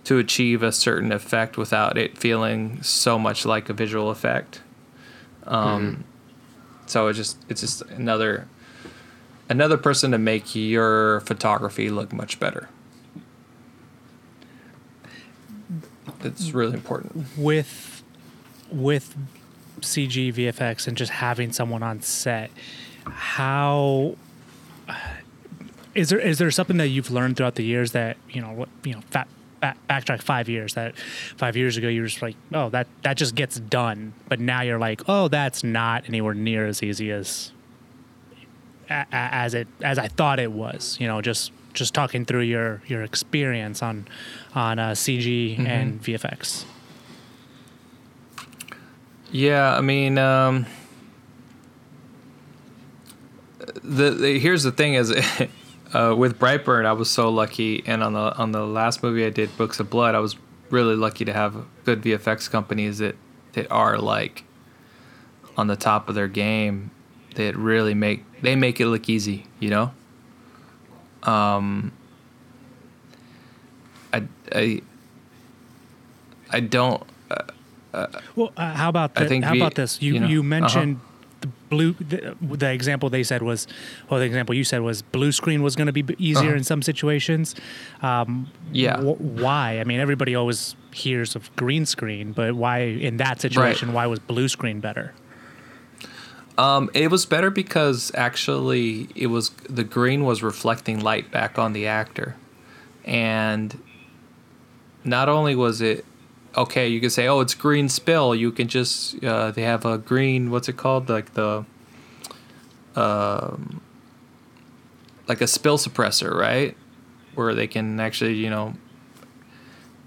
to 0.05 0.19
achieve 0.19 0.63
a 0.63 0.73
certain 0.73 1.13
effect 1.13 1.57
without 1.57 1.97
it 1.97 2.19
feeling 2.19 2.83
so 2.83 3.19
much 3.19 3.45
like 3.45 3.69
a 3.69 3.73
visual 3.73 4.11
effect. 4.11 4.61
Um, 5.47 6.05
So 6.87 7.09
it 7.09 7.15
just 7.15 7.39
it's 7.49 7.61
just 7.61 7.83
another 7.83 8.49
another 9.49 9.77
person 9.77 10.11
to 10.13 10.19
make 10.19 10.55
your 10.55 11.21
photography 11.21 11.89
look 11.91 12.13
much 12.13 12.39
better. 12.41 12.69
It's 16.25 16.53
really 16.53 16.75
important. 16.75 17.27
with 17.37 18.03
with 18.71 19.15
CG 19.81 20.33
VFX 20.35 20.87
and 20.89 20.97
just 20.97 21.13
having 21.13 21.53
someone 21.53 21.83
on 21.83 22.01
set, 22.01 22.51
how 23.05 24.17
is 25.95 26.09
there 26.09 26.19
is 26.19 26.39
there 26.39 26.51
something 26.51 26.77
that 26.79 26.89
you've 26.89 27.11
learned 27.11 27.37
throughout 27.37 27.57
the 27.57 27.65
years 27.65 27.93
that 27.93 28.17
you 28.31 28.41
know 28.41 28.53
what 28.53 28.69
you 28.85 28.95
know 28.95 29.01
fat, 29.11 29.29
back, 29.61 29.77
backtrack 29.89 30.23
five 30.23 30.49
years 30.49 30.75
that 30.75 30.97
five 31.37 31.57
years 31.57 31.77
ago 31.77 31.89
you 31.89 32.01
were 32.01 32.07
just 32.07 32.23
like 32.23 32.37
oh 32.53 32.69
that 32.71 32.87
that 33.03 33.17
just 33.17 33.35
gets 33.35 33.61
done 33.61 34.13
but 34.29 34.41
now 34.41 34.63
you're 34.63 34.79
like 34.79 35.03
oh 35.09 35.29
that's 35.29 35.63
not 35.63 36.05
anywhere 36.09 36.35
near 36.35 36.67
as 36.67 36.83
easy 36.83 37.11
as 37.11 37.53
as 38.89 39.55
it 39.55 39.69
as 39.83 39.99
I 39.99 40.09
thought 40.09 40.39
it 40.39 40.53
was 40.53 40.97
you 41.01 41.07
know 41.07 41.21
just 41.21 41.53
just 41.73 41.95
talking 41.95 42.25
through 42.25 42.43
your 42.43 42.83
your 42.87 43.03
experience 43.03 43.83
on 43.83 44.07
on 44.55 44.79
uh, 44.79 44.91
CG 44.91 45.59
and 45.59 46.03
VFX 46.03 46.65
Yeah, 49.31 49.77
I 49.77 49.81
mean, 49.81 50.19
um, 50.19 50.67
the, 53.83 54.11
the 54.11 54.39
here's 54.39 54.63
the 54.63 54.73
thing 54.73 54.95
is, 54.95 55.11
uh, 55.95 56.15
with 56.17 56.39
Brightburn, 56.39 56.85
I 56.85 56.93
was 56.93 57.11
so 57.11 57.31
lucky, 57.31 57.83
and 57.87 58.03
on 58.03 58.13
the 58.13 58.37
on 58.37 58.53
the 58.53 58.67
last 58.67 59.03
movie 59.03 59.25
I 59.25 59.31
did, 59.31 59.57
Books 59.57 59.81
of 59.81 59.91
Blood, 59.91 60.15
I 60.15 60.19
was 60.19 60.37
really 60.71 60.97
lucky 60.97 61.25
to 61.25 61.33
have 61.33 61.65
good 61.85 62.03
VFX 62.03 62.51
companies 62.51 62.99
that 62.99 63.17
that 63.55 63.71
are 63.71 63.99
like 63.99 64.45
on 65.57 65.67
the 65.67 65.77
top 65.77 66.09
of 66.09 66.15
their 66.15 66.29
game. 66.29 66.91
That 67.37 67.57
really 67.57 67.95
make 67.95 68.25
they 68.43 68.55
make 68.57 68.79
it 68.79 68.87
look 68.87 69.09
easy, 69.09 69.47
you 69.59 69.71
know. 69.71 69.93
Um, 71.23 71.93
I 74.13 74.23
I 74.55 74.81
I 76.51 76.61
don't. 76.61 77.03
Well, 78.37 78.53
uh, 78.57 78.73
how 78.75 78.89
about 78.89 79.15
the, 79.15 79.41
how 79.41 79.53
we- 79.53 79.61
about 79.61 79.75
this? 79.75 80.01
You 80.01 80.15
you 80.15 80.21
know, 80.21 80.27
you 80.27 80.41
uh-huh. 80.41 80.49
mentioned 80.49 81.01
the 81.43 81.49
blue. 81.69 81.93
The, 81.93 82.35
the 82.41 82.73
example 82.73 83.11
they 83.11 83.23
said 83.23 83.43
was, 83.43 83.67
well, 84.09 84.19
the 84.21 84.25
example 84.27 84.55
you 84.55 84.65
said 84.65 84.81
was 84.81 85.03
blue 85.03 85.31
screen 85.33 85.63
was 85.63 85.77
going 85.77 85.89
to 85.89 85.93
be 85.93 86.05
easier 86.19 86.49
Uh-huh. 86.49 86.57
in 86.57 86.65
some 86.65 86.81
situations. 86.83 87.55
Um, 88.01 88.51
Yeah. 88.73 88.97
wh- 89.03 89.21
why? 89.21 89.79
I 89.79 89.85
mean, 89.85 90.01
everybody 90.01 90.35
always 90.35 90.75
hears 90.93 91.37
of 91.37 91.55
green 91.57 91.85
screen, 91.85 92.33
but 92.33 92.55
why 92.55 92.79
in 92.81 93.19
that 93.19 93.41
situation? 93.43 93.93
Why 93.93 94.07
was 94.07 94.19
blue 94.21 94.49
screen 94.49 94.81
better? 94.81 95.13
Um, 96.59 96.91
it 96.93 97.11
was 97.11 97.25
better 97.25 97.51
because 97.51 98.13
actually 98.15 99.09
it 99.15 99.29
was 99.29 99.51
the 99.69 99.85
green 99.85 100.25
was 100.25 100.43
reflecting 100.43 101.01
light 101.01 101.31
back 101.31 101.59
on 101.59 101.73
the 101.73 101.87
actor, 101.87 102.37
and 103.05 103.79
not 105.05 105.29
only 105.29 105.55
was 105.55 105.81
it 105.81 106.05
okay, 106.57 106.89
you 106.89 107.01
could 107.01 107.13
say, 107.13 107.27
oh, 107.27 107.41
it's 107.41 107.55
green 107.55 107.89
spill. 107.89 108.35
You 108.35 108.53
can 108.53 108.69
just 108.69 109.23
uh, 109.25 109.51
they 109.51 109.63
have 109.63 109.85
a 109.85 109.99
green 109.99 110.51
what's 110.51 110.69
it 110.69 110.77
called 110.77 111.09
like 111.09 111.35
the 111.35 111.65
um, 112.95 113.81
like 115.29 115.41
a 115.41 115.47
spill 115.47 115.79
suppressor, 115.79 116.35
right? 116.35 116.77
Where 117.35 117.55
they 117.55 117.67
can 117.67 117.99
actually 118.01 118.35
you 118.35 118.51
know 118.51 118.75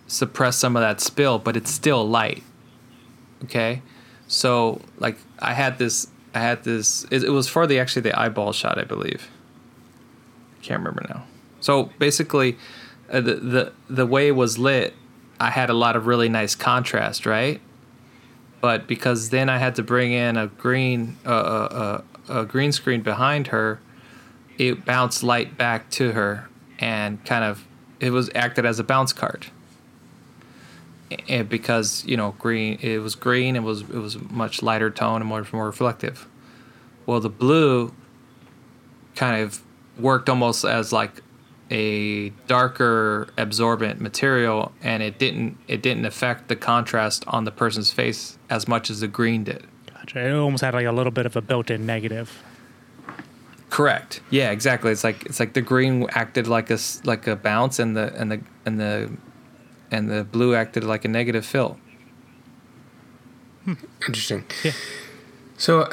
suppress 0.07 0.57
some 0.57 0.75
of 0.75 0.81
that 0.81 1.01
spill, 1.01 1.39
but 1.39 1.57
it's 1.57 1.71
still 1.71 2.07
light. 2.07 2.43
Okay, 3.45 3.81
so 4.27 4.81
like 4.97 5.17
I 5.39 5.53
had 5.53 5.77
this, 5.77 6.07
I 6.35 6.39
had 6.39 6.63
this. 6.65 7.05
It, 7.09 7.23
it 7.23 7.29
was 7.29 7.47
for 7.47 7.65
the 7.65 7.79
actually 7.79 8.03
the 8.03 8.19
eyeball 8.19 8.51
shot, 8.51 8.77
I 8.77 8.83
believe. 8.83 9.29
Can't 10.61 10.79
remember 10.79 11.05
now. 11.09 11.23
So 11.61 11.91
basically, 11.97 12.57
uh, 13.09 13.21
the 13.21 13.35
the 13.35 13.73
the 13.89 14.05
way 14.05 14.27
it 14.27 14.35
was 14.35 14.57
lit, 14.57 14.93
I 15.39 15.49
had 15.49 15.69
a 15.69 15.73
lot 15.73 15.95
of 15.95 16.07
really 16.07 16.27
nice 16.27 16.53
contrast, 16.53 17.25
right? 17.25 17.61
But 18.59 18.85
because 18.85 19.29
then 19.29 19.47
I 19.49 19.59
had 19.59 19.75
to 19.75 19.83
bring 19.83 20.11
in 20.11 20.35
a 20.35 20.47
green 20.47 21.17
uh, 21.25 21.29
uh, 21.29 22.03
uh, 22.29 22.41
a 22.41 22.45
green 22.45 22.73
screen 22.73 23.01
behind 23.01 23.47
her, 23.47 23.79
it 24.57 24.83
bounced 24.83 25.23
light 25.23 25.57
back 25.57 25.89
to 25.91 26.11
her 26.11 26.49
and 26.79 27.23
kind 27.23 27.45
of 27.45 27.65
it 28.01 28.09
was 28.09 28.29
acted 28.35 28.65
as 28.65 28.77
a 28.77 28.83
bounce 28.83 29.13
card 29.13 29.47
and 31.27 31.47
because 31.47 32.03
you 32.05 32.17
know 32.17 32.35
green 32.39 32.79
it 32.81 32.97
was 32.99 33.15
green 33.15 33.55
it 33.55 33.63
was 33.63 33.81
it 33.81 33.89
was 33.89 34.19
much 34.29 34.63
lighter 34.63 34.89
tone 34.89 35.21
and 35.21 35.25
more 35.25 35.45
more 35.53 35.67
reflective 35.67 36.27
well 37.05 37.19
the 37.19 37.29
blue 37.29 37.93
kind 39.15 39.41
of 39.41 39.61
worked 39.97 40.29
almost 40.29 40.65
as 40.65 40.91
like 40.91 41.21
a 41.71 42.29
darker 42.47 43.27
absorbent 43.37 43.99
material 43.99 44.71
and 44.81 45.01
it 45.01 45.17
didn't 45.17 45.57
it 45.67 45.81
didn't 45.81 46.05
affect 46.05 46.47
the 46.47 46.55
contrast 46.55 47.23
on 47.27 47.43
the 47.43 47.51
person's 47.51 47.91
face 47.91 48.37
as 48.49 48.67
much 48.67 48.89
as 48.89 48.99
the 48.99 49.07
green 49.07 49.43
did. 49.43 49.65
Gotcha. 49.91 50.27
It 50.27 50.33
almost 50.33 50.61
had 50.61 50.73
like 50.75 50.85
a 50.85 50.91
little 50.91 51.11
bit 51.11 51.25
of 51.25 51.35
a 51.35 51.41
built-in 51.41 51.85
negative. 51.85 52.43
Correct. 53.71 54.21
Yeah, 54.29 54.51
exactly. 54.51 54.91
It's 54.91 55.03
like 55.03 55.25
it's 55.25 55.39
like 55.39 55.53
the 55.53 55.61
green 55.61 56.07
acted 56.11 56.47
like 56.47 56.69
a 56.69 56.77
like 57.03 57.25
a 57.25 57.35
bounce 57.35 57.79
and 57.79 57.97
the 57.97 58.13
and 58.15 58.31
the 58.31 58.41
and 58.65 58.79
the 58.79 59.11
and 59.91 60.09
the 60.09 60.23
blue 60.23 60.55
acted 60.55 60.83
like 60.83 61.05
a 61.05 61.07
negative 61.07 61.45
fill. 61.45 61.77
Interesting. 64.07 64.45
Yeah. 64.63 64.71
So, 65.57 65.89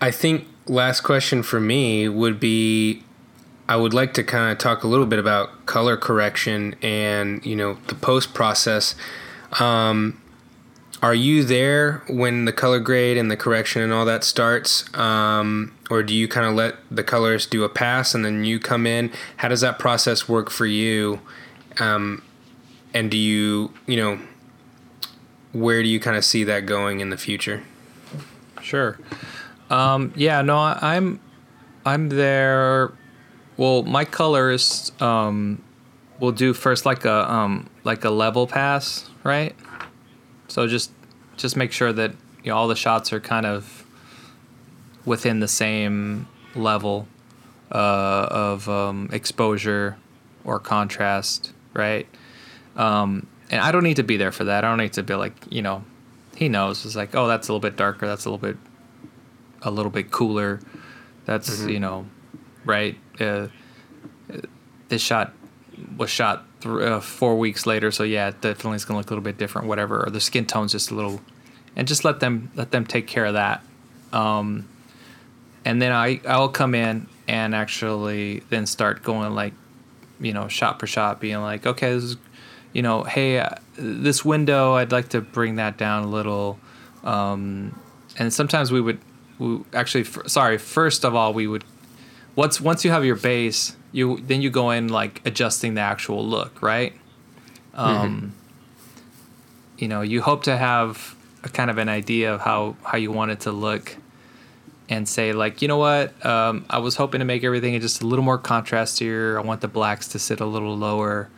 I 0.00 0.10
think 0.10 0.46
last 0.66 1.00
question 1.00 1.42
for 1.42 1.60
me 1.60 2.08
would 2.08 2.38
be 2.40 3.02
I 3.68 3.76
would 3.76 3.94
like 3.94 4.14
to 4.14 4.24
kind 4.24 4.52
of 4.52 4.58
talk 4.58 4.82
a 4.82 4.86
little 4.86 5.06
bit 5.06 5.18
about 5.18 5.66
color 5.66 5.96
correction 5.96 6.74
and, 6.82 7.44
you 7.46 7.56
know, 7.56 7.78
the 7.86 7.94
post 7.94 8.34
process. 8.34 8.94
Um, 9.60 10.20
are 11.00 11.14
you 11.14 11.42
there 11.42 12.02
when 12.08 12.44
the 12.44 12.52
color 12.52 12.80
grade 12.80 13.16
and 13.16 13.30
the 13.30 13.36
correction 13.36 13.82
and 13.82 13.92
all 13.92 14.04
that 14.04 14.24
starts? 14.24 14.92
Um, 14.94 15.74
or 15.90 16.02
do 16.02 16.14
you 16.14 16.28
kind 16.28 16.46
of 16.46 16.54
let 16.54 16.76
the 16.90 17.02
colorist 17.02 17.50
do 17.50 17.64
a 17.64 17.68
pass 17.68 18.14
and 18.14 18.24
then 18.24 18.44
you 18.44 18.58
come 18.60 18.86
in? 18.86 19.10
How 19.38 19.48
does 19.48 19.62
that 19.62 19.78
process 19.78 20.28
work 20.28 20.50
for 20.50 20.66
you? 20.66 21.20
Um, 21.78 22.22
and 22.94 23.10
do 23.10 23.16
you, 23.16 23.72
you 23.86 23.96
know, 23.96 24.18
where 25.52 25.82
do 25.82 25.88
you 25.88 26.00
kind 26.00 26.16
of 26.16 26.24
see 26.24 26.44
that 26.44 26.66
going 26.66 27.00
in 27.00 27.10
the 27.10 27.16
future? 27.16 27.62
Sure. 28.60 28.98
Um, 29.70 30.12
yeah. 30.16 30.42
No, 30.42 30.58
I'm 30.58 31.20
I'm 31.84 32.08
there. 32.08 32.92
Well, 33.56 33.82
my 33.82 34.04
colorist 34.04 35.00
um, 35.02 35.62
will 36.20 36.32
do 36.32 36.54
first 36.54 36.86
like 36.86 37.04
a 37.04 37.30
um, 37.30 37.68
like 37.84 38.04
a 38.04 38.10
level 38.10 38.46
pass, 38.46 39.10
right? 39.24 39.54
So 40.48 40.66
just 40.66 40.90
just 41.36 41.56
make 41.56 41.72
sure 41.72 41.92
that 41.92 42.12
you 42.44 42.50
know 42.50 42.56
all 42.56 42.68
the 42.68 42.76
shots 42.76 43.12
are 43.12 43.20
kind 43.20 43.46
of 43.46 43.84
within 45.04 45.40
the 45.40 45.48
same 45.48 46.28
level 46.54 47.08
uh, 47.72 48.28
of 48.30 48.68
um, 48.68 49.08
exposure 49.12 49.96
or 50.44 50.58
contrast, 50.58 51.52
right? 51.74 52.06
Um, 52.76 53.26
and 53.50 53.60
I 53.60 53.72
don't 53.72 53.84
need 53.84 53.96
to 53.96 54.02
be 54.02 54.16
there 54.16 54.32
for 54.32 54.44
that. 54.44 54.64
I 54.64 54.68
don't 54.68 54.78
need 54.78 54.94
to 54.94 55.02
be 55.02 55.14
like 55.14 55.34
you 55.50 55.62
know, 55.62 55.84
he 56.36 56.48
knows. 56.48 56.84
It's 56.84 56.96
like 56.96 57.14
oh, 57.14 57.26
that's 57.26 57.48
a 57.48 57.52
little 57.52 57.60
bit 57.60 57.76
darker. 57.76 58.06
That's 58.06 58.24
a 58.24 58.30
little 58.30 58.46
bit 58.46 58.56
a 59.62 59.70
little 59.70 59.90
bit 59.90 60.10
cooler. 60.10 60.60
That's 61.24 61.62
you 61.62 61.80
know, 61.80 62.06
right? 62.64 62.96
Uh, 63.20 63.48
this 64.88 65.02
shot 65.02 65.32
was 65.96 66.10
shot 66.10 66.44
th- 66.60 66.74
uh, 66.74 67.00
four 67.00 67.38
weeks 67.38 67.66
later, 67.66 67.90
so 67.90 68.02
yeah, 68.02 68.28
it 68.28 68.40
definitely 68.40 68.76
is 68.76 68.84
gonna 68.84 68.98
look 68.98 69.10
a 69.10 69.10
little 69.10 69.24
bit 69.24 69.38
different. 69.38 69.68
Whatever, 69.68 70.04
or 70.04 70.10
the 70.10 70.20
skin 70.20 70.46
tone's 70.46 70.72
just 70.72 70.90
a 70.90 70.94
little, 70.94 71.20
and 71.76 71.86
just 71.86 72.04
let 72.04 72.20
them 72.20 72.50
let 72.54 72.70
them 72.70 72.86
take 72.86 73.06
care 73.06 73.24
of 73.24 73.34
that. 73.34 73.62
Um, 74.12 74.68
and 75.64 75.80
then 75.80 75.92
I 75.92 76.20
I'll 76.26 76.48
come 76.48 76.74
in 76.74 77.06
and 77.28 77.54
actually 77.54 78.42
then 78.50 78.66
start 78.66 79.02
going 79.02 79.34
like, 79.34 79.54
you 80.20 80.32
know, 80.32 80.48
shot 80.48 80.80
for 80.80 80.86
shot, 80.86 81.20
being 81.20 81.40
like, 81.40 81.66
okay, 81.66 81.94
this 81.94 82.04
is, 82.04 82.16
you 82.72 82.82
know, 82.82 83.02
hey, 83.04 83.38
uh, 83.38 83.50
this 83.76 84.24
window, 84.24 84.74
I'd 84.74 84.92
like 84.92 85.10
to 85.10 85.20
bring 85.20 85.56
that 85.56 85.76
down 85.76 86.04
a 86.04 86.08
little. 86.08 86.58
Um, 87.04 87.78
and 88.18 88.32
sometimes 88.32 88.70
we 88.70 88.80
would, 88.80 88.98
we 89.38 89.60
actually, 89.72 90.02
f- 90.02 90.26
sorry, 90.26 90.58
first 90.58 91.04
of 91.04 91.14
all, 91.14 91.32
we 91.32 91.46
would, 91.46 91.64
once 92.36 92.60
once 92.60 92.84
you 92.84 92.90
have 92.90 93.04
your 93.04 93.16
base, 93.16 93.76
you 93.92 94.18
then 94.18 94.40
you 94.40 94.50
go 94.50 94.70
in 94.70 94.88
like 94.88 95.20
adjusting 95.26 95.74
the 95.74 95.80
actual 95.82 96.26
look, 96.26 96.62
right? 96.62 96.94
Um, 97.74 98.34
You 99.78 99.88
know, 99.88 100.02
you 100.02 100.22
hope 100.22 100.44
to 100.44 100.56
have 100.56 101.16
a 101.42 101.48
kind 101.48 101.70
of 101.70 101.78
an 101.78 101.88
idea 101.88 102.32
of 102.34 102.40
how 102.40 102.76
how 102.84 102.98
you 102.98 103.10
want 103.10 103.32
it 103.32 103.40
to 103.40 103.52
look, 103.52 103.96
and 104.88 105.08
say 105.08 105.32
like, 105.32 105.60
you 105.60 105.68
know 105.68 105.78
what, 105.78 106.24
um, 106.24 106.64
I 106.70 106.78
was 106.78 106.96
hoping 106.96 107.18
to 107.18 107.24
make 107.24 107.42
everything 107.42 107.80
just 107.80 108.02
a 108.02 108.06
little 108.06 108.24
more 108.24 108.38
contrast 108.38 108.98
here. 109.00 109.38
I 109.38 109.42
want 109.42 109.60
the 109.60 109.68
blacks 109.68 110.08
to 110.08 110.18
sit 110.18 110.40
a 110.40 110.46
little 110.46 110.76
lower, 110.76 111.28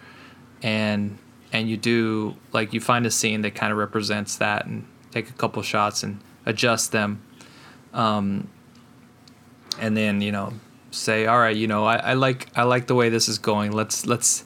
and 0.62 1.16
and 1.54 1.70
you 1.70 1.76
do 1.76 2.34
like 2.52 2.74
you 2.74 2.80
find 2.80 3.06
a 3.06 3.10
scene 3.10 3.42
that 3.42 3.54
kind 3.54 3.70
of 3.72 3.78
represents 3.78 4.36
that 4.36 4.66
and 4.66 4.84
take 5.12 5.30
a 5.30 5.32
couple 5.34 5.62
shots 5.62 6.02
and 6.02 6.20
adjust 6.44 6.90
them 6.90 7.22
um, 7.94 8.48
and 9.78 9.96
then 9.96 10.20
you 10.20 10.32
know 10.32 10.52
say 10.90 11.26
all 11.26 11.38
right 11.38 11.56
you 11.56 11.66
know 11.66 11.84
I, 11.84 11.96
I 11.96 12.12
like 12.14 12.48
i 12.56 12.64
like 12.64 12.86
the 12.88 12.94
way 12.94 13.08
this 13.08 13.28
is 13.28 13.38
going. 13.38 13.72
Let's 13.72 14.04
let's 14.06 14.44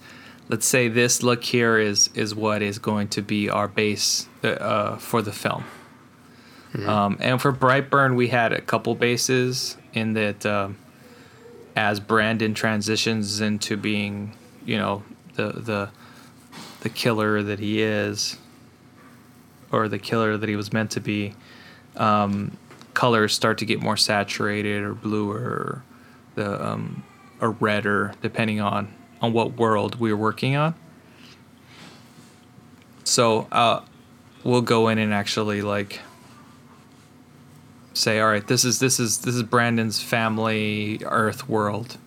let's 0.48 0.66
say 0.66 0.88
this 0.88 1.22
look 1.22 1.42
here 1.42 1.78
is 1.78 2.10
is 2.14 2.34
what 2.34 2.62
is 2.62 2.78
going 2.78 3.08
to 3.08 3.22
be 3.22 3.48
our 3.48 3.68
base 3.68 4.28
uh, 4.44 4.48
uh, 4.48 4.96
for 4.98 5.22
the 5.22 5.32
film. 5.32 5.64
Um, 6.86 7.16
and 7.20 7.40
for 7.40 7.50
brightburn 7.50 8.14
we 8.14 8.28
had 8.28 8.52
a 8.52 8.60
couple 8.60 8.94
bases 8.94 9.78
in 9.94 10.12
that 10.12 10.44
um, 10.44 10.76
as 11.74 11.98
brandon 11.98 12.52
transitions 12.52 13.40
into 13.40 13.76
being 13.76 14.36
you 14.66 14.76
know 14.76 15.02
the 15.34 15.52
the 15.52 15.90
the 16.80 16.88
killer 16.88 17.42
that 17.42 17.58
he 17.58 17.82
is 17.82 18.36
or 19.70 19.88
the 19.88 19.98
killer 19.98 20.36
that 20.36 20.48
he 20.48 20.56
was 20.56 20.72
meant 20.72 20.90
to 20.92 21.00
be 21.00 21.34
um, 21.96 22.56
colors 22.94 23.34
start 23.34 23.58
to 23.58 23.64
get 23.64 23.80
more 23.80 23.96
saturated 23.96 24.82
or 24.82 24.94
bluer 24.94 25.36
or 25.36 25.84
the 26.34 26.66
um, 26.66 27.02
or 27.40 27.50
redder 27.52 28.12
depending 28.22 28.60
on 28.60 28.92
on 29.20 29.32
what 29.32 29.56
world 29.56 29.98
we 29.98 30.10
are 30.10 30.16
working 30.16 30.54
on. 30.54 30.74
So 33.04 33.48
uh, 33.50 33.82
we'll 34.44 34.62
go 34.62 34.88
in 34.88 34.98
and 34.98 35.12
actually 35.12 35.62
like 35.62 36.00
say 37.94 38.20
all 38.20 38.28
right 38.28 38.46
this 38.46 38.64
is 38.64 38.78
this 38.78 39.00
is 39.00 39.18
this 39.18 39.34
is 39.34 39.42
brandon's 39.42 40.00
family 40.02 41.00
earth 41.04 41.48
world. 41.48 41.98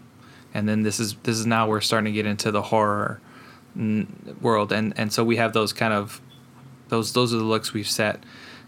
And 0.53 0.68
then 0.68 0.84
this 0.84 0.99
is 0.99 1.15
this 1.23 1.38
is 1.38 1.45
now 1.45 1.68
we're 1.68 1.81
starting 1.81 2.11
to 2.14 2.15
get 2.15 2.26
into 2.26 2.52
the 2.52 2.61
horror 2.61 3.22
world 4.41 4.72
and 4.72 4.93
and 4.98 5.14
so 5.14 5.23
we 5.23 5.38
have 5.38 5.53
those 5.53 5.72
kind 5.72 5.93
of 5.93 6.22
those 6.91 7.14
those 7.14 7.34
are 7.34 7.38
the 7.38 7.43
looks 7.43 7.73
we've 7.73 7.89
set. 7.89 8.23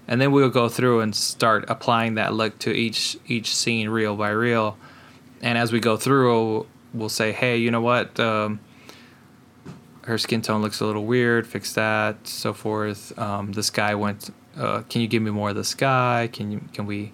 And 0.06 0.20
then 0.20 0.34
we'll 0.34 0.50
go 0.50 0.68
through 0.68 1.00
and 1.00 1.16
start 1.16 1.66
applying 1.70 2.16
that 2.16 2.34
look 2.34 2.58
to 2.60 2.72
each 2.74 3.18
each 3.28 3.56
scene 3.56 3.90
reel 3.90 4.16
by 4.16 4.30
reel. 4.30 4.78
And 5.42 5.58
as 5.58 5.72
we 5.72 5.80
go 5.80 5.98
through 5.98 6.66
we'll 6.94 7.10
say 7.10 7.32
hey 7.32 7.58
you 7.58 7.70
know 7.70 7.82
what? 7.82 8.20
Um, 8.20 8.60
her 10.04 10.18
skin 10.18 10.42
tone 10.42 10.62
looks 10.62 10.82
a 10.82 10.86
little 10.86 11.06
weird 11.06 11.46
fix 11.46 11.74
that 11.74 12.28
so 12.28 12.54
forth. 12.54 13.18
Um, 13.20 13.52
this 13.52 13.70
guy 13.70 13.94
went 13.96 14.34
uh, 14.58 14.82
can 14.84 15.02
you 15.02 15.08
give 15.08 15.22
me 15.22 15.32
more 15.32 15.50
of 15.50 15.56
the 15.56 15.64
sky? 15.64 16.30
Can 16.32 16.52
you 16.52 16.62
can 16.74 16.86
we 16.86 17.12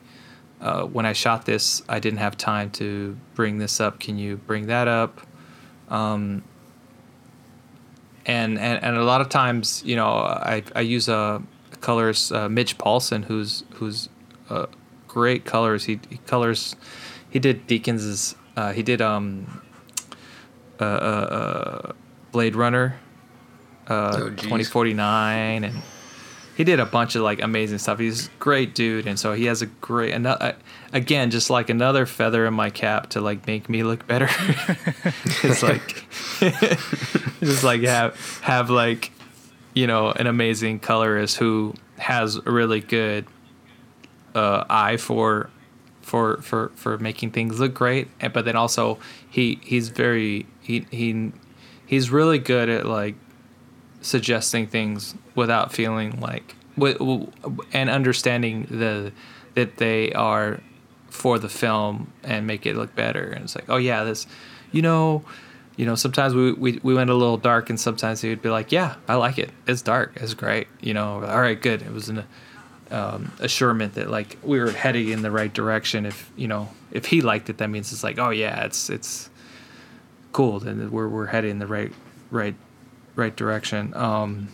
uh, 0.62 0.84
when 0.84 1.06
i 1.06 1.14
shot 1.14 1.46
this 1.46 1.82
i 1.88 2.00
didn't 2.00 2.20
have 2.20 2.38
time 2.38 2.70
to 2.72 3.18
bring 3.34 3.58
this 3.58 3.80
up. 3.80 4.00
Can 4.00 4.18
you 4.18 4.38
bring 4.38 4.68
that 4.68 4.88
up? 4.88 5.22
Um, 5.90 6.44
and, 8.26 8.58
and 8.60 8.84
and 8.84 8.98
a 8.98 9.04
lot 9.04 9.22
of 9.22 9.30
times 9.30 9.82
you 9.86 9.96
know 9.96 10.08
i, 10.10 10.64
I 10.76 10.82
use 10.82 11.08
a 11.10 11.42
colorist 11.82 12.32
uh, 12.32 12.50
Mitch 12.50 12.78
Paulson, 12.78 13.24
who's 13.24 13.64
who's 13.76 14.10
uh, 14.50 14.66
great 15.08 15.46
colors. 15.46 15.86
He, 15.86 16.00
he 16.10 16.18
colors. 16.26 16.76
He 17.30 17.40
did 17.40 17.68
Deacon's. 17.68 18.36
Uh, 18.58 18.74
he 18.74 18.84
did 18.84 19.02
um. 19.02 19.62
Uh, 20.80 20.84
uh, 20.84 20.86
uh, 20.88 21.92
Blade 22.32 22.56
Runner. 22.56 23.00
Uh, 23.88 24.12
Oh, 24.22 24.30
geez. 24.30 24.48
twenty 24.50 24.64
forty 24.66 24.94
nine, 24.94 25.64
and 25.64 25.82
he 26.60 26.66
did 26.66 26.82
a 26.82 26.86
bunch 26.86 27.16
of 27.16 27.22
like 27.22 27.42
amazing 27.42 27.78
stuff. 27.78 28.00
He's 28.00 28.28
a 28.28 28.30
great 28.38 28.76
dude, 28.76 29.08
and 29.08 29.18
so 29.18 29.32
he 29.32 29.46
has 29.46 29.62
a 29.62 29.68
great. 29.68 30.14
And 30.14 30.28
uh, 30.28 30.52
again, 30.92 31.32
just 31.32 31.50
like 31.50 31.70
another 31.70 32.06
feather 32.06 32.46
in 32.46 32.54
my 32.54 32.70
cap 32.70 33.12
to 33.12 33.22
like 33.22 33.48
make 33.48 33.70
me 33.70 33.82
look 33.82 34.06
better. 34.08 34.28
it's 35.42 35.64
like, 35.64 36.04
just 37.40 37.64
like 37.64 37.82
have 37.84 38.42
have 38.42 38.70
like 38.70 39.14
you 39.74 39.88
know, 39.88 40.12
an 40.12 40.28
amazing 40.28 40.80
colorist 40.80 41.38
who 41.38 41.76
has 41.98 42.36
a 42.36 42.52
really 42.52 42.82
good 42.82 43.26
uh, 44.36 44.66
eye 44.70 44.98
for 44.98 45.50
for 46.02 46.42
for 46.42 46.74
for 46.76 46.98
making 46.98 47.32
things 47.32 47.62
look 47.62 47.74
great, 47.74 48.10
and 48.20 48.34
but 48.34 48.44
then 48.44 48.58
also 48.58 49.00
he 49.30 49.62
he's 49.64 49.88
very 49.88 50.46
he 50.60 50.86
he 50.92 51.32
he's 51.86 52.10
really 52.10 52.38
good 52.38 52.68
at 52.68 52.86
like 52.86 53.16
suggesting 54.02 54.68
things 54.68 55.16
without 55.36 55.72
feeling 55.72 56.20
like 56.20 56.56
and 57.74 57.90
understanding 57.90 58.66
the 58.70 59.12
that 59.56 59.78
they 59.78 60.12
are 60.14 60.62
for 61.10 61.40
the 61.40 61.50
film 61.50 62.12
and 62.24 62.48
make 62.48 62.66
it 62.66 62.76
look 62.76 62.96
better. 62.96 63.24
And 63.24 63.44
it's 63.44 63.56
like 63.56 63.66
oh 63.70 63.78
yeah 63.78 64.04
this 64.04 64.28
you 64.72 64.82
know 64.82 65.24
you 65.76 65.86
know 65.86 65.96
sometimes 65.96 66.34
we, 66.34 66.54
we 66.54 66.80
we 66.84 66.94
went 66.94 67.10
a 67.10 67.16
little 67.16 67.38
dark 67.38 67.70
and 67.70 67.80
sometimes 67.80 68.22
he 68.22 68.30
would 68.30 68.42
be 68.42 68.50
like 68.50 68.72
yeah 68.72 68.96
i 69.08 69.16
like 69.16 69.38
it. 69.38 69.50
It's 69.68 69.82
dark. 69.82 70.14
It's 70.16 70.34
great. 70.34 70.68
You 70.82 70.94
know 70.94 71.24
all 71.26 71.42
right 71.42 71.60
good. 71.60 71.82
It 71.82 71.92
was 71.92 72.10
an 72.10 72.24
um, 72.92 73.32
assurement 73.40 73.96
that 73.96 74.10
like 74.10 74.38
we 74.44 74.60
were 74.60 74.72
heading 74.72 75.10
in 75.10 75.22
the 75.22 75.32
right 75.32 75.54
direction. 75.54 76.06
If 76.06 76.32
you 76.36 76.48
know 76.48 76.70
if 76.92 77.06
he 77.06 77.22
liked 77.22 77.50
it 77.50 77.58
that 77.58 77.70
means 77.70 77.92
it's 77.92 78.04
like 78.04 78.20
oh 78.20 78.30
yeah 78.30 78.64
it's 78.64 78.90
it's 78.90 79.30
cool. 80.32 80.60
Then 80.60 80.92
we're 80.92 81.10
we're 81.10 81.28
heading 81.28 81.52
in 81.52 81.60
the 81.60 81.68
right 81.68 81.92
right 82.32 82.56
right 83.20 83.36
direction. 83.36 83.94
Um, 83.96 84.50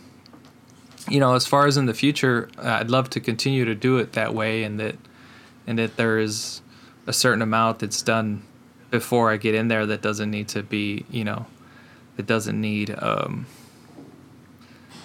you 1.08 1.20
know, 1.20 1.34
as 1.34 1.46
far 1.46 1.66
as 1.66 1.76
in 1.76 1.86
the 1.86 1.94
future, 1.94 2.50
I'd 2.58 2.90
love 2.90 3.08
to 3.10 3.20
continue 3.20 3.64
to 3.64 3.74
do 3.74 3.98
it 3.98 4.12
that 4.12 4.34
way, 4.34 4.64
and 4.64 4.78
that 4.80 4.96
and 5.66 5.78
that 5.78 5.96
there 5.96 6.18
is 6.18 6.60
a 7.06 7.12
certain 7.12 7.42
amount 7.42 7.78
that's 7.78 8.02
done 8.02 8.42
before 8.90 9.30
I 9.30 9.36
get 9.36 9.54
in 9.54 9.68
there 9.68 9.86
that 9.86 10.02
doesn't 10.02 10.30
need 10.30 10.48
to 10.48 10.62
be, 10.62 11.04
you 11.10 11.24
know, 11.24 11.46
that 12.16 12.26
doesn't 12.26 12.60
need 12.60 12.94
um, 12.98 13.46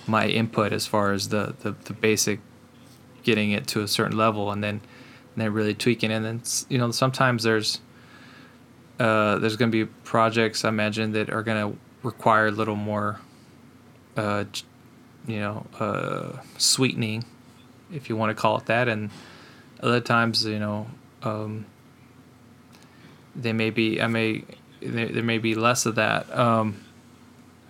my 0.07 0.27
input 0.27 0.73
as 0.73 0.85
far 0.85 1.13
as 1.13 1.29
the, 1.29 1.55
the, 1.61 1.71
the 1.85 1.93
basic 1.93 2.39
getting 3.23 3.51
it 3.51 3.67
to 3.67 3.81
a 3.81 3.88
certain 3.88 4.17
level 4.17 4.51
and 4.51 4.63
then 4.63 4.81
and 5.33 5.43
then 5.43 5.53
really 5.53 5.73
tweaking 5.75 6.11
and 6.11 6.25
then 6.25 6.41
you 6.69 6.77
know 6.77 6.91
sometimes 6.91 7.43
there's 7.43 7.79
uh, 8.99 9.38
there's 9.39 9.55
going 9.55 9.71
to 9.71 9.85
be 9.85 9.91
projects 10.03 10.65
I 10.65 10.69
imagine 10.69 11.11
that 11.13 11.29
are 11.29 11.43
going 11.43 11.71
to 11.71 11.79
require 12.03 12.47
a 12.47 12.51
little 12.51 12.75
more 12.75 13.19
uh, 14.17 14.45
you 15.27 15.39
know 15.39 15.65
uh, 15.79 16.38
sweetening 16.57 17.25
if 17.93 18.09
you 18.09 18.15
want 18.15 18.35
to 18.35 18.41
call 18.41 18.57
it 18.57 18.65
that. 18.67 18.88
And 18.88 19.09
other 19.81 19.99
times 20.01 20.45
you 20.45 20.59
know 20.59 20.88
um, 21.23 21.65
they 23.35 23.53
may 23.53 23.69
be 23.69 24.01
I 24.01 24.07
may 24.07 24.43
there, 24.81 25.07
there 25.07 25.23
may 25.23 25.38
be 25.38 25.55
less 25.55 25.85
of 25.85 25.95
that. 25.95 26.33
Um, 26.38 26.83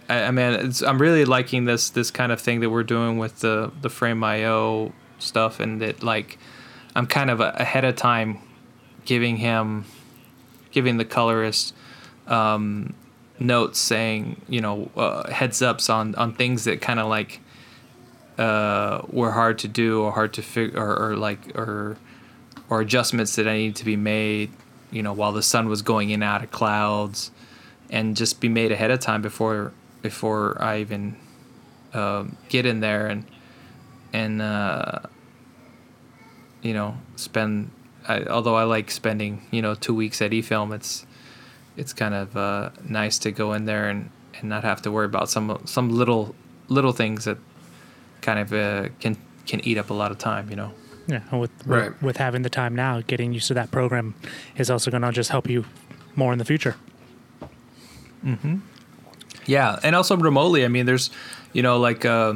I, 0.10 0.24
I 0.24 0.32
mean 0.32 0.72
I'm 0.86 1.02
really 1.02 1.26
liking 1.26 1.66
this 1.66 1.90
this 1.90 2.12
kind 2.12 2.32
of 2.32 2.40
thing 2.40 2.60
that 2.62 2.70
we're 2.70 2.84
doing 2.84 3.18
with 3.18 3.40
the 3.40 3.72
the 3.82 3.90
frame.io 3.90 4.94
stuff 5.20 5.60
and 5.60 5.82
that 5.82 6.04
like 6.04 6.38
I'm 6.96 7.08
kind 7.08 7.30
of 7.30 7.40
ahead 7.40 7.86
of 7.86 7.96
time 7.96 8.40
giving 9.06 9.38
him 9.38 9.86
giving 10.72 10.98
the 10.98 11.06
colorist 11.06 11.74
um, 12.28 12.94
notes 13.42 13.80
saying 13.80 14.40
you 14.48 14.62
know 14.62 14.90
uh, 14.96 15.30
heads 15.32 15.62
ups 15.62 15.90
on 15.90 16.16
on 16.16 16.34
things 16.34 16.64
that 16.66 16.80
kind 16.80 17.00
of 17.00 17.08
like 17.08 17.40
uh, 18.38 19.02
were 19.10 19.32
hard 19.32 19.60
to 19.60 19.68
do 19.68 20.02
or 20.02 20.12
hard 20.12 20.34
to 20.34 20.42
figure 20.42 20.80
or, 20.80 21.12
or 21.12 21.18
like 21.18 21.58
or 21.58 21.98
or 22.70 22.82
adjustments 22.82 23.36
that 23.36 23.48
I 23.48 23.58
need 23.58 23.76
to 23.78 23.86
be 23.86 23.98
made 23.98 24.52
you 24.92 25.04
know 25.04 25.14
while 25.14 25.32
the 25.32 25.44
sun 25.44 25.68
was 25.68 25.82
going 25.82 26.12
in 26.12 26.24
out 26.24 26.44
of 26.44 26.52
clouds 26.52 27.32
and 27.90 28.16
just 28.16 28.40
be 28.40 28.48
made 28.48 28.72
ahead 28.72 28.92
of 28.92 29.00
time 29.00 29.22
before 29.22 29.74
before 30.02 30.58
I 30.62 30.80
even 30.80 31.18
um, 31.94 32.38
get 32.48 32.66
in 32.66 32.80
there 32.80 33.08
and 33.08 33.26
and 34.14 34.42
uh, 34.42 35.00
you 36.62 36.74
know 36.74 36.98
spend. 37.16 37.72
I, 38.08 38.24
although 38.24 38.56
I 38.56 38.64
like 38.64 38.90
spending 38.90 39.46
you 39.52 39.62
know 39.62 39.76
two 39.76 39.94
weeks 39.94 40.22
at 40.22 40.32
eFilm, 40.32 40.74
it's 40.74 41.06
it's 41.78 41.94
kind 41.94 42.14
of 42.14 42.36
uh, 42.38 42.70
nice 42.88 43.18
to 43.20 43.32
go 43.32 43.54
in 43.54 43.66
there 43.66 43.90
and, 43.90 44.10
and 44.36 44.50
not 44.50 44.64
have 44.64 44.82
to 44.84 44.92
worry 44.92 45.06
about 45.06 45.30
some 45.30 45.62
some 45.66 45.90
little 45.90 46.36
little 46.68 46.92
things 46.94 47.26
that 47.26 47.38
kind 48.22 48.40
of 48.40 48.54
uh, 48.54 48.90
can 49.00 49.18
can 49.48 49.60
eat 49.66 49.78
up 49.78 49.90
a 49.90 49.94
lot 49.94 50.12
of 50.12 50.18
time. 50.18 50.50
You 50.50 50.56
know. 50.56 50.72
Yeah, 51.08 51.36
with, 51.36 51.52
Right. 51.66 51.90
with 51.92 52.02
with 52.02 52.18
having 52.18 52.44
the 52.44 52.50
time 52.50 52.76
now, 52.76 53.02
getting 53.02 53.34
used 53.34 53.48
to 53.48 53.54
that 53.56 53.72
program 53.72 54.14
is 54.56 54.70
also 54.70 54.92
going 54.92 55.02
to 55.04 55.12
just 55.12 55.30
help 55.32 55.50
you 55.50 55.66
more 56.16 56.32
in 56.32 56.38
the 56.40 56.46
future. 56.46 56.76
Yeah, 59.46 59.80
and 59.84 59.96
also 59.96 60.16
remotely. 60.16 60.64
I 60.64 60.68
mean, 60.68 60.86
there's, 60.86 61.10
you 61.54 61.64
know, 61.64 61.80
like 61.80 62.06
uh, 62.06 62.36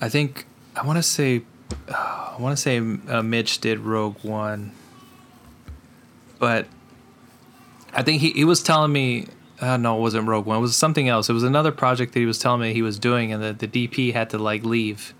I 0.00 0.08
think 0.08 0.46
I 0.74 0.86
want 0.86 0.96
to 0.96 1.02
say, 1.02 1.42
uh, 1.88 2.34
I 2.36 2.40
want 2.40 2.56
to 2.56 2.60
say 2.62 2.78
uh, 2.78 3.22
Mitch 3.22 3.58
did 3.60 3.78
Rogue 3.80 4.16
One, 4.24 4.72
but 6.38 6.66
I 7.92 8.02
think 8.02 8.20
he 8.20 8.30
he 8.32 8.44
was 8.44 8.62
telling 8.62 8.92
me. 8.92 9.26
Uh, 9.60 9.76
no, 9.76 9.96
it 9.96 10.00
wasn't 10.00 10.26
Rogue 10.26 10.44
One. 10.44 10.58
It 10.58 10.60
was 10.60 10.76
something 10.76 11.08
else. 11.08 11.28
It 11.28 11.34
was 11.34 11.44
another 11.44 11.70
project 11.70 12.14
that 12.14 12.18
he 12.18 12.26
was 12.26 12.38
telling 12.38 12.60
me 12.60 12.72
he 12.72 12.82
was 12.82 12.98
doing, 12.98 13.32
and 13.32 13.42
that 13.42 13.60
the 13.60 13.68
DP 13.68 14.12
had 14.12 14.30
to 14.30 14.38
like 14.38 14.64
leave 14.64 15.14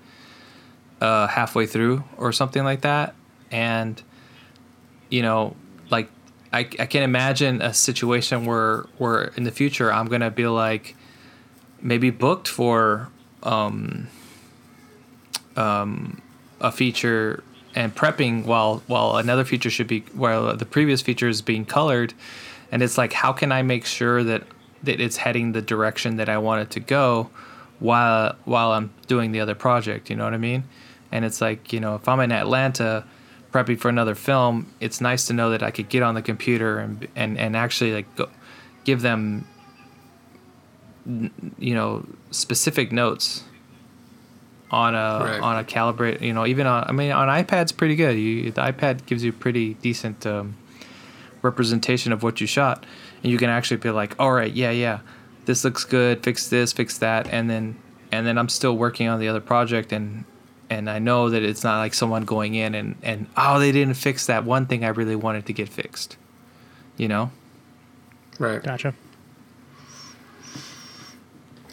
uh, 1.01 1.27
halfway 1.29 1.67
through 1.67 2.05
or 2.17 2.33
something 2.33 2.65
like 2.65 2.81
that. 2.81 3.15
And 3.51 4.03
you 5.11 5.23
know, 5.23 5.55
like 5.91 6.09
I, 6.53 6.61
I 6.61 6.87
can 6.87 7.03
imagine 7.03 7.63
a 7.63 7.75
situation 7.75 8.47
where 8.47 8.87
where 8.99 9.25
in 9.37 9.45
the 9.45 9.51
future 9.51 9.93
I'm 9.93 10.07
gonna 10.07 10.31
be 10.31 10.47
like 10.47 10.97
maybe 11.81 12.11
booked 12.11 12.49
for 12.49 13.09
um, 13.43 14.09
um, 15.57 16.23
a 16.61 16.71
feature 16.71 17.43
and 17.75 17.95
prepping 17.95 18.45
while 18.45 18.83
while 18.87 19.17
another 19.17 19.45
feature 19.45 19.71
should 19.71 19.89
be 19.89 20.01
while 20.15 20.57
the 20.57 20.67
previous 20.67 21.03
feature 21.03 21.29
is 21.29 21.43
being 21.43 21.65
colored 21.65 22.15
and 22.73 22.83
it's 22.83 22.99
like 22.99 23.13
how 23.13 23.33
can 23.33 23.53
I 23.53 23.63
make 23.63 23.85
sure 23.85 24.25
that 24.25 24.43
that 24.83 25.01
it's 25.01 25.19
heading 25.19 25.53
the 25.53 25.63
direction 25.63 26.17
that 26.17 26.29
I 26.29 26.39
want 26.39 26.63
it 26.63 26.71
to 26.71 26.81
go 26.81 27.31
while 27.79 28.35
while 28.45 28.73
I'm 28.73 28.93
doing 29.07 29.31
the 29.31 29.41
other 29.41 29.55
project 29.55 30.11
you 30.11 30.17
know 30.17 30.25
what 30.25 30.35
I 30.35 30.39
mean? 30.39 30.65
And 31.13 31.25
it's 31.25 31.41
like 31.41 31.73
you 31.73 31.79
know 31.79 31.95
if 31.95 32.09
I'm 32.09 32.19
in 32.21 32.33
Atlanta 32.33 33.05
prepping 33.53 33.79
for 33.79 33.91
another 33.91 34.15
film 34.15 34.73
it's 34.81 35.01
nice 35.01 35.27
to 35.27 35.35
know 35.35 35.51
that 35.51 35.63
I 35.63 35.71
could 35.71 35.89
get 35.89 36.03
on 36.03 36.15
the 36.15 36.23
computer 36.23 36.79
and 36.79 37.07
and 37.15 37.39
and 37.39 37.55
actually 37.55 37.93
like 37.93 38.17
go, 38.17 38.29
give 38.85 39.03
them 39.03 39.47
you 41.59 41.75
know 41.75 42.07
specific 42.31 42.91
notes 42.91 43.45
on 44.71 44.95
a 44.95 45.39
on 45.43 45.59
a 45.59 45.65
calibrate 45.65 46.23
you 46.23 46.33
know 46.33 46.47
even 46.47 46.67
on 46.67 46.85
I 46.89 46.93
mean 46.93 47.13
on 47.13 47.29
iPad's 47.29 47.73
pretty 47.73 47.95
good. 47.95 48.15
You 48.15 48.51
the 48.51 48.63
iPad 48.63 49.05
gives 49.05 49.23
you 49.23 49.33
pretty 49.33 49.75
decent 49.75 50.27
um, 50.27 50.57
representation 51.43 52.13
of 52.13 52.23
what 52.23 52.41
you 52.41 52.47
shot 52.47 52.87
and 53.23 53.31
you 53.33 53.39
can 53.39 53.51
actually 53.51 53.77
be 53.77 53.91
like 53.91 54.15
all 54.19 54.33
right 54.33 54.53
yeah 54.55 54.71
yeah 54.71 55.01
this 55.45 55.65
looks 55.65 55.85
good 55.85 56.23
fix 56.23 56.49
this 56.49 56.73
fix 56.73 56.99
that 56.99 57.29
and 57.29 57.51
then 57.51 57.77
and 58.11 58.27
then 58.27 58.39
I'm 58.39 58.49
still 58.49 58.77
working 58.77 59.09
on 59.09 59.19
the 59.21 59.29
other 59.29 59.41
project 59.41 59.93
and 59.93 60.25
and 60.71 60.89
I 60.89 60.99
know 60.99 61.29
that 61.31 61.43
it's 61.43 61.65
not 61.65 61.79
like 61.79 61.95
someone 61.95 62.25
going 62.25 62.55
in 62.55 62.75
and 62.75 62.97
and 63.03 63.27
oh 63.37 63.59
they 63.59 63.73
didn't 63.73 63.95
fix 63.95 64.27
that 64.27 64.45
one 64.45 64.67
thing 64.67 64.85
I 64.85 64.89
really 64.89 65.17
wanted 65.17 65.47
to 65.47 65.53
get 65.53 65.69
fixed 65.69 66.17
you 66.97 67.09
know 67.09 67.31
Right. 68.39 68.63
Gotcha. 68.63 68.95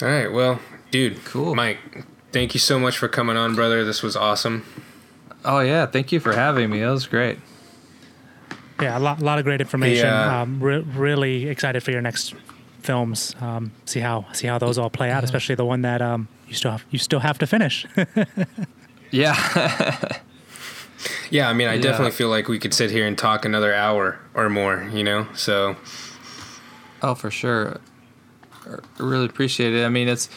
All 0.02 0.08
right. 0.08 0.32
Well, 0.32 0.60
dude. 0.92 1.24
Cool. 1.26 1.56
Mike, 1.56 1.80
thank 2.32 2.54
you 2.54 2.60
so 2.60 2.78
much 2.78 2.98
for 2.98 3.08
coming 3.08 3.38
on, 3.38 3.56
brother. 3.56 3.84
This 3.86 4.04
was 4.04 4.16
awesome. 4.16 4.66
oh 5.46 5.62
yeah 5.62 5.86
thank 5.86 6.12
you 6.12 6.20
for 6.20 6.34
having 6.34 6.70
me 6.70 6.82
that 6.82 6.90
was 6.90 7.08
great 7.08 7.40
Yeah, 8.82 8.98
a 8.98 9.00
lot, 9.00 9.22
a 9.22 9.26
lot 9.26 9.40
of 9.40 9.46
great 9.46 9.62
information. 9.62 10.06
Yeah. 10.08 10.42
Um, 10.42 10.60
re- 10.62 10.80
really 10.80 11.48
excited 11.48 11.84
for 11.84 11.92
your 11.92 12.02
next 12.02 12.34
films. 12.82 13.36
Um, 13.42 13.72
see 13.86 14.00
how 14.00 14.26
see 14.34 14.48
how 14.48 14.58
those 14.58 14.78
all 14.78 14.90
play 14.90 15.12
out, 15.12 15.24
especially 15.24 15.56
the 15.56 15.66
one 15.66 15.82
that 15.82 16.02
um, 16.02 16.28
you 16.48 16.54
still 16.56 16.72
have, 16.72 16.86
you 16.90 17.00
still 17.00 17.20
have 17.20 17.38
to 17.40 17.48
finish. 17.48 17.86
yeah 19.12 19.36
Yeah, 21.32 21.48
I 21.50 21.54
mean, 21.54 21.68
I 21.68 21.76
Yeah. 21.76 21.82
definitely 21.82 22.12
feel 22.12 22.30
like 22.30 22.48
we 22.48 22.60
could 22.60 22.74
sit 22.74 22.92
here 22.92 23.06
and 23.08 23.18
talk 23.18 23.46
another 23.46 23.74
hour 23.74 24.20
or 24.34 24.50
more, 24.50 24.90
you 24.94 25.04
know? 25.04 25.28
So, 25.34 25.76
Oh, 27.02 27.16
for 27.16 27.32
sure. 27.32 27.80
I 28.68 28.78
really 28.98 29.26
appreciate 29.26 29.74
it. 29.74 29.86
I 29.86 29.90
mean, 29.90 30.08
it's 30.10 30.30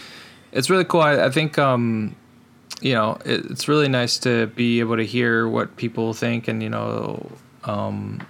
it's 0.53 0.71
really 0.71 0.85
cool. 0.85 1.01
I, 1.01 1.25
I 1.27 1.31
think 1.31 1.59
um, 1.59 2.15
you 2.81 2.95
know 2.95 3.19
it, 3.25 3.45
it's 3.51 3.67
really 3.69 3.89
nice 3.89 4.19
to 4.21 4.47
be 4.49 4.81
able 4.81 4.97
to 4.97 5.05
hear 5.05 5.49
what 5.49 5.77
people 5.77 6.13
think 6.15 6.47
and 6.49 6.63
you 6.63 6.69
know 6.71 7.31
um, 7.65 8.21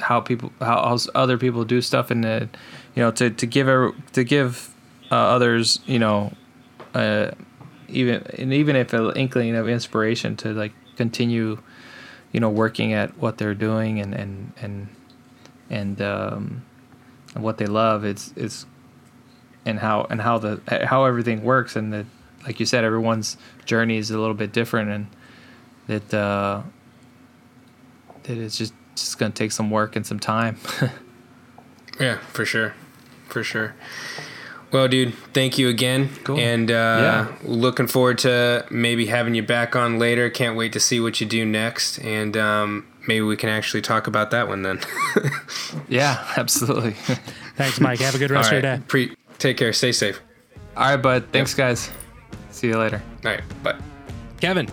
how 0.00 0.20
people 0.20 0.52
how, 0.60 0.96
other 1.14 1.38
people 1.38 1.64
do 1.64 1.80
stuff 1.80 2.10
and 2.10 2.24
uh, 2.24 2.46
you 2.94 3.02
know 3.02 3.10
to 3.10 3.30
to 3.30 3.46
give 3.46 3.66
to 4.12 4.24
give 4.24 4.74
uh, 5.10 5.14
others 5.14 5.78
you 5.86 5.98
know 5.98 6.32
uh, 6.94 7.30
even 7.88 8.22
and 8.38 8.52
even 8.52 8.76
if 8.76 8.92
an 8.92 9.12
inkling 9.16 9.54
of 9.54 9.68
inspiration 9.68 10.36
to 10.36 10.52
like 10.52 10.72
continue 10.96 11.58
you 12.32 12.40
know 12.40 12.50
working 12.50 12.92
at 12.92 13.16
what 13.18 13.38
they're 13.38 13.54
doing 13.54 14.00
and 14.00 14.14
and 14.14 14.52
and 14.60 14.88
and 15.70 16.02
um, 16.02 16.64
what 17.34 17.58
they 17.58 17.66
love 17.66 18.04
it's 18.04 18.32
it's 18.36 18.66
and 19.64 19.78
how 19.78 20.06
and 20.10 20.20
how 20.20 20.38
the 20.38 20.60
how 20.88 21.04
everything 21.04 21.42
works 21.42 21.76
and 21.76 21.92
that 21.92 22.06
like 22.44 22.60
you 22.60 22.66
said 22.66 22.84
everyone's 22.84 23.36
journey 23.64 23.96
is 23.96 24.10
a 24.10 24.18
little 24.18 24.34
bit 24.34 24.52
different 24.52 24.90
and 24.90 25.06
that 25.86 26.14
uh 26.14 26.62
that 28.24 28.38
it's 28.38 28.58
just 28.58 28.74
just 28.94 29.18
gonna 29.18 29.32
take 29.32 29.52
some 29.52 29.70
work 29.70 29.96
and 29.96 30.06
some 30.06 30.18
time 30.20 30.56
yeah, 32.00 32.18
for 32.32 32.44
sure. 32.44 32.74
For 33.28 33.42
sure. 33.42 33.74
Well, 34.72 34.88
dude, 34.88 35.14
thank 35.32 35.56
you 35.58 35.68
again. 35.68 36.08
Cool. 36.24 36.38
And 36.38 36.70
uh, 36.70 36.74
Yeah. 36.74 37.32
looking 37.44 37.86
forward 37.86 38.18
to 38.18 38.66
maybe 38.70 39.06
having 39.06 39.34
you 39.36 39.42
back 39.42 39.76
on 39.76 39.98
later. 40.00 40.28
Can't 40.30 40.56
wait 40.56 40.72
to 40.72 40.80
see 40.80 40.98
what 41.00 41.20
you 41.20 41.26
do 41.26 41.44
next. 41.44 41.98
And 41.98 42.36
um, 42.36 42.86
maybe 43.06 43.20
we 43.22 43.36
can 43.36 43.48
actually 43.48 43.82
talk 43.82 44.06
about 44.08 44.30
that 44.32 44.48
one 44.48 44.62
then. 44.62 44.80
yeah 45.88 46.24
absolutely 46.36 46.92
Thanks, 47.56 47.80
Mike. 47.80 48.00
Have 48.00 48.16
a 48.16 48.18
good 48.18 48.32
All 48.32 48.36
rest 48.38 48.48
of 48.52 48.54
your 48.54 48.62
day. 48.62 48.82
Pre- 48.88 49.14
take 49.38 49.56
care. 49.56 49.72
Stay 49.72 49.92
safe. 49.92 50.20
all 50.76 50.88
right 50.90 50.96
bud 50.96 51.24
thanks 51.30 51.54
guys 51.54 51.90
see 52.50 52.66
you 52.68 52.76
later 52.76 53.00
All 53.24 53.30
right. 53.30 53.42
Bye. 53.62 53.78
Kevin, 54.40 54.68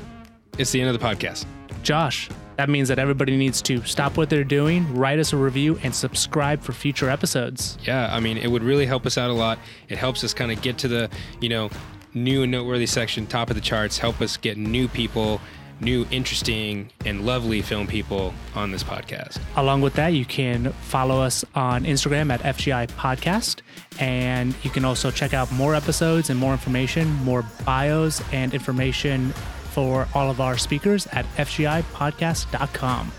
it's 0.58 0.72
the 0.72 0.82
end 0.82 0.90
of 0.94 1.00
the 1.00 1.06
podcast. 1.06 1.46
Josh, 1.84 2.28
That 2.62 2.70
means 2.70 2.90
that 2.90 3.00
everybody 3.00 3.38
needs 3.38 3.60
to 3.64 3.84
stop 3.86 4.18
what 4.18 4.30
they're 4.30 4.44
doing, 4.44 4.94
write 4.94 5.18
us 5.18 5.34
a 5.34 5.38
review, 5.38 5.80
and 5.82 5.96
subscribe 5.96 6.62
for 6.62 6.74
future 6.74 7.10
episodes. 7.10 7.76
Yeah, 7.84 8.08
I 8.16 8.20
mean, 8.20 8.38
it 8.38 8.52
would 8.52 8.62
really 8.62 8.86
help 8.86 9.08
us 9.08 9.18
out 9.18 9.32
a 9.32 9.34
lot. 9.34 9.58
It 9.90 9.98
helps 9.98 10.24
us 10.24 10.32
kind 10.36 10.52
of 10.52 10.62
get 10.62 10.78
to 10.78 10.88
the, 10.88 11.10
you 11.40 11.50
know, 11.50 11.72
new 12.14 12.44
and 12.44 12.52
noteworthy 12.52 12.86
section, 12.86 13.26
top 13.26 13.50
of 13.50 13.56
the 13.56 13.64
charts, 13.64 13.98
help 13.98 14.22
us 14.22 14.38
get 14.38 14.60
new 14.60 14.88
people, 14.88 15.42
new, 15.80 16.06
interesting, 16.12 16.92
and 17.04 17.26
lovely 17.26 17.64
film 17.64 17.88
people 17.88 18.32
on 18.54 18.70
this 18.70 18.84
podcast. 18.84 19.40
Along 19.56 19.82
with 19.82 19.96
that, 19.96 20.10
you 20.10 20.24
can 20.24 20.72
follow 20.84 21.20
us 21.20 21.44
on 21.56 21.84
Instagram 21.84 22.32
at 22.32 22.42
FGI 22.42 22.90
Podcast. 22.90 23.62
And 24.00 24.54
you 24.62 24.70
can 24.70 24.86
also 24.86 25.10
check 25.10 25.34
out 25.34 25.52
more 25.52 25.74
episodes 25.74 26.30
and 26.30 26.40
more 26.40 26.52
information, 26.52 27.12
more 27.24 27.44
bios 27.66 28.22
and 28.32 28.54
information 28.54 29.34
for 29.72 30.08
all 30.14 30.30
of 30.30 30.40
our 30.42 30.58
speakers 30.58 31.08
at 31.08 31.26
FGIPodcast.com. 31.38 33.12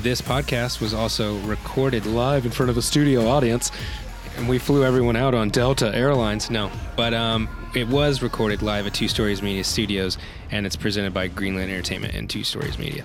This 0.00 0.20
podcast 0.20 0.80
was 0.80 0.94
also 0.94 1.38
recorded 1.40 2.06
live 2.06 2.44
in 2.44 2.50
front 2.50 2.70
of 2.70 2.76
a 2.76 2.82
studio 2.82 3.28
audience, 3.28 3.70
and 4.36 4.48
we 4.48 4.58
flew 4.58 4.84
everyone 4.84 5.16
out 5.16 5.34
on 5.34 5.48
Delta 5.48 5.94
Airlines. 5.94 6.50
No, 6.50 6.70
but 6.96 7.14
um, 7.14 7.48
it 7.74 7.86
was 7.88 8.20
recorded 8.22 8.62
live 8.62 8.86
at 8.86 8.94
Two 8.94 9.08
Stories 9.08 9.42
Media 9.42 9.62
Studios, 9.62 10.18
and 10.50 10.66
it's 10.66 10.76
presented 10.76 11.14
by 11.14 11.28
Greenland 11.28 11.70
Entertainment 11.70 12.14
and 12.14 12.28
Two 12.28 12.42
Stories 12.42 12.78
Media. 12.78 13.04